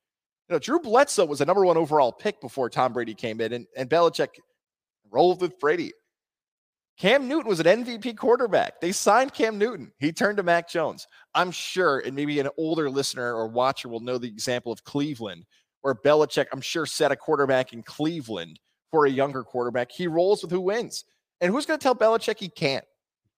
You 0.47 0.55
know, 0.55 0.59
Drew 0.59 0.79
Bledsoe 0.79 1.25
was 1.25 1.41
a 1.41 1.45
number 1.45 1.65
one 1.65 1.77
overall 1.77 2.11
pick 2.11 2.41
before 2.41 2.69
Tom 2.69 2.93
Brady 2.93 3.15
came 3.15 3.41
in, 3.41 3.53
and, 3.53 3.65
and 3.75 3.89
Belichick 3.89 4.27
rolled 5.09 5.41
with 5.41 5.57
Brady. 5.59 5.91
Cam 6.97 7.27
Newton 7.27 7.49
was 7.49 7.59
an 7.59 7.83
MVP 7.83 8.15
quarterback. 8.17 8.79
They 8.79 8.91
signed 8.91 9.33
Cam 9.33 9.57
Newton. 9.57 9.91
He 9.99 10.11
turned 10.11 10.37
to 10.37 10.43
Mac 10.43 10.69
Jones. 10.69 11.07
I'm 11.33 11.51
sure, 11.51 11.99
and 11.99 12.15
maybe 12.15 12.39
an 12.39 12.49
older 12.57 12.89
listener 12.89 13.33
or 13.33 13.47
watcher 13.47 13.89
will 13.89 13.99
know 13.99 14.17
the 14.17 14.27
example 14.27 14.71
of 14.71 14.83
Cleveland, 14.83 15.45
where 15.81 15.95
Belichick, 15.95 16.45
I'm 16.53 16.61
sure, 16.61 16.85
set 16.85 17.11
a 17.11 17.15
quarterback 17.15 17.73
in 17.73 17.81
Cleveland 17.81 18.59
for 18.91 19.05
a 19.05 19.09
younger 19.09 19.43
quarterback. 19.43 19.91
He 19.91 20.07
rolls 20.07 20.43
with 20.43 20.51
who 20.51 20.61
wins. 20.61 21.03
And 21.41 21.51
who's 21.51 21.65
going 21.65 21.79
to 21.79 21.83
tell 21.83 21.95
Belichick 21.95 22.39
he 22.39 22.47
can't? 22.47 22.85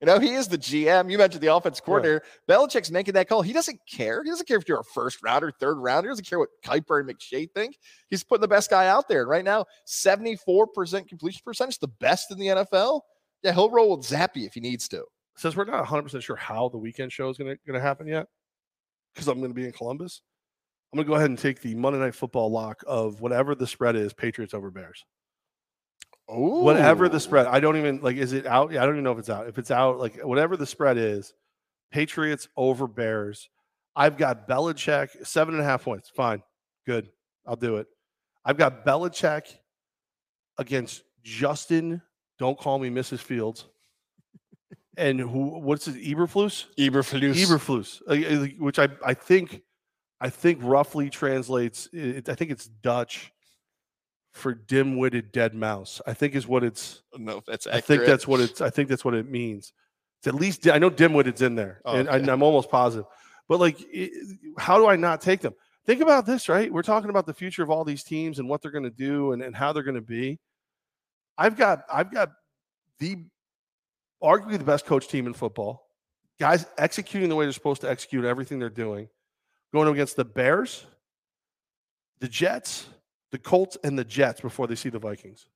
You 0.01 0.07
know, 0.07 0.19
he 0.19 0.33
is 0.33 0.49
the 0.49 0.57
GM. 0.57 1.09
You 1.09 1.17
mentioned 1.17 1.41
the 1.41 1.55
offense 1.55 1.79
coordinator. 1.79 2.21
Belichick's 2.49 2.91
making 2.91 3.13
that 3.13 3.29
call. 3.29 3.41
He 3.41 3.53
doesn't 3.53 3.79
care. 3.89 4.21
He 4.23 4.29
doesn't 4.29 4.45
care 4.45 4.57
if 4.57 4.67
you're 4.67 4.81
a 4.81 4.83
first 4.93 5.23
rounder, 5.23 5.51
third 5.51 5.75
rounder. 5.75 6.09
He 6.09 6.11
doesn't 6.11 6.27
care 6.27 6.37
what 6.37 6.49
Kiper 6.65 6.99
and 6.99 7.09
McShay 7.09 7.49
think. 7.55 7.77
He's 8.09 8.23
putting 8.23 8.41
the 8.41 8.47
best 8.49 8.69
guy 8.69 8.87
out 8.87 9.07
there. 9.07 9.21
And 9.21 9.29
right 9.29 9.45
now, 9.45 9.65
74% 9.87 11.07
completion 11.07 11.41
percentage, 11.45 11.79
the 11.79 11.87
best 11.87 12.29
in 12.29 12.37
the 12.37 12.47
NFL. 12.47 13.01
Yeah, 13.45 13.53
he'll 13.53 13.69
roll 13.69 13.95
with 13.95 14.07
Zappe 14.07 14.43
if 14.45 14.55
he 14.55 14.59
needs 14.59 14.87
to. 14.87 15.05
Since 15.37 15.55
we're 15.55 15.65
not 15.65 15.85
100% 15.85 16.19
sure 16.23 16.35
how 16.35 16.69
the 16.69 16.79
weekend 16.79 17.11
show 17.11 17.29
is 17.29 17.37
going 17.37 17.57
to 17.67 17.79
happen 17.79 18.07
yet, 18.07 18.25
because 19.13 19.27
I'm 19.27 19.37
going 19.37 19.51
to 19.51 19.55
be 19.55 19.65
in 19.65 19.71
Columbus, 19.71 20.21
I'm 20.91 20.97
going 20.97 21.05
to 21.05 21.09
go 21.09 21.15
ahead 21.15 21.29
and 21.29 21.37
take 21.37 21.61
the 21.61 21.75
Monday 21.75 21.99
Night 21.99 22.15
Football 22.15 22.49
lock 22.49 22.83
of 22.87 23.21
whatever 23.21 23.53
the 23.53 23.67
spread 23.67 23.95
is 23.95 24.13
Patriots 24.13 24.55
over 24.55 24.71
Bears. 24.71 25.05
Oh, 26.27 26.63
whatever 26.63 27.07
the 27.07 27.19
spread. 27.19 27.45
I 27.45 27.59
don't 27.59 27.77
even 27.77 28.01
like. 28.01 28.17
Is 28.17 28.33
it 28.33 28.47
out? 28.47 28.71
Yeah, 28.71 28.81
I 28.81 28.85
don't 28.87 28.95
even 28.95 29.03
know 29.03 29.11
if 29.11 29.19
it's 29.19 29.29
out. 29.29 29.47
If 29.47 29.59
it's 29.59 29.69
out, 29.69 29.99
like 29.99 30.19
whatever 30.23 30.57
the 30.57 30.65
spread 30.65 30.97
is, 30.97 31.35
Patriots 31.91 32.47
over 32.57 32.87
Bears. 32.87 33.47
I've 33.95 34.17
got 34.17 34.47
Belichick 34.47 35.27
seven 35.27 35.53
and 35.53 35.61
a 35.61 35.63
half 35.63 35.83
points. 35.83 36.09
Fine, 36.09 36.41
good. 36.87 37.11
I'll 37.45 37.55
do 37.55 37.77
it. 37.77 37.85
I've 38.43 38.57
got 38.57 38.83
Belichick 38.83 39.53
against 40.57 41.03
Justin. 41.23 42.01
Don't 42.37 42.57
call 42.57 42.79
me 42.79 42.89
Mrs. 42.89 43.19
Fields. 43.19 43.65
and 44.97 45.19
who 45.19 45.59
what's 45.59 45.87
it 45.87 45.95
Eberflus? 45.95 46.65
Eberflus. 46.77 47.33
Eberflus, 47.35 48.01
uh, 48.07 48.43
uh, 48.43 48.47
which 48.59 48.79
I 48.79 48.87
I 49.05 49.13
think 49.13 49.61
I 50.21 50.29
think 50.29 50.59
roughly 50.61 51.09
translates. 51.09 51.89
It, 51.93 52.29
I 52.29 52.35
think 52.35 52.51
it's 52.51 52.67
Dutch 52.67 53.31
for 54.33 54.53
dim-witted 54.53 55.31
dead 55.31 55.53
mouse. 55.53 56.01
I 56.05 56.13
think 56.13 56.35
is 56.35 56.47
what 56.47 56.63
it's. 56.63 57.03
no, 57.17 57.41
that's 57.47 57.67
I 57.67 57.79
think 57.81 58.05
that's 58.05 58.27
what 58.27 58.39
it's. 58.41 58.61
I 58.61 58.69
think 58.69 58.89
that's 58.89 59.05
what 59.05 59.13
it 59.13 59.29
means. 59.29 59.73
It's 60.19 60.27
at 60.27 60.35
least 60.35 60.67
I 60.67 60.77
know 60.77 60.89
dim-witted's 60.89 61.41
in 61.41 61.55
there, 61.55 61.81
Oh, 61.85 61.95
and, 61.95 62.07
okay. 62.07 62.17
and 62.17 62.29
I'm 62.29 62.43
almost 62.43 62.69
positive. 62.69 63.05
But 63.47 63.59
like, 63.59 63.77
it, 63.91 64.11
how 64.57 64.77
do 64.77 64.87
I 64.87 64.95
not 64.95 65.21
take 65.21 65.41
them? 65.41 65.53
Think 65.85 66.01
about 66.01 66.25
this, 66.25 66.49
right? 66.49 66.71
We're 66.71 66.81
talking 66.81 67.11
about 67.11 67.27
the 67.27 67.33
future 67.33 67.61
of 67.61 67.69
all 67.69 67.83
these 67.85 68.03
teams 68.03 68.39
and 68.39 68.49
what 68.49 68.61
they're 68.61 68.71
going 68.71 68.85
to 68.85 68.89
do 68.89 69.33
and, 69.33 69.43
and 69.43 69.55
how 69.55 69.71
they're 69.71 69.83
going 69.83 69.93
to 69.95 70.01
be. 70.01 70.39
I've 71.37 71.57
got 71.57 71.83
I've 71.91 72.11
got 72.11 72.31
the 72.99 73.17
arguably 74.23 74.57
the 74.57 74.63
best 74.63 74.85
coach 74.85 75.07
team 75.07 75.27
in 75.27 75.33
football. 75.33 75.87
Guys 76.39 76.65
executing 76.77 77.29
the 77.29 77.35
way 77.35 77.45
they're 77.45 77.51
supposed 77.51 77.81
to 77.81 77.89
execute 77.89 78.25
everything 78.25 78.59
they're 78.59 78.69
doing. 78.69 79.07
Going 79.73 79.87
against 79.87 80.15
the 80.15 80.25
Bears, 80.25 80.85
the 82.19 82.27
Jets, 82.27 82.87
the 83.31 83.37
Colts, 83.37 83.77
and 83.83 83.97
the 83.97 84.03
Jets 84.03 84.41
before 84.41 84.67
they 84.67 84.75
see 84.75 84.89
the 84.89 84.99
Vikings. 84.99 85.47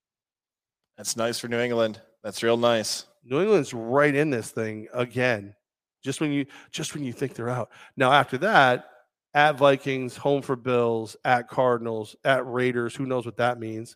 That's 0.98 1.16
nice 1.16 1.40
for 1.40 1.48
New 1.48 1.60
England. 1.60 2.02
That's 2.24 2.44
real 2.44 2.58
nice. 2.58 3.06
New 3.24 3.42
England's 3.42 3.74
right 3.74 4.14
in 4.14 4.30
this 4.30 4.52
thing 4.52 4.88
again. 4.94 5.56
Just 6.04 6.22
when 6.22 6.32
you 6.32 6.46
just 6.72 6.94
when 6.94 7.04
you 7.04 7.14
think 7.14 7.34
they're 7.34 7.50
out. 7.50 7.70
Now 7.96 8.12
after 8.12 8.38
that, 8.40 8.90
at 9.34 9.58
Vikings, 9.58 10.18
home 10.18 10.42
for 10.42 10.56
Bills, 10.56 11.16
at 11.24 11.48
Cardinals, 11.48 12.16
at 12.24 12.46
Raiders, 12.48 12.96
who 12.96 13.06
knows 13.06 13.26
what 13.26 13.38
that 13.38 13.60
means? 13.60 13.96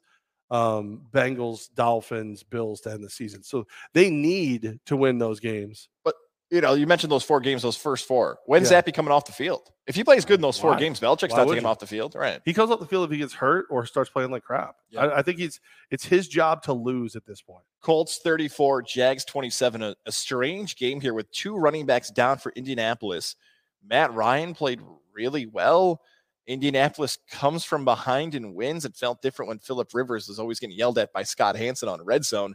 Um, 0.54 1.02
Bengals, 1.12 1.74
Dolphins, 1.74 2.44
Bills 2.44 2.82
to 2.82 2.92
end 2.92 3.04
the 3.04 3.10
season. 3.10 3.42
So 3.42 3.66
they 3.94 4.10
need 4.12 4.80
to 4.86 4.96
win 4.96 5.18
those 5.18 5.40
games. 5.40 5.90
But 6.04 6.14
you 6.52 6.62
know, 6.62 6.76
you 6.76 6.86
mentioned 6.86 7.12
those 7.12 7.24
four 7.24 7.40
games, 7.40 7.64
those 7.64 7.76
first 7.76 8.08
four. 8.08 8.38
When's 8.46 8.70
Yeah. 8.70 8.80
Zappe 8.84 8.94
coming 8.94 9.12
off 9.12 9.26
the 9.26 9.32
field? 9.32 9.72
If 9.88 9.96
he 9.96 10.04
plays 10.04 10.24
good 10.24 10.36
in 10.36 10.42
those 10.42 10.60
four 10.60 10.72
Why? 10.72 10.80
games, 10.80 11.00
Belichick's 11.00 11.32
Why 11.32 11.40
not 11.40 11.46
taking 11.46 11.58
him 11.58 11.66
off 11.66 11.80
the 11.80 11.88
field. 11.88 12.14
Right. 12.14 12.40
He 12.46 12.54
comes 12.54 12.70
off 12.70 12.80
the 12.80 12.86
field 12.86 13.06
if 13.06 13.12
he 13.12 13.18
gets 13.18 13.34
hurt 13.34 13.66
or 13.72 13.88
starts 13.88 14.12
playing 14.12 14.30
like 14.30 14.44
crap. 14.44 14.76
Yeah. 14.92 15.06
I, 15.06 15.18
I 15.18 15.22
think 15.24 15.40
he's 15.40 15.60
it's 15.90 16.06
his 16.06 16.28
job 16.28 16.62
to 16.64 16.74
lose 16.74 17.16
at 17.16 17.26
this 17.26 17.42
point. 17.42 17.64
Colts 17.82 18.20
34, 18.20 18.84
Jags 18.84 19.26
27. 19.26 19.82
A, 19.82 19.96
a 20.06 20.12
strange 20.12 20.76
game 20.76 21.02
here 21.02 21.16
with 21.16 21.32
two 21.32 21.56
running 21.58 21.88
backs 21.88 22.12
down 22.12 22.38
for 22.38 22.52
Indianapolis. 22.56 23.36
Matt 23.84 24.14
Ryan 24.14 24.54
played 24.54 24.80
really 25.16 25.48
well. 25.48 26.02
Indianapolis 26.48 27.18
comes 27.30 27.64
from 27.64 27.86
behind 27.86 28.36
and 28.36 28.54
wins. 28.54 28.86
It 28.86 28.96
felt 28.96 29.22
different 29.22 29.50
when 29.50 29.60
Philip 29.60 29.94
Rivers 29.94 30.28
was 30.28 30.40
always 30.40 30.60
getting 30.60 30.78
yelled 30.78 30.98
at 30.98 31.14
by 31.14 31.24
Scott 31.24 31.56
Hanson 31.56 31.90
on 31.90 32.04
red 32.04 32.26
zone. 32.26 32.54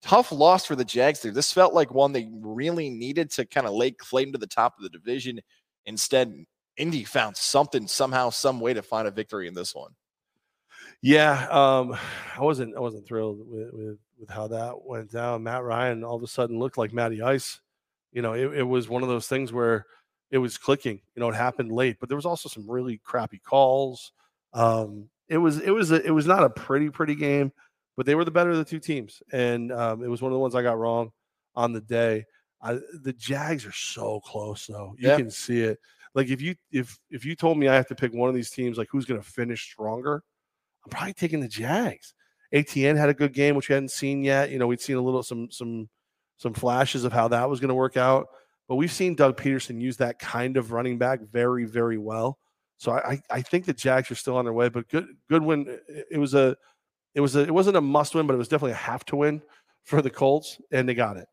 Tough 0.00 0.32
loss 0.32 0.64
for 0.64 0.76
the 0.76 0.84
Jags 0.84 1.20
there. 1.20 1.32
This 1.32 1.52
felt 1.52 1.74
like 1.74 1.92
one 1.92 2.12
they 2.12 2.28
really 2.40 2.88
needed 2.88 3.30
to 3.32 3.44
kind 3.44 3.66
of 3.66 3.74
lay 3.74 3.90
claim 3.90 4.32
to 4.32 4.38
the 4.38 4.46
top 4.46 4.74
of 4.78 4.82
the 4.82 4.88
division. 4.88 5.40
Instead, 5.86 6.32
Indy 6.76 7.04
found 7.04 7.36
something, 7.36 7.86
somehow, 7.88 8.30
some 8.30 8.60
way 8.60 8.72
to 8.72 8.82
find 8.82 9.08
a 9.08 9.10
victory 9.10 9.48
in 9.48 9.54
this 9.54 9.74
one. 9.74 9.92
Yeah, 11.02 11.46
um, 11.50 11.96
I 12.36 12.42
wasn't 12.42 12.76
I 12.76 12.80
wasn't 12.80 13.06
thrilled 13.06 13.38
with, 13.46 13.72
with 13.72 13.98
with 14.18 14.30
how 14.30 14.48
that 14.48 14.84
went 14.84 15.10
down. 15.12 15.44
Matt 15.44 15.62
Ryan 15.62 16.02
all 16.02 16.16
of 16.16 16.22
a 16.22 16.26
sudden 16.26 16.58
looked 16.58 16.78
like 16.78 16.92
Matty 16.92 17.22
Ice. 17.22 17.60
You 18.12 18.22
know, 18.22 18.32
it, 18.32 18.58
it 18.58 18.62
was 18.62 18.88
one 18.88 19.02
of 19.02 19.08
those 19.08 19.28
things 19.28 19.52
where 19.52 19.86
it 20.30 20.38
was 20.38 20.58
clicking. 20.58 21.00
You 21.14 21.20
know, 21.20 21.28
it 21.28 21.34
happened 21.34 21.72
late, 21.72 21.96
but 22.00 22.08
there 22.08 22.16
was 22.16 22.26
also 22.26 22.48
some 22.48 22.68
really 22.68 22.98
crappy 23.04 23.38
calls. 23.38 24.12
Um, 24.52 25.08
it 25.28 25.38
was 25.38 25.60
it 25.60 25.70
was 25.70 25.90
a, 25.90 26.04
it 26.06 26.10
was 26.10 26.26
not 26.26 26.44
a 26.44 26.50
pretty 26.50 26.90
pretty 26.90 27.14
game, 27.14 27.52
but 27.96 28.06
they 28.06 28.14
were 28.14 28.24
the 28.24 28.30
better 28.30 28.50
of 28.50 28.56
the 28.56 28.64
two 28.64 28.80
teams, 28.80 29.22
and 29.32 29.72
um, 29.72 30.02
it 30.02 30.08
was 30.08 30.22
one 30.22 30.32
of 30.32 30.34
the 30.34 30.40
ones 30.40 30.54
I 30.54 30.62
got 30.62 30.78
wrong 30.78 31.12
on 31.54 31.72
the 31.72 31.80
day. 31.80 32.24
I, 32.60 32.78
the 33.02 33.12
Jags 33.16 33.64
are 33.66 33.72
so 33.72 34.20
close, 34.20 34.66
though. 34.66 34.94
You 34.98 35.08
Yeah. 35.10 35.16
can 35.16 35.30
see 35.30 35.62
it. 35.62 35.78
Like 36.14 36.28
if 36.28 36.40
you 36.40 36.56
if 36.72 36.98
if 37.10 37.24
you 37.24 37.36
told 37.36 37.58
me 37.58 37.68
I 37.68 37.74
have 37.74 37.86
to 37.88 37.94
pick 37.94 38.12
one 38.12 38.28
of 38.28 38.34
these 38.34 38.50
teams, 38.50 38.78
like 38.78 38.88
who's 38.90 39.04
going 39.04 39.20
to 39.20 39.26
finish 39.26 39.62
stronger, 39.70 40.22
I'm 40.84 40.90
probably 40.90 41.12
taking 41.14 41.40
the 41.40 41.48
Jags. 41.48 42.14
ETN 42.52 42.96
had 42.96 43.10
a 43.10 43.14
good 43.14 43.34
game, 43.34 43.54
which 43.54 43.68
we 43.68 43.74
hadn't 43.74 43.90
seen 43.90 44.24
yet. 44.24 44.50
You 44.50 44.58
know, 44.58 44.66
we'd 44.66 44.80
seen 44.80 44.96
a 44.96 45.02
little 45.02 45.22
some 45.22 45.50
some 45.50 45.88
some 46.38 46.54
flashes 46.54 47.04
of 47.04 47.12
how 47.12 47.28
that 47.28 47.48
was 47.50 47.60
going 47.60 47.68
to 47.68 47.74
work 47.74 47.96
out, 47.96 48.28
but 48.68 48.76
we've 48.76 48.92
seen 48.92 49.14
Doug 49.14 49.36
Pederson 49.36 49.80
use 49.80 49.96
that 49.96 50.18
kind 50.18 50.56
of 50.56 50.72
running 50.72 50.98
back 50.98 51.20
very 51.32 51.64
very 51.64 51.98
well. 51.98 52.38
So 52.76 52.92
I 52.92 53.20
I, 53.28 53.42
think 53.42 53.64
the 53.64 53.72
Jags 53.72 54.10
are 54.10 54.14
still 54.14 54.36
on 54.36 54.44
their 54.44 54.54
way, 54.54 54.68
but 54.68 54.88
good 54.88 55.08
good 55.28 55.42
win. 55.42 55.80
It, 56.10 56.18
was 56.18 56.34
a 56.34 56.56
it 57.14 57.20
was 57.20 57.34
a 57.34 57.40
it 57.40 57.52
wasn't 57.52 57.76
a 57.76 57.80
must 57.80 58.14
win, 58.14 58.26
but 58.26 58.34
it 58.34 58.38
was 58.38 58.48
definitely 58.48 58.72
a 58.72 58.76
have 58.76 59.04
to 59.06 59.16
win 59.16 59.42
for 59.84 60.00
the 60.00 60.10
Colts, 60.10 60.60
and 60.70 60.88
they 60.88 60.94
got 60.94 61.16
it. 61.16 61.26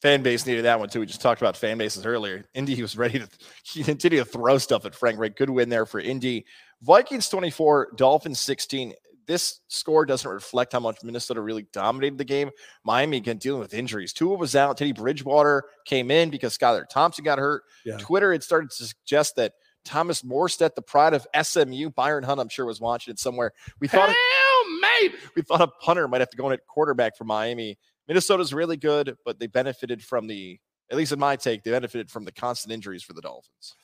Fan 0.00 0.22
base 0.22 0.46
needed 0.46 0.64
that 0.64 0.78
one 0.78 0.88
too. 0.88 1.00
We 1.00 1.06
just 1.06 1.20
talked 1.20 1.42
about 1.42 1.56
fan 1.56 1.76
bases 1.76 2.06
earlier. 2.06 2.44
Indy 2.54 2.80
was 2.80 2.96
ready 2.96 3.18
to 3.18 3.28
he 3.64 3.84
continued 3.84 4.24
to 4.24 4.30
throw 4.30 4.56
stuff 4.56 4.86
at 4.86 4.94
Frank 4.94 5.18
Reich. 5.18 5.36
Good 5.36 5.50
win 5.50 5.68
there 5.68 5.86
for 5.86 6.00
Indy. 6.00 6.46
Vikings 6.80 7.28
24, 7.28 7.92
Dolphins 7.96 8.40
16. 8.40 8.94
This 9.26 9.60
score 9.68 10.04
doesn't 10.06 10.30
reflect 10.30 10.72
how 10.72 10.80
much 10.80 11.02
Minnesota 11.02 11.40
really 11.40 11.66
dominated 11.72 12.18
the 12.18 12.24
game. 12.24 12.50
Miami 12.84 13.16
again 13.18 13.38
dealing 13.38 13.60
with 13.60 13.74
injuries. 13.74 14.12
Tua 14.12 14.36
was 14.36 14.54
out. 14.54 14.76
Teddy 14.76 14.92
Bridgewater 14.92 15.64
came 15.84 16.10
in 16.10 16.30
because 16.30 16.56
Skylar 16.56 16.88
Thompson 16.88 17.24
got 17.24 17.38
hurt. 17.38 17.62
Yeah. 17.84 17.96
Twitter 17.98 18.32
had 18.32 18.42
started 18.42 18.70
to 18.70 18.84
suggest 18.84 19.36
that 19.36 19.52
Thomas 19.84 20.22
Morstead, 20.22 20.74
the 20.74 20.82
pride 20.82 21.14
of 21.14 21.26
SMU, 21.40 21.90
Byron 21.90 22.24
Hunt, 22.24 22.40
I'm 22.40 22.48
sure 22.48 22.64
was 22.64 22.80
watching 22.80 23.12
it 23.12 23.18
somewhere. 23.18 23.52
We 23.80 23.88
thought 23.88 24.08
Hell, 24.08 24.80
maybe. 24.80 25.14
we 25.36 25.42
thought 25.42 25.60
a 25.60 25.66
punter 25.66 26.08
might 26.08 26.20
have 26.20 26.30
to 26.30 26.36
go 26.36 26.46
in 26.46 26.52
at 26.54 26.66
quarterback 26.66 27.16
for 27.16 27.24
Miami. 27.24 27.78
Minnesota's 28.08 28.52
really 28.54 28.76
good, 28.76 29.16
but 29.24 29.38
they 29.38 29.46
benefited 29.46 30.02
from 30.02 30.26
the, 30.26 30.58
at 30.90 30.96
least 30.96 31.12
in 31.12 31.18
my 31.18 31.36
take, 31.36 31.62
they 31.62 31.70
benefited 31.70 32.10
from 32.10 32.24
the 32.24 32.32
constant 32.32 32.72
injuries 32.72 33.02
for 33.02 33.12
the 33.12 33.20
Dolphins. 33.22 33.76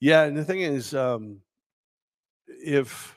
Yeah, 0.00 0.24
and 0.24 0.36
the 0.36 0.44
thing 0.44 0.60
is, 0.60 0.94
um, 0.94 1.40
if 2.46 3.16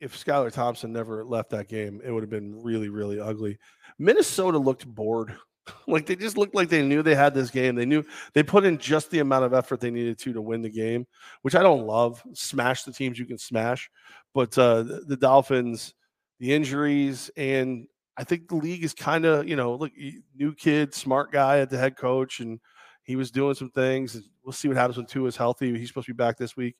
if 0.00 0.16
Skylar 0.16 0.52
Thompson 0.52 0.92
never 0.92 1.24
left 1.24 1.50
that 1.50 1.68
game, 1.68 2.00
it 2.04 2.10
would 2.10 2.22
have 2.22 2.30
been 2.30 2.62
really, 2.62 2.88
really 2.88 3.18
ugly. 3.20 3.58
Minnesota 3.98 4.58
looked 4.58 4.86
bored. 4.86 5.36
like 5.88 6.06
they 6.06 6.14
just 6.14 6.36
looked 6.36 6.54
like 6.54 6.68
they 6.68 6.82
knew 6.82 7.02
they 7.02 7.14
had 7.14 7.34
this 7.34 7.50
game. 7.50 7.74
They 7.74 7.86
knew 7.86 8.04
they 8.34 8.42
put 8.42 8.64
in 8.64 8.78
just 8.78 9.10
the 9.10 9.18
amount 9.20 9.44
of 9.44 9.54
effort 9.54 9.80
they 9.80 9.90
needed 9.90 10.18
to 10.20 10.32
to 10.32 10.40
win 10.40 10.62
the 10.62 10.70
game, 10.70 11.06
which 11.42 11.54
I 11.54 11.62
don't 11.62 11.86
love. 11.86 12.22
Smash 12.34 12.84
the 12.84 12.92
teams 12.92 13.18
you 13.18 13.26
can 13.26 13.38
smash, 13.38 13.90
but 14.34 14.56
uh, 14.58 14.82
the, 14.82 15.04
the 15.06 15.16
Dolphins, 15.16 15.94
the 16.38 16.52
injuries, 16.52 17.30
and 17.36 17.86
I 18.16 18.24
think 18.24 18.48
the 18.48 18.56
league 18.56 18.84
is 18.84 18.94
kind 18.94 19.24
of 19.24 19.48
you 19.48 19.56
know 19.56 19.74
look 19.74 19.92
new 20.36 20.54
kid, 20.54 20.94
smart 20.94 21.32
guy 21.32 21.58
at 21.58 21.70
the 21.70 21.78
head 21.78 21.96
coach, 21.96 22.40
and 22.40 22.60
he 23.02 23.16
was 23.16 23.30
doing 23.30 23.54
some 23.54 23.70
things. 23.70 24.20
We'll 24.44 24.52
see 24.52 24.68
what 24.68 24.76
happens 24.76 24.96
when 24.96 25.06
Tua 25.06 25.28
is 25.28 25.36
healthy. 25.36 25.76
He's 25.76 25.88
supposed 25.88 26.06
to 26.06 26.14
be 26.14 26.16
back 26.16 26.36
this 26.36 26.56
week. 26.56 26.76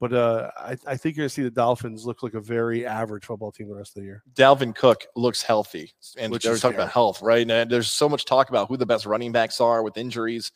But 0.00 0.12
uh, 0.12 0.50
I, 0.56 0.76
I 0.86 0.96
think 0.96 1.16
you're 1.16 1.22
going 1.22 1.28
to 1.28 1.34
see 1.34 1.42
the 1.42 1.50
Dolphins 1.50 2.04
look 2.04 2.22
like 2.22 2.34
a 2.34 2.40
very 2.40 2.84
average 2.84 3.24
football 3.24 3.52
team 3.52 3.68
the 3.68 3.74
rest 3.76 3.96
of 3.96 4.02
the 4.02 4.06
year. 4.06 4.22
Dalvin 4.34 4.74
Cook 4.74 5.06
looks 5.16 5.40
healthy, 5.42 5.92
and 6.18 6.32
Which 6.32 6.42
there's 6.42 6.56
is 6.56 6.62
talking 6.62 6.76
fair. 6.76 6.82
about 6.84 6.92
health, 6.92 7.22
right? 7.22 7.48
And 7.48 7.70
there's 7.70 7.88
so 7.88 8.08
much 8.08 8.24
talk 8.24 8.48
about 8.50 8.68
who 8.68 8.76
the 8.76 8.86
best 8.86 9.06
running 9.06 9.32
backs 9.32 9.60
are 9.60 9.82
with 9.82 9.96
injuries. 9.96 10.50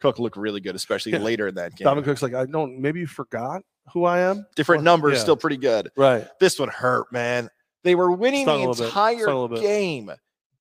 Cook 0.00 0.18
looked 0.18 0.36
really 0.36 0.60
good, 0.60 0.74
especially 0.74 1.12
Yeah. 1.12 1.18
later 1.18 1.48
in 1.48 1.54
that 1.56 1.76
game. 1.76 1.86
Dalvin 1.86 2.02
Cook's 2.04 2.22
like, 2.22 2.34
I 2.34 2.46
don't, 2.46 2.80
maybe 2.80 3.00
you 3.00 3.06
forgot 3.06 3.62
who 3.92 4.04
I 4.04 4.20
am. 4.20 4.46
Different 4.56 4.80
Well, 4.80 4.84
numbers, 4.94 5.14
yeah. 5.16 5.22
still 5.22 5.36
pretty 5.36 5.56
good. 5.58 5.90
Right. 5.96 6.26
This 6.40 6.58
one 6.58 6.68
hurt, 6.70 7.12
man. 7.12 7.50
They 7.84 7.94
were 7.94 8.10
winning 8.12 8.44
Stung 8.46 8.70
the 8.72 8.84
entire 8.84 9.18
Stung 9.22 9.34
a 9.34 9.40
little 9.40 9.48
bit. 9.56 9.60
game. 9.62 10.10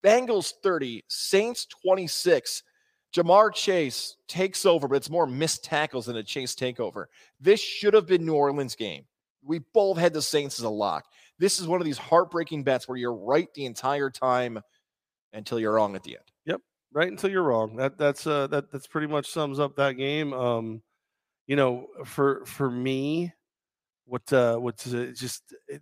Bengals 0.03 0.53
30, 0.63 1.03
Saints 1.07 1.65
26. 1.83 2.63
Ja'Marr 3.15 3.53
Chase 3.53 4.17
takes 4.27 4.65
over, 4.65 4.87
but 4.87 4.95
it's 4.95 5.09
more 5.09 5.25
missed 5.25 5.63
tackles 5.63 6.05
than 6.05 6.17
a 6.17 6.23
Chase 6.23 6.55
takeover. 6.55 7.05
This 7.39 7.59
should 7.59 7.93
have 7.93 8.05
been 8.05 8.25
New 8.25 8.33
Orleans' 8.33 8.75
game. 8.75 9.05
We 9.43 9.59
both 9.73 9.97
had 9.97 10.13
the 10.13 10.21
Saints 10.21 10.59
as 10.59 10.65
a 10.65 10.69
lock. 10.69 11.05
This 11.39 11.59
is 11.59 11.67
one 11.67 11.79
of 11.79 11.85
these 11.85 11.97
heartbreaking 11.97 12.63
bets 12.63 12.87
where 12.87 12.97
you're 12.97 13.13
right 13.13 13.47
the 13.53 13.65
entire 13.65 14.09
time 14.09 14.59
until 15.33 15.59
you're 15.59 15.73
wrong 15.73 15.95
at 15.95 16.03
the 16.03 16.17
end. 16.17 16.25
Yep, 16.45 16.61
right 16.91 17.09
until 17.09 17.29
you're 17.29 17.43
wrong. 17.43 17.75
That 17.75 17.97
that's 17.97 18.25
uh 18.27 18.47
that 18.47 18.71
that's 18.71 18.87
pretty 18.87 19.07
much 19.07 19.29
sums 19.29 19.59
up 19.59 19.75
that 19.75 19.93
game. 19.93 20.33
Um, 20.33 20.81
you 21.45 21.55
know, 21.55 21.87
for 22.05 22.43
for 22.45 22.69
me, 22.69 23.33
what 24.05 24.31
uh 24.33 24.57
what's 24.57 24.91
uh, 24.93 25.11
just 25.15 25.43
it, 25.67 25.81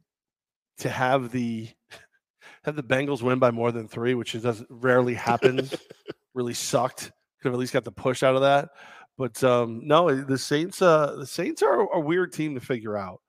to 0.80 0.89
have 0.89 1.32
the 1.32 1.69
have 2.65 2.76
the 2.76 2.84
Bengals 2.84 3.21
win 3.21 3.39
by 3.39 3.51
more 3.51 3.71
than 3.71 3.88
three, 3.88 4.13
which 4.13 4.36
is 4.36 4.43
doesn't 4.43 4.67
rarely 4.69 5.13
happens. 5.13 5.73
really 6.36 6.54
sucked. 6.54 7.12
Could 7.42 7.50
have 7.50 7.54
at 7.54 7.60
least 7.60 7.74
got 7.74 7.84
the 7.84 7.92
push 7.92 8.22
out 8.22 8.36
of 8.36 8.42
that. 8.42 8.70
But 9.18 9.44
um, 9.44 9.82
no, 9.84 10.14
the 10.14 10.38
Saints. 10.38 10.82
Uh, 10.82 11.16
the 11.20 11.26
Saints 11.26 11.64
are 11.64 11.92
a 11.94 12.00
weird 12.00 12.34
team 12.34 12.54
to 12.56 12.62
figure 12.62 12.98
out. 12.98 13.22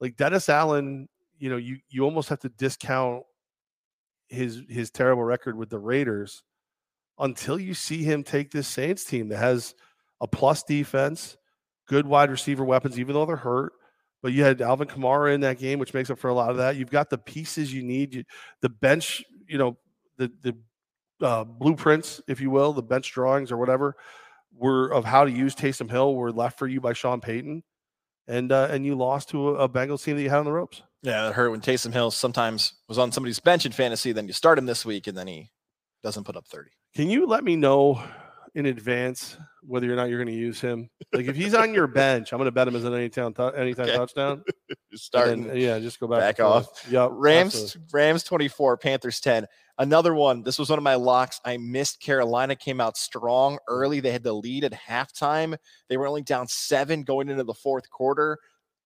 Like 0.00 0.16
Dennis 0.16 0.48
Allen, 0.48 1.08
you 1.38 1.50
know, 1.50 1.56
you 1.56 1.78
you 1.88 2.02
almost 2.04 2.28
have 2.30 2.40
to 2.40 2.48
discount 2.48 3.22
his 4.28 4.62
his 4.68 4.90
terrible 4.90 5.22
record 5.22 5.56
with 5.56 5.70
the 5.70 5.78
Raiders 5.78 6.42
until 7.18 7.58
you 7.58 7.74
see 7.74 8.02
him 8.02 8.22
take 8.22 8.50
this 8.50 8.68
Saints 8.68 9.04
team 9.04 9.28
that 9.28 9.38
has 9.38 9.74
a 10.20 10.26
plus 10.26 10.62
defense, 10.62 11.36
good 11.86 12.06
wide 12.06 12.30
receiver 12.30 12.64
weapons, 12.64 12.98
even 12.98 13.14
though 13.14 13.26
they're 13.26 13.36
hurt. 13.36 13.72
But 14.22 14.32
you 14.32 14.42
had 14.42 14.60
Alvin 14.60 14.88
Kamara 14.88 15.34
in 15.34 15.42
that 15.42 15.58
game, 15.58 15.78
which 15.78 15.94
makes 15.94 16.10
up 16.10 16.18
for 16.18 16.28
a 16.28 16.34
lot 16.34 16.50
of 16.50 16.56
that. 16.56 16.76
You've 16.76 16.90
got 16.90 17.10
the 17.10 17.18
pieces 17.18 17.72
you 17.72 17.82
need. 17.82 18.14
You, 18.14 18.24
the 18.60 18.70
bench, 18.70 19.22
you 19.46 19.58
know, 19.58 19.76
the 20.16 20.32
the 20.42 20.56
uh, 21.20 21.44
blueprints, 21.44 22.20
if 22.28 22.40
you 22.40 22.50
will, 22.50 22.72
the 22.72 22.82
bench 22.82 23.12
drawings 23.12 23.50
or 23.52 23.56
whatever, 23.56 23.96
were 24.52 24.88
of 24.92 25.04
how 25.04 25.24
to 25.24 25.30
use 25.30 25.54
Taysom 25.54 25.90
Hill 25.90 26.14
were 26.14 26.32
left 26.32 26.58
for 26.58 26.66
you 26.66 26.80
by 26.80 26.92
Sean 26.92 27.20
Payton, 27.20 27.62
and 28.26 28.52
uh, 28.52 28.68
and 28.70 28.84
you 28.84 28.94
lost 28.94 29.28
to 29.30 29.50
a, 29.50 29.64
a 29.64 29.68
Bengals 29.68 30.02
team 30.04 30.16
that 30.16 30.22
you 30.22 30.30
had 30.30 30.38
on 30.38 30.44
the 30.44 30.52
ropes. 30.52 30.82
Yeah, 31.02 31.28
it 31.28 31.34
hurt 31.34 31.50
when 31.50 31.60
Taysom 31.60 31.92
Hill 31.92 32.10
sometimes 32.10 32.74
was 32.88 32.98
on 32.98 33.12
somebody's 33.12 33.38
bench 33.40 33.66
in 33.66 33.72
fantasy. 33.72 34.12
Then 34.12 34.26
you 34.26 34.32
start 34.32 34.58
him 34.58 34.66
this 34.66 34.84
week, 34.84 35.06
and 35.06 35.16
then 35.16 35.26
he 35.26 35.50
doesn't 36.02 36.24
put 36.24 36.36
up 36.36 36.46
thirty. 36.48 36.70
Can 36.94 37.10
you 37.10 37.26
let 37.26 37.44
me 37.44 37.56
know 37.56 38.02
in 38.54 38.64
advance 38.66 39.36
whether 39.62 39.92
or 39.92 39.96
not 39.96 40.08
you're 40.08 40.18
going 40.22 40.34
to 40.34 40.40
use 40.40 40.60
him? 40.60 40.88
Like 41.12 41.26
if 41.26 41.36
he's 41.36 41.52
on 41.54 41.74
your 41.74 41.86
bench, 41.86 42.32
I'm 42.32 42.38
going 42.38 42.46
to 42.46 42.52
bet 42.52 42.66
him 42.66 42.74
as 42.74 42.84
an 42.84 42.94
anytime 42.94 43.34
tou- 43.34 43.48
anytime 43.50 43.86
Okay. 43.88 43.96
touchdown. 43.96 44.42
Starting. 44.94 45.46
then, 45.46 45.56
yeah, 45.58 45.78
just 45.78 46.00
go 46.00 46.06
back. 46.08 46.20
back 46.20 46.40
off. 46.40 46.90
Yep, 46.90 47.10
Rams 47.12 47.54
absolutely. 47.54 47.82
Rams 47.92 48.22
24, 48.24 48.76
Panthers 48.78 49.20
10. 49.20 49.46
Another 49.78 50.14
one. 50.14 50.42
This 50.42 50.58
was 50.58 50.70
one 50.70 50.78
of 50.78 50.82
my 50.82 50.94
locks. 50.94 51.40
I 51.44 51.58
missed 51.58 52.00
Carolina 52.00 52.56
came 52.56 52.80
out 52.80 52.96
strong 52.96 53.58
early. 53.68 54.00
They 54.00 54.10
had 54.12 54.22
the 54.22 54.32
lead 54.32 54.64
at 54.64 54.72
halftime. 54.72 55.56
They 55.88 55.96
were 55.96 56.06
only 56.06 56.22
down 56.22 56.48
7 56.48 57.02
going 57.02 57.28
into 57.28 57.44
the 57.44 57.52
fourth 57.54 57.90
quarter. 57.90 58.38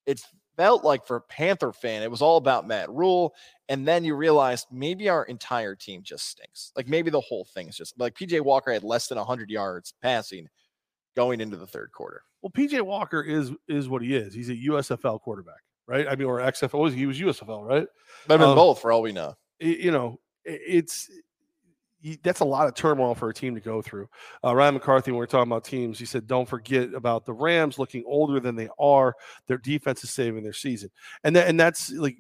It 0.06 0.20
felt 0.56 0.84
like 0.84 1.06
for 1.06 1.16
a 1.16 1.20
Panther 1.20 1.72
fan, 1.72 2.02
it 2.02 2.10
was 2.10 2.20
all 2.22 2.36
about 2.36 2.66
Matt 2.66 2.90
Rhule 2.90 3.34
and 3.68 3.86
then 3.86 4.02
you 4.04 4.16
realized 4.16 4.66
maybe 4.72 5.08
our 5.08 5.24
entire 5.26 5.76
team 5.76 6.02
just 6.02 6.26
stinks. 6.28 6.72
Like 6.74 6.88
maybe 6.88 7.08
the 7.08 7.20
whole 7.20 7.44
thing 7.44 7.68
is 7.68 7.76
just 7.76 7.98
like 7.98 8.14
PJ 8.16 8.40
Walker 8.40 8.72
had 8.72 8.82
less 8.82 9.06
than 9.06 9.16
100 9.16 9.48
yards 9.48 9.94
passing 10.02 10.48
going 11.14 11.40
into 11.40 11.56
the 11.56 11.66
third 11.68 11.92
quarter. 11.92 12.22
Well, 12.42 12.50
PJ 12.50 12.80
Walker 12.82 13.22
is 13.22 13.52
is 13.68 13.88
what 13.88 14.02
he 14.02 14.16
is. 14.16 14.34
He's 14.34 14.48
a 14.50 14.56
USFL 14.56 15.20
quarterback, 15.20 15.60
right? 15.86 16.08
I 16.08 16.16
mean, 16.16 16.26
or 16.26 16.40
XFL. 16.40 16.80
was- 16.80 16.94
He 16.94 17.06
was 17.06 17.20
USFL, 17.20 17.62
right? 17.64 17.86
But 18.26 18.40
Um, 18.42 18.56
both 18.56 18.80
for 18.80 18.90
all 18.90 19.02
we 19.02 19.12
know. 19.12 19.34
You 19.60 19.92
know, 19.92 20.18
i- 20.18 20.29
it's 20.44 21.10
that's 22.22 22.40
a 22.40 22.44
lot 22.44 22.66
of 22.66 22.74
turmoil 22.74 23.14
for 23.14 23.28
a 23.28 23.34
team 23.34 23.54
to 23.54 23.60
go 23.60 23.82
through. 23.82 24.08
Uh, 24.42 24.54
Ryan 24.54 24.74
McCarthy, 24.74 25.10
when 25.10 25.18
we 25.18 25.24
are 25.24 25.26
talking 25.26 25.50
about 25.50 25.64
teams, 25.64 25.98
he 25.98 26.06
said, 26.06 26.26
"Don't 26.26 26.48
forget 26.48 26.94
about 26.94 27.26
the 27.26 27.32
Rams 27.32 27.78
looking 27.78 28.04
older 28.06 28.40
than 28.40 28.56
they 28.56 28.68
are. 28.78 29.14
Their 29.46 29.58
defense 29.58 30.02
is 30.02 30.10
saving 30.10 30.42
their 30.42 30.54
season, 30.54 30.90
and 31.24 31.36
that, 31.36 31.48
and 31.48 31.60
that's 31.60 31.90
like 31.92 32.16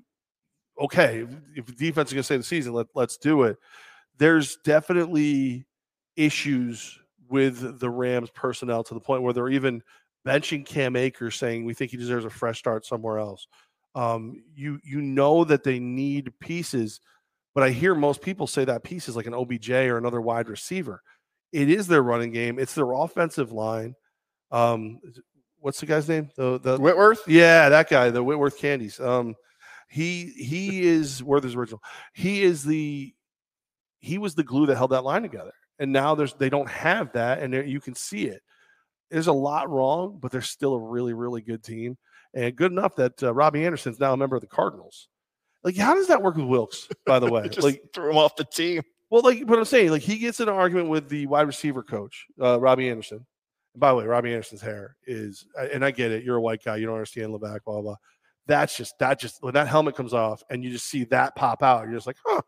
okay. 0.80 1.26
If, 1.54 1.66
the 1.66 1.72
defense 1.72 2.10
is 2.10 2.14
going 2.14 2.22
to 2.22 2.26
save 2.26 2.40
the 2.40 2.44
season, 2.44 2.74
let 2.74 2.88
let's 2.94 3.16
do 3.16 3.44
it. 3.44 3.56
There's 4.18 4.58
definitely 4.64 5.66
issues 6.16 6.98
with 7.28 7.78
the 7.78 7.88
Rams 7.88 8.30
personnel 8.30 8.84
to 8.84 8.94
the 8.94 9.00
point 9.00 9.22
where 9.22 9.32
they're 9.32 9.48
even 9.48 9.82
benching 10.26 10.66
Cam 10.66 10.96
Akers, 10.96 11.36
saying 11.36 11.64
we 11.64 11.74
think 11.74 11.90
he 11.90 11.96
deserves 11.96 12.24
a 12.24 12.30
fresh 12.30 12.58
start 12.58 12.84
somewhere 12.84 13.18
else. 13.18 13.46
Um, 13.94 14.42
you 14.54 14.78
you 14.84 15.00
know 15.00 15.44
that 15.44 15.64
they 15.64 15.78
need 15.78 16.32
pieces, 16.38 17.00
but 17.54 17.64
I 17.64 17.70
hear 17.70 17.94
most 17.94 18.22
people 18.22 18.46
say 18.46 18.64
that 18.64 18.84
piece 18.84 19.08
is 19.08 19.16
like 19.16 19.26
an 19.26 19.34
OBJ 19.34 19.70
or 19.70 19.98
another 19.98 20.20
wide 20.20 20.48
receiver. 20.48 21.02
It 21.52 21.68
is 21.68 21.86
their 21.86 22.02
running 22.02 22.32
game. 22.32 22.58
It's 22.58 22.74
their 22.74 22.92
offensive 22.92 23.50
line. 23.52 23.94
Um, 24.50 25.00
what's 25.58 25.80
the 25.80 25.86
guy's 25.86 26.08
name? 26.08 26.30
The 26.36 26.58
the 26.58 26.78
Whitworth? 26.78 27.26
yeah, 27.26 27.68
that 27.68 27.88
guy, 27.88 28.10
the 28.10 28.22
Whitworth 28.22 28.58
Candies. 28.58 29.00
Um, 29.00 29.34
he 29.88 30.32
he 30.36 30.82
is 30.82 31.22
Worthy's 31.22 31.56
original. 31.56 31.82
He 32.14 32.42
is 32.42 32.64
the 32.64 33.12
he 33.98 34.18
was 34.18 34.34
the 34.34 34.44
glue 34.44 34.66
that 34.66 34.76
held 34.76 34.92
that 34.92 35.04
line 35.04 35.22
together. 35.22 35.52
And 35.78 35.92
now 35.92 36.14
there's 36.14 36.34
they 36.34 36.50
don't 36.50 36.68
have 36.68 37.12
that, 37.12 37.40
and 37.40 37.54
you 37.68 37.80
can 37.80 37.94
see 37.94 38.26
it. 38.26 38.42
There's 39.10 39.26
a 39.26 39.32
lot 39.32 39.68
wrong, 39.68 40.18
but 40.20 40.30
they're 40.30 40.42
still 40.42 40.74
a 40.74 40.80
really 40.80 41.14
really 41.14 41.42
good 41.42 41.64
team, 41.64 41.98
and 42.34 42.54
good 42.54 42.70
enough 42.70 42.96
that 42.96 43.22
uh, 43.22 43.34
Robbie 43.34 43.64
Anderson's 43.64 43.98
now 43.98 44.12
a 44.12 44.16
member 44.16 44.36
of 44.36 44.42
the 44.42 44.46
Cardinals. 44.46 45.08
Like, 45.62 45.76
how 45.76 45.94
does 45.94 46.06
that 46.08 46.22
work 46.22 46.36
with 46.36 46.46
Wilks? 46.46 46.88
By 47.06 47.18
the 47.18 47.30
way, 47.30 47.48
Just 47.50 47.62
like, 47.64 47.82
threw 47.92 48.10
him 48.10 48.16
off 48.16 48.36
the 48.36 48.44
team. 48.44 48.82
well, 49.10 49.22
like 49.22 49.42
what 49.42 49.58
I'm 49.58 49.64
saying, 49.64 49.90
like 49.90 50.02
he 50.02 50.18
gets 50.18 50.40
in 50.40 50.48
an 50.48 50.54
argument 50.54 50.88
with 50.88 51.08
the 51.08 51.26
wide 51.26 51.46
receiver 51.46 51.82
coach, 51.82 52.26
uh, 52.40 52.58
Robbie 52.60 52.88
Anderson. 52.88 53.26
And 53.74 53.80
by 53.80 53.90
the 53.90 53.96
way, 53.96 54.04
Robbie 54.06 54.32
Anderson's 54.32 54.62
hair 54.62 54.96
is, 55.06 55.44
and 55.72 55.84
I 55.84 55.90
get 55.90 56.12
it. 56.12 56.24
You're 56.24 56.36
a 56.36 56.40
white 56.40 56.64
guy, 56.64 56.76
you 56.76 56.86
don't 56.86 56.94
understand 56.94 57.32
Levack, 57.32 57.64
blah 57.64 57.74
blah. 57.74 57.82
blah. 57.82 57.96
That's 58.46 58.76
just 58.76 58.98
that 58.98 59.20
just 59.20 59.42
when 59.42 59.54
that 59.54 59.68
helmet 59.68 59.94
comes 59.94 60.14
off 60.14 60.42
and 60.50 60.64
you 60.64 60.70
just 60.70 60.86
see 60.88 61.04
that 61.04 61.36
pop 61.36 61.62
out, 61.62 61.84
you're 61.84 61.94
just 61.94 62.06
like, 62.06 62.16
huh. 62.24 62.40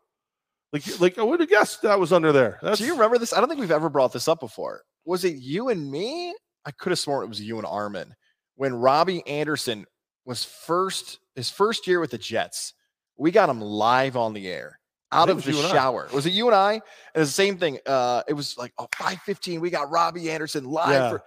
Like, 0.73 0.99
like 0.99 1.19
I 1.19 1.23
would 1.23 1.39
have 1.39 1.49
guessed 1.49 1.83
that 1.83 1.99
was 1.99 2.11
under 2.11 2.31
there. 2.31 2.57
That's 2.63 2.79
Do 2.79 2.85
you 2.85 2.93
remember 2.93 3.19
this? 3.19 3.31
I 3.31 3.39
don't 3.39 3.47
think 3.47 3.61
we've 3.61 3.69
ever 3.69 3.89
brought 3.89 4.11
this 4.11 4.27
up 4.27 4.39
before. 4.39 4.81
Was 5.05 5.23
it 5.23 5.35
you 5.35 5.69
and 5.69 5.89
me? 5.91 6.33
I 6.65 6.71
could 6.71 6.89
have 6.89 6.97
sworn 6.99 7.23
it 7.23 7.27
was 7.29 7.39
you 7.39 7.57
and 7.57 7.67
Armin 7.67 8.15
when 8.55 8.73
Robbie 8.73 9.25
Anderson 9.27 9.85
was 10.25 10.43
first 10.43 11.19
his 11.35 11.49
first 11.49 11.85
year 11.87 11.99
with 11.99 12.11
the 12.11 12.17
Jets. 12.17 12.73
We 13.17 13.31
got 13.31 13.49
him 13.49 13.61
live 13.61 14.17
on 14.17 14.33
the 14.33 14.47
air 14.47 14.79
out 15.11 15.29
of 15.29 15.43
the 15.43 15.53
shower. 15.53 16.07
Was 16.13 16.25
it 16.25 16.33
you 16.33 16.47
and 16.47 16.55
I? 16.55 16.73
And 16.73 17.21
the 17.21 17.25
same 17.27 17.57
thing. 17.57 17.79
Uh, 17.85 18.23
it 18.27 18.33
was 18.33 18.57
like 18.57 18.73
oh, 18.77 18.87
515. 18.97 19.61
We 19.61 19.69
got 19.69 19.91
Robbie 19.91 20.31
Anderson 20.31 20.65
live 20.65 20.89
Yeah. 20.89 21.09
for 21.09 21.23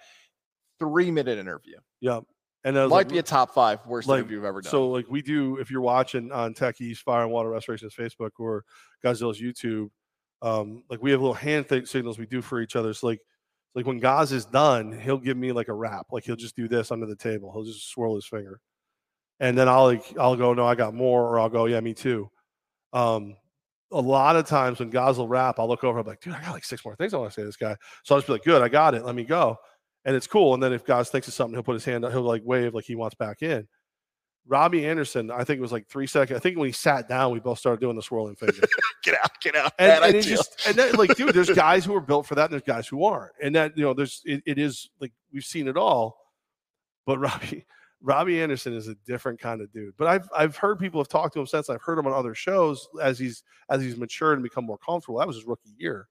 three 0.79 1.11
minute 1.11 1.39
interview. 1.39 1.77
yeah. 2.01 2.21
And 2.65 2.75
Might 2.75 2.87
like, 2.87 3.09
be 3.09 3.19
a 3.19 3.23
top 3.23 3.55
five 3.55 3.79
worst 3.87 4.09
like, 4.09 4.19
interview 4.19 4.39
you've 4.39 4.45
ever 4.45 4.61
done. 4.61 4.71
So 4.73 4.89
like 4.89 5.07
we 5.09 5.23
do 5.23 5.57
if 5.59 5.71
you're 5.71 5.81
watching 5.81 6.33
on 6.33 6.53
Tech 6.53 6.81
East 6.81 7.03
Fire 7.03 7.23
and 7.23 7.31
Water 7.31 7.51
Restoration's 7.51 7.95
Facebook 7.95 8.31
or 8.41 8.65
Godzilla's 9.05 9.41
YouTube, 9.41 9.91
um, 10.43 10.83
like 10.91 11.01
we 11.01 11.13
have 11.13 11.21
little 11.21 11.33
hand 11.33 11.69
th- 11.69 11.87
signals 11.87 12.19
we 12.19 12.27
do 12.27 12.43
for 12.43 12.61
each 12.61 12.75
other. 12.75 12.93
So 12.93 13.07
like 13.07 13.21
like 13.77 13.87
when 13.87 14.01
Goz 14.01 14.33
is 14.33 14.47
done, 14.47 14.99
he'll 14.99 15.17
give 15.17 15.37
me 15.37 15.53
like 15.53 15.69
a 15.69 15.73
wrap. 15.75 16.07
Like 16.11 16.25
he'll 16.25 16.35
just 16.35 16.57
do 16.57 16.67
this 16.67 16.91
under 16.91 17.07
the 17.07 17.15
table. 17.15 17.53
He'll 17.53 17.63
just 17.63 17.89
swirl 17.89 18.17
his 18.17 18.27
finger. 18.27 18.61
And 19.41 19.57
then 19.57 19.69
I'll 19.69 19.87
like 19.87 20.05
I'll 20.19 20.37
go, 20.37 20.55
no, 20.55 20.67
I 20.67 20.75
got 20.75 20.95
more, 20.95 21.23
or 21.23 21.39
I'll 21.39 21.49
go, 21.49 21.67
yeah, 21.67 21.81
me 21.81 21.95
too. 21.95 22.31
Um 22.93 23.37
a 23.93 24.01
lot 24.01 24.35
of 24.35 24.47
times 24.47 24.81
when 24.81 24.91
Goz 24.91 25.17
will 25.17 25.29
wrap, 25.29 25.61
I'll 25.61 25.69
look 25.69 25.85
over, 25.85 26.01
I'm 26.01 26.07
like, 26.07 26.21
dude, 26.21 26.35
I 26.35 26.43
got 26.43 26.53
like 26.53 26.65
six 26.65 26.85
more 26.85 26.97
things 26.97 27.15
I 27.15 27.19
want 27.19 27.31
to 27.31 27.35
say 27.35 27.43
to 27.43 27.47
this 27.47 27.57
guy. 27.57 27.77
So 28.03 28.15
I'll 28.15 28.21
just 28.21 28.27
be 28.27 28.33
like, 28.33 28.43
good, 28.43 28.61
I 28.61 28.69
got 28.69 28.95
it. 28.95 29.05
Let 29.05 29.15
me 29.15 29.23
go 29.25 29.57
and 30.07 30.15
it's 30.15 30.29
cool. 30.29 30.55
And 30.55 30.63
then 30.63 30.73
if 30.73 30.87
guys 30.87 31.11
thinks 31.11 31.29
of 31.29 31.35
something, 31.35 31.55
he'll 31.55 31.65
put 31.65 31.75
his 31.75 31.85
hand 31.85 32.05
up, 32.05 32.13
he'll 32.13 32.23
like 32.23 32.43
wave 32.45 32.73
like 32.73 32.87
he 32.87 32.95
wants 32.95 33.17
back 33.17 33.43
in. 33.43 33.69
Robbie 34.49 34.87
Anderson, 34.87 35.33
I 35.33 35.43
think 35.43 35.59
it 35.59 35.61
was 35.61 35.73
like 35.73 35.89
three 35.89 36.07
seconds. 36.07 36.39
I 36.39 36.41
think 36.41 36.57
when 36.57 36.67
he 36.69 36.73
sat 36.73 37.09
down, 37.09 37.33
we 37.33 37.41
both 37.41 37.59
started 37.59 37.81
doing 37.81 37.97
the 37.97 38.03
swirling 38.03 38.37
finger. 38.37 38.55
get 39.03 39.17
out, 39.21 39.41
get 39.43 39.57
out. 39.57 39.73
and, 39.81 40.15
and 40.15 40.25
just 40.25 40.65
and 40.69 40.77
then 40.77 40.95
like, 40.95 41.17
dude, 41.17 41.35
there's 41.35 41.51
Goz 41.51 41.85
who 41.85 41.97
are 41.97 42.01
built 42.01 42.27
for 42.27 42.37
that, 42.37 42.45
and 42.45 42.53
there's 42.53 42.63
guys 42.63 42.87
who 42.87 43.05
aren't. 43.05 43.33
And 43.43 43.57
that, 43.57 43.77
you 43.77 43.83
know, 43.83 43.93
there's 43.93 44.23
it, 44.25 44.45
it 44.47 44.59
is 44.59 44.89
like 45.01 45.13
we've 45.33 45.45
seen 45.45 45.67
it 45.67 45.77
all. 45.77 46.17
But 47.05 47.19
Robbie, 47.19 47.67
Robbie 48.03 48.41
Anderson 48.41 48.73
is 48.73 48.89
a 48.89 48.95
different 49.07 49.41
kind 49.41 49.61
of 49.61 49.73
dude. 49.73 49.95
But 49.97 50.09
I've 50.09 50.29
I've 50.37 50.57
heard 50.57 50.79
people 50.79 51.01
have 51.01 51.09
talked 51.09 51.35
to 51.35 51.41
him 51.41 51.47
since. 51.47 51.71
I've 51.71 51.83
heard 51.83 51.99
him 51.99 52.07
on 52.07 52.13
other 52.13 52.35
shows 52.35 52.89
as 53.03 53.19
he's 53.19 53.43
as 53.71 53.83
he's 53.83 53.97
matured 53.97 54.35
and 54.35 54.43
become 54.43 54.65
more 54.65 54.79
comfortable. 54.79 55.19
That 55.19 55.27
was 55.27 55.37
his 55.37 55.47
rookie 55.47 55.75
year. 55.77 56.09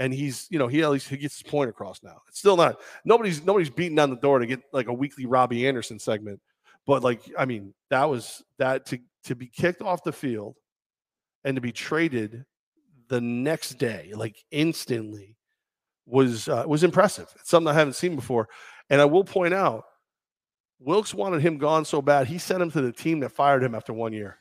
And 0.00 0.14
he's, 0.14 0.46
you 0.48 0.60
know, 0.60 0.68
he 0.68 0.82
at 0.82 0.90
least 0.90 1.08
he 1.08 1.16
gets 1.16 1.40
his 1.40 1.50
point 1.50 1.70
across 1.70 2.02
now. 2.02 2.18
It's 2.28 2.38
still 2.38 2.56
not 2.56 2.80
nobody's 3.04 3.44
nobody's 3.44 3.70
beating 3.70 3.96
down 3.96 4.10
the 4.10 4.16
door 4.16 4.38
to 4.38 4.46
get 4.46 4.60
like 4.72 4.88
a 4.88 4.92
weekly 4.92 5.26
Robbie 5.26 5.66
Anderson 5.66 5.98
segment. 5.98 6.40
But 6.86 7.02
like, 7.02 7.20
I 7.36 7.44
mean, 7.44 7.74
that 7.90 8.08
was 8.08 8.42
that 8.58 8.86
to 8.86 8.98
to 9.24 9.34
be 9.34 9.48
kicked 9.48 9.82
off 9.82 10.04
the 10.04 10.12
field 10.12 10.56
and 11.44 11.56
to 11.56 11.60
be 11.60 11.72
traded 11.72 12.44
the 13.08 13.20
next 13.20 13.78
day, 13.78 14.12
like 14.14 14.36
instantly, 14.50 15.36
was 16.06 16.48
uh, 16.48 16.64
was 16.66 16.84
impressive. 16.84 17.28
It's 17.40 17.50
something 17.50 17.68
I 17.68 17.74
haven't 17.74 17.94
seen 17.94 18.16
before. 18.16 18.48
And 18.90 19.00
I 19.00 19.04
will 19.04 19.24
point 19.24 19.52
out, 19.52 19.84
Wilks 20.80 21.12
wanted 21.12 21.40
him 21.42 21.58
gone 21.58 21.84
so 21.84 22.00
bad, 22.00 22.26
he 22.26 22.38
sent 22.38 22.62
him 22.62 22.70
to 22.70 22.80
the 22.80 22.92
team 22.92 23.20
that 23.20 23.30
fired 23.30 23.62
him 23.62 23.74
after 23.74 23.92
one 23.92 24.12
year. 24.12 24.36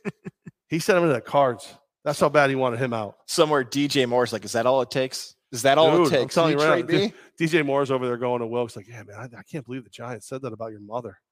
he 0.68 0.78
sent 0.78 0.98
him 0.98 1.08
to 1.08 1.12
the 1.12 1.20
Cards. 1.20 1.74
That's 2.04 2.20
how 2.20 2.28
bad 2.28 2.50
he 2.50 2.56
wanted 2.56 2.78
him 2.78 2.92
out. 2.92 3.16
Somewhere 3.26 3.64
DJ 3.64 4.08
Moore's 4.08 4.32
like, 4.32 4.44
is 4.44 4.52
that 4.52 4.66
all 4.66 4.82
it 4.82 4.90
takes? 4.90 5.34
Is 5.52 5.62
that 5.62 5.78
all 5.78 5.90
Dude, 5.90 6.12
it 6.12 6.16
I'm 6.16 6.22
takes? 6.22 6.34
telling 6.34 6.58
Can 6.58 6.66
you 6.66 6.72
right 6.72 6.88
now. 6.88 7.10
DJ 7.40 7.64
Moore's 7.64 7.90
over 7.90 8.06
there 8.06 8.16
going 8.16 8.40
to 8.40 8.46
Wilks 8.46 8.76
like, 8.76 8.88
yeah, 8.88 9.02
man, 9.04 9.16
I, 9.16 9.38
I 9.38 9.42
can't 9.42 9.64
believe 9.64 9.84
the 9.84 9.90
Giants 9.90 10.28
said 10.28 10.42
that 10.42 10.52
about 10.52 10.70
your 10.70 10.80
mother. 10.80 11.18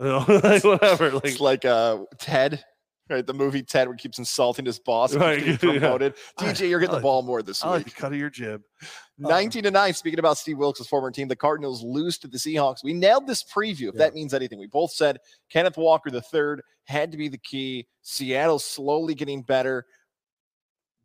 You 0.00 0.06
know, 0.06 0.24
like 0.42 0.64
whatever. 0.64 1.10
Like, 1.10 1.24
It's 1.26 1.38
like 1.40 1.64
uh 1.66 1.98
Ted, 2.18 2.64
right? 3.10 3.26
The 3.26 3.34
movie 3.34 3.62
Ted, 3.62 3.88
where 3.88 3.94
he 3.96 4.00
keeps 4.02 4.18
insulting 4.18 4.64
his 4.64 4.78
boss. 4.78 5.14
Right, 5.14 5.58
promoted. 5.60 6.14
DJ, 6.38 6.68
you're 6.70 6.80
getting 6.80 6.94
I 6.94 6.98
the 6.98 7.02
ball 7.02 7.22
more 7.22 7.42
this 7.42 7.62
I 7.64 7.68
like 7.70 7.84
week. 7.86 7.94
the 7.94 8.00
cut 8.00 8.12
of 8.12 8.18
your 8.18 8.30
jib. 8.30 8.62
Uh, 8.82 8.86
19 9.28 9.64
to 9.64 9.70
9. 9.70 9.94
Speaking 9.94 10.18
about 10.18 10.38
Steve 10.38 10.58
Wilks' 10.58 10.86
former 10.86 11.10
team, 11.10 11.28
the 11.28 11.36
Cardinals 11.36 11.82
lose 11.82 12.18
to 12.18 12.28
the 12.28 12.38
Seahawks. 12.38 12.82
We 12.82 12.92
nailed 12.94 13.26
this 13.26 13.44
preview, 13.44 13.88
if 13.88 13.94
Yeah. 13.94 13.98
that 13.98 14.14
means 14.14 14.34
anything. 14.34 14.58
We 14.58 14.66
both 14.66 14.92
said 14.92 15.18
Kenneth 15.50 15.76
Walker 15.76 16.10
the 16.10 16.22
third 16.22 16.62
had 16.84 17.12
to 17.12 17.18
be 17.18 17.28
the 17.28 17.38
key. 17.38 17.86
Seattle 18.02 18.58
slowly 18.58 19.14
getting 19.14 19.42
better. 19.42 19.86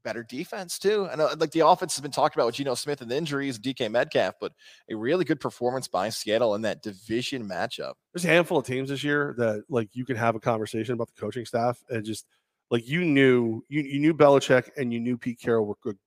Better 0.08 0.24
defense, 0.24 0.80
too. 0.80 1.10
And 1.12 1.20
uh, 1.20 1.36
like 1.38 1.52
the 1.52 1.68
offense 1.68 1.94
has 1.98 2.02
been 2.02 2.12
talked 2.12 2.34
about 2.34 2.46
with 2.46 2.56
Geno 2.56 2.76
Smith 2.76 3.02
and 3.02 3.12
the 3.12 3.18
injuries, 3.18 3.60
DK 3.60 3.92
Metcalf, 3.92 4.36
but 4.40 4.54
a 4.90 4.96
really 4.96 5.26
good 5.26 5.42
performance 5.42 5.90
by 5.90 6.08
Seattle 6.08 6.56
in 6.56 6.62
that 6.62 6.82
division 6.82 7.46
matchup. 7.46 7.96
there's 8.14 8.24
a 8.24 8.30
handful 8.30 8.58
of 8.58 8.66
teams 8.66 8.88
this 8.88 9.04
year 9.04 9.36
that 9.38 9.64
like 9.68 9.90
you 9.92 10.06
can 10.06 10.16
have 10.16 10.34
a 10.36 10.40
conversation 10.40 10.94
about 10.94 11.10
the 11.14 11.20
coaching 11.20 11.46
staff 11.46 11.84
and 11.90 12.06
just 12.06 12.26
like 12.72 12.88
you 12.88 13.04
knew 13.04 13.62
you, 13.68 13.82
you 13.82 14.00
knew 14.00 14.14
Belichick 14.14 14.70
and 14.78 14.94
you 14.94 15.02
knew 15.02 15.18
Pete 15.18 15.42
Carroll 15.42 15.66
were 15.66 15.76
good 15.84 15.98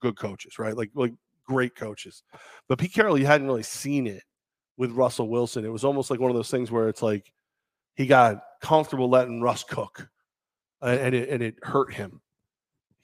good 0.00 0.16
coaches, 0.16 0.58
right? 0.58 0.74
Like 0.74 0.88
like 0.94 1.12
great 1.46 1.76
coaches. 1.76 2.22
But 2.70 2.78
Pete 2.78 2.94
Carroll, 2.94 3.18
you 3.18 3.26
hadn't 3.26 3.46
really 3.46 3.62
seen 3.62 4.06
it 4.06 4.22
with 4.78 4.92
Russell 4.92 5.28
Wilson. 5.28 5.66
It 5.66 5.72
was 5.72 5.84
almost 5.84 6.10
like 6.10 6.20
one 6.20 6.30
of 6.30 6.36
those 6.36 6.50
things 6.50 6.70
where 6.70 6.88
it's 6.88 7.02
like 7.02 7.30
he 7.96 8.06
got 8.06 8.42
comfortable 8.62 9.10
letting 9.10 9.42
Russ 9.42 9.62
cook, 9.62 10.08
and 10.80 11.14
it 11.14 11.28
and 11.28 11.42
it 11.42 11.56
hurt 11.62 11.92
him. 11.92 12.21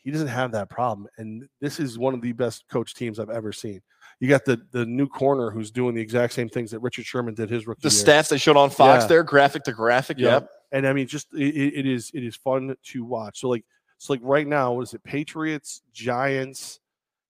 He 0.05 0.11
doesn't 0.11 0.29
have 0.29 0.53
that 0.53 0.71
problem, 0.71 1.07
and 1.19 1.49
this 1.61 1.81
is 1.81 1.99
one 1.99 2.15
of 2.15 2.23
the 2.23 2.33
best 2.33 2.65
coach 2.69 2.95
teams 2.95 3.19
I've 3.19 3.31
ever 3.31 3.53
seen. 3.53 3.81
You 4.21 4.29
got 4.29 4.45
the 4.45 4.61
the 4.73 4.87
new 4.87 5.07
corner 5.09 5.51
who's 5.51 5.71
doing 5.71 5.95
the 5.95 6.01
exact 6.01 6.33
same 6.33 6.49
things 6.49 6.71
that 6.71 6.81
Richard 6.81 7.05
Sherman 7.07 7.35
did 7.35 7.51
his 7.51 7.67
rookie 7.67 7.89
The 7.89 7.95
year. 7.95 8.05
stats 8.05 8.29
they 8.29 8.39
showed 8.39 8.57
on 8.57 8.71
Fox 8.71 9.05
Yeah. 9.05 9.09
there, 9.09 9.23
graphic 9.23 9.65
to 9.65 9.73
graphic. 9.73 10.19
Yeah. 10.19 10.29
Yep. 10.35 10.51
and 10.73 10.87
I 10.87 10.93
mean, 10.93 11.07
just 11.07 11.29
it, 11.35 11.55
it 11.75 11.87
is 11.87 12.11
it 12.15 12.25
is 12.25 12.35
fun 12.37 12.75
to 12.83 13.05
watch. 13.05 13.41
So 13.41 13.49
like 13.49 13.65
so 13.99 14.13
like 14.13 14.21
right 14.23 14.47
now, 14.47 14.73
what 14.73 14.83
is 14.83 14.95
it? 14.95 15.03
Patriots, 15.05 15.83
Giants, 15.93 16.81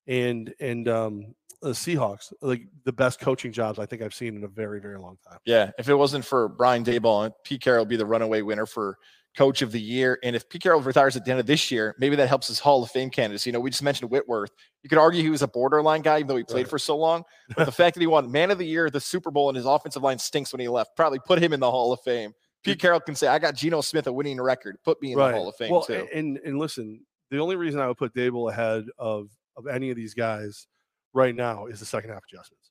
and 0.07 0.53
and 0.61 0.89
um 0.89 1.35
the 1.61 1.71
Seahawks, 1.71 2.33
like 2.41 2.63
the 2.85 2.93
best 2.93 3.19
coaching 3.19 3.51
jobs 3.53 3.79
I 3.81 3.87
think 3.87 4.01
I've 4.01 4.15
seen 4.15 4.37
in 4.37 4.45
a 4.45 4.49
very 4.49 4.81
very 4.81 4.99
long 4.99 5.19
time. 5.29 5.39
Yeah. 5.45 5.71
If 5.79 5.89
it 5.89 5.95
wasn't 5.95 6.25
for 6.25 6.49
Brian 6.49 6.85
Daboll, 6.85 7.25
and 7.27 7.35
Pete 7.45 7.61
Carroll 7.61 7.81
would 7.83 7.89
be 7.89 7.97
the 7.97 8.07
runaway 8.07 8.43
winner 8.43 8.65
for 8.67 8.97
coach 9.37 9.63
of 9.63 9.71
the 9.73 9.81
year. 9.81 10.19
And 10.25 10.35
if 10.35 10.49
Pete 10.49 10.63
Carroll 10.63 10.81
retires 10.81 11.17
at 11.17 11.25
the 11.25 11.31
end 11.31 11.39
of 11.41 11.47
this 11.47 11.71
year, 11.71 11.95
maybe 11.99 12.17
that 12.17 12.29
helps 12.29 12.49
his 12.49 12.59
Hall 12.59 12.83
of 12.83 12.91
Fame 12.91 13.11
candidacy. 13.11 13.51
You 13.51 13.53
know, 13.53 13.61
we 13.61 13.71
just 13.71 13.83
mentioned 13.83 14.11
Whitworth. 14.11 14.51
You 14.83 14.89
could 14.89 14.99
argue 14.99 15.23
he 15.23 15.31
was 15.31 15.43
a 15.43 15.49
borderline 15.49 16.03
guy, 16.03 16.17
even 16.19 16.27
though 16.29 16.37
he 16.37 16.43
played 16.45 16.63
Right. 16.65 16.71
for 16.71 16.79
so 16.79 16.97
long. 16.97 17.25
But 17.57 17.65
the 17.67 17.73
fact 17.73 17.95
that 17.95 18.01
he 18.01 18.07
won 18.07 18.31
Man 18.31 18.51
of 18.51 18.59
the 18.59 18.67
Year, 18.67 18.91
the 18.91 19.01
Super 19.01 19.31
Bowl, 19.31 19.49
and 19.49 19.57
his 19.57 19.67
offensive 19.67 20.03
line 20.03 20.19
stinks 20.19 20.53
when 20.53 20.61
he 20.61 20.69
left, 20.69 20.97
probably 20.97 21.19
put 21.21 21.43
him 21.43 21.53
in 21.53 21.61
the 21.61 21.71
Hall 21.71 21.93
of 21.93 22.01
Fame. 22.03 22.33
Pete 22.65 22.79
Carroll 22.81 23.01
can 23.01 23.15
say, 23.15 23.29
I 23.29 23.39
got 23.39 23.55
Geno 23.55 23.81
Smith 23.81 24.07
a 24.07 24.13
winning 24.13 24.41
record. 24.41 24.77
Put 24.85 25.01
me 25.01 25.13
in 25.13 25.19
the 25.19 25.33
Hall 25.33 25.49
of 25.49 25.57
Fame 25.57 25.71
well, 25.71 25.83
too. 25.83 26.07
and 26.13 26.39
and 26.45 26.59
listen, 26.59 27.01
the 27.31 27.39
only 27.39 27.57
reason 27.57 27.81
I 27.81 27.87
would 27.89 27.97
put 27.97 28.15
Daboll 28.15 28.51
ahead 28.51 28.85
of 28.99 29.31
of 29.57 29.67
any 29.67 29.91
of 29.91 29.97
these 29.97 30.15
guys 30.15 30.67
right 31.15 31.35
now 31.35 31.67
is 31.67 31.81
the 31.81 31.87
second 31.87 32.11
half 32.11 32.23
adjustments. 32.31 32.71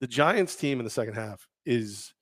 The 0.00 0.06
Giants 0.06 0.54
team 0.56 0.78
in 0.78 0.84
the 0.84 0.90
second 0.90 1.14
half 1.14 1.46
is 1.66 2.13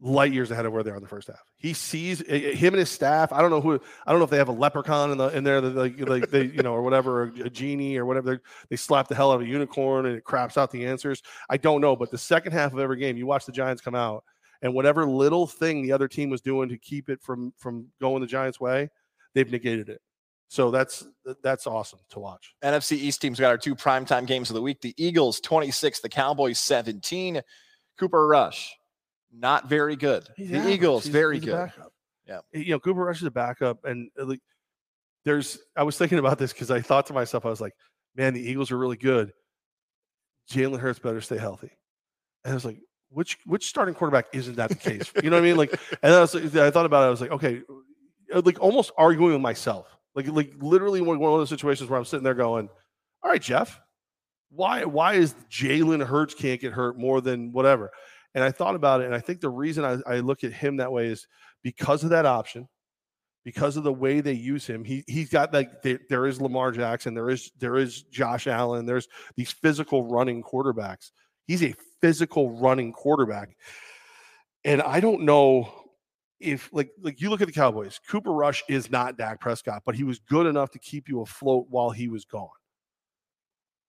light 0.00 0.32
years 0.32 0.50
ahead 0.50 0.66
of 0.66 0.72
where 0.72 0.82
they 0.82 0.90
are 0.90 0.96
in 0.96 1.02
the 1.02 1.08
first 1.08 1.28
half. 1.28 1.42
He 1.56 1.72
sees 1.72 2.20
eh, 2.22 2.24
eh, 2.28 2.54
him 2.54 2.74
and 2.74 2.80
his 2.80 2.90
staff. 2.90 3.32
I 3.32 3.40
don't 3.40 3.50
know 3.50 3.60
who. 3.60 3.80
I 4.06 4.10
don't 4.10 4.20
know 4.20 4.24
if 4.24 4.30
they 4.30 4.36
have 4.36 4.48
a 4.48 4.52
leprechaun 4.52 5.10
in 5.10 5.18
the 5.18 5.28
in 5.28 5.44
there, 5.44 5.60
like 5.60 5.98
like 6.08 6.30
they 6.30 6.44
you 6.44 6.62
know 6.62 6.72
or 6.72 6.82
whatever, 6.82 7.22
or 7.22 7.32
a 7.44 7.50
genie 7.50 7.96
or 7.96 8.04
whatever. 8.04 8.36
They, 8.36 8.42
they 8.70 8.76
slap 8.76 9.08
the 9.08 9.14
hell 9.14 9.32
out 9.32 9.36
of 9.36 9.42
a 9.42 9.46
unicorn 9.46 10.06
and 10.06 10.16
it 10.16 10.24
craps 10.24 10.56
out 10.56 10.70
the 10.70 10.86
answers. 10.86 11.22
I 11.48 11.56
don't 11.56 11.80
know, 11.80 11.96
but 11.96 12.10
the 12.10 12.18
second 12.18 12.52
half 12.52 12.72
of 12.72 12.78
every 12.78 12.98
game, 12.98 13.16
you 13.16 13.26
watch 13.26 13.46
the 13.46 13.52
Giants 13.52 13.82
come 13.82 13.94
out, 13.94 14.24
and 14.62 14.74
whatever 14.74 15.06
little 15.06 15.46
thing 15.46 15.82
the 15.82 15.92
other 15.92 16.08
team 16.08 16.30
was 16.30 16.40
doing 16.40 16.68
to 16.68 16.78
keep 16.78 17.08
it 17.08 17.22
from 17.22 17.52
from 17.56 17.88
going 18.00 18.20
the 18.20 18.26
Giants' 18.26 18.60
way, 18.60 18.90
they've 19.34 19.50
negated 19.50 19.88
it. 19.88 20.00
So 20.48 20.70
that's 20.70 21.06
that's 21.42 21.66
awesome 21.66 22.00
to 22.10 22.20
watch. 22.20 22.54
NFC 22.62 22.92
East 22.92 23.20
teams 23.20 23.40
got 23.40 23.48
our 23.48 23.58
two 23.58 23.74
primetime 23.74 24.26
games 24.26 24.50
of 24.50 24.54
the 24.54 24.62
week. 24.62 24.80
The 24.80 24.94
Eagles 24.96 25.40
26, 25.40 26.00
the 26.00 26.08
Cowboys 26.08 26.60
17. 26.60 27.40
Cooper 27.98 28.26
Rush, 28.26 28.76
not 29.38 29.68
very 29.68 29.96
good. 29.96 30.26
He's 30.36 30.50
the. 30.50 30.68
Eagles, 30.68 31.04
He's- 31.04 31.12
very 31.12 31.36
he's 31.36 31.44
good. 31.44 31.72
Yeah. 32.26 32.40
You 32.52 32.70
know, 32.72 32.80
Cooper 32.80 33.04
Rush 33.04 33.18
is 33.18 33.26
a 33.26 33.30
backup. 33.30 33.84
And 33.84 34.10
uh, 34.20 34.24
like, 34.24 34.40
there's, 35.24 35.58
I 35.76 35.84
was 35.84 35.96
thinking 35.96 36.18
about 36.18 36.38
this 36.38 36.52
because 36.52 36.70
I 36.72 36.80
thought 36.80 37.06
to 37.06 37.12
myself, 37.12 37.46
I 37.46 37.50
was 37.50 37.60
like, 37.60 37.74
man, 38.16 38.34
the 38.34 38.40
Eagles 38.40 38.70
are 38.72 38.78
really 38.78 38.96
good. 38.96 39.32
Jalen 40.50 40.80
Hurts 40.80 40.98
better 40.98 41.20
stay 41.20 41.36
healthy. 41.38 41.70
And 42.44 42.52
I 42.52 42.54
was 42.54 42.64
like, 42.64 42.78
which 43.10 43.38
which 43.46 43.66
starting 43.68 43.94
quarterback 43.94 44.26
isn't 44.32 44.56
that 44.56 44.68
the 44.70 44.74
case? 44.74 45.10
You 45.22 45.30
know 45.30 45.36
what 45.36 45.44
I 45.44 45.46
mean? 45.48 45.56
Like, 45.56 45.72
and 46.02 46.14
I, 46.14 46.20
was, 46.20 46.34
like- 46.34 46.54
I 46.56 46.70
thought 46.70 46.86
about 46.86 47.04
it. 47.04 47.06
I 47.06 47.10
was 47.10 47.20
like, 47.20 47.30
okay, 47.30 47.62
uh, 48.34 48.42
like 48.44 48.60
almost 48.60 48.90
arguing 48.98 49.32
with 49.32 49.40
myself. 49.42 49.86
Like, 50.14 50.26
like 50.28 50.52
literally 50.58 51.00
one 51.00 51.18
one 51.18 51.32
of 51.32 51.38
those 51.38 51.48
situations 51.48 51.88
where 51.90 51.98
I'm 51.98 52.04
sitting 52.04 52.24
there 52.24 52.34
going, 52.34 52.68
all 53.22 53.30
right, 53.30 53.42
Jeff, 53.42 53.80
why 54.50 54.84
why 54.84 55.14
is 55.14 55.34
Jalen 55.50 56.04
Hurts 56.04 56.34
can't 56.34 56.60
get 56.60 56.72
hurt 56.72 56.98
more 56.98 57.20
than 57.20 57.52
whatever? 57.52 57.90
And 58.36 58.44
I 58.44 58.50
thought 58.50 58.74
about 58.74 59.00
it, 59.00 59.06
and 59.06 59.14
I 59.14 59.18
think 59.18 59.40
the 59.40 59.48
reason 59.48 59.82
I, 59.82 59.96
I 60.06 60.18
look 60.20 60.44
at 60.44 60.52
him 60.52 60.76
that 60.76 60.92
way 60.92 61.06
is 61.06 61.26
because 61.62 62.04
of 62.04 62.10
that 62.10 62.26
option, 62.26 62.68
because 63.46 63.78
of 63.78 63.82
the 63.82 63.92
way 63.92 64.20
they 64.20 64.34
use 64.34 64.66
him. 64.66 64.84
He 64.84 65.04
he's 65.06 65.30
got 65.30 65.54
like 65.54 65.80
there, 65.80 66.00
there 66.10 66.26
is 66.26 66.38
Lamar 66.38 66.70
Jackson, 66.70 67.14
there 67.14 67.30
is 67.30 67.50
there 67.58 67.78
is 67.78 68.02
Josh 68.02 68.46
Allen, 68.46 68.84
there's 68.84 69.08
these 69.36 69.50
physical 69.50 70.06
running 70.10 70.42
quarterbacks. 70.42 71.12
He's 71.46 71.62
a 71.62 71.74
physical 72.02 72.50
running 72.60 72.92
quarterback, 72.92 73.56
and 74.64 74.82
I 74.82 75.00
don't 75.00 75.22
know 75.22 75.72
if 76.38 76.68
like 76.72 76.90
like 77.00 77.22
you 77.22 77.30
look 77.30 77.40
at 77.40 77.46
the 77.46 77.54
Cowboys. 77.54 77.98
Cooper 78.06 78.32
Rush 78.32 78.62
is 78.68 78.90
not 78.90 79.16
Dak 79.16 79.40
Prescott, 79.40 79.80
but 79.86 79.94
he 79.94 80.04
was 80.04 80.18
good 80.18 80.44
enough 80.46 80.72
to 80.72 80.78
keep 80.78 81.08
you 81.08 81.22
afloat 81.22 81.68
while 81.70 81.88
he 81.88 82.08
was 82.08 82.26
gone. 82.26 82.50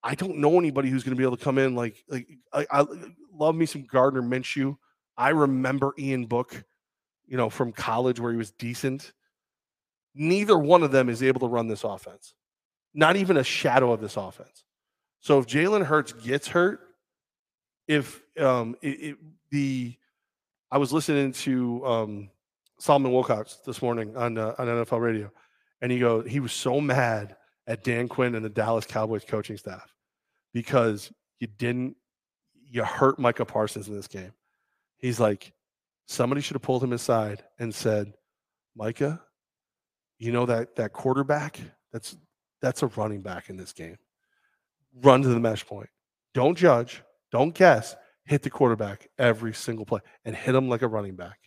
I 0.04 0.16
don't 0.16 0.38
know 0.38 0.58
anybody 0.60 0.90
who's 0.90 1.04
going 1.04 1.16
to 1.16 1.18
be 1.18 1.24
able 1.24 1.38
to 1.38 1.44
come 1.44 1.58
in 1.58 1.76
like 1.76 2.04
like 2.08 2.28
I, 2.54 2.66
I 2.72 2.86
love 3.34 3.56
me 3.56 3.66
some 3.66 3.84
Gardner 3.84 4.22
Minshew. 4.22 4.78
I 5.18 5.30
remember 5.30 5.94
Ian 5.98 6.26
Book, 6.26 6.64
you 7.26 7.38
know, 7.38 7.50
from 7.50 7.72
college 7.72 8.20
where 8.20 8.32
he 8.32 8.38
was 8.38 8.52
decent. 8.52 9.14
Neither 10.14 10.58
one 10.58 10.84
of 10.84 10.92
them 10.92 11.10
is 11.10 11.24
able 11.24 11.40
to 11.42 11.48
run 11.48 11.68
this 11.68 11.84
offense. 11.84 12.34
Not 12.94 13.16
even 13.16 13.38
a 13.38 13.44
shadow 13.44 13.92
of 13.92 14.02
this 14.02 14.18
offense. 14.18 14.64
So 15.20 15.40
if 15.40 15.48
Jalen 15.48 15.86
Hurts 15.86 16.14
gets 16.14 16.48
hurt, 16.48 16.80
if 17.88 18.22
um 18.40 18.76
it, 18.82 18.88
it, 18.88 19.18
the 19.50 19.96
I 20.72 20.78
was 20.78 20.94
listening 20.94 21.32
to 21.34 21.86
um 21.86 22.30
Solomon 22.80 23.12
Wilcots 23.12 23.64
this 23.64 23.82
morning 23.82 24.16
on 24.16 24.38
uh, 24.38 24.54
on 24.58 24.68
NFL 24.68 25.02
radio, 25.02 25.32
and 25.82 25.92
he 25.92 26.00
go 26.00 26.22
he 26.22 26.40
was 26.40 26.52
so 26.52 26.80
mad 26.80 27.36
at 27.68 27.84
Dan 27.84 28.08
Quinn 28.08 28.36
and 28.36 28.44
the 28.44 28.50
Dallas 28.50 28.86
Cowboys 28.86 29.26
coaching 29.26 29.58
staff 29.58 29.94
because 30.54 31.12
you 31.40 31.48
didn't 31.48 31.96
you 32.70 32.84
hurt 32.84 33.20
Micah 33.20 33.46
Parsons 33.46 33.88
in 33.88 33.96
this 33.96 34.08
game. 34.08 34.34
He's 34.98 35.20
like, 35.20 35.54
somebody 36.08 36.42
should 36.42 36.56
have 36.56 36.62
pulled 36.62 36.84
him 36.84 36.94
aside 36.94 37.44
and 37.60 37.74
said, 37.74 38.14
Micah, 38.76 39.22
you 40.20 40.32
know 40.32 40.46
that 40.46 40.76
that 40.76 40.94
quarterback 40.94 41.60
that's 41.92 42.18
that's 42.62 42.84
a 42.84 42.88
running 42.88 43.22
back 43.22 43.50
in 43.50 43.58
this 43.58 43.74
game. 43.74 43.98
Run 45.02 45.22
to 45.22 45.28
the 45.28 45.40
mesh 45.40 45.66
point. 45.66 45.90
Don't 46.34 46.58
judge. 46.58 47.04
Don't 47.32 47.54
guess. 47.54 47.96
Hit 48.26 48.42
the 48.42 48.50
quarterback 48.50 49.08
every 49.18 49.54
single 49.54 49.86
play 49.86 50.00
and 50.26 50.36
hit 50.36 50.56
him 50.56 50.68
like 50.68 50.82
a 50.82 50.88
running 50.88 51.16
back 51.16 51.47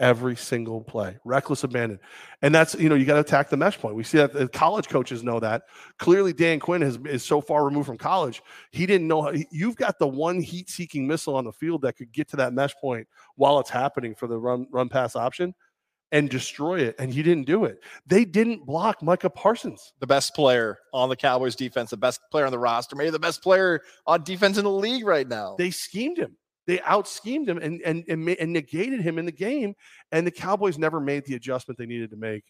every 0.00 0.36
single 0.36 0.80
play. 0.82 1.18
Reckless 1.24 1.64
abandon. 1.64 1.98
And 2.42 2.54
that's, 2.54 2.74
you 2.74 2.88
know, 2.88 2.94
you 2.94 3.04
got 3.04 3.14
to 3.14 3.20
attack 3.20 3.50
the 3.50 3.56
mesh 3.56 3.78
point. 3.78 3.94
We 3.94 4.04
see 4.04 4.18
that 4.18 4.32
the 4.32 4.48
college 4.48 4.88
coaches 4.88 5.22
know 5.22 5.40
that. 5.40 5.62
Clearly, 5.98 6.32
Dan 6.32 6.60
Quinn 6.60 6.82
has, 6.82 6.98
is 7.06 7.24
so 7.24 7.40
far 7.40 7.64
removed 7.64 7.86
from 7.86 7.98
college. 7.98 8.42
He 8.70 8.86
didn't 8.86 9.08
know. 9.08 9.22
How, 9.22 9.32
you've 9.50 9.76
got 9.76 9.98
the 9.98 10.08
one 10.08 10.40
heat 10.40 10.70
seeking 10.70 11.06
missile 11.06 11.34
on 11.34 11.44
the 11.44 11.52
field 11.52 11.82
that 11.82 11.96
could 11.96 12.12
get 12.12 12.28
to 12.28 12.36
that 12.36 12.52
mesh 12.52 12.74
point 12.76 13.08
while 13.36 13.58
it's 13.58 13.70
happening 13.70 14.14
for 14.14 14.26
the 14.26 14.38
run, 14.38 14.66
run 14.70 14.88
pass 14.88 15.16
option 15.16 15.54
and 16.12 16.30
destroy 16.30 16.80
it. 16.80 16.94
And 16.98 17.12
he 17.12 17.22
didn't 17.22 17.44
do 17.44 17.64
it. 17.64 17.82
They 18.06 18.24
didn't 18.24 18.64
block 18.64 19.02
Micah 19.02 19.30
Parsons. 19.30 19.92
The 20.00 20.06
best 20.06 20.34
player 20.34 20.78
on 20.92 21.08
the 21.08 21.16
Cowboys 21.16 21.54
defense, 21.54 21.90
the 21.90 21.96
best 21.96 22.20
player 22.30 22.46
on 22.46 22.52
the 22.52 22.58
roster, 22.58 22.96
maybe 22.96 23.10
the 23.10 23.18
best 23.18 23.42
player 23.42 23.82
on 24.06 24.22
defense 24.22 24.58
in 24.58 24.64
the 24.64 24.70
league 24.70 25.04
right 25.04 25.28
now. 25.28 25.56
They 25.58 25.70
schemed 25.70 26.18
him. 26.18 26.36
They 26.68 26.82
out 26.82 27.08
schemed 27.08 27.48
him 27.48 27.56
and, 27.56 27.80
and 27.80 28.04
and 28.08 28.28
and 28.28 28.52
negated 28.52 29.00
him 29.00 29.18
in 29.18 29.24
the 29.24 29.32
game. 29.32 29.74
And 30.12 30.26
the 30.26 30.30
Cowboys 30.30 30.76
never 30.76 31.00
made 31.00 31.24
the 31.24 31.34
adjustment 31.34 31.78
they 31.78 31.86
needed 31.86 32.10
to 32.10 32.16
make. 32.16 32.44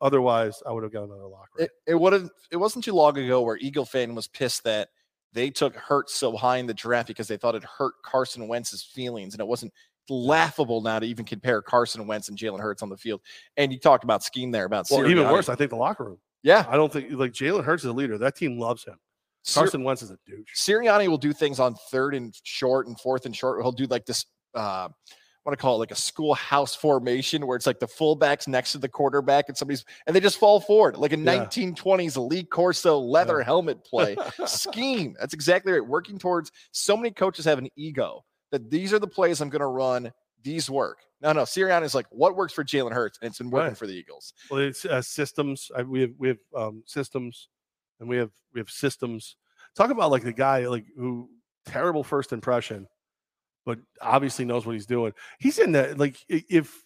Otherwise, 0.00 0.62
I 0.64 0.70
would 0.70 0.84
have 0.84 0.92
got 0.92 1.02
another 1.02 1.26
locker. 1.26 1.58
it, 1.58 1.70
it 1.88 1.94
would 1.96 2.12
have 2.12 2.30
it 2.52 2.56
wasn't 2.56 2.84
too 2.84 2.94
long 2.94 3.18
ago 3.18 3.42
where 3.42 3.56
Eagle 3.56 3.84
fan 3.84 4.14
was 4.14 4.28
pissed 4.28 4.62
that 4.62 4.90
they 5.32 5.50
took 5.50 5.74
Hurts 5.74 6.14
so 6.14 6.36
high 6.36 6.58
in 6.58 6.68
the 6.68 6.74
draft 6.74 7.08
because 7.08 7.26
they 7.26 7.36
thought 7.36 7.56
it 7.56 7.64
hurt 7.64 7.94
Carson 8.04 8.46
Wentz's 8.46 8.84
feelings, 8.84 9.34
and 9.34 9.40
it 9.40 9.46
wasn't 9.46 9.72
laughable 10.08 10.80
now 10.80 11.00
to 11.00 11.06
even 11.06 11.24
compare 11.24 11.60
Carson 11.60 12.06
Wentz 12.06 12.28
and 12.28 12.38
Jalen 12.38 12.60
Hurts 12.60 12.80
on 12.80 12.90
the 12.90 12.96
field. 12.96 13.22
And 13.56 13.72
you 13.72 13.80
talked 13.80 14.04
about 14.04 14.22
scheme 14.22 14.52
there 14.52 14.66
about 14.66 14.86
well, 14.88 15.10
even 15.10 15.28
worse, 15.28 15.48
I 15.48 15.56
think 15.56 15.70
the 15.70 15.76
locker 15.76 16.04
room. 16.04 16.18
Yeah, 16.44 16.64
I 16.68 16.76
don't 16.76 16.92
think 16.92 17.10
like 17.10 17.32
Jalen 17.32 17.64
Hurts 17.64 17.82
is 17.82 17.90
a 17.90 17.92
leader. 17.92 18.18
That 18.18 18.36
team 18.36 18.56
loves 18.56 18.84
him. 18.84 18.98
Sir- 19.44 19.60
Carson 19.62 19.84
Wentz 19.84 20.02
is 20.02 20.10
a 20.10 20.18
douche. 20.26 20.48
Sirianni 20.56 21.06
will 21.08 21.18
do 21.18 21.32
things 21.32 21.60
on 21.60 21.74
third 21.90 22.14
and 22.14 22.34
short 22.42 22.86
and 22.86 22.98
fourth 22.98 23.26
and 23.26 23.36
short. 23.36 23.60
He'll 23.62 23.72
do 23.72 23.86
like 23.86 24.06
this. 24.06 24.24
Uh, 24.54 24.88
what 25.42 25.52
do 25.52 25.58
I 25.58 25.60
call 25.60 25.76
it? 25.76 25.78
Like 25.78 25.90
a 25.90 25.94
schoolhouse 25.96 26.74
formation 26.74 27.46
where 27.46 27.54
it's 27.56 27.66
like 27.66 27.78
the 27.78 27.86
fullbacks 27.86 28.48
next 28.48 28.72
to 28.72 28.78
the 28.78 28.88
quarterback 28.88 29.44
and 29.48 29.56
somebody's 29.56 29.84
and 30.06 30.16
they 30.16 30.20
just 30.20 30.38
fall 30.38 30.58
forward 30.60 30.96
like 30.96 31.12
a 31.12 31.18
Yeah. 31.18 31.44
1920s 31.44 32.16
Lee 32.30 32.44
Corso 32.44 32.98
leather 32.98 33.38
Yeah. 33.40 33.44
helmet 33.44 33.84
play 33.84 34.16
scheme. 34.46 35.14
That's 35.20 35.34
exactly 35.34 35.72
right. 35.72 35.86
Working 35.86 36.18
towards 36.18 36.50
so 36.72 36.96
many 36.96 37.10
coaches 37.10 37.44
have 37.44 37.58
an 37.58 37.68
ego 37.76 38.24
that 38.52 38.70
these 38.70 38.92
are 38.94 38.98
the 38.98 39.06
plays 39.06 39.42
I'm 39.42 39.50
going 39.50 39.60
to 39.60 39.66
run. 39.66 40.12
These 40.42 40.70
work. 40.70 40.98
No, 41.20 41.32
no. 41.32 41.42
Sirianni 41.42 41.84
is 41.84 41.94
like, 41.94 42.06
what 42.10 42.36
works 42.36 42.52
for 42.52 42.62
Jalen 42.64 42.92
Hurts, 42.92 43.18
and 43.22 43.28
it's 43.30 43.38
been 43.38 43.48
working 43.50 43.68
Right. 43.68 43.76
for 43.78 43.86
the 43.86 43.94
Eagles. 43.94 44.34
Well, 44.50 44.60
it's 44.60 44.84
uh, 44.84 45.00
systems. 45.00 45.70
I, 45.74 45.82
we 45.82 46.02
have 46.02 46.10
we 46.18 46.28
have 46.28 46.36
um, 46.54 46.82
systems, 46.86 47.48
and 48.00 48.08
we 48.08 48.16
have 48.16 48.30
we 48.52 48.60
have 48.60 48.70
systems. 48.70 49.36
Talk 49.76 49.90
about 49.90 50.10
like 50.10 50.22
the 50.22 50.32
guy 50.32 50.66
like 50.66 50.84
who 50.96 51.28
terrible 51.66 52.04
first 52.04 52.32
impression, 52.32 52.86
but 53.64 53.78
obviously 54.00 54.44
knows 54.44 54.66
what 54.66 54.72
he's 54.72 54.86
doing. 54.86 55.12
He's 55.38 55.58
in 55.58 55.72
that 55.72 55.98
like 55.98 56.16
if 56.28 56.82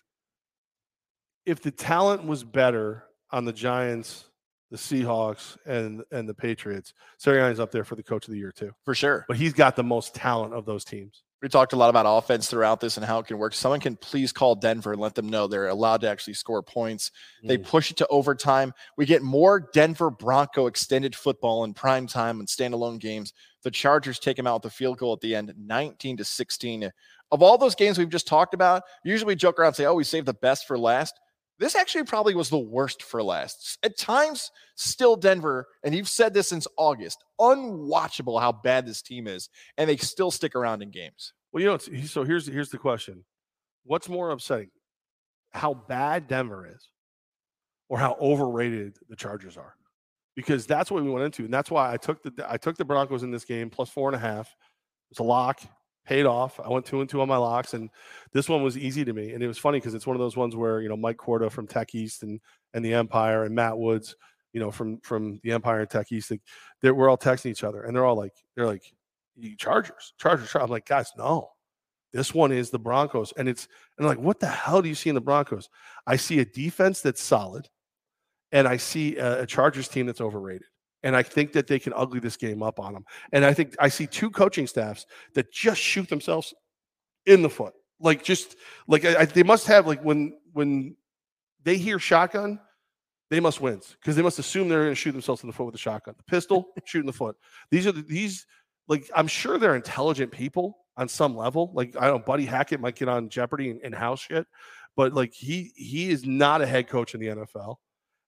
if 1.47 1.63
the 1.63 1.71
talent 1.71 2.27
was 2.27 2.45
better 2.45 3.05
on 3.31 3.45
the 3.45 3.53
Giants, 3.53 4.27
the 4.71 4.77
Seahawks, 4.77 5.57
and 5.67 6.03
and 6.13 6.29
the 6.29 6.35
Patriots, 6.35 6.95
Sirianni's 7.23 7.61
up 7.61 7.71
there 7.71 7.85
for 7.85 7.95
the 7.95 8.03
coach 8.03 8.27
of 8.27 8.33
the 8.33 8.39
year 8.39 8.53
too. 8.53 8.73
For 8.85 8.95
sure. 8.95 9.25
But 9.29 9.37
he's 9.37 9.55
got 9.55 9.77
the 9.77 9.85
most 9.85 10.15
talent 10.15 10.55
of 10.55 10.65
those 10.67 10.85
teams. 10.85 11.23
We 11.41 11.49
talked 11.49 11.73
a 11.73 11.77
lot 11.77 11.89
about 11.89 12.05
offense 12.05 12.49
throughout 12.49 12.81
this 12.81 12.97
and 12.97 13.07
how 13.07 13.21
it 13.21 13.27
can 13.27 13.39
work. 13.39 13.55
Someone 13.55 13.79
can 13.79 13.95
please 13.95 14.33
call 14.33 14.57
Denver 14.57 14.93
and 14.93 15.01
let 15.01 15.15
them 15.15 15.29
know 15.29 15.47
they're 15.47 15.69
allowed 15.69 16.01
to 16.01 16.09
actually 16.09 16.35
score 16.35 16.63
points. 16.63 17.13
They 17.45 17.59
Mm. 17.59 17.65
push 17.65 17.93
it 17.93 17.97
to 17.99 18.07
overtime. 18.09 18.75
We 18.97 19.07
get 19.07 19.23
more 19.23 19.61
Denver 19.73 20.11
Bronco 20.11 20.67
extended 20.67 21.15
football 21.15 21.63
in 21.63 21.75
prime 21.75 22.09
time 22.09 22.41
and 22.41 22.49
standalone 22.49 22.99
games. 22.99 23.33
The 23.63 23.71
Chargers 23.71 24.19
take 24.19 24.37
them 24.37 24.49
out 24.49 24.55
with 24.55 24.73
the 24.73 24.77
field 24.77 24.99
goal 24.99 25.13
at 25.13 25.21
the 25.21 25.37
end, 25.37 25.55
19 25.57 26.17
to 26.17 26.25
16. 26.25 26.91
Of 27.31 27.43
all 27.43 27.57
those 27.57 27.77
games 27.77 27.99
we've 27.99 28.09
just 28.09 28.27
talked 28.27 28.55
about, 28.55 28.83
usually 29.05 29.29
we 29.29 29.37
joke 29.37 29.61
around 29.61 29.69
and 29.69 29.77
say, 29.77 29.85
oh, 29.85 29.95
we 29.95 30.05
saved 30.05 30.27
the 30.27 30.35
best 30.35 30.67
for 30.67 30.77
last. 30.79 31.21
This 31.59 31.75
actually 31.75 32.05
probably 32.05 32.35
was 32.35 32.51
the 32.51 32.59
worst 32.59 33.03
for 33.03 33.23
last. 33.23 33.79
At 33.83 33.99
times, 33.99 34.51
still 34.77 35.17
Denver, 35.17 35.67
and 35.83 35.95
you've 35.95 36.09
said 36.09 36.33
this 36.33 36.49
since 36.49 36.69
August, 36.77 37.25
unwatchable 37.41 38.41
how 38.41 38.53
bad 38.53 38.87
this 38.87 39.03
team 39.03 39.27
is, 39.27 39.49
and 39.77 39.91
they 39.91 39.97
still 39.97 40.31
stick 40.31 40.55
around 40.55 40.83
in 40.83 40.91
games. 40.91 41.33
Well, 41.53 41.63
you 41.63 41.69
know, 41.69 41.79
so 42.05 42.23
here's 42.23 42.47
here's 42.47 42.69
the 42.71 42.79
question: 42.79 43.25
What's 43.85 44.09
more 44.09 44.31
upsetting, 44.31 44.71
how 45.51 45.75
bad 45.75 46.29
Denver 46.29 46.69
is, 46.73 46.89
or 47.89 47.99
how 47.99 48.17
overrated 48.21 48.97
the 49.09 49.17
Chargers 49.17 49.57
are? 49.57 49.75
Because 50.37 50.65
that's 50.65 50.93
what 50.93 51.03
we 51.03 51.11
went 51.11 51.25
into, 51.25 51.45
and 51.45 51.53
that's 51.53 51.73
why 51.73 51.93
I 51.93 51.97
took 51.97 52.23
the 52.23 52.47
I 52.49 52.57
took 52.57 52.77
the 52.77 52.85
Broncos 52.85 53.25
in 53.25 53.33
this 53.33 53.45
game 53.45 53.69
plus 53.69 53.89
four 53.89 54.09
and 54.09 54.15
a 54.17 54.21
half. 54.21 54.55
It's 55.11 55.19
a 55.19 55.25
lock, 55.25 55.61
paid 56.09 56.25
off. 56.25 56.59
I 56.59 56.71
went 56.71 56.87
two 56.87 57.03
and 57.03 57.11
two 57.11 57.21
on 57.21 57.29
my 57.29 57.37
locks, 57.37 57.75
and 57.75 57.91
this 58.33 58.49
one 58.49 58.63
was 58.63 58.79
easy 58.79 59.05
to 59.05 59.13
me. 59.13 59.35
And 59.35 59.43
it 59.43 59.47
was 59.47 59.59
funny 59.59 59.79
because 59.79 59.93
it's 59.93 60.07
one 60.07 60.17
of 60.17 60.21
those 60.21 60.39
ones 60.39 60.57
where 60.57 60.81
you 60.81 60.89
know 60.89 60.97
Mike 60.97 61.19
Corda 61.19 61.51
from 61.51 61.67
Tech 61.67 61.95
East 61.95 62.23
and 62.23 62.41
and 62.73 62.83
the 62.83 62.95
Empire 62.95 63.45
and 63.45 63.55
Matt 63.55 63.79
Woods, 63.79 64.17
you 64.55 64.61
know 64.61 64.71
from 64.71 64.99
from 65.01 65.39
the 65.45 65.53
Empire 65.53 65.81
and 65.81 65.91
Tech 65.91 66.11
East, 66.11 66.31
like, 66.31 66.41
they're, 66.81 66.95
we're 66.95 67.11
all 67.11 67.19
texting 67.19 67.51
each 67.51 67.63
other, 67.63 67.83
and 67.83 67.95
they're 67.95 68.07
all 68.07 68.17
like 68.17 68.33
they're 68.57 68.67
like 68.67 68.83
Chargers, 69.59 70.15
Chargers, 70.19 70.51
Chargers. 70.51 70.55
I'm 70.57 70.71
like, 70.71 70.87
guys, 70.87 71.13
no. 71.17 71.51
This 72.15 72.33
one 72.33 72.53
is 72.53 72.71
the 72.71 72.79
Broncos. 72.79 73.35
And 73.37 73.47
it's 73.47 73.69
and 73.99 74.07
like, 74.07 74.19
what 74.19 74.41
the 74.41 74.47
hell 74.47 74.81
do 74.81 74.89
you 74.89 74.95
see 74.95 75.11
in 75.11 75.15
the 75.15 75.21
Broncos? 75.21 75.69
I 76.07 76.17
see 76.17 76.39
a 76.39 76.45
defense 76.47 77.03
that's 77.03 77.23
solid, 77.23 77.69
and 78.51 78.67
I 78.67 78.79
see 78.79 79.19
a, 79.19 79.43
a 79.43 79.47
Chargers 79.47 79.89
team 79.89 80.07
that's 80.07 80.23
overrated. 80.23 80.69
And 81.03 81.15
I 81.15 81.23
think 81.23 81.53
that 81.53 81.67
they 81.67 81.79
can 81.79 81.93
ugly 81.95 82.21
this 82.21 82.37
game 82.37 82.63
up 82.63 82.81
on 82.81 82.93
them. 82.93 83.05
And 83.33 83.45
I 83.45 83.55
think 83.55 83.77
I 83.79 83.89
see 83.89 84.07
two 84.07 84.31
coaching 84.31 84.67
staffs 84.67 85.07
that 85.35 85.53
just 85.53 85.81
shoot 85.81 86.09
themselves 86.09 86.55
in 87.27 87.43
the 87.43 87.51
foot. 87.51 87.75
Like 88.01 88.23
just 88.23 88.57
like 88.87 89.05
I, 89.05 89.25
they 89.25 89.43
must 89.43 89.67
have 89.67 89.87
like 89.87 90.03
when 90.03 90.39
when 90.53 90.97
they 91.65 91.77
hear 91.77 91.99
shotgun, 91.99 92.61
they 93.31 93.41
must 93.41 93.61
win 93.61 93.81
because 94.01 94.17
they 94.17 94.23
must 94.23 94.39
assume 94.39 94.69
they're 94.69 94.85
going 94.85 94.91
to 94.91 94.95
shoot 94.95 95.13
themselves 95.13 95.43
in 95.43 95.49
the 95.49 95.53
foot 95.53 95.67
with 95.67 95.75
a 95.75 95.79
shotgun. 95.79 96.15
The 96.17 96.25
pistol, 96.25 96.69
shooting 96.85 97.07
the 97.07 97.13
foot. 97.13 97.37
These 97.71 97.87
are 97.87 97.93
the, 97.93 98.03
these 98.03 98.47
like 98.87 99.11
I'm 99.15 99.27
sure 99.27 99.59
they're 99.59 99.77
intelligent 99.77 100.33
people 100.33 100.79
on 100.97 101.09
some 101.09 101.37
level. 101.37 101.73
Like 101.75 101.97
I 101.97 102.07
don't 102.07 102.19
know, 102.19 102.25
Buddy 102.25 102.45
Hackett 102.45 102.81
might 102.81 102.97
get 102.97 103.09
on 103.09 103.29
Jeopardy 103.29 103.71
and, 103.71 103.81
and 103.83 103.95
house 103.95 104.21
shit, 104.21 104.47
but 104.97 105.13
like 105.13 105.33
he 105.35 105.73
he 105.75 106.11
is 106.11 106.25
not 106.25 106.63
a 106.63 106.67
head 106.67 106.89
coach 106.89 107.15
in 107.15 107.21
the 107.21 107.27
NFL. 107.27 107.77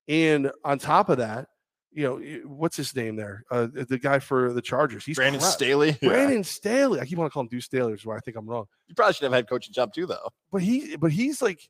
And 0.08 0.50
on 0.64 0.78
top 0.78 1.08
of 1.08 1.18
that, 1.18 1.48
you 1.92 2.04
know 2.04 2.48
what's 2.48 2.76
his 2.76 2.94
name 2.94 3.16
there? 3.16 3.44
Uh, 3.50 3.66
the 3.72 3.98
guy 3.98 4.18
for 4.18 4.52
the 4.52 4.62
Chargers. 4.62 5.04
He's 5.04 5.16
Brandon. 5.16 5.40
Staley. 5.40 5.98
Yeah. 6.02 6.10
Brandon 6.10 6.44
Staley. 6.44 7.00
I 7.00 7.04
keep 7.04 7.18
want 7.18 7.30
to 7.30 7.32
call 7.32 7.42
him 7.42 7.48
Deuce 7.48 7.64
Staley, 7.64 7.92
which 7.92 8.02
is 8.02 8.06
where 8.06 8.16
I 8.16 8.20
think 8.20 8.36
I'm 8.36 8.46
wrong. 8.46 8.66
You 8.86 8.94
probably 8.94 9.14
should 9.14 9.24
have 9.24 9.32
a 9.32 9.36
head 9.36 9.48
coaching 9.48 9.72
job 9.72 9.92
too, 9.92 10.06
though. 10.06 10.28
But 10.52 10.62
he 10.62 10.96
but 10.96 11.10
he's 11.10 11.42
like 11.42 11.60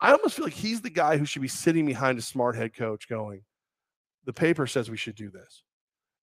I 0.00 0.12
almost 0.12 0.36
feel 0.36 0.46
like 0.46 0.54
he's 0.54 0.80
the 0.80 0.90
guy 0.90 1.18
who 1.18 1.26
should 1.26 1.42
be 1.42 1.48
sitting 1.48 1.84
behind 1.84 2.18
a 2.18 2.22
smart 2.22 2.56
head 2.56 2.74
coach 2.74 3.08
going, 3.08 3.42
the 4.24 4.32
paper 4.32 4.66
says 4.66 4.90
we 4.90 4.96
should 4.96 5.14
do 5.14 5.30
this. 5.30 5.62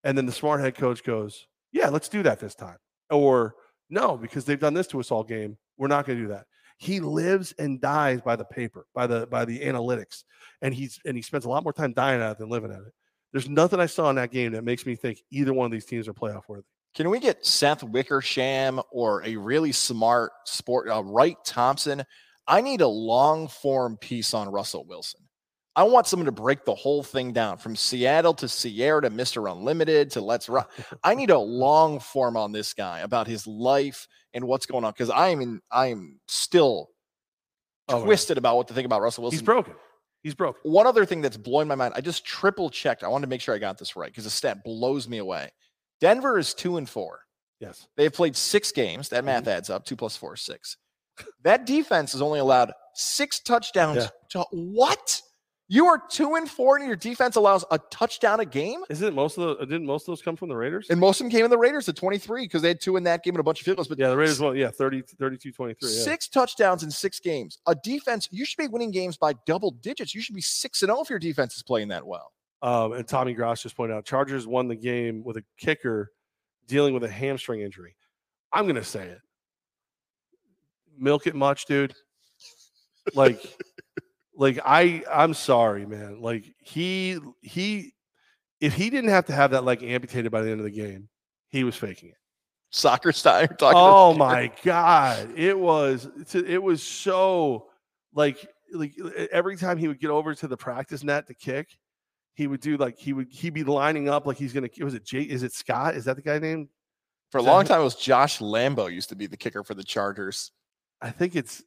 And 0.03 0.17
then 0.17 0.25
the 0.25 0.31
smart 0.31 0.61
head 0.61 0.75
coach 0.75 1.03
goes, 1.03 1.47
Yeah, 1.71 1.89
let's 1.89 2.09
do 2.09 2.23
that 2.23 2.39
this 2.39 2.55
time. 2.55 2.77
Or 3.09 3.55
no, 3.89 4.17
because 4.17 4.45
they've 4.45 4.59
done 4.59 4.73
this 4.73 4.87
to 4.87 4.99
us 4.99 5.11
all 5.11 5.23
game. 5.23 5.57
We're 5.77 5.87
not 5.87 6.05
going 6.05 6.17
to 6.17 6.23
do 6.23 6.29
that. 6.29 6.45
He 6.79 6.99
lives 6.99 7.53
and 7.57 7.81
dies 7.81 8.21
by 8.21 8.35
the 8.35 8.45
paper, 8.45 8.85
by 8.93 9.07
the 9.07 9.25
by 9.27 9.45
the 9.45 9.59
analytics, 9.61 10.23
and 10.61 10.73
he's 10.73 10.99
and 11.05 11.15
he 11.15 11.23
spends 11.23 11.45
a 11.45 11.49
lot 11.49 11.63
more 11.63 11.73
time 11.73 11.93
dying 11.93 12.21
at 12.21 12.33
it 12.33 12.37
than 12.37 12.49
living 12.49 12.71
at 12.71 12.79
it. 12.79 12.93
There's 13.33 13.49
nothing 13.49 13.79
I 13.79 13.85
saw 13.85 14.09
in 14.09 14.15
that 14.15 14.31
game 14.31 14.53
that 14.53 14.63
makes 14.63 14.85
me 14.85 14.95
think 14.95 15.21
either 15.31 15.53
one 15.53 15.65
of 15.65 15.71
these 15.71 15.85
teams 15.85 16.07
are 16.07 16.13
playoff 16.13 16.43
worthy. 16.47 16.65
Can 16.95 17.09
we 17.09 17.19
get 17.19 17.45
Seth 17.45 17.83
Wickersham 17.83 18.81
or 18.91 19.23
a 19.23 19.35
really 19.35 19.71
smart 19.71 20.31
sport, 20.45 20.89
uh, 20.89 21.03
Wright 21.03 21.37
Thompson? 21.45 22.03
I 22.47 22.61
need 22.61 22.81
a 22.81 22.87
long 22.87 23.47
form 23.49 23.97
piece 23.97 24.33
on 24.33 24.49
Russell 24.49 24.85
Wilson. 24.85 25.21
I 25.75 25.83
want 25.83 26.07
someone 26.07 26.25
to 26.25 26.31
break 26.31 26.65
the 26.65 26.73
whole 26.73 27.03
thing 27.03 27.33
down 27.33 27.57
from 27.57 27.75
Seattle 27.75 28.33
to 28.35 28.47
Ciara 28.47 29.01
to 29.03 29.11
Mr. 29.11 29.51
Unlimited 29.51 30.09
to 30.11 30.21
Let's 30.21 30.49
Run. 30.49 30.65
I 31.03 31.13
need 31.13 31.29
a 31.29 31.37
long 31.37 31.99
form 31.99 32.35
on 32.35 32.51
this 32.51 32.73
guy 32.73 33.01
about 33.01 33.27
his 33.27 33.45
life 33.45 34.07
and 34.33 34.45
what's 34.45 34.65
going 34.65 34.83
on 34.85 34.91
because 34.91 35.11
I 35.11 35.27
am 35.29 35.41
in, 35.41 35.61
I 35.71 35.87
am 35.87 36.19
still 36.27 36.89
Oh, 37.89 38.03
twisted 38.03 38.37
about 38.37 38.57
what 38.57 38.67
to 38.69 38.73
think 38.73 38.85
about 38.85 39.01
Russell 39.01 39.21
Wilson. 39.21 39.37
He's 39.37 39.45
broken. 39.45 39.73
He's 40.23 40.35
broke. 40.35 40.57
One 40.63 40.87
other 40.87 41.05
thing 41.05 41.21
that's 41.21 41.37
blowing 41.37 41.67
my 41.67 41.75
mind, 41.75 41.93
I 41.95 42.01
just 42.01 42.25
triple 42.25 42.69
checked. 42.69 43.03
I 43.03 43.07
wanted 43.07 43.25
to 43.25 43.29
make 43.29 43.41
sure 43.41 43.55
I 43.55 43.59
got 43.59 43.77
this 43.77 43.95
right 43.95 44.09
because 44.09 44.25
the 44.25 44.29
stat 44.29 44.63
blows 44.63 45.07
me 45.07 45.19
away. 45.19 45.49
Denver 46.01 46.37
is 46.37 46.53
two 46.53 46.77
and 46.77 46.87
four. 46.87 47.21
Yes. 47.59 47.87
They've 47.95 48.13
played 48.13 48.35
six 48.35 48.71
games. 48.71 49.09
That 49.09 49.25
math 49.25 49.43
mm-hmm. 49.43 49.49
adds 49.49 49.69
up. 49.69 49.85
Two 49.85 49.95
plus 49.95 50.15
four 50.17 50.35
is 50.35 50.41
six. 50.41 50.77
That 51.43 51.65
defense 51.65 52.11
has 52.11 52.21
only 52.21 52.39
allowed 52.39 52.71
six 52.93 53.39
touchdowns. 53.39 54.03
Yeah. 54.03 54.09
To 54.29 54.45
what? 54.51 55.21
You 55.69 55.85
are 55.87 56.01
two 56.09 56.35
and 56.35 56.49
four, 56.49 56.77
and 56.77 56.87
your 56.87 56.95
defense 56.95 57.35
allows 57.35 57.65
a 57.71 57.79
touchdown 57.91 58.39
a 58.39 58.45
game. 58.45 58.83
Isn't 58.89 59.05
it 59.05 59.13
most 59.13 59.37
of 59.37 59.57
the 59.59 59.65
didn't 59.65 59.85
most 59.85 60.03
of 60.03 60.07
those 60.07 60.21
come 60.21 60.37
from 60.37 60.47
the 60.47 60.55
Raiders? 60.55 60.87
And 60.89 60.97
most 60.97 61.19
of 61.19 61.25
them 61.25 61.31
came 61.31 61.43
in 61.43 61.51
the 61.51 61.57
Raiders 61.57 61.89
at 61.89 61.97
23 61.97 62.45
because 62.45 62.61
they 62.61 62.69
had 62.69 62.79
two 62.79 62.95
in 62.95 63.03
that 63.03 63.21
game 63.21 63.33
and 63.33 63.41
a 63.41 63.43
bunch 63.43 63.59
of 63.59 63.65
field 63.65 63.75
goals. 63.77 63.89
But 63.89 63.99
Yeah, 63.99 64.09
the 64.09 64.17
Raiders 64.17 64.39
won. 64.39 64.55
Yeah, 64.55 64.69
30, 64.71 65.01
32, 65.01 65.51
23. 65.51 65.89
Yeah. 65.89 66.03
six 66.03 66.29
touchdowns 66.29 66.83
in 66.83 66.91
six 66.91 67.19
games. 67.19 67.57
A 67.67 67.75
defense, 67.75 68.29
you 68.31 68.45
should 68.45 68.57
be 68.57 68.67
winning 68.67 68.91
games 68.91 69.17
by 69.17 69.33
double 69.45 69.71
digits. 69.71 70.15
You 70.15 70.21
should 70.21 70.35
be 70.35 70.41
six 70.41 70.83
and 70.83 70.89
0 70.89 71.01
if 71.01 71.09
your 71.09 71.19
defense 71.19 71.57
is 71.57 71.63
playing 71.63 71.89
that 71.89 72.05
well. 72.07 72.31
Um, 72.61 72.93
and 72.93 73.05
Tommy 73.05 73.33
Gross 73.33 73.61
just 73.61 73.75
pointed 73.75 73.95
out 73.95 74.05
Chargers 74.05 74.47
won 74.47 74.69
the 74.69 74.75
game 74.75 75.21
with 75.23 75.35
a 75.35 75.43
kicker 75.57 76.11
dealing 76.67 76.93
with 76.93 77.03
a 77.03 77.09
hamstring 77.09 77.59
injury. 77.61 77.95
I'm 78.53 78.63
going 78.63 78.75
to 78.75 78.83
say 78.85 79.05
it. 79.05 79.19
Milk 80.97 81.27
it 81.27 81.35
much, 81.35 81.65
dude. 81.65 81.93
Like, 83.13 83.41
like 84.37 84.59
I, 84.63 85.03
I'm 85.11 85.33
sorry, 85.33 85.85
man. 85.85 86.21
Like 86.21 86.45
he, 86.59 87.17
he, 87.41 87.93
if 88.61 88.73
he 88.73 88.89
didn't 88.89 89.09
have 89.09 89.25
to 89.25 89.33
have 89.33 89.51
that 89.51 89.63
leg 89.63 89.83
amputated 89.83 90.31
by 90.31 90.41
the 90.41 90.51
end 90.51 90.59
of 90.59 90.65
the 90.65 90.71
game, 90.71 91.09
he 91.49 91.63
was 91.63 91.75
faking 91.75 92.09
it. 92.09 92.15
Soccer 92.69 93.11
style. 93.11 93.47
Oh 93.61 94.13
my 94.13 94.51
god, 94.63 95.33
it 95.37 95.57
was 95.57 96.07
it 96.33 96.61
was 96.61 96.83
so 96.83 97.67
like 98.13 98.45
like 98.73 98.93
every 99.31 99.55
time 99.57 99.77
he 99.77 99.87
would 99.87 99.99
get 99.99 100.09
over 100.09 100.35
to 100.35 100.47
the 100.47 100.57
practice 100.57 101.03
net 101.03 101.27
to 101.27 101.33
kick, 101.33 101.69
he 102.33 102.47
would 102.47 102.59
do 102.59 102.77
like 102.77 102.97
he 102.97 103.13
would 103.13 103.27
he'd 103.31 103.53
be 103.53 103.63
lining 103.63 104.09
up 104.09 104.27
like 104.27 104.37
he's 104.37 104.53
gonna 104.53 104.69
was 104.81 104.93
it 104.93 105.05
Jay 105.05 105.21
is 105.21 105.43
it 105.43 105.53
Scott 105.53 105.95
is 105.95 106.05
that 106.05 106.17
the 106.17 106.21
guy 106.21 106.39
name 106.39 106.69
For 107.31 107.37
a 107.39 107.41
long 107.41 107.65
time, 107.65 107.81
it 107.81 107.83
was 107.83 107.95
Josh 107.95 108.39
Lambo 108.39 108.91
used 108.93 109.09
to 109.09 109.15
be 109.15 109.27
the 109.27 109.37
kicker 109.37 109.63
for 109.63 109.73
the 109.73 109.83
Chargers. 109.83 110.51
I 111.01 111.11
think 111.11 111.35
it's 111.35 111.63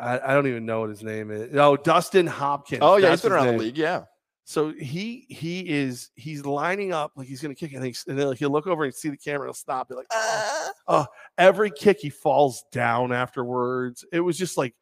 I, 0.00 0.18
I 0.20 0.34
don't 0.34 0.46
even 0.46 0.66
know 0.66 0.80
what 0.80 0.90
his 0.90 1.02
name 1.02 1.30
is. 1.30 1.54
Oh, 1.56 1.76
Dustin 1.76 2.26
Hopkins. 2.26 2.80
Oh 2.82 2.96
yeah, 2.96 3.10
That's 3.10 3.22
he's 3.22 3.28
been 3.28 3.32
around 3.32 3.46
name. 3.46 3.58
the 3.58 3.64
league. 3.64 3.78
Yeah. 3.78 4.04
So 4.44 4.72
he 4.72 5.26
he 5.28 5.60
is 5.60 6.10
he's 6.16 6.44
lining 6.44 6.92
up 6.92 7.12
like 7.16 7.28
he's 7.28 7.40
gonna 7.40 7.54
kick 7.54 7.72
and, 7.72 7.84
he's, 7.84 8.04
and 8.08 8.18
then 8.18 8.34
he'll 8.36 8.50
look 8.50 8.66
over 8.66 8.84
and 8.84 8.92
see 8.94 9.08
the 9.08 9.16
camera. 9.16 9.46
He'll 9.46 9.54
stop. 9.54 9.88
Be 9.88 9.94
like, 9.94 10.06
Ah. 10.12 11.06
every 11.38 11.70
kick 11.70 11.98
he 12.00 12.10
falls 12.10 12.64
down 12.72 13.12
afterwards. 13.12 14.04
It 14.12 14.20
was 14.20 14.36
just 14.36 14.58
like, 14.58 14.74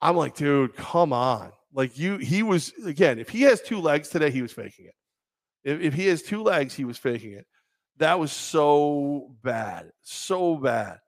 I'm 0.00 0.16
like, 0.16 0.36
dude, 0.36 0.76
come 0.76 1.12
on. 1.12 1.52
Like 1.74 1.98
you, 1.98 2.16
he 2.18 2.42
was 2.42 2.72
again. 2.86 3.18
If 3.18 3.28
he 3.28 3.42
has 3.42 3.60
two 3.60 3.80
legs 3.80 4.08
today, 4.08 4.30
he 4.30 4.40
was 4.42 4.52
faking 4.52 4.86
it. 4.86 4.94
If, 5.64 5.80
if 5.80 5.94
he 5.94 6.06
has 6.06 6.22
two 6.22 6.42
legs, 6.42 6.74
he 6.74 6.84
was 6.84 6.96
faking 6.96 7.32
it. 7.32 7.46
That 7.98 8.18
was 8.18 8.32
so 8.32 9.30
bad, 9.42 9.90
so 10.00 10.56
bad. 10.56 11.00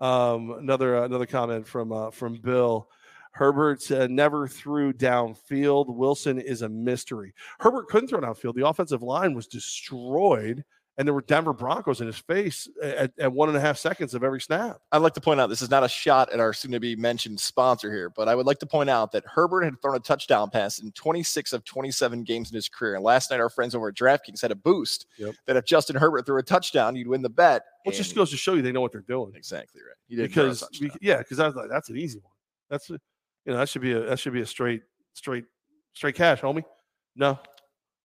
Um, 0.00 0.56
another 0.58 1.04
another 1.04 1.26
comment 1.26 1.66
from 1.66 1.92
uh, 1.92 2.10
from 2.10 2.36
Bill. 2.36 2.88
Herbert 3.32 3.82
said 3.82 4.10
never 4.10 4.46
threw 4.46 4.92
downfield. 4.92 5.86
Wilson 5.88 6.38
is 6.38 6.62
a 6.62 6.68
mystery. 6.68 7.34
Herbert 7.58 7.88
couldn't 7.88 8.08
throw 8.08 8.20
downfield. 8.20 8.54
The 8.54 8.66
offensive 8.66 9.02
line 9.02 9.34
was 9.34 9.48
destroyed, 9.48 10.64
and 10.96 11.08
there 11.08 11.12
were 11.14 11.22
Denver 11.22 11.52
Broncos 11.52 12.00
in 12.00 12.06
his 12.06 12.18
face 12.18 12.68
at, 12.82 13.12
at 13.18 13.32
one 13.32 13.48
and 13.48 13.58
a 13.58 13.60
half 13.60 13.76
seconds 13.78 14.14
of 14.14 14.22
every 14.22 14.40
snap. 14.40 14.78
I'd 14.92 14.98
like 14.98 15.14
to 15.14 15.20
point 15.20 15.40
out 15.40 15.48
this 15.48 15.62
is 15.62 15.70
not 15.70 15.82
a 15.82 15.88
shot 15.88 16.32
at 16.32 16.38
our 16.40 16.52
soon 16.52 16.70
to 16.72 16.78
be 16.80 16.94
mentioned 16.94 17.40
sponsor 17.40 17.90
here, 17.92 18.10
but 18.10 18.28
I 18.28 18.34
would 18.34 18.46
like 18.46 18.58
to 18.60 18.66
point 18.66 18.88
out 18.90 19.10
that 19.12 19.24
Herbert 19.26 19.64
had 19.64 19.80
thrown 19.82 19.96
a 19.96 20.00
touchdown 20.00 20.50
pass 20.50 20.78
in 20.78 20.92
26 20.92 21.52
of 21.52 21.64
27 21.64 22.22
games 22.22 22.50
in 22.50 22.54
his 22.54 22.68
career. 22.68 22.94
And 22.94 23.02
last 23.02 23.30
night, 23.30 23.40
our 23.40 23.50
friends 23.50 23.74
over 23.74 23.88
at 23.88 23.94
DraftKings 23.94 24.40
had 24.40 24.52
a 24.52 24.56
boost 24.56 25.06
Yep. 25.18 25.34
that 25.46 25.56
if 25.56 25.64
Justin 25.64 25.96
Herbert 25.96 26.26
threw 26.26 26.38
a 26.38 26.42
touchdown, 26.42 26.94
you'd 26.94 27.08
win 27.08 27.22
the 27.22 27.28
bet. 27.28 27.62
Which 27.84 27.96
just 27.96 28.14
goes 28.14 28.30
to 28.30 28.36
show 28.36 28.54
you 28.54 28.62
they 28.62 28.72
know 28.72 28.80
what 28.80 28.92
they're 28.92 29.00
doing. 29.02 29.32
exactly 29.34 29.80
right. 29.82 29.96
Did 30.08 30.28
Because 30.28 30.66
we, 30.80 30.90
yeah, 31.00 31.18
because 31.18 31.40
I 31.40 31.46
was 31.46 31.54
like, 31.56 31.68
that's 31.68 31.88
an 31.90 31.96
easy 31.96 32.20
one. 32.20 32.32
That's 32.70 32.88
a, 32.90 32.94
you 32.94 33.52
know 33.52 33.56
that 33.58 33.68
should 33.68 33.82
be 33.82 33.92
a 33.92 34.00
that 34.00 34.18
should 34.18 34.32
be 34.32 34.40
a 34.40 34.46
straight 34.46 34.82
straight 35.12 35.44
straight 35.92 36.14
cash, 36.14 36.40
homie. 36.40 36.62
No, 37.14 37.38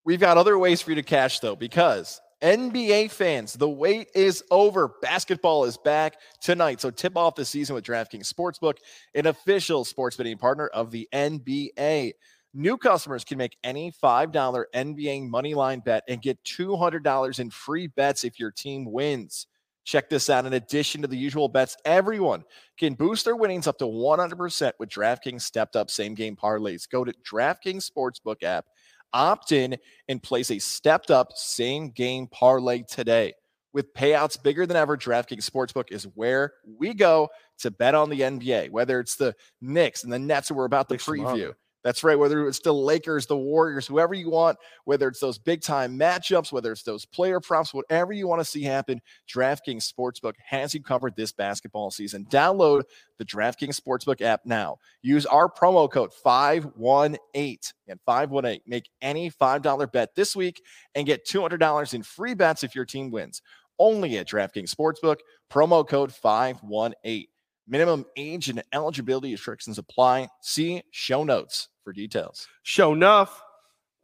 We've 0.05 0.19
got 0.19 0.37
other 0.39 0.59
ways 0.59 0.81
for 0.83 0.91
you 0.91 0.95
to 0.97 1.03
cash 1.03 1.39
though, 1.41 1.55
because 1.55 2.21
NBA 2.43 3.11
fans, 3.11 3.55
the 3.55 3.69
wait 3.69 4.09
is 4.15 4.45
over. 4.51 4.91
Basketball 5.03 5.65
is 5.65 5.77
back 5.77 6.17
tonight. 6.41 6.81
So 6.81 6.91
tip 6.91 7.17
off 7.17 7.35
the 7.35 7.45
season 7.45 7.75
with 7.75 7.85
DraftKings 7.85 8.33
Sportsbook, 8.33 8.79
an 9.15 9.27
official 9.27 9.85
sports 9.85 10.17
betting 10.17 10.39
partner 10.39 10.69
of 10.69 10.91
the 10.91 11.09
NBA. 11.13 12.13
New 12.55 12.77
customers 12.79 13.25
can 13.25 13.39
make 13.39 13.57
any 13.63 13.93
$5 13.93 14.65
NBA 14.75 15.29
money 15.29 15.55
line 15.55 15.81
bet 15.81 16.03
and 16.09 16.23
get 16.23 16.43
$200 16.45 17.39
in 17.41 17.51
free 17.51 17.89
bets 17.89 18.25
if 18.25 18.39
your 18.39 18.51
team 18.51 18.91
wins. 18.91 19.47
Check 19.85 20.11
this 20.11 20.29
out. 20.29 20.45
In 20.45 20.53
addition 20.53 21.01
to 21.03 21.09
the 21.09 21.17
usual 21.17 21.49
bets, 21.49 21.77
everyone 21.85 22.45
can 22.79 22.95
boost 22.95 23.25
their 23.25 23.37
winnings 23.37 23.67
up 23.67 23.79
to 23.79 23.87
100% 23.87 24.73
with 24.79 24.91
DraftKings 24.91 25.43
stepped 25.43 25.77
up 25.77 25.91
same 25.91 26.15
game 26.15 26.37
parlays. 26.37 26.89
Go 26.89 27.05
to 27.05 27.13
DraftKings 27.25 27.91
Sportsbook 27.91 28.43
app, 28.43 28.67
opt 29.13 29.53
in, 29.53 29.77
and 30.09 30.23
place 30.23 30.51
a 30.51 30.59
stepped 30.59 31.11
up 31.11 31.33
same 31.35 31.91
game 31.91 32.27
parlay 32.27 32.83
today. 32.83 33.35
With 33.73 33.93
payouts 33.95 34.43
bigger 34.43 34.67
than 34.67 34.77
ever, 34.77 34.97
DraftKings 34.97 35.49
Sportsbook 35.49 35.91
is 35.93 36.05
where 36.15 36.55
we 36.79 36.95
go 36.95 37.29
to 37.59 37.71
bet 37.71 37.95
on 37.95 38.09
the 38.09 38.21
NBA, 38.21 38.71
whether 38.71 38.99
it's 38.99 39.17
the 39.17 39.35
Knicks 39.61 40.05
and 40.05 40.13
the 40.13 40.19
Nets 40.19 40.49
that 40.49 40.55
we're 40.55 40.65
about 40.65 40.89
to 40.89 40.95
Mix 40.95 41.09
'em 41.09 41.21
up. 41.27 41.37
preview. 41.37 41.55
That's 41.85 42.03
right. 42.03 42.19
Whether 42.19 42.47
it's 42.49 42.59
the 42.59 42.75
Lakers, 42.75 43.27
the 43.27 43.37
Warriors, 43.37 43.87
whoever 43.87 44.13
you 44.13 44.31
want, 44.31 44.59
whether 44.85 45.07
it's 45.07 45.21
those 45.21 45.39
big 45.39 45.63
time 45.63 45.97
matchups, 45.99 46.51
whether 46.51 46.73
it's 46.73 46.83
those 46.83 47.07
player 47.07 47.39
props, 47.41 47.73
whatever 47.73 48.13
you 48.13 48.27
want 48.27 48.41
to 48.41 48.45
see 48.45 48.63
happen, 48.65 49.01
DraftKings 49.33 49.91
Sportsbook 49.91 50.35
has 50.45 50.75
you 50.75 50.83
covered 50.83 51.15
this 51.15 51.33
basketball 51.33 51.91
season. 51.91 52.27
Download 52.31 52.83
the 53.19 53.25
DraftKings 53.25 53.81
Sportsbook 53.81 54.21
app 54.21 54.41
now. 54.45 54.79
Use 55.03 55.25
our 55.27 55.49
promo 55.49 55.91
code 55.91 56.13
518 56.13 57.59
and 57.87 58.01
518. 58.05 58.61
Make 58.67 58.91
any 59.01 59.31
$5 59.31 59.93
bet 59.93 60.15
this 60.17 60.35
week 60.35 60.61
and 60.97 61.07
get 61.07 61.27
$200 61.27 61.95
in 61.95 62.03
free 62.03 62.35
bets 62.35 62.65
if 62.65 62.75
your 62.75 62.87
team 62.87 63.11
wins. 63.11 63.41
Only 63.79 64.19
at 64.19 64.29
DraftKings 64.29 64.75
Sportsbook, 64.75 65.19
promo 65.49 65.87
code 65.87 66.13
518. 66.13 67.27
Minimum 67.69 68.07
age 68.17 68.49
and 68.49 68.63
eligibility 68.73 69.33
restrictions 69.33 69.79
apply. 69.79 70.29
See 70.41 70.83
show 70.91 71.23
notes 71.25 71.69
for 71.85 71.93
details. 71.93 72.47
Show 72.63 72.93
enough. 72.93 73.43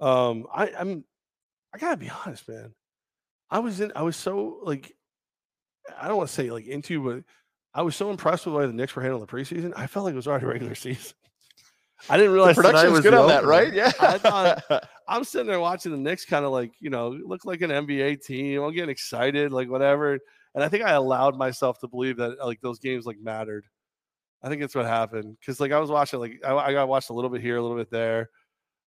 Um, 0.01 0.47
I, 0.53 0.70
I'm 0.78 1.05
I 1.74 1.78
gotta 1.78 1.97
be 1.97 2.11
honest, 2.24 2.49
man. 2.49 2.74
I 3.51 3.61
was 3.61 3.81
in 3.81 3.93
I 3.97 4.03
was 4.03 4.16
so 4.16 4.59
like 4.62 4.93
I 5.99 6.09
don't 6.09 6.16
want 6.16 6.28
to 6.28 6.35
say 6.35 6.51
like 6.51 6.66
into, 6.66 7.03
but 7.03 7.24
I 7.74 7.82
was 7.82 7.97
so 7.97 8.11
impressed 8.11 8.47
with 8.47 8.55
the 8.55 8.59
way 8.59 8.66
the 8.66 8.73
Knicks 8.73 8.95
were 8.95 9.03
handling 9.03 9.27
the 9.27 9.32
preseason. 9.32 9.73
I 9.77 9.86
felt 9.86 10.05
like 10.05 10.12
it 10.12 10.16
was 10.16 10.28
already 10.28 10.47
regular 10.47 10.74
season. 10.74 11.15
I 12.09 12.16
didn't 12.16 12.32
realize 12.32 12.57
tonight 12.57 12.69
production 12.69 12.93
was 12.93 12.99
was 12.99 13.11
good 13.11 13.15
on 13.15 13.28
that, 13.28 13.45
right? 13.45 13.73
Yeah. 13.73 13.91
I 14.01 14.19
thought 14.19 14.62
I'm 15.09 15.24
sitting 15.24 15.47
there 15.47 15.61
watching 15.61 15.93
the 15.93 15.99
Knicks 15.99 16.24
kind 16.24 16.45
of 16.45 16.53
like, 16.53 16.73
you 16.81 16.91
know, 16.91 17.09
look 17.09 17.45
like 17.45 17.62
an 17.62 17.70
NBA 17.70 18.24
team. 18.24 18.62
I'm 18.62 18.74
getting 18.74 18.91
excited, 18.91 19.53
like 19.53 19.70
whatever. 19.70 20.19
And 20.55 20.62
I 20.62 20.68
think 20.68 20.85
I 20.85 20.93
allowed 20.93 21.36
myself 21.36 21.78
to 21.81 21.89
believe 21.89 22.16
that 22.18 22.39
like 22.44 22.60
those 22.60 22.78
games 22.78 23.06
like 23.06 23.18
mattered. 23.18 23.66
I 24.43 24.48
think 24.48 24.60
that's 24.60 24.74
what 24.74 24.86
happened. 24.86 25.36
Cause 25.44 25.59
like 25.59 25.72
I 25.72 25.81
was 25.81 25.90
watching, 25.90 26.20
like 26.20 26.40
I, 26.44 26.55
I 26.55 26.72
got 26.72 26.89
watched 26.89 27.10
a 27.10 27.14
little 27.14 27.31
bit 27.31 27.40
here, 27.40 27.56
a 27.56 27.62
little 27.62 27.76
bit 27.76 27.90
there. 27.90 28.31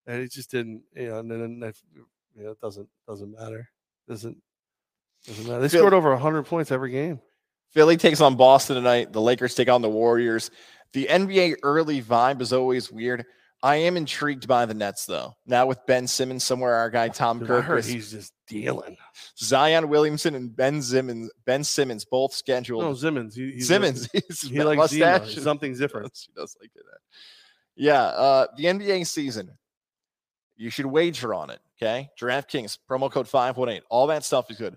And 0.06 0.22
it 0.22 0.32
just 0.32 0.52
didn't, 0.52 0.84
you 0.96 1.10
know, 1.10 1.20
and 1.20 1.30
then 1.30 1.62
I, 1.64 1.74
you 2.36 2.44
know, 2.46 2.52
it 2.52 2.62
doesn't 2.62 2.88
doesn't 3.08 3.32
matter. 3.32 3.70
Doesn't 4.08 4.38
doesn't 5.26 5.48
matter. 5.48 5.60
They 5.60 5.68
scored 5.68 5.94
over 5.94 6.16
hundred 6.16 6.44
points 6.44 6.72
every 6.72 6.92
game. 6.92 7.20
Philly 7.72 7.98
takes 7.98 8.22
on 8.22 8.36
Boston 8.36 8.76
tonight. 8.76 9.12
The 9.12 9.22
Lakers 9.22 9.56
take 9.56 9.68
on 9.68 9.82
the 9.82 9.90
Warriors. 9.90 10.50
The 10.94 11.08
NBA 11.08 11.58
early 11.64 12.02
vibe 12.02 12.42
is 12.42 12.54
always 12.54 12.92
weird. 12.92 13.26
I 13.64 13.78
am 13.78 13.98
intrigued 13.98 14.48
by 14.48 14.66
the 14.66 14.74
Nets, 14.74 15.06
though. 15.06 15.36
Now 15.46 15.66
with 15.66 15.84
Ben 15.88 16.06
Simmons 16.08 16.44
somewhere, 16.44 16.76
our 16.76 16.90
guy 16.90 17.08
Tom 17.10 17.40
Dude, 17.40 17.50
I 17.50 17.62
heard 17.62 17.84
Kirk, 17.84 17.86
he's 17.86 18.12
just 18.12 18.34
dealing. 18.48 18.98
Zion 19.38 19.90
Williamson, 19.90 20.36
and 20.36 20.56
Ben 20.56 20.82
Simmons. 20.82 21.32
Ben 21.46 21.64
Simmons 21.64 22.06
both 22.06 22.34
scheduled. 22.34 22.84
No, 22.84 22.94
Simmons. 22.94 23.36
He, 23.36 23.60
Simmons, 23.62 24.08
he's 24.14 24.42
he 24.42 24.64
likes 24.64 24.92
Zima. 24.92 25.06
mustache. 25.06 25.36
Something's 25.44 25.80
different. 25.80 26.12
She 26.18 26.32
does 26.36 26.56
like 26.62 26.72
it. 26.76 26.84
Yeah, 27.76 28.04
uh, 28.04 28.48
the 28.58 28.66
NBA 28.66 29.06
season. 29.08 29.52
You 30.56 30.70
should 30.70 30.88
wager 30.88 31.34
on 31.34 31.50
it. 31.50 31.60
Okay, 31.82 32.10
DraftKings 32.20 32.78
promo 32.90 33.12
code 33.12 33.28
five 33.28 33.58
one 33.58 33.70
eight. 33.70 33.84
All 33.90 34.08
that 34.08 34.24
stuff 34.24 34.50
is 34.50 34.58
good. 34.58 34.76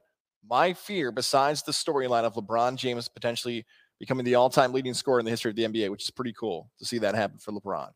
My 0.48 0.72
fear, 0.72 1.12
besides 1.12 1.62
the 1.62 1.72
storyline 1.72 2.24
of 2.24 2.34
LeBron 2.34 2.76
James 2.76 3.08
potentially 3.08 3.64
becoming 3.98 4.24
the 4.24 4.34
all-time 4.34 4.72
leading 4.72 4.94
scorer 4.94 5.18
in 5.18 5.24
the 5.26 5.30
history 5.30 5.50
of 5.50 5.56
the 5.56 5.64
NBA, 5.64 5.90
which 5.90 6.02
is 6.04 6.10
pretty 6.10 6.32
cool 6.32 6.70
to 6.78 6.84
see 6.86 6.98
that 6.98 7.14
happen 7.14 7.38
for 7.38 7.52
LeBron, 7.52 7.90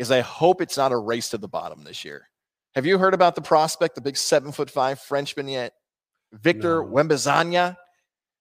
is 0.00 0.10
I 0.10 0.20
hope 0.20 0.62
it's 0.62 0.78
not 0.78 0.92
a 0.92 0.96
race 0.96 1.28
to 1.28 1.38
the 1.38 1.46
bottom 1.46 1.84
this 1.84 2.06
year. 2.06 2.26
Have 2.74 2.86
you 2.86 2.96
heard 2.96 3.12
about 3.12 3.34
the 3.34 3.42
prospect, 3.42 3.96
the 3.96 4.00
big 4.00 4.16
seven 4.16 4.50
foot 4.50 4.70
five 4.70 4.98
Frenchman 4.98 5.46
yet, 5.46 5.74
Victor 6.32 6.82
No. 6.82 6.88
Wembazania? 6.88 7.76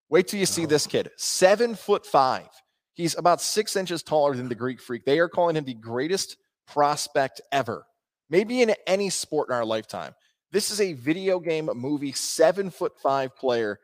Wait 0.10 0.30
till 0.30 0.40
you 0.40 0.46
see 0.46 0.66
this 0.66 0.88
kid, 0.88 1.12
seven 1.18 1.76
foot 1.76 2.06
five. 2.06 2.48
He's 2.94 3.18
about 3.18 3.42
six 3.42 3.76
inches 3.76 4.02
taller 4.04 4.36
than 4.36 4.48
the 4.48 4.56
Greek 4.56 4.80
freak. 4.80 5.04
They 5.04 5.20
are 5.20 5.28
calling 5.28 5.58
him 5.58 5.66
the 5.66 5.74
greatest 5.74 6.38
prospect 6.66 7.42
ever, 7.52 7.86
maybe 8.30 8.62
in 8.62 8.74
any 8.88 9.10
sport 9.10 9.50
in 9.50 9.56
our 9.56 9.66
lifetime. 9.66 10.16
This 10.54 10.72
is 10.72 10.80
a 10.80 10.94
video 10.94 11.42
game 11.42 11.70
movie, 11.76 12.14
seven 12.14 12.70
foot 12.70 12.94
five 13.04 13.36
player. 13.36 13.82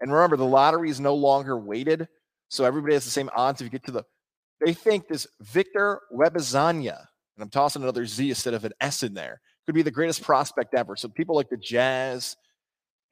And 0.00 0.10
remember, 0.10 0.38
the 0.38 0.46
lottery 0.46 0.88
is 0.88 0.98
no 0.98 1.14
longer 1.14 1.58
weighted. 1.58 2.08
So 2.48 2.64
everybody 2.64 2.94
has 2.94 3.04
the 3.04 3.10
same 3.10 3.28
odds 3.36 3.60
if 3.60 3.66
you 3.66 3.70
get 3.70 3.84
to 3.84 3.92
the. 3.92 4.04
They 4.64 4.72
think 4.72 5.08
this 5.08 5.26
Victor 5.40 6.00
Webazania, 6.12 7.04
and 7.38 7.44
I'm 7.44 7.50
tossing 7.50 7.82
another 7.82 8.04
Z 8.04 8.28
instead 8.28 8.54
of 8.54 8.64
an 8.64 8.72
S 8.80 9.04
in 9.04 9.14
there, 9.14 9.40
could 9.64 9.74
be 9.74 9.82
the 9.82 9.92
greatest 9.92 10.22
prospect 10.22 10.74
ever. 10.74 10.96
So 10.96 11.08
people 11.08 11.36
like 11.36 11.48
the 11.48 11.56
Jazz 11.56 12.36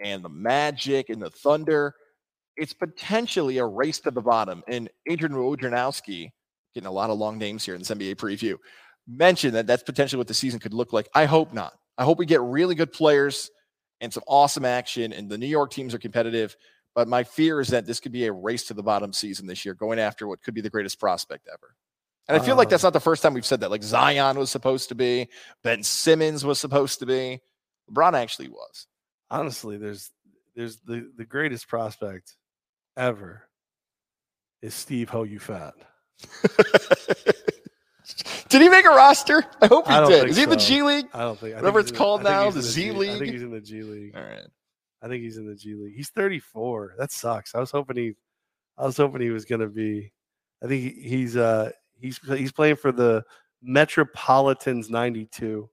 and 0.01 0.25
the 0.25 0.29
Magic 0.29 1.11
and 1.11 1.23
the 1.23 1.31
Thunder, 1.31 1.95
it's 2.57 2.73
potentially 2.73 3.59
a 3.59 3.65
race 3.65 4.01
to 4.01 4.11
the 4.11 4.21
bottom. 4.21 4.65
And 4.67 4.91
Adrian 5.09 5.35
Wojnarowski, 5.35 6.31
getting 6.75 6.89
a 6.89 6.93
lot 6.93 7.11
of 7.11 7.19
long 7.19 7.39
names 7.39 7.65
here 7.65 7.75
in 7.75 7.81
this 7.83 7.91
NBA 7.91 8.17
preview, 8.17 8.57
mentioned 9.07 9.55
that 9.55 9.69
that's 9.69 9.85
potentially 9.85 10.19
what 10.19 10.27
the 10.27 10.35
season 10.35 10.59
could 10.59 10.75
look 10.75 10.93
like. 10.93 11.09
I 11.15 11.27
hope 11.27 11.53
not. 11.53 11.75
I 11.97 12.03
hope 12.03 12.19
we 12.19 12.27
get 12.27 12.41
really 12.41 12.75
good 12.75 12.93
players 12.93 13.49
and 14.01 14.13
some 14.13 14.25
awesome 14.27 14.65
action, 14.65 15.13
and 15.13 15.31
the 15.31 15.39
New 15.39 15.47
York 15.47 15.71
teams 15.71 15.95
are 15.95 15.99
competitive. 15.99 16.57
But 16.97 17.07
my 17.07 17.23
fear 17.23 17.61
is 17.61 17.69
that 17.69 17.87
this 17.87 18.01
could 18.01 18.13
be 18.13 18.27
a 18.27 18.33
race 18.33 18.65
to 18.65 18.75
the 18.75 18.83
bottom 18.83 19.13
season 19.13 19.47
this 19.47 19.65
year, 19.65 19.75
going 19.75 20.01
after 20.01 20.27
what 20.27 20.43
could 20.43 20.55
be 20.55 20.63
the 20.63 20.71
greatest 20.71 20.99
prospect 20.99 21.47
ever. 21.47 21.77
And 22.29 22.37
I 22.41 22.45
feel 22.45 22.57
like 22.57 22.67
Um, 22.67 22.71
that's 22.71 22.83
not 22.83 22.93
the 22.93 23.01
first 23.01 23.23
time 23.23 23.35
we've 23.35 23.47
said 23.47 23.61
that. 23.61 23.71
Like 23.71 23.83
Zion 23.85 24.37
was 24.39 24.51
supposed 24.51 24.89
to 24.89 24.95
be, 24.95 25.29
Ben 25.63 25.83
Simmons 25.85 26.45
was 26.45 26.59
supposed 26.59 26.99
to 27.01 27.07
be, 27.07 27.41
LeBron 27.91 28.15
actually 28.15 28.49
was. 28.49 28.87
honestly, 29.31 29.77
there's 29.79 30.11
there's 30.57 30.79
the 30.81 31.11
the 31.17 31.25
greatest 31.25 31.69
prospect 31.69 32.35
ever 32.97 33.43
is 34.63 34.75
Steve 34.75 35.11
Ho 35.11 35.23
you 35.23 35.39
fat. 35.39 35.75
did 38.49 38.63
he 38.63 38.69
make 38.69 38.85
a 38.87 38.91
roster? 38.91 39.45
I 39.61 39.67
hope 39.67 39.87
he 39.87 39.93
I 39.95 40.07
did. 40.09 40.29
Is 40.31 40.37
he 40.37 40.45
in 40.45 40.51
the. 40.51 40.57
G 40.57 40.83
League? 40.83 41.07
I 41.13 41.21
don't 41.21 41.39
think 41.39 41.53
I 41.53 41.57
think 41.57 41.63
Whatever 41.63 41.81
he's 41.81 41.91
it's 41.91 41.99
called 41.99 42.23
now, 42.23 42.51
the 42.51 42.59
in 42.59 42.63
Z 42.65 42.83
G- 42.83 42.89
I 42.91 42.93
League? 42.93 43.19
think 43.19 43.33
he's 43.33 43.43
in 43.43 43.51
the 43.51 43.61
G 43.61 43.83
League. 43.83 44.17
All 44.17 44.23
right. 44.23 44.47
I 45.03 45.09
think 45.09 45.23
he's 45.23 45.37
in 45.37 45.47
the 45.47 45.55
G 45.55 45.75
League. 45.75 45.95
He's 45.95 46.09
34. 46.11 46.95
That 46.99 47.13
sucks. 47.13 47.55
I 47.55 47.61
was 47.61 47.71
hoping 47.71 47.97
he 47.97 48.13
I 48.79 48.85
was 48.87 48.97
hoping 48.97 49.21
he 49.21 49.31
was 49.31 49.45
gonna 49.45 49.69
be 49.69 50.13
I 50.63 50.67
think 50.69 50.83
he, 50.83 51.09
he's 51.09 51.37
uh 51.37 51.71
he's 51.99 52.19
he's 52.19 52.53
playing 52.53 52.77
for 52.77 52.93
the 52.93 53.25
Metropolitans 53.63 54.91
92. 54.91 55.69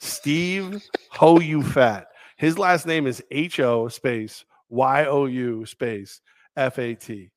Steve 0.00 0.82
Ho 1.10 1.40
you 1.40 1.62
fat. 1.62 2.08
His 2.36 2.58
last 2.58 2.86
name 2.86 3.06
is 3.06 3.22
H 3.30 3.60
O 3.60 3.88
space 3.88 4.44
Y 4.68 5.04
O 5.06 5.26
U 5.26 5.66
space 5.66 6.20
F 6.56 6.78
A 6.78 6.94
T. 6.94 7.30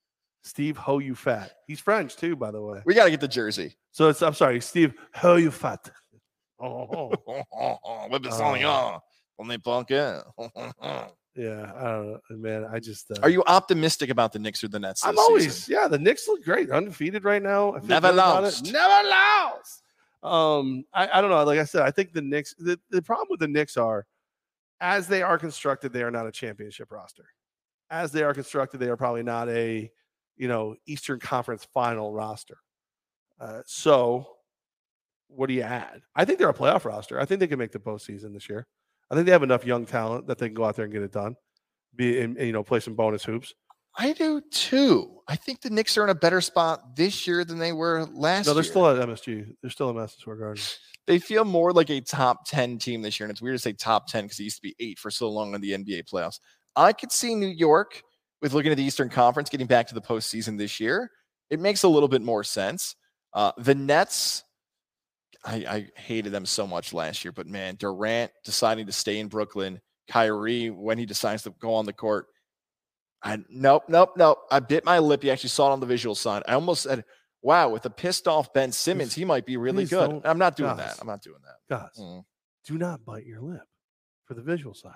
Steve 0.43 0.77
Ho 0.77 0.99
you 0.99 1.15
fat. 1.15 1.53
He's 1.67 1.79
French 1.79 2.15
too, 2.15 2.35
by 2.35 2.51
the 2.51 2.61
way. 2.61 2.81
We 2.85 2.93
got 2.93 3.05
to 3.05 3.11
get 3.11 3.21
the 3.21 3.27
jersey. 3.27 3.75
So 3.91 4.09
it's 4.09 4.21
I'm 4.21 4.33
sorry, 4.33 4.61
Steve 4.61 4.93
Ho 5.15 5.35
you 5.35 5.51
fat. 5.51 5.89
Oh, 6.59 7.11
oh, 7.27 7.43
oh. 7.51 8.07
Webazania. 8.11 8.99
On 9.39 9.47
the 9.47 9.55
uh, 9.55 9.57
bunker. 9.57 10.23
yeah, 11.35 11.71
I 11.75 11.83
don't 11.83 12.11
know, 12.11 12.19
man. 12.29 12.65
I 12.71 12.79
just 12.79 13.09
uh, 13.09 13.15
Are 13.23 13.29
you 13.29 13.43
optimistic 13.47 14.09
about 14.09 14.33
the 14.33 14.39
Knicks 14.39 14.63
or 14.63 14.67
the 14.67 14.79
Nets? 14.79 15.03
I'm 15.05 15.17
always 15.17 15.53
season? 15.53 15.75
yeah. 15.75 15.87
The 15.87 15.97
Knicks 15.97 16.27
look 16.27 16.43
great, 16.43 16.69
undefeated 16.69 17.23
right 17.23 17.41
now. 17.41 17.75
I 17.75 17.79
Never 17.79 18.11
lost. 18.11 18.71
Never 18.71 19.09
lost. 19.09 19.81
Um, 20.21 20.85
I, 20.93 21.09
I 21.11 21.21
don't 21.21 21.31
know. 21.31 21.43
Like 21.43 21.59
I 21.59 21.65
said, 21.65 21.81
I 21.81 21.91
think 21.91 22.13
the 22.13 22.21
Knicks. 22.21 22.53
The, 22.59 22.79
the 22.91 23.01
problem 23.01 23.27
with 23.31 23.39
the 23.39 23.47
Knicks 23.47 23.77
are, 23.77 24.05
as 24.79 25.07
they 25.07 25.23
are 25.23 25.39
constructed, 25.39 25.91
they 25.91 26.03
are 26.03 26.11
not 26.11 26.27
a 26.27 26.31
championship 26.31 26.91
roster. 26.91 27.25
As 27.89 28.11
they 28.11 28.23
are 28.23 28.33
constructed, 28.33 28.77
they 28.79 28.89
are 28.89 28.97
probably 28.97 29.23
not 29.23 29.49
a, 29.49 29.91
you 30.37 30.47
know, 30.47 30.75
Eastern 30.85 31.19
Conference 31.19 31.65
Final 31.73 32.13
roster. 32.13 32.57
Uh, 33.39 33.61
so, 33.65 34.27
what 35.27 35.47
do 35.47 35.53
you 35.53 35.63
add? 35.63 36.01
I 36.15 36.25
think 36.25 36.37
they're 36.37 36.49
a 36.49 36.53
playoff 36.53 36.85
roster. 36.85 37.19
I 37.19 37.25
think 37.25 37.39
they 37.39 37.47
can 37.47 37.59
make 37.59 37.71
the 37.71 37.79
postseason 37.79 38.33
this 38.33 38.47
year. 38.47 38.67
I 39.11 39.15
think 39.15 39.25
they 39.25 39.31
have 39.31 39.43
enough 39.43 39.65
young 39.65 39.85
talent 39.85 40.27
that 40.27 40.37
they 40.37 40.47
can 40.47 40.55
go 40.55 40.65
out 40.65 40.75
there 40.75 40.85
and 40.85 40.93
get 40.93 41.03
it 41.03 41.11
done. 41.11 41.35
Be 41.95 42.19
and, 42.19 42.37
and, 42.37 42.47
you 42.47 42.53
know 42.53 42.63
play 42.63 42.79
some 42.79 42.95
bonus 42.95 43.23
hoops. 43.23 43.53
I 43.95 44.13
do 44.13 44.41
too. 44.51 45.19
I 45.27 45.35
think 45.35 45.61
the 45.61 45.69
Knicks 45.69 45.97
are 45.97 46.03
in 46.03 46.09
a 46.09 46.15
better 46.15 46.41
spot 46.41 46.95
this 46.95 47.27
year 47.27 47.45
than 47.45 47.59
they 47.59 47.71
were 47.71 48.05
last 48.13 48.45
year. 48.45 48.51
No, 48.51 48.53
they're 48.55 48.63
year. 48.63 48.71
still 48.71 48.87
at 48.87 49.07
MSG. 49.07 49.55
They're 49.61 49.69
still 49.69 49.89
at 49.89 49.95
Madison 49.95 50.19
Square 50.19 50.37
Garden. 50.37 50.63
they 51.05 51.19
feel 51.19 51.45
more 51.45 51.71
like 51.71 51.91
a 51.91 52.01
top 52.01 52.47
10 52.47 52.79
team 52.79 53.03
this 53.03 53.19
year. 53.19 53.25
And 53.25 53.31
it's 53.31 53.41
weird 53.41 53.55
to 53.55 53.59
say 53.59 53.73
top 53.73 54.07
10 54.07 54.25
because 54.25 54.39
it 54.39 54.45
used 54.45 54.55
to 54.57 54.61
be 54.63 54.75
eight 54.79 54.97
for 54.97 55.11
so 55.11 55.29
long 55.29 55.53
in 55.53 55.61
the 55.61 55.71
NBA 55.71 56.09
playoffs. 56.11 56.39
I 56.75 56.91
could 56.91 57.11
see 57.11 57.35
New 57.35 57.47
York 57.47 58.01
with 58.41 58.53
looking 58.53 58.71
at 58.71 58.77
the 58.77 58.83
Eastern 58.83 59.09
Conference 59.09 59.49
getting 59.49 59.67
back 59.67 59.87
to 59.87 59.93
the 59.93 60.01
postseason 60.01 60.57
this 60.57 60.79
year. 60.79 61.11
It 61.51 61.59
makes 61.59 61.83
a 61.83 61.87
little 61.87 62.09
bit 62.09 62.23
more 62.23 62.43
sense. 62.43 62.95
Uh, 63.33 63.51
the 63.57 63.75
Nets, 63.75 64.43
I, 65.45 65.55
I 65.55 65.87
hated 65.95 66.31
them 66.31 66.45
so 66.45 66.65
much 66.65 66.93
last 66.93 67.25
year, 67.25 67.31
but 67.31 67.47
man, 67.47 67.75
Durant 67.75 68.31
deciding 68.45 68.85
to 68.85 68.91
stay 68.93 69.19
in 69.19 69.27
Brooklyn, 69.27 69.81
Kyrie, 70.09 70.69
when 70.69 70.97
he 70.97 71.05
decides 71.05 71.43
to 71.43 71.51
go 71.59 71.73
on 71.73 71.85
the 71.85 71.93
court. 71.93 72.27
I 73.21 73.39
nope, 73.49 73.83
nope, 73.87 74.13
nope. 74.17 74.37
I 74.51 74.59
bit 74.59 74.83
my 74.85 74.99
lip. 74.99 75.23
You 75.23 75.31
actually 75.31 75.49
saw 75.49 75.69
it 75.69 75.73
on 75.73 75.79
the 75.79 75.85
visual 75.85 76.15
side. 76.15 76.43
I 76.47 76.53
almost 76.53 76.83
said, 76.83 77.03
wow, 77.41 77.69
with 77.69 77.85
a 77.85 77.89
pissed 77.89 78.27
off 78.27 78.53
Ben 78.53 78.71
Simmons, 78.71 79.13
he 79.13 79.25
might 79.25 79.45
be 79.45 79.57
really 79.57 79.85
good. 79.85 80.21
I'm 80.25 80.37
not 80.37 80.55
doing 80.55 80.75
guys. 80.75 80.95
that. 80.95 80.97
I'm 81.01 81.07
not 81.07 81.21
doing 81.21 81.39
that. 81.43 81.75
Guys, 81.77 81.89
Mm. 81.99 82.23
do 82.65 82.77
not 82.77 83.03
bite 83.05 83.25
your 83.25 83.41
lip 83.41 83.63
for 84.25 84.33
the 84.33 84.41
visual 84.41 84.73
side. 84.73 84.93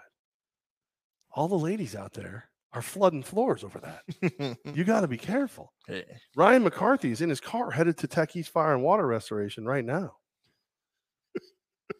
All 1.33 1.47
the 1.47 1.57
ladies 1.57 1.95
out 1.95 2.13
there 2.13 2.49
are 2.73 2.81
flooding 2.81 3.23
floors 3.23 3.63
over 3.63 3.79
that. 3.79 4.57
You 4.75 4.83
got 4.85 5.01
to 5.01 5.07
be 5.07 5.17
careful. 5.17 5.71
Yeah. 5.87 6.01
Ryan 6.35 6.63
McCarthy 6.63 7.11
is 7.11 7.21
in 7.21 7.29
his 7.29 7.39
car 7.39 7.71
headed 7.71 7.97
to 7.99 8.07
Tech 8.07 8.35
East 8.35 8.49
Fire 8.49 8.73
and 8.73 8.83
Water 8.83 9.05
Restoration 9.07 9.65
right 9.65 9.85
now. 9.85 10.13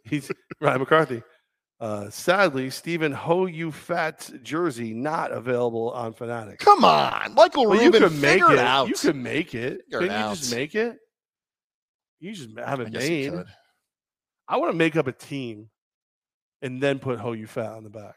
He's 0.04 0.32
Ryan 0.62 0.80
McCarthy. 0.80 1.24
Uh, 1.80 2.10
sadly, 2.10 2.70
Stephen 2.72 3.12
Ho 3.12 3.46
You 3.46 3.72
Fat 3.72 4.30
jersey 4.42 4.94
not 4.94 5.32
available 5.32 5.92
on 5.92 6.14
Fanatics. 6.14 6.64
Come 6.66 6.84
on, 6.84 7.36
Michael 7.36 7.68
Well, 7.68 7.82
you 7.82 7.92
can 7.92 8.20
make 8.20 8.42
it. 8.42 8.52
it 8.54 8.60
out. 8.60 8.88
You 8.88 8.96
can 8.96 9.22
make 9.22 9.54
it. 9.54 9.82
Figure 9.86 10.00
Can 10.00 10.04
it 10.10 10.12
you 10.12 10.18
out. 10.18 10.38
just 10.38 10.52
make 10.54 10.74
it? 10.74 10.98
You 12.20 12.34
just 12.34 12.50
have 12.58 12.80
I 12.80 12.84
it 12.84 12.94
you 12.94 13.00
made. 13.00 13.44
I 14.48 14.58
want 14.58 14.72
to 14.72 14.78
make 14.78 14.96
up 14.96 15.06
a 15.06 15.12
team 15.12 15.70
and 16.64 16.82
then 16.82 16.98
put 16.98 17.20
Ho 17.20 17.34
You 17.34 17.46
Fat 17.46 17.74
on 17.74 17.84
the 17.84 17.92
back. 17.92 18.16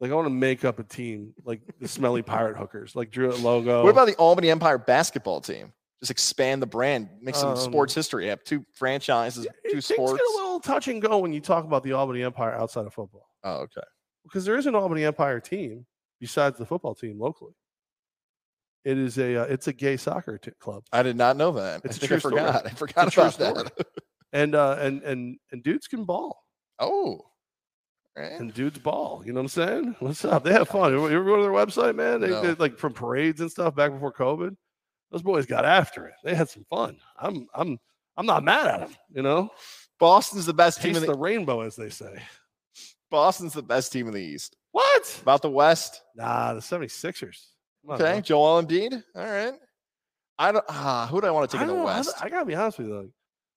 Like 0.00 0.10
I 0.10 0.14
want 0.14 0.26
to 0.26 0.30
make 0.34 0.64
up 0.64 0.78
a 0.78 0.84
team 0.84 1.34
like 1.44 1.60
the 1.80 1.88
smelly 1.88 2.22
pirate 2.34 2.56
hookers, 2.56 2.96
like 2.96 3.10
Drew 3.10 3.28
it 3.30 3.40
logo. 3.40 3.82
What 3.82 3.90
about 3.90 4.06
the 4.06 4.14
Albany 4.14 4.48
Empire 4.50 4.78
basketball 4.78 5.42
team? 5.42 5.72
Just 6.00 6.10
expand 6.12 6.62
the 6.62 6.66
brand, 6.66 7.08
make 7.20 7.34
some 7.34 7.50
Um, 7.50 7.56
sports 7.56 7.92
history. 7.94 8.28
Have 8.28 8.44
two 8.44 8.64
franchises, 8.72 9.44
Yeah, 9.46 9.52
two 9.64 9.80
things 9.80 9.86
sports. 9.86 10.12
get 10.12 10.20
a 10.28 10.36
little 10.36 10.60
touch 10.60 10.86
and 10.88 11.02
go 11.02 11.18
when 11.18 11.32
you 11.32 11.40
talk 11.40 11.64
about 11.64 11.82
the 11.82 11.92
Albany 11.92 12.22
Empire 12.22 12.52
outside 12.52 12.86
of 12.86 12.94
football, 12.94 13.28
Oh, 13.42 13.56
okay. 13.62 13.80
because 14.22 14.44
there 14.44 14.56
is 14.56 14.66
an 14.66 14.74
Albany 14.76 15.04
Empire 15.04 15.40
team 15.40 15.86
besides 16.20 16.56
the 16.58 16.66
football 16.66 16.94
team 16.94 17.18
locally. 17.18 17.54
It 18.84 18.96
is 18.96 19.18
a 19.18 19.42
uh, 19.42 19.44
it's 19.46 19.66
a 19.66 19.72
gay 19.72 19.96
soccer 19.96 20.38
t- 20.38 20.52
club, 20.60 20.84
I 20.92 21.02
did 21.02 21.16
not 21.16 21.36
know 21.36 21.50
that. 21.52 21.82
It's 21.84 21.96
I 21.96 21.98
a 21.98 22.00
think 22.00 22.12
I 22.12 22.18
true 22.20 22.30
story. 22.30 22.40
I 22.42 22.68
forgot 22.70 23.12
about 23.16 23.38
that. 23.38 23.86
and 24.32 24.54
uh, 24.54 24.76
and 24.78 25.02
and 25.02 25.38
and 25.50 25.62
dudes 25.64 25.88
can 25.88 26.04
ball, 26.04 26.44
oh, 26.78 27.22
right. 28.16 28.32
and 28.40 28.54
dudes 28.54 28.78
ball. 28.78 29.22
You 29.26 29.32
know 29.32 29.38
what 29.40 29.56
I'm 29.56 29.66
saying? 29.66 29.96
What's 29.98 30.24
up? 30.24 30.44
They 30.44 30.52
have 30.52 30.68
fun. 30.68 30.92
You 30.92 31.04
ever 31.08 31.24
go 31.24 31.36
to 31.36 31.42
their 31.42 31.50
website, 31.50 31.96
man? 31.96 32.20
They 32.20 32.28
No. 32.30 32.40
did 32.40 32.60
like 32.60 32.78
from 32.78 32.92
parades 32.92 33.40
and 33.40 33.50
stuff 33.50 33.74
back 33.74 33.90
before 33.90 34.12
COVID. 34.12 34.56
Those 35.10 35.22
boys 35.22 35.46
got 35.46 35.64
after 35.64 36.06
it. 36.06 36.14
They 36.24 36.34
had 36.34 36.48
some 36.48 36.64
fun. 36.68 36.98
I'm 37.18 37.46
I'm 37.54 37.78
I'm 38.16 38.26
not 38.26 38.44
mad 38.44 38.66
at 38.66 38.80
them. 38.80 38.96
You 39.14 39.22
know, 39.22 39.50
Boston's 39.98 40.46
the 40.46 40.52
best 40.54 40.82
team 40.82 40.96
in 40.96 41.00
the 41.02 41.08
the 41.12 41.18
rainbow, 41.18 41.60
as 41.62 41.76
they 41.76 41.88
say. 41.90 42.22
Boston's 43.10 43.54
the 43.54 43.62
best 43.62 43.90
team 43.92 44.06
in 44.06 44.12
the 44.14 44.20
East. 44.20 44.56
What? 44.72 45.18
About 45.22 45.40
the 45.40 45.50
West, 45.50 46.02
Nah, 46.14 46.52
the 46.52 46.60
76ers. 46.60 47.46
Come 47.82 47.90
on, 47.90 47.94
okay. 48.02 48.12
man. 48.14 48.22
Joel 48.22 48.62
Embiid. 48.62 49.02
All 49.14 49.24
right. 49.24 49.54
I 50.38 50.52
don't. 50.52 50.64
Ah, 50.68 51.08
who 51.10 51.20
do 51.20 51.26
I 51.26 51.30
want 51.30 51.50
to 51.50 51.56
take 51.56 51.62
in 51.62 51.68
the 51.68 51.74
don't 51.74 51.82
I- 51.82 51.96
West? 51.96 52.14
I, 52.20 52.28
gotta 52.28 52.44
be 52.44 52.54
honest 52.54 52.78
with 52.78 52.88
you. 52.88 52.92
Though. 52.92 53.08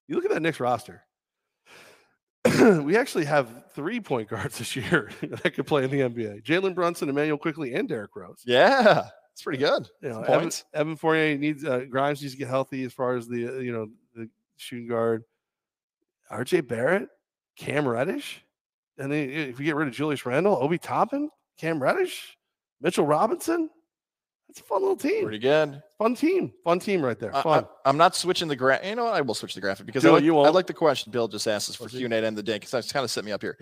You 0.07 0.15
look 0.15 0.25
at 0.25 0.31
that 0.31 0.41
Knicks 0.41 0.59
roster. 0.59 1.01
we 2.81 2.97
actually 2.97 3.25
have 3.25 3.47
three 3.75 3.99
point 3.99 4.29
guards 4.29 4.57
this 4.57 4.75
year 4.75 5.11
that 5.21 5.53
could 5.53 5.67
play 5.67 5.83
in 5.83 5.91
the 5.91 5.99
NBA: 5.99 6.43
Jalen 6.43 6.73
Brunson, 6.73 7.09
Immanuel 7.09 7.37
Quickley, 7.37 7.73
and 7.73 7.87
Derrick 7.87 8.15
Rose. 8.15 8.41
yeah, 8.45 9.09
it's 9.33 9.41
pretty 9.43 9.59
good. 9.59 9.87
You 10.01 10.09
know, 10.09 10.21
Evan, 10.21 10.39
points. 10.41 10.65
Evan 10.73 10.95
Fournier 10.95 11.37
needs 11.37 11.65
uh, 11.65 11.85
Grimes 11.89 12.21
needs 12.21 12.33
to 12.33 12.39
get 12.39 12.47
healthy 12.47 12.83
as 12.83 12.93
far 12.93 13.15
as 13.15 13.27
the 13.27 13.47
uh, 13.47 13.59
you 13.59 13.71
know 13.71 13.89
the 14.15 14.29
shooting 14.57 14.87
guard. 14.87 15.23
RJ 16.31 16.67
Barrett, 16.67 17.09
Cam 17.57 17.87
Reddish, 17.87 18.43
and 18.97 19.11
then 19.11 19.29
if 19.29 19.59
you 19.59 19.65
get 19.65 19.75
rid 19.75 19.87
of 19.87 19.93
Julius 19.93 20.25
Randle, 20.25 20.57
Obi 20.61 20.77
Toppin, 20.77 21.29
Cam 21.57 21.81
Reddish, 21.81 22.37
Mitchell 22.81 23.05
Robinson. 23.05 23.69
That's 24.47 24.59
a 24.59 24.63
fun 24.63 24.81
little 24.81 24.97
team. 24.97 25.23
Pretty 25.23 25.39
good. 25.39 25.81
Fun 25.97 26.13
team. 26.13 26.51
Fun 26.65 26.77
team 26.77 27.01
right 27.01 27.17
there. 27.17 27.31
Fun. 27.31 27.41
I, 27.45 27.61
Fun. 27.61 27.67
am 27.85 27.95
not 27.95 28.17
switching 28.17 28.49
the 28.49 28.55
graph. 28.57 28.85
You 28.85 28.95
know 28.97 29.05
what? 29.05 29.13
I 29.13 29.21
will 29.21 29.33
switch 29.33 29.53
the 29.55 29.61
graphic 29.61 29.85
because 29.85 30.03
Do 30.03 30.09
I 30.09 30.13
like, 30.15 30.23
you 30.25 30.33
I 30.33 30.41
won't. 30.41 30.53
like 30.53 30.67
the 30.67 30.73
question 30.73 31.09
Bill 31.09 31.29
just 31.29 31.47
asked 31.47 31.69
us 31.69 31.77
for 31.77 31.87
Q 31.87 32.03
and 32.03 32.13
A 32.13 32.17
at 32.17 32.21
the 32.21 32.27
end 32.27 32.37
of 32.37 32.45
the 32.45 32.51
day 32.51 32.57
because 32.57 32.71
that's 32.71 32.91
kind 32.91 33.05
of 33.05 33.09
set 33.09 33.23
me 33.23 33.31
up 33.31 33.41
here. 33.41 33.57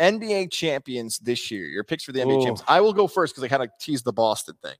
NBA 0.00 0.50
champions 0.50 1.18
this 1.20 1.48
year. 1.52 1.66
Your 1.66 1.84
picks 1.84 2.02
for 2.02 2.10
the 2.10 2.18
NBA 2.18 2.44
champs. 2.44 2.60
Ooh. 2.62 2.64
I 2.66 2.80
will 2.80 2.92
go 2.92 3.06
first 3.06 3.34
because 3.34 3.44
I 3.44 3.48
kind 3.48 3.62
of 3.62 3.70
teased 3.80 4.04
the 4.04 4.12
Boston 4.12 4.56
thing. 4.64 4.74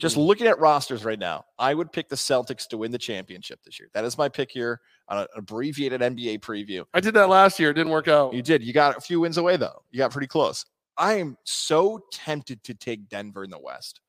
Just 0.00 0.16
Mm. 0.16 0.26
looking 0.26 0.46
at 0.46 0.58
rosters 0.58 1.04
right 1.04 1.18
now, 1.18 1.44
I 1.58 1.74
would 1.74 1.92
pick 1.92 2.08
the 2.08 2.16
Celtics 2.16 2.66
to 2.68 2.78
win 2.78 2.90
the 2.90 2.98
championship 2.98 3.60
this 3.64 3.78
year. 3.78 3.90
That 3.92 4.04
is 4.04 4.16
my 4.16 4.28
pick 4.28 4.50
here 4.50 4.80
on 5.08 5.18
an 5.18 5.26
abbreviated 5.36 6.00
NBA 6.00 6.38
preview. 6.38 6.86
I 6.94 7.00
did 7.00 7.14
that 7.14 7.28
last 7.28 7.60
year. 7.60 7.70
It 7.70 7.74
didn't 7.74 7.92
work 7.92 8.08
out. 8.08 8.32
You 8.32 8.42
did. 8.42 8.62
You 8.64 8.72
got 8.72 8.96
a 8.96 9.00
few 9.00 9.20
wins 9.20 9.36
away 9.36 9.56
though. 9.58 9.84
You 9.90 9.98
got 9.98 10.10
pretty 10.10 10.26
close. 10.26 10.64
I 10.96 11.14
am 11.14 11.36
so 11.44 12.00
tempted 12.12 12.62
to 12.64 12.74
take 12.74 13.08
Denver 13.08 13.44
in 13.44 13.50
the 13.50 13.58
West. 13.58 14.00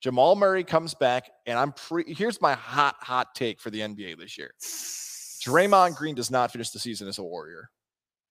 Jamal 0.00 0.36
Murray 0.36 0.62
comes 0.64 0.94
back, 0.94 1.30
and 1.46 1.58
I'm 1.58 1.72
pre. 1.72 2.12
Here's 2.14 2.40
my 2.40 2.54
hot, 2.54 2.96
hot 3.00 3.34
take 3.34 3.60
for 3.60 3.70
the 3.70 3.80
NBA 3.80 4.14
this 4.18 4.36
year. 4.36 4.52
Draymond 4.60 5.96
Green 5.96 6.14
does 6.14 6.30
not 6.30 6.50
finish 6.52 6.70
the 6.70 6.78
season 6.78 7.08
as 7.08 7.18
a 7.18 7.22
Warrior. 7.22 7.70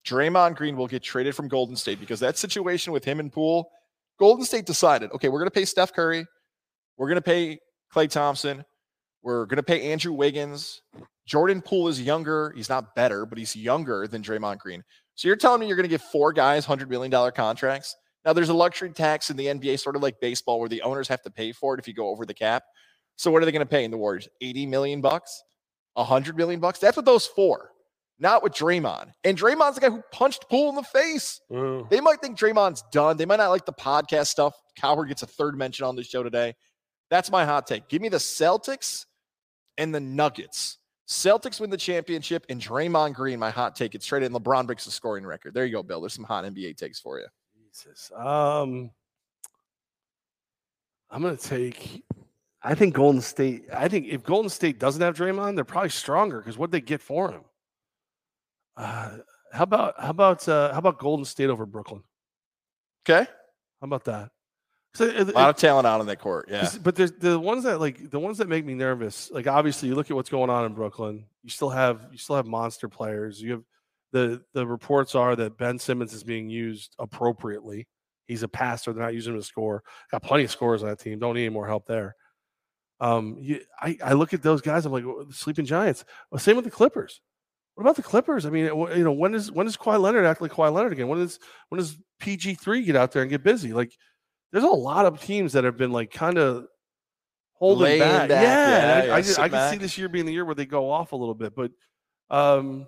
Draymond 0.06 0.56
Green 0.56 0.76
will 0.76 0.88
get 0.88 1.02
traded 1.02 1.36
from 1.36 1.48
Golden 1.48 1.76
State 1.76 2.00
because 2.00 2.20
that 2.20 2.38
situation 2.38 2.94
with 2.94 3.04
him 3.04 3.20
and 3.20 3.32
Poole, 3.32 3.72
Golden 4.20 4.46
State 4.46 4.66
decided, 4.66 5.12
okay, 5.12 5.30
we're 5.30 5.40
going 5.40 5.48
to 5.50 5.52
pay 5.60 5.66
Steph 5.66 5.92
Curry, 5.94 6.26
we're 6.98 7.08
going 7.08 7.16
to 7.16 7.22
pay 7.22 7.60
Klay 7.94 8.10
Thompson, 8.10 8.64
we're 9.24 9.46
going 9.46 9.58
to 9.58 9.64
pay 9.64 9.92
Andrew 9.92 10.14
Wiggins. 10.14 10.82
Jordan 11.26 11.62
Poole 11.62 11.88
is 11.88 12.00
younger. 12.00 12.54
He's 12.56 12.70
not 12.70 12.94
better, 12.94 13.26
but 13.26 13.38
he's 13.38 13.56
younger 13.56 14.08
than 14.08 14.22
Draymond 14.22 14.60
Green. 14.60 14.84
So 15.16 15.28
you're 15.28 15.38
telling 15.38 15.60
me 15.60 15.68
you're 15.68 15.76
going 15.76 15.86
to 15.86 15.90
give 15.90 16.04
four 16.04 16.32
guys 16.32 16.66
$100 16.66 16.90
million 16.90 17.32
contracts? 17.32 17.96
Now, 18.24 18.34
there's 18.34 18.50
a 18.50 18.54
luxury 18.54 18.92
tax 18.92 19.30
in 19.30 19.38
the 19.38 19.48
NBA, 19.48 19.80
sort 19.80 19.96
of 19.96 20.04
like 20.04 20.20
baseball, 20.20 20.60
where 20.60 20.70
the 20.70 20.82
owners 20.82 21.08
have 21.08 21.22
to 21.24 21.32
pay 21.32 21.52
for 21.52 21.74
it 21.74 21.80
if 21.80 21.88
you 21.88 21.94
go 21.94 22.10
over 22.10 22.26
the 22.26 22.34
cap. 22.34 22.64
So 23.16 23.32
what 23.32 23.42
are 23.42 23.46
they 23.46 23.52
going 23.52 23.62
to 23.62 23.66
pay 23.66 23.84
in 23.84 23.92
the 23.92 23.98
Warriors? 23.98 24.28
80 24.42 24.66
million 24.66 25.02
bucks? 25.02 25.44
100 25.94 26.36
million 26.36 26.60
bucks? 26.60 26.80
That's 26.80 26.98
what 26.98 27.06
those 27.06 27.26
four. 27.26 27.72
Not 28.20 28.44
with 28.44 28.54
Draymond. 28.54 29.12
And 29.24 29.38
Draymond's 29.38 29.76
the 29.76 29.82
guy 29.82 29.90
who 29.90 30.02
punched 30.12 30.50
Poole 30.50 30.70
in 30.70 30.76
the 30.76 30.84
face. 30.84 31.42
Mm. 31.52 31.90
They 31.90 32.00
might 32.00 32.22
think 32.22 32.38
Draymond's 32.38 32.84
done. 32.92 33.18
They 33.18 33.26
might 33.26 33.38
not 33.38 33.50
like 33.50 33.66
the 33.66 33.74
podcast 33.74 34.28
stuff. 34.28 34.54
Coward 34.78 35.10
gets 35.10 35.24
a 35.24 35.28
third 35.28 35.58
mention 35.58 35.86
on 35.86 35.96
the 35.96 36.04
show 36.04 36.24
today. 36.24 36.56
That's 37.10 37.32
my 37.32 37.46
hot 37.46 37.68
take. 37.68 37.88
Give 37.88 38.02
me 38.02 38.10
the 38.10 38.18
Celtics 38.18 39.06
and 39.78 39.94
the 39.94 40.00
Nuggets. 40.00 40.78
Celtics 41.08 41.60
win 41.60 41.70
the 41.70 41.78
championship, 41.78 42.46
and 42.50 42.60
Draymond 42.60 43.14
Green, 43.14 43.38
my 43.38 43.52
hot 43.52 43.76
take, 43.76 43.94
It's 43.94 44.06
traded, 44.06 44.32
and 44.32 44.44
LeBron 44.44 44.66
breaks 44.66 44.86
the 44.86 44.92
scoring 44.92 45.26
record. 45.26 45.54
There 45.54 45.66
you 45.66 45.72
go, 45.72 45.84
Bill. 45.84 46.02
There's 46.02 46.14
some 46.14 46.26
hot 46.26 46.46
NBA 46.46 46.78
takes 46.78 47.00
for 47.00 47.20
you. 47.20 47.28
Jesus. 47.72 48.12
Um, 48.16 48.90
I'm 51.12 51.22
gonna 51.22 51.38
take. 51.38 52.04
I 52.64 52.74
think 52.74 52.96
Golden 52.96 53.22
State. 53.22 53.66
I 53.72 53.88
think 53.88 54.08
if 54.08 54.24
Golden 54.24 54.50
State 54.50 54.80
doesn't 54.80 55.02
have 55.02 55.16
Draymond, 55.16 55.56
they're 55.56 55.64
probably 55.64 55.90
stronger 55.90 56.40
because 56.40 56.58
what 56.58 56.72
they 56.72 56.82
get 56.82 57.02
for 57.02 57.32
him. 57.32 57.42
Uh, 58.76 59.18
how 59.54 59.64
about 59.64 59.94
how 60.00 60.10
about 60.10 60.50
uh, 60.50 60.74
how 60.74 60.80
about 60.80 60.98
Golden 60.98 61.26
State 61.26 61.50
over 61.50 61.66
Brooklyn? 61.66 62.04
Okay. 63.08 63.30
How 63.82 63.86
about 63.86 64.06
that? 64.06 64.32
'Cause 64.98 65.08
it- 65.10 65.30
A 65.30 65.32
lot 65.32 65.50
of 65.50 65.58
talent 65.58 65.86
out 65.86 66.00
on 66.00 66.08
that 66.08 66.20
court. 66.20 66.48
Yeah. 66.50 66.70
But 66.82 66.96
there's 66.96 67.12
the 67.12 67.40
ones 67.40 67.64
that 67.66 67.80
like 67.80 68.10
the 68.10 68.20
ones 68.20 68.38
that 68.40 68.48
make 68.48 68.66
me 68.66 68.74
nervous. 68.74 69.30
Like 69.32 69.48
obviously, 69.48 69.90
you 69.90 69.96
look 69.96 70.10
at 70.10 70.16
what's 70.16 70.30
going 70.30 70.50
on 70.50 70.66
in 70.66 70.74
Brooklyn. 70.74 71.26
You 71.44 71.50
still 71.50 71.70
have 71.70 72.08
you 72.12 72.18
still 72.18 72.36
have 72.38 72.46
monster 72.46 72.88
players. 72.90 73.42
You 73.42 73.52
have 73.52 73.64
the 74.12 74.44
the 74.54 74.66
reports 74.66 75.14
are 75.16 75.36
that 75.36 75.58
Ben 75.58 75.78
Simmons 75.80 76.14
is 76.14 76.24
being 76.24 76.50
used 76.50 76.96
appropriately. 77.00 77.88
He's 78.28 78.42
a 78.44 78.48
passer. 78.48 78.92
They're 78.94 79.04
not 79.04 79.14
using 79.14 79.34
him 79.34 79.40
to 79.40 79.46
score. 79.46 79.84
Got 80.12 80.24
plenty 80.24 80.46
of 80.46 80.52
scores 80.52 80.82
on 80.82 80.90
that 80.90 81.00
team. 81.00 81.20
Don't 81.20 81.36
need 81.36 81.46
any 81.46 81.50
more 81.54 81.68
help 81.68 81.86
there. 81.86 82.16
Um, 83.02 83.38
you, 83.40 83.60
I 83.82 83.98
I 84.04 84.14
look 84.14 84.34
at 84.34 84.42
those 84.42 84.62
guys. 84.62 84.86
I'm 84.86 84.92
like 84.94 85.06
"Well, 85.06 85.26
the 85.26 85.34
sleeping 85.34 85.66
giants. 85.66 86.06
Well, 86.32 86.40
same 86.40 86.56
with 86.56 86.66
the 86.66 86.72
Clippers. 86.72 87.22
What 87.76 87.82
about 87.84 87.98
the 87.98 88.04
Clippers? 88.04 88.46
I 88.46 88.50
mean, 88.50 88.66
you 88.66 89.04
know, 89.04 89.12
when 89.12 89.36
is 89.36 89.52
when 89.52 89.66
does 89.66 89.76
Kawhi 89.76 90.00
Leonard 90.00 90.26
act 90.26 90.42
like 90.42 90.52
Kawhi 90.52 90.72
Leonard 90.72 90.94
again? 90.94 91.10
When 91.10 91.20
does 91.20 91.40
when 91.68 91.78
does 91.78 91.98
PG 92.22 92.56
three 92.56 92.84
get 92.86 92.96
out 92.96 93.12
there 93.12 93.22
and 93.22 93.30
get 93.30 93.44
busy? 93.44 93.74
Like, 93.74 93.92
there's 94.52 94.64
a 94.64 94.68
lot 94.70 95.06
of 95.06 95.22
teams 95.22 95.54
that 95.54 95.64
have 95.64 95.78
been 95.78 95.92
like 95.92 96.12
kind 96.12 96.38
of 96.38 96.66
holding 97.54 98.00
back. 98.00 98.30
back, 98.30 98.42
Yeah, 98.44 98.98
and 99.00 99.08
yeah, 99.08 99.14
I, 99.14 99.18
I, 99.18 99.22
just- 99.22 99.40
I 99.40 99.50
can 99.50 99.72
see 99.72 99.78
this 99.78 99.98
year 99.98 100.10
being 100.10 100.26
the 100.26 100.34
year 100.34 100.46
where 100.46 100.56
they 100.56 100.66
go 100.66 100.90
off 100.92 101.12
a 101.12 101.16
little 101.16 101.36
bit. 101.36 101.54
But, 101.56 101.72
um, 102.30 102.88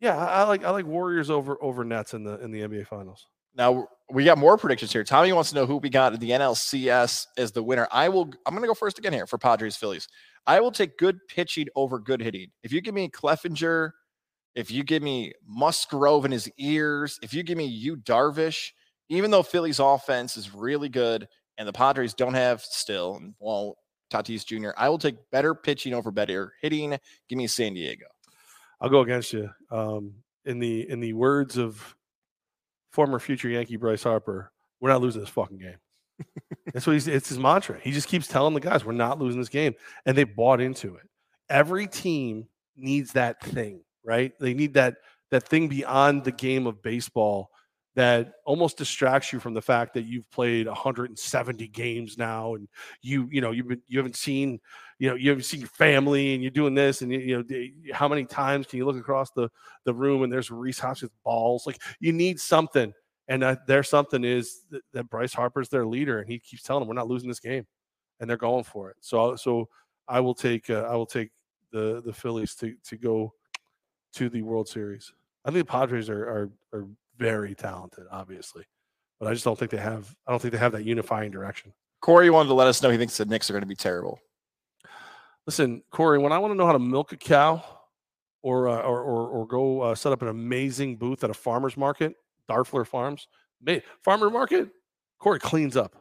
yeah, 0.00 0.16
I, 0.16 0.40
I 0.40 0.42
like 0.44 0.62
I 0.64 0.70
like 0.70 0.84
Warriors 0.86 1.30
over 1.30 1.56
over 1.62 1.84
Nets 1.84 2.12
in 2.14 2.22
the 2.24 2.38
in 2.40 2.50
the 2.50 2.60
NBA 2.60 2.86
Finals. 2.86 3.26
Now 3.56 3.88
we 4.10 4.24
got 4.24 4.36
more 4.36 4.58
predictions 4.58 4.92
here. 4.92 5.02
Tommy 5.02 5.32
wants 5.32 5.48
to 5.50 5.56
know 5.56 5.64
who 5.64 5.78
we 5.78 5.88
got 5.88 6.12
in 6.12 6.20
the 6.20 6.30
NLCS 6.30 7.26
as 7.38 7.52
the 7.52 7.62
winner. 7.62 7.88
I 7.90 8.10
will. 8.10 8.24
I'm 8.44 8.52
going 8.52 8.60
to 8.62 8.66
go 8.68 8.74
first 8.74 8.98
again 8.98 9.14
here 9.14 9.26
for 9.26 9.38
Padres 9.38 9.74
Phillies. 9.76 10.06
I 10.46 10.60
will 10.60 10.70
take 10.70 10.98
good 10.98 11.18
pitching 11.28 11.66
over 11.74 11.98
good 11.98 12.20
hitting. 12.20 12.48
If 12.62 12.72
you 12.72 12.82
give 12.82 12.94
me 12.94 13.08
Clevinger, 13.08 13.92
if 14.54 14.70
you 14.70 14.84
give 14.84 15.02
me 15.02 15.32
Musgrove 15.48 16.26
in 16.26 16.30
his 16.32 16.50
ears, 16.58 17.18
if 17.22 17.32
you 17.32 17.42
give 17.42 17.56
me 17.56 17.64
you 17.64 17.96
Darvish, 17.96 18.72
even 19.08 19.30
though 19.30 19.42
Philly's 19.42 19.80
offense 19.80 20.36
is 20.36 20.54
really 20.54 20.88
good 20.88 21.28
and 21.58 21.66
the 21.66 21.72
Padres 21.72 22.14
don't 22.14 22.34
have 22.34 22.62
still, 22.62 23.16
and 23.16 23.34
well, 23.38 23.76
Tatis 24.12 24.44
Jr., 24.44 24.70
I 24.76 24.88
will 24.88 24.98
take 24.98 25.16
better 25.30 25.54
pitching 25.54 25.94
over 25.94 26.10
better 26.10 26.52
hitting. 26.60 26.96
Give 27.28 27.38
me 27.38 27.46
San 27.46 27.74
Diego. 27.74 28.06
I'll 28.80 28.90
go 28.90 29.00
against 29.00 29.32
you. 29.32 29.50
Um, 29.70 30.14
in 30.44 30.58
the 30.58 30.88
in 30.88 31.00
the 31.00 31.12
words 31.12 31.56
of 31.56 31.96
former 32.92 33.18
future 33.18 33.48
Yankee 33.48 33.76
Bryce 33.76 34.02
Harper, 34.02 34.52
we're 34.80 34.90
not 34.90 35.00
losing 35.00 35.20
this 35.20 35.30
fucking 35.30 35.58
game. 35.58 35.78
That's 36.72 36.86
what 36.86 36.94
he's 36.94 37.08
it's 37.08 37.28
his 37.28 37.38
mantra. 37.38 37.78
He 37.80 37.92
just 37.92 38.08
keeps 38.08 38.28
telling 38.28 38.54
the 38.54 38.60
guys, 38.60 38.84
we're 38.84 38.92
not 38.92 39.18
losing 39.18 39.40
this 39.40 39.48
game. 39.48 39.74
And 40.04 40.16
they 40.16 40.24
bought 40.24 40.60
into 40.60 40.94
it. 40.96 41.08
Every 41.48 41.86
team 41.86 42.48
needs 42.76 43.12
that 43.12 43.40
thing, 43.42 43.82
right? 44.04 44.32
They 44.40 44.54
need 44.54 44.74
that 44.74 44.96
that 45.30 45.48
thing 45.48 45.68
beyond 45.68 46.24
the 46.24 46.32
game 46.32 46.66
of 46.66 46.82
baseball 46.82 47.50
that 47.96 48.34
almost 48.44 48.76
distracts 48.76 49.32
you 49.32 49.40
from 49.40 49.54
the 49.54 49.62
fact 49.62 49.94
that 49.94 50.02
you've 50.02 50.30
played 50.30 50.66
170 50.66 51.66
games 51.68 52.18
now 52.18 52.54
and 52.54 52.68
you 53.00 53.26
you 53.32 53.40
know 53.40 53.50
you've 53.50 53.66
been 53.66 53.82
you 53.88 53.98
haven't 53.98 54.16
seen 54.16 54.60
you 54.98 55.08
know 55.08 55.14
you 55.14 55.30
haven't 55.30 55.44
seen 55.44 55.60
your 55.60 55.68
family 55.70 56.34
and 56.34 56.42
you're 56.42 56.50
doing 56.50 56.74
this 56.74 57.00
and 57.00 57.10
you, 57.10 57.18
you 57.18 57.36
know 57.38 57.94
how 57.94 58.06
many 58.06 58.24
times 58.24 58.66
can 58.66 58.76
you 58.76 58.84
look 58.84 58.98
across 58.98 59.30
the 59.30 59.48
the 59.84 59.94
room 59.94 60.22
and 60.22 60.32
there's 60.32 60.50
Rhys 60.50 60.78
Hoskins 60.78 61.10
balls? 61.24 61.66
Like 61.66 61.80
you 61.98 62.12
need 62.12 62.38
something. 62.38 62.92
And 63.28 63.42
uh, 63.42 63.56
their 63.66 63.82
something 63.82 64.22
is 64.22 64.60
that, 64.70 64.82
that 64.92 65.10
Bryce 65.10 65.34
Harper's 65.34 65.68
their 65.68 65.84
leader 65.84 66.20
and 66.20 66.28
he 66.28 66.38
keeps 66.38 66.62
telling 66.62 66.82
them 66.82 66.88
we're 66.88 66.94
not 66.94 67.08
losing 67.08 67.28
this 67.28 67.40
game. 67.40 67.66
And 68.20 68.30
they're 68.30 68.36
going 68.36 68.64
for 68.64 68.90
it. 68.90 68.96
So 69.00 69.36
so 69.36 69.68
I 70.06 70.20
will 70.20 70.34
take 70.34 70.70
uh, 70.70 70.86
I 70.88 70.94
will 70.94 71.06
take 71.06 71.30
the 71.72 72.02
the 72.04 72.12
Phillies 72.12 72.54
to 72.56 72.74
to 72.84 72.96
go 72.96 73.32
to 74.14 74.28
the 74.28 74.42
World 74.42 74.68
Series. 74.68 75.12
I 75.44 75.50
think 75.50 75.66
the 75.66 75.72
Padres 75.72 76.08
are 76.08 76.22
are 76.22 76.50
are 76.72 76.86
very 77.18 77.54
talented, 77.54 78.04
obviously, 78.10 78.64
but 79.18 79.28
I 79.28 79.32
just 79.32 79.44
don't 79.44 79.58
think 79.58 79.70
they 79.70 79.76
have. 79.78 80.14
I 80.26 80.30
don't 80.30 80.40
think 80.40 80.52
they 80.52 80.58
have 80.58 80.72
that 80.72 80.84
unifying 80.84 81.30
direction. 81.30 81.72
Corey 82.00 82.30
wanted 82.30 82.48
to 82.48 82.54
let 82.54 82.66
us 82.66 82.82
know 82.82 82.90
he 82.90 82.98
thinks 82.98 83.16
the 83.16 83.24
Knicks 83.24 83.50
are 83.50 83.52
going 83.52 83.62
to 83.62 83.66
be 83.66 83.74
terrible. 83.74 84.18
Listen, 85.46 85.82
Corey, 85.90 86.18
when 86.18 86.32
I 86.32 86.38
want 86.38 86.52
to 86.52 86.56
know 86.56 86.66
how 86.66 86.72
to 86.72 86.78
milk 86.78 87.12
a 87.12 87.16
cow, 87.16 87.62
or 88.42 88.68
uh, 88.68 88.80
or, 88.82 89.02
or 89.02 89.28
or 89.28 89.46
go 89.46 89.80
uh, 89.80 89.94
set 89.94 90.12
up 90.12 90.22
an 90.22 90.28
amazing 90.28 90.96
booth 90.96 91.24
at 91.24 91.30
a 91.30 91.34
farmer's 91.34 91.76
market, 91.76 92.14
Darfler 92.48 92.86
Farms, 92.86 93.26
ma- 93.60 93.78
farmer 94.04 94.30
market, 94.30 94.68
Corey 95.18 95.40
cleans 95.40 95.76
up. 95.76 95.96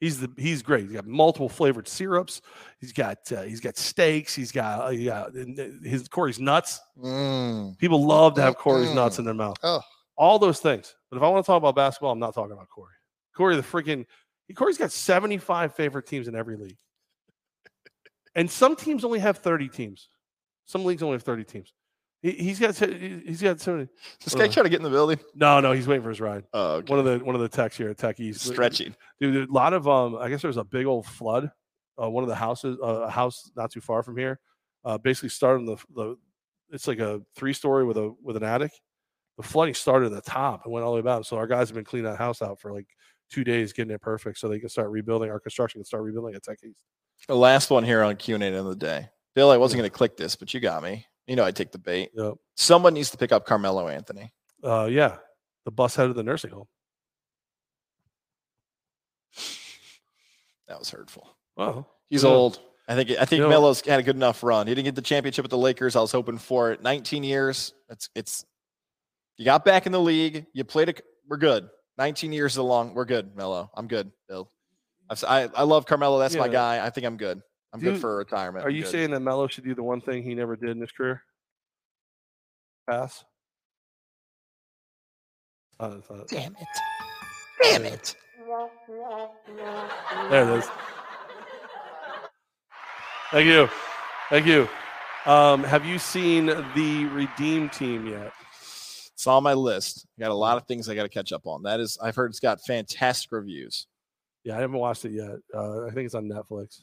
He's 0.00 0.18
the 0.18 0.30
he's 0.38 0.62
great. 0.62 0.84
He's 0.84 0.92
got 0.92 1.06
multiple 1.06 1.50
flavored 1.50 1.86
syrups. 1.86 2.40
He's 2.78 2.92
got 2.92 3.18
uh, 3.30 3.42
he's 3.42 3.60
got 3.60 3.76
steaks. 3.76 4.34
He's 4.34 4.50
got, 4.50 4.80
uh, 4.80 4.88
he 4.88 5.04
got 5.04 5.34
his 5.34 6.08
Corey's 6.08 6.40
nuts. 6.40 6.80
Mm. 6.98 7.76
People 7.76 8.06
love 8.06 8.34
to 8.36 8.42
have 8.42 8.56
Corey's 8.56 8.94
nuts 8.94 9.16
Mm-mm. 9.16 9.18
in 9.18 9.24
their 9.26 9.34
mouth. 9.34 9.58
Oh. 9.62 9.82
All 10.20 10.38
those 10.38 10.60
things. 10.60 10.94
But 11.10 11.16
if 11.16 11.22
I 11.22 11.28
want 11.28 11.44
to 11.44 11.46
talk 11.46 11.56
about 11.56 11.74
basketball, 11.74 12.12
I'm 12.12 12.18
not 12.18 12.34
talking 12.34 12.52
about 12.52 12.68
Corey. 12.68 12.92
Corey, 13.34 13.56
the 13.56 13.62
freaking 13.62 14.04
Corey's 14.54 14.76
got 14.76 14.92
75 14.92 15.74
favorite 15.74 16.06
teams 16.06 16.28
in 16.28 16.34
every 16.36 16.56
league. 16.56 16.76
And 18.34 18.50
some 18.50 18.76
teams 18.76 19.02
only 19.04 19.18
have 19.18 19.38
30 19.38 19.68
teams. 19.68 20.08
Some 20.66 20.84
leagues 20.84 21.02
only 21.02 21.14
have 21.14 21.22
30 21.22 21.44
teams. 21.44 21.72
He, 22.22 22.32
he's 22.32 22.58
got 22.60 22.76
he's 22.76 23.40
got 23.40 23.60
70. 23.60 23.88
This 24.22 24.34
guy 24.34 24.44
Uh, 24.44 24.48
trying 24.48 24.64
to 24.64 24.70
get 24.70 24.76
in 24.76 24.82
the 24.82 24.90
building. 24.90 25.18
No, 25.34 25.58
no, 25.60 25.72
he's 25.72 25.86
waiting 25.86 26.02
for 26.02 26.10
his 26.10 26.20
ride. 26.20 26.44
Oh, 26.52 26.74
okay. 26.74 26.90
One 26.92 26.98
of 26.98 27.06
the 27.06 27.24
one 27.24 27.34
of 27.34 27.40
the 27.40 27.48
techs 27.48 27.78
here 27.78 27.88
at 27.88 27.96
Tech 27.96 28.20
East. 28.20 28.42
stretching. 28.42 28.94
Dude, 29.20 29.48
a 29.48 29.52
lot 29.52 29.72
of 29.72 29.88
um 29.88 30.16
I 30.16 30.28
guess 30.28 30.42
there 30.42 30.50
was 30.50 30.58
a 30.58 30.64
big 30.64 30.84
old 30.84 31.06
flood. 31.06 31.50
Uh, 32.00 32.10
one 32.10 32.22
of 32.22 32.28
the 32.28 32.34
houses, 32.34 32.78
uh, 32.82 32.86
a 33.02 33.10
house 33.10 33.50
not 33.56 33.70
too 33.70 33.80
far 33.80 34.02
from 34.02 34.16
here, 34.18 34.38
uh, 34.84 34.98
basically 34.98 35.30
started 35.30 35.60
in 35.60 35.66
the 35.66 35.76
the. 35.94 36.16
It's 36.72 36.86
like 36.86 36.98
a 37.00 37.20
three 37.34 37.52
story 37.54 37.84
with 37.84 37.96
a 37.96 38.14
with 38.22 38.36
an 38.36 38.44
attic. 38.44 38.70
The 39.40 39.46
flooding 39.48 39.72
started 39.74 40.12
at 40.12 40.24
the 40.24 40.30
top 40.30 40.64
and 40.64 40.72
went 40.72 40.84
all 40.84 40.94
the 40.94 41.00
way 41.00 41.06
down. 41.06 41.24
So 41.24 41.36
our 41.38 41.46
guys 41.46 41.68
have 41.68 41.74
been 41.74 41.84
cleaning 41.84 42.10
that 42.10 42.18
house 42.18 42.42
out 42.42 42.60
for 42.60 42.72
like 42.72 42.86
two 43.30 43.42
days, 43.42 43.72
getting 43.72 43.92
it 43.94 44.02
perfect, 44.02 44.38
so 44.38 44.48
they 44.48 44.58
can 44.58 44.68
start 44.68 44.90
rebuilding. 44.90 45.30
Our 45.30 45.40
construction 45.40 45.80
can 45.80 45.86
start 45.86 46.02
rebuilding 46.02 46.34
at 46.34 46.42
Tech 46.42 46.58
East. 46.62 46.84
The 47.26 47.34
last 47.36 47.70
one 47.70 47.82
here 47.84 48.02
on 48.02 48.16
Q 48.16 48.34
and 48.34 48.44
A 48.44 48.58
of 48.58 48.66
the 48.66 48.76
day. 48.76 49.08
Bill, 49.34 49.50
I 49.50 49.56
wasn't 49.56 49.78
going 49.78 49.90
to 49.90 49.96
click 49.96 50.16
this, 50.18 50.36
but 50.36 50.52
you 50.52 50.60
got 50.60 50.82
me. 50.82 51.06
You 51.26 51.36
know, 51.36 51.44
I 51.44 51.52
take 51.52 51.72
the 51.72 51.78
bait. 51.78 52.10
Yep. 52.14 52.34
Someone 52.56 52.92
needs 52.92 53.10
to 53.12 53.16
pick 53.16 53.32
up 53.32 53.46
Carmelo 53.46 53.88
Anthony. 53.88 54.30
Uh, 54.62 54.88
yeah, 54.90 55.16
the 55.64 55.70
bus 55.70 55.94
head 55.96 56.10
of 56.10 56.16
the 56.16 56.22
nursing 56.22 56.50
home. 56.50 56.66
That 60.68 60.78
was 60.78 60.90
hurtful. 60.90 61.28
Well, 61.56 61.88
He's 62.10 62.24
Yeah. 62.24 62.30
old. 62.30 62.60
I 62.88 62.96
think. 62.96 63.10
I 63.12 63.24
think 63.24 63.38
You 63.38 63.44
know- 63.44 63.48
Melo's 63.50 63.80
had 63.82 64.00
a 64.00 64.02
good 64.02 64.16
enough 64.16 64.42
run. 64.42 64.66
He 64.66 64.74
didn't 64.74 64.86
get 64.86 64.96
the 64.96 65.02
championship 65.02 65.44
with 65.44 65.50
the 65.50 65.56
Lakers. 65.58 65.94
I 65.94 66.00
was 66.00 66.10
hoping 66.10 66.38
for 66.38 66.72
it. 66.72 66.82
19 66.82 67.22
years. 67.22 67.72
It's. 67.88 68.08
It's. 68.16 68.44
You 69.40 69.46
got 69.46 69.64
back 69.64 69.86
in 69.86 69.92
the 69.92 70.00
league. 70.00 70.44
You 70.52 70.64
played. 70.64 70.90
A, 70.90 70.94
we're 71.26 71.38
good. 71.38 71.70
19 71.96 72.30
years 72.30 72.52
is 72.52 72.58
a 72.58 72.62
long. 72.62 72.92
We're 72.92 73.06
good, 73.06 73.34
Melo. 73.34 73.70
I'm 73.74 73.88
good, 73.88 74.12
Bill. 74.28 74.50
I've, 75.08 75.18
si 75.18 75.26
I 75.26 75.62
love 75.62 75.86
Carmelo. 75.86 76.18
That's 76.18 76.36
my 76.36 76.46
guy. 76.46 76.84
I 76.84 76.90
think 76.90 77.06
I'm 77.06 77.16
good. 77.16 77.40
I'm 77.72 77.80
good 77.80 77.92
Dude, 77.92 78.02
for 78.02 78.18
retirement. 78.18 78.66
Are 78.66 78.70
you 78.70 78.84
saying 78.84 79.12
that 79.12 79.20
Melo 79.20 79.48
should 79.48 79.64
do 79.64 79.74
the 79.74 79.82
one 79.82 80.02
thing 80.02 80.22
he 80.22 80.34
never 80.34 80.56
did 80.56 80.68
in 80.68 80.80
his 80.82 80.92
career? 80.92 81.22
Pass. 82.86 83.24
Uh, 85.78 85.96
it's 85.96 86.30
Damn 86.30 86.54
it! 86.60 86.68
Damn 87.62 87.84
it! 87.86 88.16
There 90.28 90.50
it 90.50 90.58
is. 90.58 90.68
Thank 93.30 93.46
you. 93.46 93.70
Thank 94.28 94.44
you. 94.44 94.68
Um, 95.24 95.64
have 95.64 95.86
you 95.86 95.98
seen 95.98 96.44
the 96.44 97.06
Redeem 97.06 97.70
team 97.70 98.06
yet? 98.06 98.34
It's 99.20 99.26
on 99.26 99.42
my 99.42 99.52
list. 99.52 100.06
Got 100.18 100.30
a 100.30 100.34
lot 100.34 100.56
of 100.56 100.66
things 100.66 100.88
I 100.88 100.94
got 100.94 101.02
to 101.02 101.10
catch 101.10 101.30
up 101.30 101.46
on. 101.46 101.64
That 101.64 101.78
is, 101.78 101.98
I've 102.02 102.16
heard 102.16 102.30
it's 102.30 102.40
got 102.40 102.58
fantastic 102.62 103.30
reviews. 103.30 103.86
Yeah, 104.44 104.56
I 104.56 104.60
haven't 104.62 104.78
watched 104.78 105.04
it 105.04 105.12
yet. 105.12 105.36
Uh, 105.54 105.84
I 105.84 105.90
think 105.90 106.06
it's 106.06 106.14
on 106.14 106.24
Netflix. 106.24 106.80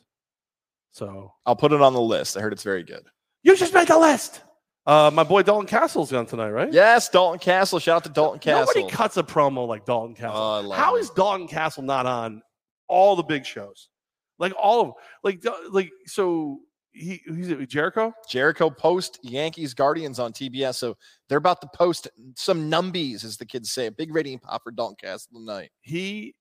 So 0.91 1.34
I'll 1.47 1.55
put 1.55 1.72
it 1.72 1.81
on 1.81 1.93
the 1.93 1.99
list. 1.99 2.38
I 2.38 2.41
heard 2.41 2.53
it's 2.53 2.61
very 2.61 2.84
good. 2.84 3.03
you 3.41 3.55
just 3.55 3.73
made 3.73 3.88
the 3.88 3.97
list. 3.97 4.43
Uh, 4.85 5.09
my 5.11 5.23
boy 5.23 5.41
Dalton 5.41 5.65
Castle's 5.65 6.14
on 6.14 6.27
tonight, 6.27 6.51
right? 6.51 6.72
Yes, 6.72 7.09
Dalton 7.09 7.39
Castle. 7.39 7.80
Shout 7.80 7.95
out 7.95 8.03
to 8.03 8.11
Dalton 8.11 8.39
Castle. 8.39 8.72
Nobody 8.76 8.95
cuts 8.95 9.18
a 9.18 9.23
promo 9.23 9.68
like 9.68 9.88
Dalton 9.88 10.14
Castle. 10.14 10.39
Oh, 10.39 10.57
I 10.57 10.61
love 10.61 10.77
How 10.77 10.95
is 10.95 11.09
Dalton 11.09 11.47
Castle 11.47 11.81
not 11.81 12.05
on 12.05 12.43
all 12.88 13.15
the 13.15 13.23
big 13.23 13.47
shows? 13.47 13.89
Like 14.38 14.53
all 14.55 14.81
of 14.81 14.91
like 15.23 15.43
like 15.72 15.89
so 16.05 16.59
he 16.97 17.21
he's 17.25 17.51
at 17.51 17.67
Jericho. 17.67 18.13
Jericho 18.27 18.69
post 18.69 19.19
Yankees 19.23 19.73
Guardians 19.73 20.19
on 20.19 20.33
TBS. 20.33 20.75
So 20.75 20.97
they're 21.27 21.37
about 21.37 21.61
to 21.61 21.69
post 21.73 22.07
some 22.35 22.69
numbies, 22.69 23.23
as 23.23 23.37
the 23.37 23.45
kids 23.45 23.71
say. 23.71 23.87
A 23.87 23.91
big 23.91 24.13
rating 24.13 24.39
pop 24.39 24.63
for 24.63 24.71
Dalton 24.71 24.97
Castle 24.99 25.39
tonight. 25.39 25.71
He 25.81 26.35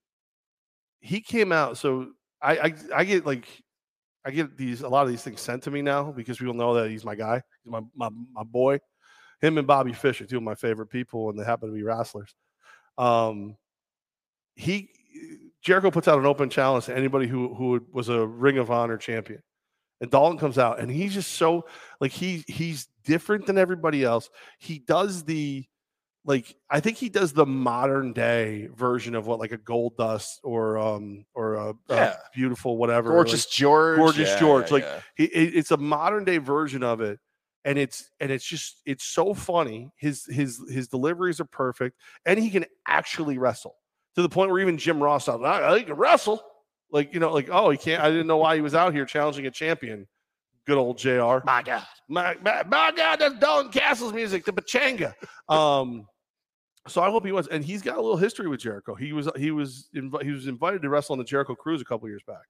he 1.01 1.21
came 1.21 1.53
out. 1.53 1.79
So 1.79 2.13
I 2.43 2.59
I, 2.59 2.75
I 2.95 3.05
get 3.05 3.27
like 3.27 3.47
I 4.25 4.31
get 4.31 4.57
these 4.57 4.83
a 4.83 4.89
lot 4.89 5.03
of 5.03 5.09
these 5.09 5.23
things 5.23 5.41
sent 5.41 5.63
to 5.65 5.71
me 5.71 5.83
now 5.83 6.11
because 6.11 6.39
people 6.39 6.55
know 6.55 6.75
that 6.75 6.91
he's 6.91 7.05
my 7.05 7.15
guy. 7.15 7.43
He's 7.63 7.71
my 7.71 7.81
my 7.95 8.09
my 8.33 8.43
boy. 8.43 8.81
Him 9.41 9.59
and 9.59 9.67
Bobby 9.67 9.93
Fischer, 9.93 10.25
two 10.25 10.39
of 10.39 10.43
my 10.43 10.55
favorite 10.55 10.87
people, 10.87 11.29
and 11.29 11.39
they 11.39 11.45
happen 11.45 11.69
to 11.69 11.75
be 11.75 11.83
wrestlers. 11.83 12.35
Um, 12.97 13.57
he 14.55 14.89
Jericho 15.63 15.91
puts 15.91 16.09
out 16.09 16.19
an 16.19 16.27
open 16.27 16.49
challenge 16.49 16.87
to 16.87 16.97
anybody 16.97 17.27
who 17.27 17.55
who 17.55 17.85
was 17.93 18.09
a 18.09 18.27
Ring 18.27 18.59
of 18.59 18.71
Honor 18.71 18.97
champion, 18.97 19.43
and 20.01 20.11
Dalton 20.11 20.39
comes 20.39 20.59
out, 20.59 20.79
and 20.81 20.91
he's 20.91 21.15
just 21.15 21.33
so 21.33 21.65
like 22.01 22.13
he 22.13 22.45
he's 22.49 22.89
different 23.05 23.47
than 23.47 23.59
everybody 23.59 24.05
else. 24.05 24.29
He 24.59 24.79
does 24.79 25.25
the 25.25 25.65
like 26.25 26.55
I 26.69 26.81
think 26.81 26.97
he 26.97 27.09
does 27.09 27.33
the 27.33 27.47
modern 27.47 28.13
day 28.13 28.69
version 28.75 29.15
of 29.15 29.27
what 29.27 29.39
like 29.39 29.53
a 29.53 29.59
Goldust 29.59 30.39
or 30.43 30.77
um 30.77 31.25
or 31.35 31.55
a, 31.55 31.75
Yeah. 31.89 32.13
a 32.15 32.15
beautiful 32.35 32.77
whatever 32.77 33.11
like- 33.11 33.17
Gorgeous 33.17 33.47
George. 33.47 33.97
Gorgeous 33.99 34.29
Yeah, 34.31 34.39
George, 34.41 34.71
like, 34.73 34.83
yeah. 34.83 35.01
he, 35.15 35.25
it's 35.25 35.71
a 35.71 35.77
modern 35.77 36.25
day 36.25 36.39
version 36.39 36.83
of 36.83 37.01
it 37.01 37.21
and 37.65 37.79
it's 37.79 38.11
and 38.21 38.31
it's 38.33 38.45
just 38.45 38.81
it's 38.87 39.05
so 39.05 39.35
funny 39.35 39.93
his 39.97 40.25
his 40.27 40.61
his 40.69 40.89
deliveries 40.89 41.41
are 41.41 41.45
perfect 41.47 41.97
and 42.25 42.39
he 42.41 42.51
can 42.51 42.65
actually 42.89 43.39
wrestle 43.39 43.77
to 44.17 44.23
the 44.23 44.29
point 44.29 44.51
where 44.51 44.61
even 44.61 44.79
jim 44.79 45.01
ross 45.03 45.29
out 45.29 45.45
I, 45.45 45.75
I 45.75 45.83
can 45.83 45.95
wrestle 45.95 46.43
like 46.91 47.13
you 47.13 47.21
know 47.21 47.33
like 47.33 47.49
oh 47.51 47.71
he 47.71 47.77
can't 47.77 48.03
i 48.03 48.11
didn't 48.11 48.27
know 48.27 48.37
why 48.37 48.55
he 48.55 48.61
was 48.61 48.75
out 48.75 48.93
here 48.93 49.05
challenging 49.05 49.47
a 49.47 49.51
champion 49.51 50.07
good 50.67 50.79
old 50.79 50.99
jr 50.99 51.39
my 51.45 51.63
God. 51.65 51.85
my, 52.09 52.37
my, 52.43 52.63
my 52.65 52.93
god 52.97 53.17
that's 53.17 53.39
dalton 53.39 53.71
castle's 53.71 54.13
music 54.13 54.45
the 54.45 54.53
pachanga 54.53 55.15
um 55.49 56.07
so 56.89 57.03
I 57.03 57.11
hope 57.11 57.25
he 57.25 57.33
was, 57.33 57.49
and 57.49 57.65
he's 57.65 57.83
got 57.83 57.97
a 57.97 58.01
little 58.01 58.17
history 58.17 58.49
with 58.49 58.61
Jericho. 58.61 58.95
He 58.95 59.13
was 59.13 59.29
he 59.37 59.51
was 59.51 59.89
invi- 59.95 60.23
he 60.23 60.31
was 60.31 60.47
invited 60.47 60.83
to 60.83 60.89
wrestle 60.89 61.15
on 61.15 61.19
the 61.19 61.25
Jericho 61.25 61.55
Cruise 61.55 61.81
a 61.81 61.85
couple 61.85 62.09
years 62.09 62.23
back. 62.27 62.45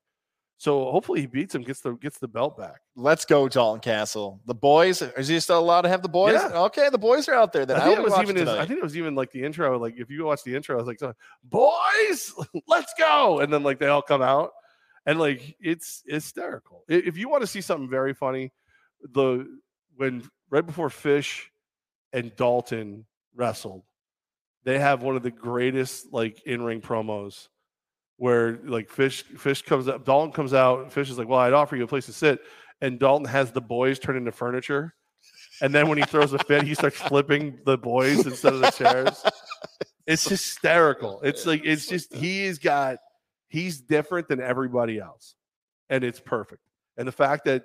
So 0.59 0.91
hopefully 0.91 1.21
he 1.21 1.27
beats 1.27 1.55
him, 1.55 1.63
gets 1.63 1.81
the 1.81 1.93
gets 1.93 2.19
the 2.19 2.29
belt 2.29 2.57
back. 2.57 2.81
Let's 2.95 3.27
go, 3.27 3.47
Dalton 3.47 3.81
Castle. 3.81 4.41
The 4.47 4.55
boys. 4.55 5.03
Is 5.03 5.29
he 5.29 5.39
still 5.41 5.59
allowed 5.59 5.83
to 5.83 5.91
have 5.91 6.01
the 6.01 6.09
boys? 6.09 6.33
Yeah. 6.33 6.63
Okay, 6.65 6.89
the 6.89 6.99
boys 6.99 7.29
are 7.29 7.35
out 7.35 7.53
there. 7.53 7.67
Then 7.67 7.77
I 7.77 7.81
I, 7.81 7.85
think 7.85 7.99
will 7.99 8.07
it 8.07 8.11
was 8.11 8.23
even 8.23 8.37
his. 8.37 8.49
I 8.49 8.65
think 8.65 8.79
it 8.79 8.83
was 8.83 8.97
even 8.97 9.15
like 9.15 9.31
the 9.33 9.43
intro. 9.43 9.79
Like 9.79 9.97
if 9.99 10.11
you 10.11 10.25
watch 10.25 10.45
the 10.45 10.57
intro, 10.57 10.77
I 10.77 10.83
was 10.83 10.87
like, 10.87 11.01
"Boys, 11.45 12.33
let's 12.69 12.93
go!" 12.99 13.41
And 13.41 13.53
then 13.53 13.63
like 13.63 13.79
they 13.79 13.89
all 13.89 14.01
come 14.01 14.23
out, 14.23 14.53
and 15.05 15.19
like 15.19 15.57
it's 15.61 16.03
hysterical. 16.07 16.85
If 16.89 17.19
you 17.19 17.29
want 17.29 17.43
to 17.43 17.47
see 17.47 17.61
something 17.61 17.91
very 17.91 18.15
funny, 18.15 18.53
the 19.13 19.47
when 19.97 20.23
right 20.49 20.65
before 20.65 20.89
Fish 20.89 21.51
and 22.15 22.35
Dalton 22.35 23.05
wrestled, 23.35 23.83
they 24.65 24.79
have 24.79 25.03
one 25.03 25.17
of 25.17 25.23
the 25.23 25.31
greatest 25.31 26.15
like 26.15 26.43
in 26.47 26.63
ring 26.63 26.81
promos 26.81 27.49
where 28.17 28.59
like 28.65 28.91
Fish 28.91 29.23
Fish 29.23 29.63
comes 29.63 29.89
up, 29.89 30.05
Dalton 30.05 30.33
comes 30.33 30.55
out, 30.55 30.93
Fish 30.93 31.11
is 31.11 31.19
like, 31.19 31.29
"Well, 31.29 31.39
I'd 31.39 31.53
offer 31.53 31.77
you 31.77 31.85
a 31.85 31.89
place 31.89 32.07
to 32.07 32.13
sit," 32.13 32.41
and 32.81 32.99
Dalton 32.99 33.27
has 33.27 33.53
the 33.53 33.61
boys 33.61 33.99
turn 33.99 34.17
into 34.17 34.33
furniture. 34.33 34.95
And 35.63 35.75
then 35.75 35.89
when 35.89 35.99
he 35.99 36.05
throws 36.05 36.33
a 36.33 36.39
fit, 36.41 36.65
he 36.65 36.75
starts 36.75 36.99
flipping 37.01 37.59
the 37.65 37.79
boys 37.79 38.27
instead 38.27 38.53
of 38.53 38.61
the 38.61 38.71
chairs. 38.71 39.25
It's 40.07 40.29
hysterical. 40.29 41.21
It's 41.23 41.47
like 41.47 41.63
it's 41.65 41.87
just 41.87 42.15
he's 42.15 42.59
got 42.59 42.99
he's 43.49 43.81
different 43.81 44.29
than 44.29 44.41
everybody 44.41 44.99
else, 44.99 45.35
and 45.89 46.05
it's 46.05 46.21
perfect. 46.21 46.63
And 46.97 47.09
the 47.09 47.13
fact 47.13 47.45
that 47.47 47.65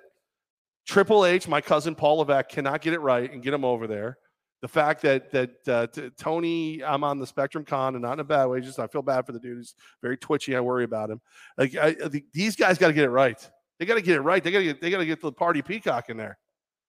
Triple 0.86 1.24
H, 1.24 1.46
my 1.48 1.60
cousin 1.60 1.94
Paul 1.94 2.18
Levesque, 2.18 2.48
cannot 2.48 2.80
get 2.80 2.94
it 2.94 3.00
right 3.00 3.30
and 3.32 3.42
get 3.42 3.54
him 3.54 3.64
over 3.64 3.86
there. 3.86 4.18
The 4.62 4.68
fact 4.68 5.02
that 5.02 5.30
that 5.32 5.68
uh, 5.68 5.86
t- 5.88 6.10
Tony, 6.16 6.82
I'm 6.84 7.02
on 7.02 7.18
the 7.18 7.26
Spectrum 7.26 7.64
Con 7.64 7.96
and 7.96 8.02
not 8.02 8.14
in 8.14 8.20
a 8.20 8.24
bad 8.24 8.46
way. 8.46 8.60
Just 8.60 8.78
I 8.78 8.86
feel 8.86 9.02
bad 9.02 9.26
for 9.26 9.32
the 9.32 9.40
dude. 9.40 9.58
He's 9.58 9.74
very 10.00 10.16
twitchy. 10.16 10.54
I 10.54 10.60
worry 10.60 10.84
about 10.84 11.10
him. 11.10 11.20
Like 11.58 11.74
I, 11.74 11.96
I 12.04 12.08
think 12.08 12.26
these 12.32 12.54
guys 12.54 12.78
got 12.78 12.86
to 12.86 12.92
get 12.92 13.04
it 13.04 13.10
right. 13.10 13.50
They 13.78 13.86
got 13.86 13.96
to 13.96 14.02
get 14.02 14.16
it 14.16 14.20
right. 14.20 14.42
They 14.42 14.52
got 14.52 14.58
to 14.58 14.64
get 14.64 14.80
they 14.80 14.90
got 14.90 14.98
to 14.98 15.06
get 15.06 15.20
the 15.20 15.32
party 15.32 15.62
peacock 15.62 16.10
in 16.10 16.16
there. 16.16 16.38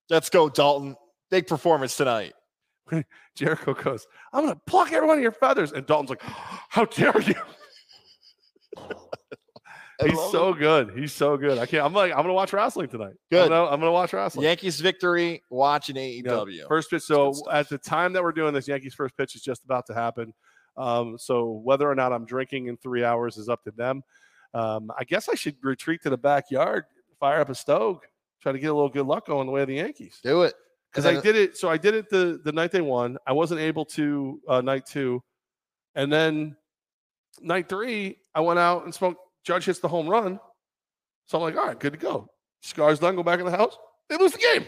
Let's 0.09 0.29
go, 0.29 0.49
Dalton. 0.49 0.95
Big 1.31 1.47
performance 1.47 1.97
tonight. 1.97 2.33
Jericho 3.35 3.73
goes, 3.73 4.05
I'm 4.31 4.45
gonna 4.45 4.59
pluck 4.67 4.91
every 4.91 5.07
one 5.07 5.17
of 5.17 5.23
your 5.23 5.31
feathers. 5.31 5.71
And 5.71 5.85
Dalton's 5.85 6.11
like, 6.11 6.21
How 6.21 6.85
dare 6.85 7.19
you? 7.21 7.35
He's 10.09 10.31
so 10.31 10.49
it. 10.49 10.59
good. 10.59 10.91
He's 10.97 11.13
so 11.13 11.37
good. 11.37 11.57
I 11.57 11.65
can't. 11.65 11.85
I'm 11.85 11.93
like, 11.93 12.11
I'm 12.11 12.19
gonna 12.19 12.33
watch 12.33 12.53
wrestling 12.53 12.89
tonight. 12.89 13.13
Good. 13.31 13.43
I'm 13.43 13.49
gonna, 13.49 13.71
I'm 13.71 13.79
gonna 13.79 13.91
watch 13.91 14.13
wrestling. 14.13 14.45
Yankees 14.45 14.79
victory. 14.79 15.43
Watching 15.49 15.95
Yeah, 15.95 16.21
AEW. 16.21 16.67
First 16.67 16.89
pitch. 16.89 17.03
So 17.03 17.33
at 17.51 17.69
the 17.69 17.77
time 17.77 18.13
that 18.13 18.23
we're 18.23 18.31
doing 18.31 18.53
this, 18.53 18.67
Yankees 18.67 18.93
first 18.93 19.15
pitch 19.17 19.35
is 19.35 19.41
just 19.41 19.63
about 19.63 19.85
to 19.87 19.93
happen. 19.93 20.33
Um, 20.77 21.17
so 21.17 21.61
whether 21.63 21.89
or 21.89 21.95
not 21.95 22.11
I'm 22.11 22.25
drinking 22.25 22.67
in 22.67 22.77
three 22.77 23.03
hours 23.03 23.37
is 23.37 23.49
up 23.49 23.63
to 23.63 23.71
them. 23.71 24.03
Um, 24.53 24.91
I 24.97 25.03
guess 25.03 25.29
I 25.29 25.35
should 25.35 25.55
retreat 25.63 26.01
to 26.03 26.09
the 26.09 26.17
backyard, 26.17 26.85
fire 27.19 27.41
up 27.41 27.49
a 27.49 27.55
stove, 27.55 27.99
try 28.41 28.51
to 28.51 28.59
get 28.59 28.67
a 28.67 28.73
little 28.73 28.89
good 28.89 29.05
luck 29.05 29.27
going 29.27 29.47
the 29.47 29.51
way 29.51 29.61
of 29.61 29.67
the 29.67 29.75
Yankees. 29.75 30.19
Do 30.23 30.43
it. 30.43 30.53
because 30.91 31.05
I 31.05 31.19
did 31.19 31.35
it. 31.35 31.57
So 31.57 31.69
I 31.69 31.77
did 31.77 31.93
it 31.95 32.09
the 32.09 32.39
the 32.43 32.51
night 32.51 32.71
they 32.71 32.81
won. 32.81 33.17
I 33.25 33.33
wasn't 33.33 33.61
able 33.61 33.85
to 33.85 34.39
uh, 34.47 34.61
night 34.61 34.85
two, 34.85 35.23
and 35.95 36.11
then 36.11 36.55
night 37.41 37.69
three 37.69 38.17
I 38.35 38.41
went 38.41 38.59
out 38.59 38.83
and 38.85 38.93
smoked. 38.93 39.19
Judge 39.43 39.65
hits 39.65 39.79
the 39.79 39.87
home 39.87 40.07
run, 40.07 40.39
so 41.25 41.37
I'm 41.37 41.43
like, 41.43 41.57
all 41.57 41.67
right, 41.67 41.79
good 41.79 41.93
to 41.93 41.99
go. 41.99 42.29
Scars 42.61 42.99
done. 42.99 43.15
Go 43.15 43.23
back 43.23 43.39
in 43.39 43.45
the 43.45 43.51
house. 43.51 43.77
They 44.09 44.17
lose 44.17 44.31
the 44.31 44.37
game. 44.37 44.65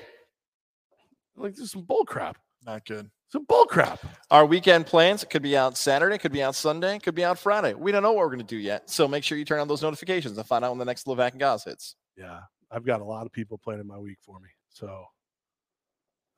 I'm 1.36 1.44
like 1.44 1.56
this 1.56 1.66
is 1.66 1.72
some 1.72 1.84
bull 1.84 2.06
crap. 2.06 2.38
Not 2.66 2.86
good. 2.86 3.10
Some 3.30 3.46
bull 3.46 3.66
crap. 3.66 4.00
Our 4.32 4.46
weekend 4.46 4.86
plans 4.86 5.24
could 5.30 5.42
be 5.42 5.58
out 5.58 5.78
Saturday, 5.78 6.18
could 6.18 6.32
be 6.32 6.44
out 6.44 6.56
Sunday, 6.56 7.00
could 7.00 7.16
be 7.16 7.24
out 7.24 7.40
Friday. 7.40 7.74
We 7.74 7.92
don't 7.92 8.04
know 8.04 8.14
what 8.14 8.20
we're 8.20 8.36
going 8.36 8.40
to 8.40 8.46
do 8.46 8.58
yet. 8.58 8.90
So 8.90 9.08
make 9.08 9.24
sure 9.24 9.38
you 9.38 9.46
turn 9.46 9.60
on 9.60 9.68
those 9.68 9.82
notifications 9.82 10.38
and 10.38 10.48
find 10.48 10.64
out 10.64 10.72
when 10.72 10.80
the 10.80 10.86
next 10.86 11.06
Levack 11.06 11.32
and 11.32 11.40
Goz 11.40 11.64
hits. 11.64 11.96
Yeah, 12.18 12.42
I've 12.72 12.86
got 12.86 13.02
a 13.02 13.04
lot 13.04 13.26
of 13.26 13.32
people 13.32 13.58
planning 13.58 13.88
my 13.88 13.98
week 13.98 14.18
for 14.22 14.40
me, 14.40 14.50
so 14.70 15.06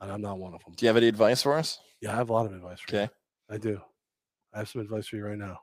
and 0.01 0.11
I'm 0.11 0.21
not 0.21 0.39
one 0.39 0.53
of 0.53 0.63
them. 0.63 0.73
Do 0.75 0.85
you 0.85 0.87
have 0.87 0.97
any 0.97 1.07
advice 1.07 1.41
for 1.41 1.55
us? 1.55 1.79
Yeah, 2.01 2.13
I 2.13 2.15
have 2.17 2.29
a 2.29 2.33
lot 2.33 2.45
of 2.45 2.53
advice 2.53 2.79
for 2.79 2.95
you. 2.95 3.01
Okay. 3.01 3.13
I 3.49 3.57
do. 3.57 3.81
I 4.53 4.59
have 4.59 4.69
some 4.69 4.81
advice 4.81 5.07
for 5.07 5.15
you 5.15 5.25
right 5.25 5.37
now. 5.37 5.59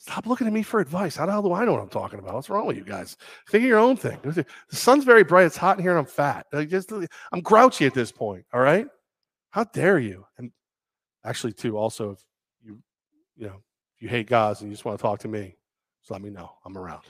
Stop 0.00 0.26
looking 0.26 0.46
at 0.46 0.52
me 0.52 0.62
for 0.62 0.78
advice. 0.78 1.16
How 1.16 1.26
the 1.26 1.32
hell 1.32 1.42
do 1.42 1.52
I 1.52 1.64
know 1.64 1.72
what 1.72 1.82
I'm 1.82 1.88
talking 1.88 2.20
about? 2.20 2.34
What's 2.34 2.48
wrong 2.48 2.66
with 2.66 2.76
you 2.76 2.84
guys? 2.84 3.16
Think 3.50 3.64
of 3.64 3.68
your 3.68 3.80
own 3.80 3.96
thing. 3.96 4.18
The 4.22 4.46
sun's 4.70 5.04
very 5.04 5.24
bright. 5.24 5.46
It's 5.46 5.56
hot 5.56 5.76
in 5.76 5.82
here, 5.82 5.90
and 5.90 5.98
I'm 5.98 6.06
fat. 6.06 6.46
Like, 6.52 6.68
just, 6.68 6.92
uh, 6.92 7.04
I'm 7.32 7.40
grouchy 7.40 7.84
at 7.84 7.94
this 7.94 8.12
point. 8.12 8.46
All 8.52 8.60
right. 8.60 8.86
How 9.50 9.64
dare 9.64 9.98
you? 9.98 10.24
And 10.38 10.52
actually, 11.24 11.52
too. 11.52 11.76
Also, 11.76 12.12
if 12.12 12.20
you, 12.62 12.80
you 13.36 13.48
know, 13.48 13.60
if 13.96 14.02
you 14.02 14.08
hate 14.08 14.28
guys 14.28 14.60
and 14.60 14.70
you 14.70 14.74
just 14.74 14.84
want 14.84 14.96
to 14.96 15.02
talk 15.02 15.18
to 15.20 15.28
me, 15.28 15.56
just 16.00 16.12
let 16.12 16.22
me 16.22 16.30
know. 16.30 16.52
I'm 16.64 16.78
around. 16.78 17.02